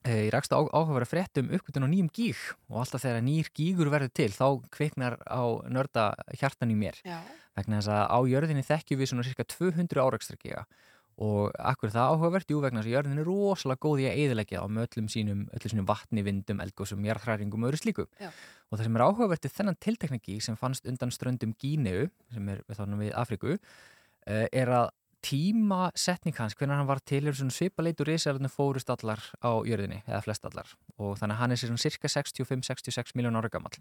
ég 0.02 0.32
rakst 0.34 0.50
á 0.50 0.58
áhugaverða 0.58 1.06
frétt 1.06 1.38
um 1.38 1.50
uppgötun 1.54 1.86
á 1.86 1.92
nýjum 1.92 2.10
gíg 2.10 2.38
og 2.66 2.80
alltaf 2.82 3.04
þegar 3.04 3.22
nýjir 3.22 3.50
gígur 3.54 3.90
verður 3.92 4.10
til 4.10 4.30
þá 4.34 4.46
kveiknar 4.74 5.18
á 5.30 5.42
nörda 5.70 6.08
hjartan 6.40 6.72
í 6.74 6.78
mér 6.78 6.98
Já. 7.06 7.20
vegna 7.54 7.78
þess 7.78 7.92
að 7.94 8.02
á 8.10 8.18
jörðinni 8.32 8.66
þekkjum 8.66 8.98
við 8.98 9.12
svona 9.12 9.26
cirka 9.28 9.46
200 9.46 10.02
árakstarkiga 10.02 10.64
og 11.20 11.52
akkur 11.58 11.92
það 11.92 12.14
áhugavert, 12.14 12.50
jú 12.50 12.62
vegna 12.62 12.80
þess 12.80 12.88
að 12.88 12.96
jörðin 12.96 13.20
er 13.20 13.28
rosalega 13.28 13.82
góð 13.84 14.02
í 14.02 14.06
að 14.08 14.18
eyðilegja 14.22 14.62
á 14.64 14.66
með 14.72 14.86
öllum 14.86 15.10
sínum, 15.12 15.44
öllum 15.52 15.72
sínum 15.74 15.88
vatni, 15.90 16.24
vindum, 16.24 16.62
eldgósum, 16.64 17.04
jarðhræringum 17.04 17.66
og 17.66 17.72
öðru 17.72 17.82
slíku. 17.82 18.06
Já. 18.20 18.30
og 18.70 18.78
það 18.78 18.86
sem 18.86 18.96
er 18.96 19.04
áhugavert 19.04 19.44
er 19.44 19.52
þennan 19.52 19.78
tiltekna 19.84 20.18
gíg 20.24 20.40
sem 20.42 20.56
fannst 20.56 20.88
undan 20.88 21.12
ströndum 21.12 21.52
Gíneu 21.60 22.08
sem 22.32 22.48
er 22.48 22.62
við 22.64 22.78
þarna 22.80 23.00
við 23.02 23.14
Afriku 23.20 23.56
eh, 23.58 24.48
er 24.48 24.72
að 24.72 24.88
tímasetning 25.22 26.34
hans, 26.34 26.56
hvernig 26.58 26.80
hann 26.80 26.88
var 26.88 27.00
til 27.06 27.22
er 27.28 27.36
svona 27.36 27.54
svipaleit 27.54 28.00
og 28.02 28.08
risaðarinn 28.08 28.50
fórust 28.50 28.90
allar 28.90 29.22
á 29.38 29.62
jörðinni, 29.62 30.00
eða 30.08 30.22
flest 30.24 30.46
allar. 30.48 30.72
Og 30.98 31.14
þannig 31.20 31.36
að 31.36 31.42
hann 31.42 31.54
er 31.54 31.60
sér 31.60 31.70
svona 31.70 31.84
cirka 31.84 32.10
65-66 32.10 33.14
miljón 33.18 33.38
ára 33.38 33.52
gammal 33.52 33.76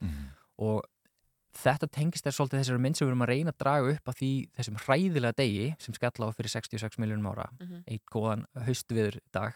og 0.62 0.84
þetta 1.58 1.88
tengist 1.92 2.24
þess 2.26 2.38
svolítið 2.40 2.62
þessari 2.62 2.80
mynd 2.82 2.96
sem 2.98 3.06
við 3.08 3.12
erum 3.12 3.26
að 3.26 3.32
reyna 3.34 3.52
að 3.52 3.58
draga 3.64 3.92
upp 3.96 4.08
að 4.12 4.18
því 4.22 4.32
þessum 4.58 4.78
hræðilega 4.86 5.36
degi 5.42 5.66
sem 5.80 5.94
skalla 5.98 6.30
á 6.32 6.36
fyrir 6.38 6.50
66 6.54 6.98
miljónum 7.02 7.28
ára 7.34 7.50
Mhm. 7.60 7.84
eitt 7.88 8.06
góðan 8.12 8.46
haustviður 8.66 9.20
dag 9.34 9.54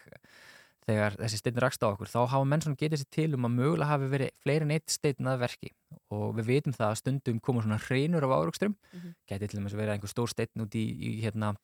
þegar 0.85 1.15
þessi 1.17 1.37
steinn 1.41 1.57
rakst 1.63 1.81
á 1.81 1.89
okkur 1.89 2.05
þá 2.11 2.27
hafa 2.29 2.45
menn 2.45 2.61
svona 2.61 2.77
getið 2.77 2.99
sér 3.01 3.09
til 3.09 3.33
um 3.33 3.45
að 3.47 3.55
mögulega 3.57 3.87
hafi 3.89 4.09
verið 4.11 4.29
fleiri 4.43 4.61
en 4.67 4.71
eitt 4.75 4.89
steinn 4.93 5.25
að 5.31 5.39
verki 5.41 5.71
og 6.11 6.35
við 6.37 6.45
vitum 6.51 6.73
það 6.77 6.91
að 6.91 6.99
stundum 7.01 7.39
koma 7.41 7.61
svona 7.63 7.79
hreinur 7.87 8.23
af 8.27 8.35
árugstrum 8.37 8.75
Mhm. 8.93 9.15
geti 9.27 9.47
til 9.49 9.59
dæmis 9.59 9.73
verið 9.73 9.95
einhver 9.97 10.11
stór 10.13 10.29
steinn 10.29 10.61
út 10.61 10.75
í, 10.75 10.85
í 10.85 11.21
hérna 11.23 11.55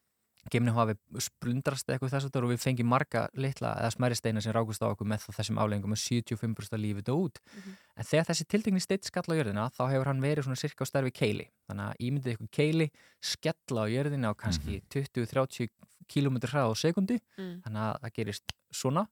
geiminu 0.49 0.73
hafi 0.73 0.95
splundrast 1.21 1.89
eitthvað 1.91 2.15
þess 2.15 2.25
að 2.27 2.33
og 2.47 2.51
við 2.55 2.61
fengi 2.63 2.83
marga 2.87 3.27
litla 3.37 3.75
eða 3.77 3.91
smæri 3.93 4.15
steina 4.17 4.41
sem 4.41 4.53
rákust 4.55 4.81
á 4.81 4.89
okkur 4.89 5.05
með 5.11 5.27
þessum 5.37 5.59
afleggingum 5.61 5.93
og 5.93 6.01
75% 6.01 6.73
af 6.73 6.81
lífið 6.81 7.11
og 7.13 7.19
út. 7.27 7.37
Mhm. 7.53 7.75
en 8.01 8.03
þegar 8.09 8.25
þessi 8.31 8.47
tiltekni 8.49 8.81
steinn 8.81 9.03
skalla 9.05 9.35
á 9.35 9.39
jörðina 9.39 9.67
þá 9.75 9.83
hefur 9.91 10.05
hann 10.09 10.21
verið 10.21 10.43
svona 10.47 10.57
cirka 10.57 10.81
á 10.81 10.89
starfi 10.89 11.11
keili. 11.13 11.47
Þannig 11.69 11.85
að 11.91 12.01
ímyndið 12.07 12.33
ykkur 12.35 12.49
keili 12.51 12.91
skella 13.21 13.85
á 13.85 13.91
jörðina 13.93 14.31
á 14.31 14.33
kannski 14.33 14.81
20-30 14.89 15.69
km 16.09 16.35
hraða 16.41 16.73
á 16.73 16.75
sekundi 16.75 17.19
Mm. 17.37 17.61
þannig 17.61 17.81
að 17.85 17.99
það 18.01 18.13
gerist 18.17 18.53
svona. 18.73 19.07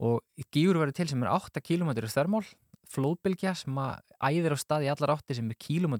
Og 0.00 0.22
gígur 0.52 0.76
verið 0.78 0.94
til 0.94 1.08
sem 1.08 1.22
er 1.22 1.28
8 1.32 1.60
km 1.64 1.90
þörmál 2.06 2.44
flóðbylgja 2.92 3.56
sem 3.56 3.74
að 3.74 4.00
æðir 4.22 4.54
á 4.54 4.58
stað 4.60 4.84
í 4.86 4.90
allar 4.92 5.16
átti 5.16 5.34
sem 5.34 5.50
er 5.50 5.56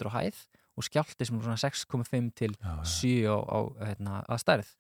á 0.08 0.16
hæð 0.16 0.46
og 0.78 0.86
skjálti 0.86 1.26
sem 1.28 1.38
er 1.38 1.46
svona 1.48 1.60
6,5 1.60 2.32
til 2.38 2.55
7 2.94 3.26
á, 3.28 3.36
á 3.42 3.59
hérna, 3.90 4.22
að 4.28 4.42
stærð 4.44 4.72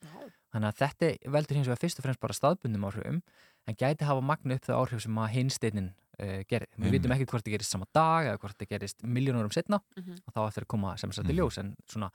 þannig 0.54 0.68
að 0.70 0.80
þetta 0.82 1.12
veldur 1.36 1.58
hins 1.58 1.68
vegar 1.68 1.82
fyrst 1.82 1.98
og 2.00 2.06
fremst 2.06 2.20
bara 2.22 2.36
staðbundum 2.38 2.86
áhrifum 2.88 3.22
en 3.68 3.76
gæti 3.76 4.06
hafa 4.08 4.22
magna 4.24 4.56
upp 4.56 4.64
þau 4.64 4.76
áhrif 4.80 5.02
sem 5.04 5.18
að 5.20 5.32
hinsteinin 5.34 5.90
uh, 6.22 6.38
gerir. 6.48 6.68
Við 6.80 6.94
vitum 6.96 7.12
ekki 7.12 7.26
hvort 7.28 7.44
það 7.44 7.52
gerist 7.58 7.74
sama 7.74 7.84
dag 7.92 8.30
eða 8.30 8.38
hvort 8.40 8.56
það 8.62 8.70
gerist 8.72 9.02
miljónurum 9.04 9.52
setna 9.52 9.82
Mhm. 9.98 10.22
og 10.24 10.32
þá 10.32 10.40
eftir 10.48 10.64
að 10.64 10.70
koma 10.72 10.96
sem 10.96 11.12
sagt 11.12 11.28
í 11.28 11.34
Mhm. 11.34 11.38
ljós 11.42 11.58
en 11.60 11.74
svona 11.86 12.08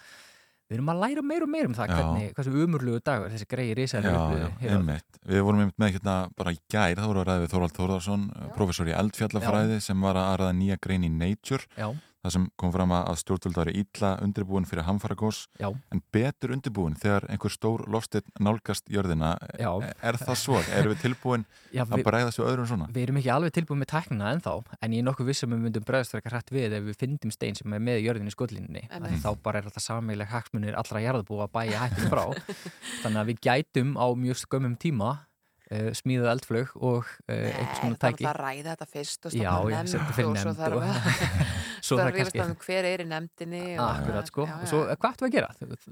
við 0.71 0.79
erum 0.79 0.89
að 0.89 0.99
læra 1.03 1.21
meir 1.21 1.43
og 1.43 1.49
meir 1.53 1.65
um 1.67 1.73
það 1.75 1.87
Já. 1.91 1.93
hvernig, 1.99 2.33
hversu 2.33 2.53
umurlugu 2.65 2.99
dagur 3.05 3.29
þessi 3.29 3.45
greiði 3.51 3.69
Já, 3.69 3.77
risaður 3.83 4.61
já, 4.63 4.71
einmitt. 4.73 5.19
Við 5.27 5.41
vorum 5.45 5.59
einmitt 5.61 5.77
með 5.77 5.91
hérna 5.99 6.15
bara 6.35 6.51
í 6.51 6.57
gær, 6.71 6.95
þá 6.97 7.05
vorum 7.05 7.21
við 7.21 7.27
að 7.27 7.29
ræða 7.29 7.43
við 7.43 7.51
Þorvald 7.53 7.75
Þórðarsson, 7.77 8.23
professor 8.55 8.87
í 8.89 8.95
eldfjallafræði 8.97 9.77
sem 9.81 10.01
var 10.01 10.15
að 10.15 10.37
ræða 10.41 10.55
nýja 10.57 10.77
grein 10.81 11.03
í 11.05 11.11
Nature 11.11 11.63
Já. 11.77 11.93
Það 12.23 12.31
sem 12.37 12.43
kom 12.55 12.71
fram 12.71 12.91
að 12.95 13.07
að 13.11 13.17
stjórnvöld 13.19 13.57
var 13.59 13.69
illa 13.73 14.09
undirbúin 14.23 14.67
fyrir 14.67 14.85
hamfaragós 14.87 15.41
en 15.59 16.01
betur 16.15 16.53
undirbúin 16.55 16.95
þegar 16.99 17.25
einhver 17.33 17.51
stór 17.51 17.83
lofstinn 17.91 18.23
nálgast 18.39 18.87
jörðina 18.87 19.33
Já. 19.59 19.71
er 19.99 20.15
það 20.21 20.39
svo? 20.39 20.61
Erum 20.71 20.93
við 20.93 21.01
tilbúin 21.03 21.43
Já, 21.75 21.83
að 21.83 21.97
við- 21.99 22.05
bregðast 22.07 22.39
við 22.39 22.47
öðrum 22.53 22.69
svona? 22.69 22.87
Við 22.95 23.03
erum 23.07 23.19
ekki 23.19 23.33
alveg 23.35 23.55
tilbúin 23.57 23.81
með 23.83 23.91
tæknina 23.91 24.31
ennþá 24.37 24.55
en 24.79 24.95
ég 24.95 25.03
er 25.03 25.07
nokkuð 25.09 25.29
vissum 25.33 25.51
að 25.51 25.59
við 25.59 25.67
myndum 25.67 25.87
bregðast 25.89 26.15
frekar 26.15 26.37
hrætt 26.37 26.55
við 26.55 26.77
ef 26.79 26.87
við 26.87 26.97
fyndum 27.03 27.35
stein 27.35 27.59
sem 27.59 27.75
er 27.75 27.83
með 27.83 27.99
í 27.99 28.07
jörðinni 28.07 28.31
skollínunni 28.37 28.85
Einmitt. 28.87 29.19
þá 29.19 29.29
bara 29.43 29.59
er 29.59 29.67
alltaf 29.67 29.83
sameileg 29.83 30.31
hagsmunir 30.31 30.79
allra 30.79 31.03
jarðabúa 31.03 31.49
að 31.49 31.53
bæja 31.59 31.83
hættin 31.83 32.07
frá 32.07 32.25
þannig 33.03 33.19
að 33.19 33.29
við 33.33 33.43
gætum 33.49 33.93
á 33.99 34.07
mjög 34.15 34.39
skömmum 34.45 34.79
tíma 34.79 35.11
uh, 35.73 35.91
smíðað 35.97 36.31
eldflög 36.37 36.73
og 36.79 37.03
uh, 37.03 37.35
einhvers 37.35 37.83
konar 37.83 37.99
Það 37.99 38.07
tæki 38.07 38.23
er 38.23 38.31
að 38.31 38.41
ræða 38.43 38.73
þetta 38.73 38.89
fyrst 38.95 39.27
og 39.27 39.35
stofna 39.35 39.83
nefnd 39.83 40.27
og 40.29 40.41
svo 40.43 40.55
þarf 40.59 40.83
að 40.87 41.61
Svo 41.83 41.97
það 41.99 42.07
er 42.07 42.13
rífast 42.15 42.35
kannski- 42.37 42.49
um 42.49 42.55
hver 42.63 42.85
er 42.87 43.01
í 43.03 43.07
nefndinni 43.09 43.61
og- 43.75 43.89
Akkurat 43.97 44.27
sko, 44.31 44.45
Já, 44.47 44.53
og 44.55 44.61
já. 44.63 44.69
svo 44.71 44.79
hvað 44.95 45.11
ættum 45.13 45.27
við 45.27 45.31
að 45.31 45.35
gera? 45.35 45.49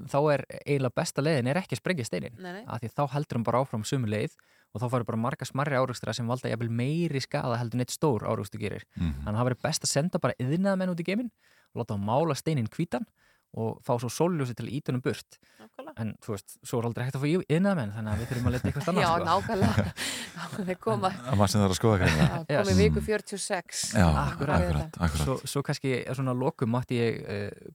Þá 0.08 0.18
er 0.32 0.44
eiginlega 0.66 0.94
besta 0.96 1.22
leiðin 1.22 1.48
er 1.52 1.60
ekki 1.60 1.76
að 1.76 1.80
sprengja 1.82 2.06
steinin 2.08 2.64
af 2.66 2.80
því 2.80 2.88
þá 2.96 3.02
heldur 3.12 3.36
hann 3.36 3.44
bara 3.44 3.60
áfram 3.62 3.84
sumu 3.84 4.08
leið 4.08 4.32
og 4.74 4.80
þá 4.80 4.86
farið 4.88 5.06
bara 5.06 5.18
marga 5.20 5.44
smarri 5.44 5.76
áraugstra 5.76 6.14
sem 6.16 6.26
valda 6.26 6.48
jafnvel 6.48 6.70
meiri 6.72 7.20
skada 7.20 7.58
heldur 7.60 7.76
neitt 7.76 7.92
stór 7.92 8.24
áraugstur 8.24 8.58
gerir 8.58 8.82
Mhm. 8.96 9.24
þannig 9.24 9.36
að 9.36 9.42
það 9.42 9.48
verður 9.52 9.62
best 9.68 9.82
að 9.84 9.92
senda 9.92 10.18
bara 10.18 10.34
yðnaða 10.40 10.78
menn 10.78 10.88
út 10.94 11.00
í 11.00 11.04
geiminn 11.04 11.30
og 11.74 11.84
láta 11.86 11.94
hann 11.98 12.06
mála 12.06 12.34
steinin 12.34 12.68
hvítan 12.72 13.04
og 13.52 13.82
fá 13.84 13.92
svo 14.00 14.08
sólljósi 14.12 14.54
til 14.56 14.70
honum 14.88 15.02
burt. 15.04 15.38
Nákvæmlega. 15.60 15.94
en 16.00 16.14
þú 16.24 16.34
veist, 16.34 16.56
svo 16.64 16.80
er 16.80 16.86
aldrei 16.88 17.04
hægt 17.06 17.16
að 17.18 17.22
fá 17.22 17.28
yðnaða 17.52 17.76
menn 17.78 17.92
þannig 17.96 18.12
að 18.12 18.22
við 18.22 18.30
þurfum 18.30 18.48
að 18.48 18.54
leta 18.56 18.68
eitthvað 18.68 18.88
annað 18.92 19.02
Já, 19.02 19.10
sko. 19.12 19.26
nákvæmlega. 19.30 20.66
Þeir 20.68 20.80
koma. 20.80 21.10
Að 21.12 21.38
maður 21.40 21.52
sem 21.52 21.60
það 21.60 21.66
er. 21.66 21.72
Að 21.72 21.78
skoða 21.78 22.10
komið 22.52 22.80
viku 22.82 23.04
46 23.06 23.82
Já, 23.92 24.06
akkurat, 24.08 24.56
akkurat, 24.56 24.98
akkurat. 24.98 25.24
Svo, 25.26 25.36
svo 25.44 25.64
kannski 25.66 25.94
svona 26.12 26.36
lokum 26.36 26.72
mátti 26.72 27.00
ég 27.00 27.20
uh, 27.22 27.72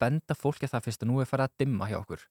benda 0.00 0.36
fólki 0.38 0.66
að 0.66 0.74
það 0.76 0.88
fyrst 0.88 1.04
að 1.04 1.12
nú 1.12 1.20
er 1.22 1.30
farið 1.30 1.48
að 1.48 1.56
dimma 1.64 1.90
hjá 1.90 1.98
okkur. 2.00 2.26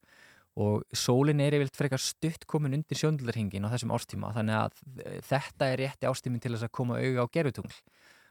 Og 0.59 0.97
sólin 0.97 1.41
er 1.43 1.55
yfirlt 1.55 1.77
frekar 1.77 2.01
stutt 2.03 2.47
komin 2.49 2.75
undir 2.79 2.97
sjóndlarhingin 2.99 3.67
á 3.69 3.71
þessum 3.71 3.93
árstíma 3.95 4.33
þannig 4.35 4.57
að 4.57 4.79
eh, 5.05 5.19
þetta 5.23 5.69
er 5.69 5.83
rétti 5.83 6.09
ástímin 6.09 6.41
til 6.43 6.55
þess 6.55 6.67
að 6.67 6.73
koma 6.79 6.97
auga 6.99 7.23
á 7.23 7.31
gerfutungl 7.31 7.75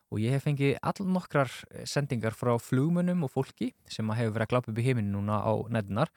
og 0.09 0.21
ég 0.23 0.35
hef 0.35 0.47
fengið 0.49 0.77
all 0.81 1.09
nokkrar 1.09 1.53
sendingar 1.89 2.37
frá 2.37 2.55
flugmönnum 2.63 3.27
og 3.27 3.33
fólki 3.35 3.73
sem 3.91 4.09
hefur 4.17 4.37
verið 4.37 4.47
að 4.47 4.53
glápa 4.55 4.73
upp 4.73 4.81
í 4.81 4.87
heiminn 4.87 5.11
núna 5.13 5.41
á 5.45 5.53
nætunar 5.69 6.13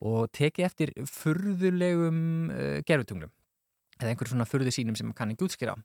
og 0.00 0.30
tekið 0.34 0.66
eftir 0.66 0.94
furðulegum 1.06 2.22
uh, 2.50 2.78
gerfutunglum 2.88 3.32
eða 4.00 4.14
einhver 4.14 4.30
svona 4.30 4.48
furðu 4.48 4.72
sínum 4.74 4.96
sem 4.96 5.12
kann 5.16 5.34
ekki 5.34 5.46
útskýra. 5.46 5.76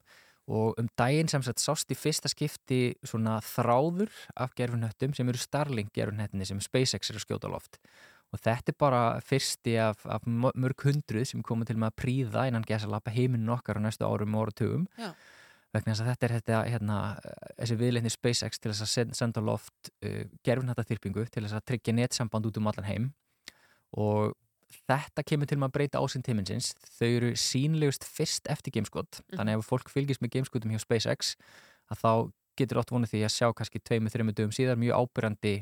Og 0.46 0.78
um 0.80 0.88
daginn 1.00 1.30
sem 1.30 1.44
sagt 1.44 1.62
sást 1.62 1.90
í 1.92 1.98
fyrsta 1.98 2.30
skipti 2.30 2.96
svona 3.04 3.40
þráður 3.44 4.12
af 4.38 4.54
gerfunöttum 4.58 5.16
sem 5.18 5.30
eru 5.32 5.42
Starlink 5.42 5.90
gerfunöttinni 5.96 6.46
sem 6.48 6.62
SpaceX 6.62 7.10
er 7.10 7.18
að 7.18 7.26
skjóta 7.26 7.50
loft. 7.52 7.80
Og 8.34 8.42
þetta 8.44 8.72
er 8.72 8.78
bara 8.80 9.02
fyrsti 9.26 9.76
af, 9.82 10.06
af 10.06 10.26
mörg 10.28 10.86
hundruð 10.86 11.26
sem 11.32 11.44
komið 11.46 11.72
til 11.72 11.80
með 11.82 11.92
að 11.92 11.98
príða 12.04 12.46
innan 12.50 12.68
gesalapa 12.68 13.14
heiminn 13.16 13.52
okkar 13.52 13.82
á 13.82 13.86
næstu 13.86 14.08
árum 14.08 14.38
og 14.38 14.48
áratugum. 14.48 14.86
Já. 15.00 15.12
Vegna 15.76 15.94
þess 15.94 16.04
að 16.06 16.10
þetta 16.12 16.26
er 16.28 16.34
þetta, 16.38 16.62
hérna, 16.74 16.96
þessi 17.60 17.78
viðleitni 17.82 18.12
SpaceX 18.14 18.60
til 18.62 18.72
þess 18.72 18.86
að 18.86 18.92
send- 18.94 19.16
senda 19.20 19.44
loft 19.44 19.92
uh, 20.06 20.24
gerfunhættaþyrpingu 20.48 21.28
til 21.32 21.44
þess 21.46 21.58
að 21.60 21.66
tryggja 21.72 21.96
netsamband 22.00 22.50
út 22.50 22.58
um 22.62 22.72
allan 22.72 22.88
heim. 22.90 23.06
Og 23.96 24.34
þetta 24.90 25.24
kemur 25.24 25.48
til 25.48 25.58
að 25.62 25.72
breyta 25.76 26.02
ásinn 26.04 26.24
tíminsins 26.26 26.74
þau 26.98 27.08
eru 27.08 27.30
sínlegust 27.40 28.04
fyrst 28.04 28.50
eftir 28.52 28.74
gameskot 28.76 29.22
Mhm. 29.22 29.38
þannig 29.38 29.54
að 29.56 29.60
ef 29.62 29.70
fólk 29.70 29.90
fylgist 29.94 30.22
með 30.22 30.34
gameskotum 30.36 30.72
hjá 30.74 30.82
SpaceX 30.84 31.36
að 31.92 32.02
þá 32.02 32.12
getur 32.58 32.80
oft 32.82 32.92
vonið 32.92 33.12
því 33.14 33.22
að 33.28 33.34
sjá 33.36 33.48
kannski 33.54 33.80
tveimur, 33.84 34.12
þreimur 34.12 34.34
dögum 34.36 34.52
síðar 34.56 34.78
mjög 34.80 34.96
ábyrjandi 35.00 35.56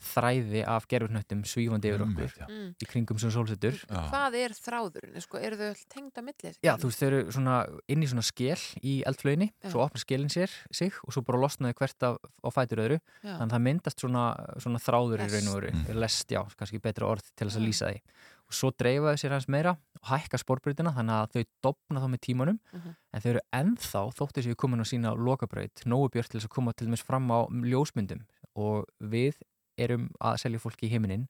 þræði 0.00 0.62
af 0.66 0.86
gerfurnöttum 0.90 1.42
svífandi 1.44 1.90
yfir 1.92 2.04
okkur. 2.06 2.32
Mm. 2.48 2.70
í 2.80 2.86
kringum 2.88 3.18
sem 3.20 3.30
sólsetur 3.34 3.76
Hvað 3.90 4.36
er 4.40 4.54
þráðurinn? 4.56 5.20
Sko, 5.20 5.38
eru 5.38 5.58
þau 5.60 5.66
öll 5.70 5.84
tengd 5.92 6.16
að 6.20 6.26
milli? 6.30 6.52
Já, 6.64 6.72
þú 6.80 6.88
veist, 6.90 7.02
þau 7.02 7.08
eru 7.10 7.20
svona 7.36 7.56
inn 7.92 8.02
í 8.02 8.08
svona 8.10 8.24
skél 8.24 8.58
í 8.82 8.94
eldflöginni, 9.06 9.50
svo 9.68 9.84
opnar 9.84 10.00
skélinn 10.04 10.32
sér 10.32 10.50
sig 10.72 10.92
og 11.04 11.12
svo 11.12 11.22
bara 11.26 11.42
losnaði 11.44 11.76
hvert 11.80 12.02
af, 12.08 12.18
á 12.40 12.48
fætur 12.54 12.82
öðru 12.86 12.98
Já. 13.22 13.36
þannig 13.36 13.46
að 13.50 13.54
það 13.56 13.64
myndast 13.68 14.00
svona, 14.04 14.24
svona 14.58 14.82
þráður 14.82 15.24
í 15.26 15.30
raun 15.30 15.52
og 15.54 15.62
Lest. 15.62 15.86
veru, 15.86 16.00
lest, 16.00 16.28
já, 16.32 16.42
kannski 16.56 16.80
betra 16.82 17.06
orð 17.12 17.28
til 17.36 17.46
þess 17.50 17.60
að 17.60 17.66
lýsa 17.68 17.92
því 17.92 18.02
og 18.50 18.56
svo 18.58 18.70
dreifaðu 18.74 19.18
sér 19.22 19.30
hans 19.36 19.46
meira 19.46 19.76
og 20.00 20.08
hækka 20.10 20.38
spórbreytina 20.42 20.90
þannig 20.96 21.14
að 21.14 21.34
þau 21.36 21.44
dopna 21.62 22.00
þá 22.02 22.08
með 22.10 22.20
tímanum 22.26 22.56
Mhm. 22.74 22.94
en 23.14 23.20
þau 23.22 23.28
eru 23.30 23.40
ennþá, 23.54 24.00
þóttu 24.18 24.42
séu 24.42 24.56
komin 24.58 24.82
á 24.82 24.86
sína 24.90 25.12
lokabraut, 25.14 25.84
nógubjörn 25.86 26.28
til 26.32 26.40
þess 26.40 26.48
að 26.48 26.54
koma 26.56 26.72
til 26.74 26.88
dæmis 26.88 27.04
fram 27.04 27.28
á 27.30 27.46
ljósmyndum 27.46 28.24
og 28.56 28.86
við 29.00 29.38
erum 29.86 30.08
að 30.20 30.40
selja 30.44 30.62
fólki 30.62 30.88
í 30.88 30.92
heiminin 30.94 31.28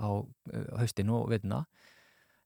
á 0.00 0.08
uh, 0.10 0.70
haustin 0.80 1.12
og 1.14 1.28
veituna 1.32 1.64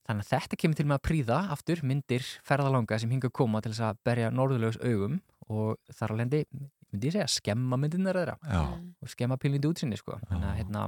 þannig 0.08 0.24
að 0.24 0.32
þetta 0.32 0.58
kemur 0.62 0.78
til 0.78 0.88
með 0.88 0.98
að 0.98 1.06
príða 1.08 1.38
aftur 1.54 1.84
myndir 1.84 2.26
ferðalanga 2.46 2.98
sem 3.00 3.10
hinga 3.12 3.28
að 3.28 3.36
koma 3.40 3.60
til 3.64 3.74
þess 3.74 3.86
að 3.90 4.02
berja 4.08 4.30
norðulegs 4.32 4.80
augum 4.80 5.18
og 5.48 5.76
þar 5.96 6.14
alveg 6.14 6.46
myndi 6.88 7.10
ég 7.10 7.16
segja 7.16 7.28
skemma 7.28 7.76
myndirnar 7.80 8.16
þeirra 8.16 8.36
Já. 8.40 8.62
og 9.04 9.12
skemma 9.12 9.36
pílindi 9.40 9.68
útsinni 9.68 9.98
sko. 10.00 10.16
þannig 10.30 10.48
að 10.48 10.56
hérna 10.62 10.86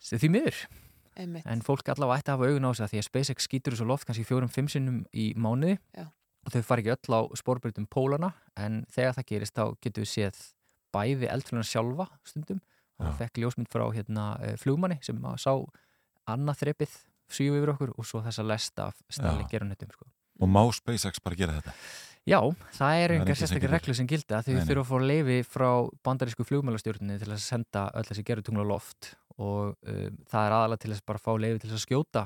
því 0.00 0.30
miður 0.30 0.60
Einmitt. 1.18 1.46
en 1.50 1.64
fólk 1.66 1.90
allavega 1.90 2.22
ætti 2.22 2.30
að 2.30 2.38
hafa 2.38 2.50
augun 2.50 2.70
á 2.70 2.72
sig 2.72 2.84
að 2.86 2.92
því 2.92 3.00
að 3.00 3.08
SpaceX 3.08 3.48
skýtur 3.48 3.74
þessu 3.74 3.88
loft 3.90 4.06
kannski 4.06 4.26
fjórum-fimm 4.28 4.70
sinnum 4.70 5.02
í 5.10 5.32
mánuði 5.34 5.76
Já. 5.96 6.06
og 6.46 6.54
þau 6.54 6.62
fari 6.68 6.86
ekki 6.86 6.94
öll 6.94 7.18
á 7.18 7.20
spórbreytum 7.42 7.90
pólana 7.90 8.32
en 8.54 8.84
þegar 8.94 9.18
það 9.18 9.30
gerist 9.32 9.58
þá 9.58 9.64
getur 9.82 10.06
við 10.06 10.12
séð 10.14 10.42
bæði 10.94 11.30
eldflunar 11.30 11.66
sjálfa 11.66 12.06
stundum 12.26 12.62
og 13.00 13.16
fekk 13.20 13.40
ljósmynd 13.42 13.70
frá 13.72 13.86
hérna, 13.94 14.26
eh, 14.44 14.56
flugmanni 14.60 14.98
sem 15.04 15.16
að 15.16 15.38
sá 15.42 15.52
annað 16.30 16.62
þrepið 16.64 16.96
svíu 17.30 17.56
yfir 17.58 17.74
okkur 17.74 17.94
og 17.96 18.06
svo 18.06 18.22
þessa 18.24 18.44
lesta 18.46 18.90
af 18.90 19.02
Starlink 19.08 19.50
gerunettum 19.50 19.90
sko. 19.94 20.08
Og 20.40 20.48
má 20.48 20.62
SpaceX 20.72 21.20
bara 21.22 21.36
gera 21.38 21.58
þetta? 21.58 21.74
Já, 22.28 22.40
það 22.76 23.02
er 23.02 23.14
engar 23.16 23.38
sérstaklega 23.38 23.72
reglu 23.72 23.94
sem 23.96 24.06
því 24.08 24.18
Nei, 24.28 24.60
þau 24.60 24.68
þurfa 24.68 24.82
að 24.82 24.90
fá 24.90 25.06
leifi 25.10 25.38
frá 25.48 25.70
bandarísku 26.04 26.44
flugmælastjórnini 26.48 27.18
til 27.20 27.30
að 27.32 27.40
senda 27.44 27.86
öll 27.96 28.04
þessi 28.08 28.24
gerutungla 28.28 28.66
loft 28.68 29.14
og 29.40 29.72
um, 29.88 30.18
það 30.28 30.46
er 30.46 30.56
aðalega 30.56 30.82
til 30.82 30.92
þess 30.92 31.06
bara 31.08 31.20
að 31.20 31.26
fá 31.26 31.32
leifi 31.40 31.62
til 31.62 31.70
þess 31.70 31.78
að 31.78 31.86
skjóta 31.86 32.24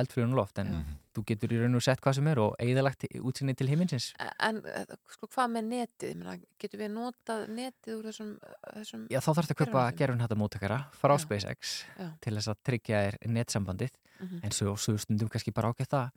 eldflugun 0.00 0.38
loft 0.38 0.60
en 0.62 0.72
þú 1.14 1.24
getur 1.30 1.52
í 1.54 1.58
raun 1.62 1.78
og 1.78 1.82
sett 1.86 2.00
hvað 2.04 2.16
sem 2.18 2.26
er 2.32 2.40
og 2.42 2.54
eigðalagt 2.58 3.06
útsinni 3.20 3.54
til 3.56 3.68
himinsins 3.70 4.10
En 4.38 4.60
eh, 4.66 4.84
sko, 5.14 5.28
hvað 5.30 5.52
með 5.56 5.68
netið? 5.70 6.08
Ég 6.10 6.16
Meina, 6.20 6.36
getur 6.58 6.80
við 6.84 6.90
notað 6.94 7.44
netið 7.54 7.96
úr 7.98 8.08
þessum, 8.10 8.32
þessum 8.74 9.06
Já, 9.14 9.20
þá 9.20 9.30
þarf 9.32 9.48
þetta 9.50 9.54
að 9.54 9.62
kaupa 9.64 9.84
gerfinhætta 10.00 10.38
móttakara 10.40 10.78
frá 11.00 11.14
Já. 11.14 11.22
SpaceX 11.26 11.74
Já. 11.98 12.08
til 12.20 12.34
þess 12.38 12.50
að 12.54 12.62
tryggja 12.70 13.04
þér 13.08 13.20
netsambandið 13.38 14.00
Mhm. 14.14 14.44
en 14.46 14.52
svo, 14.54 14.76
svo 14.78 14.94
stundum 14.96 15.28
kannski 15.28 15.50
bara 15.52 15.72
ágætt 15.74 15.90
að 15.98 16.10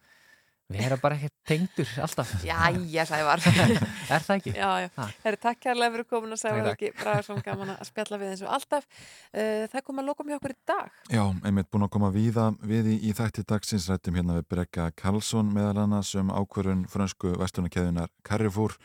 við 0.68 0.84
erum 0.84 1.00
bara 1.00 1.16
ekki 1.16 1.30
tengdur 1.48 1.92
alltaf. 2.04 2.32
Jæja, 2.44 3.06
Sævar. 3.08 3.44
Er 4.14 4.24
það 4.26 4.34
ekki? 4.36 4.54
Já, 4.58 4.70
já. 4.84 4.90
Ha. 4.98 5.06
Herri, 5.24 5.40
takk 5.46 5.62
kærlega 5.64 5.94
fyrir 5.96 6.08
komin 6.12 6.36
að 6.36 6.42
Sævar. 6.42 6.68
Takk, 6.68 6.84
Helgi 6.84 7.02
Bragarsson 7.02 7.42
gaman 7.46 7.74
að 7.76 7.88
spjalla 7.88 8.20
við 8.22 8.34
eins 8.34 8.44
og 8.44 8.54
alltaf. 8.58 8.88
Uh, 9.32 9.64
Það 9.72 9.86
kom 9.88 10.02
að 10.04 10.10
lokum 10.12 10.32
hjá 10.32 10.38
okkur 10.40 10.56
í 10.56 10.60
dag. 10.68 11.02
Já, 11.14 11.24
einmitt 11.48 11.72
búin 11.72 11.88
að 11.88 11.94
koma 11.96 12.12
víða 12.16 12.48
við 12.68 12.92
í, 12.94 12.98
í 13.08 13.16
þætti 13.16 13.46
dagsins. 13.48 13.90
Rættum 13.92 14.20
hérna 14.20 14.40
við 14.42 14.48
Brekka 14.52 14.90
Karlsson 15.00 15.52
meðal 15.56 15.86
annars 15.86 16.12
um 16.20 16.32
ákvörun 16.36 16.84
frönsku 16.92 17.36
vestunarkeðunar 17.40 18.12
Carrefour 18.28 18.76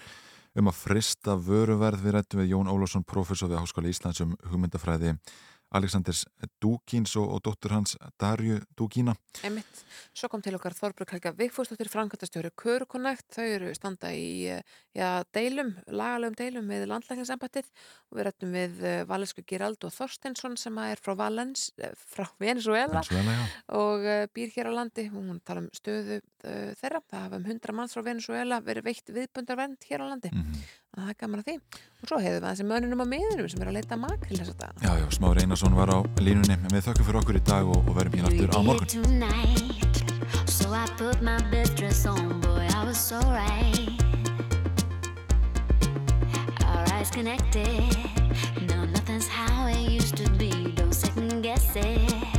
um 0.58 0.68
að 0.70 0.78
frista 0.84 1.34
vöruverð. 1.34 2.04
Við 2.06 2.18
rættum 2.18 2.42
við 2.44 2.52
Jón 2.54 2.70
Ólafsson, 2.70 3.06
professor 3.08 3.50
við 3.50 3.62
Háskóla 3.62 3.90
Íslands 3.90 4.22
um 4.22 4.36
hugmyndafræði 4.52 5.16
Aleksandrs 5.72 6.24
Dúkins 6.62 7.16
og, 7.20 7.28
og 7.36 7.42
dóttur 7.46 7.74
hans 7.76 7.96
Darju 8.20 8.60
Dúkína 8.78 9.14
Einmitt. 9.42 9.84
Svo 10.12 10.28
kom 10.28 10.42
til 10.44 10.56
okkar 10.56 10.76
Þorbrug 10.76 11.12
Helga 11.14 11.32
Vigfúsdóttir 11.36 11.88
Frankvæntastjóri 11.92 12.52
Körukonækt, 12.58 13.28
þau 13.36 13.46
eru 13.46 13.72
standa 13.76 14.12
í 14.12 14.48
eh, 14.52 14.62
já, 14.96 15.22
deilum, 15.32 15.72
lagalegum 15.88 16.36
deilum 16.38 16.68
með 16.68 16.86
landlækningsembættið 16.90 17.70
og 18.10 18.18
við 18.18 18.28
rættum 18.28 18.56
við 18.56 18.82
eh, 18.84 18.98
Valesku 19.08 19.44
Girald 19.48 19.82
og 19.88 19.94
Þorstensson 19.94 20.58
sem 20.60 20.78
er 20.84 21.00
frá 21.00 21.16
Valens, 21.18 21.70
eh, 21.80 21.96
frá 21.96 22.26
Venezuela 22.42 22.82
Venezuela, 22.92 23.48
og 23.78 24.04
uh, 24.04 24.24
býr 24.34 24.52
hér 24.54 24.70
á 24.70 24.72
landi. 24.74 25.06
Hún 25.12 25.40
tala 25.44 25.64
um 25.64 25.70
stöðu 25.74 26.20
þeirra. 26.42 27.02
Það 27.10 27.24
hafa 27.26 27.38
um 27.38 27.48
100 27.48 27.76
manns 27.76 27.96
frá 27.96 28.04
Venezuela 28.06 28.60
verið 28.64 28.88
veitt 28.90 29.12
viðbundarvernd 29.12 29.88
hér 29.88 30.04
á 30.04 30.06
landi. 30.10 30.32
Mhm. 30.32 30.62
Það 30.96 31.10
er 31.12 31.18
gaman 31.22 31.42
að 31.42 31.48
því 31.48 31.54
og 31.56 32.10
svo 32.10 32.18
hefur 32.22 32.38
við 32.38 32.46
þessi 32.48 32.66
mönnunum 32.68 33.04
á 33.04 33.06
miðunum 33.12 33.48
sem 33.52 33.62
er 33.62 33.70
að 33.70 33.76
leita 33.78 33.98
makril 34.00 34.38
þess 34.40 34.52
að 34.52 34.58
dag 34.62 34.84
Já, 34.84 34.92
já, 35.00 35.06
Smári 35.16 35.44
Einarsson 35.46 35.78
var 35.78 35.92
á 35.92 35.98
línunni 36.20 36.56
en 36.58 36.68
við 36.72 36.86
þökkum 36.88 37.08
fyrir 37.08 37.20
okkur 37.22 37.38
í 37.40 37.44
dag 37.48 37.72
og, 37.72 37.80
og 37.86 37.96
verðum 37.96 38.18
hér 38.18 38.28
aftur 38.28 38.52
á 38.52 38.60
morgun 38.66 38.92
tonight. 38.92 40.02
So 40.48 40.72
I 40.72 40.84
put 40.98 41.22
my 41.22 41.38
best 41.50 41.76
dress 41.76 42.04
on, 42.06 42.40
boy, 42.40 42.68
I 42.68 42.84
was 42.84 42.98
so 43.00 43.18
right. 43.32 43.88
Our 46.66 46.84
eyes 46.92 47.10
connected. 47.10 47.96
No, 48.68 48.84
nothing's 48.84 49.28
how 49.28 49.66
it 49.68 49.80
used 49.88 50.16
to 50.16 50.30
be. 50.36 50.72
Don't 50.76 50.94
second 50.94 51.42
guess 51.42 51.76
it. 51.76 52.32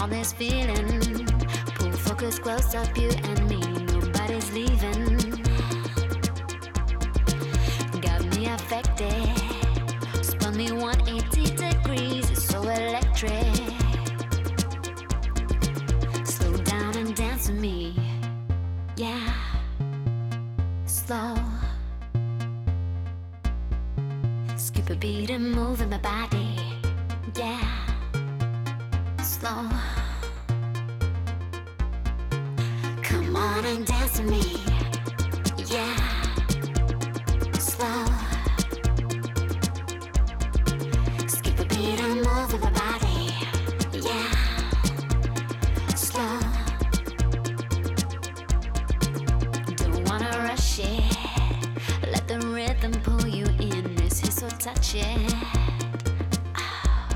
on 0.00 0.10
this 0.10 0.32
feeling. 0.32 1.26
Pull 1.74 1.92
focus 1.92 2.38
close 2.38 2.74
up, 2.74 2.96
you 2.96 3.10
and 3.10 3.48
me. 3.48 3.60
Nobody's 3.92 4.52
leaving. 4.52 5.07
Me. 8.78 9.34
Spun 10.22 10.56
me 10.56 10.70
180 10.72 11.56
degrees. 11.56 12.30
It's 12.30 12.44
so 12.44 12.62
electric. 12.62 13.32
Slow 16.24 16.56
down 16.58 16.96
and 16.96 17.14
dance 17.14 17.48
with 17.48 17.58
me. 17.58 17.96
Yeah. 18.96 19.32
Slow. 20.86 21.34
Skip 24.56 24.90
a 24.90 24.94
beat 24.94 25.30
and 25.30 25.50
move 25.52 25.80
in 25.80 25.90
my 25.90 25.98
body. 25.98 26.56
Yeah. 27.34 27.60
Slow. 29.22 29.68
Come 33.02 33.36
on 33.36 33.64
and 33.64 33.84
dance 33.86 34.18
with 34.20 34.30
me. 34.30 34.62
Yeah. 35.66 36.07
This 54.74 54.94
is 54.94 55.32
so. 55.32 55.38
Oh, 56.56 57.08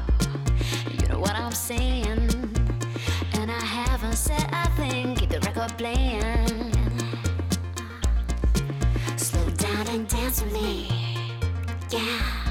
you 0.91 1.09
know 1.09 1.19
what 1.19 1.35
I'm 1.35 1.53
saying? 1.53 2.31
And 3.35 3.51
I 3.51 3.61
haven't 3.61 4.15
said 4.15 4.49
a 4.53 4.71
thing. 4.71 5.15
Keep 5.17 5.31
the 5.31 5.41
record 5.41 5.77
playing. 5.77 6.73
Slow 9.17 9.49
down 9.51 9.87
and 9.89 10.09
dance 10.09 10.43
with 10.43 10.53
me. 10.53 10.89
Yeah. 11.91 12.42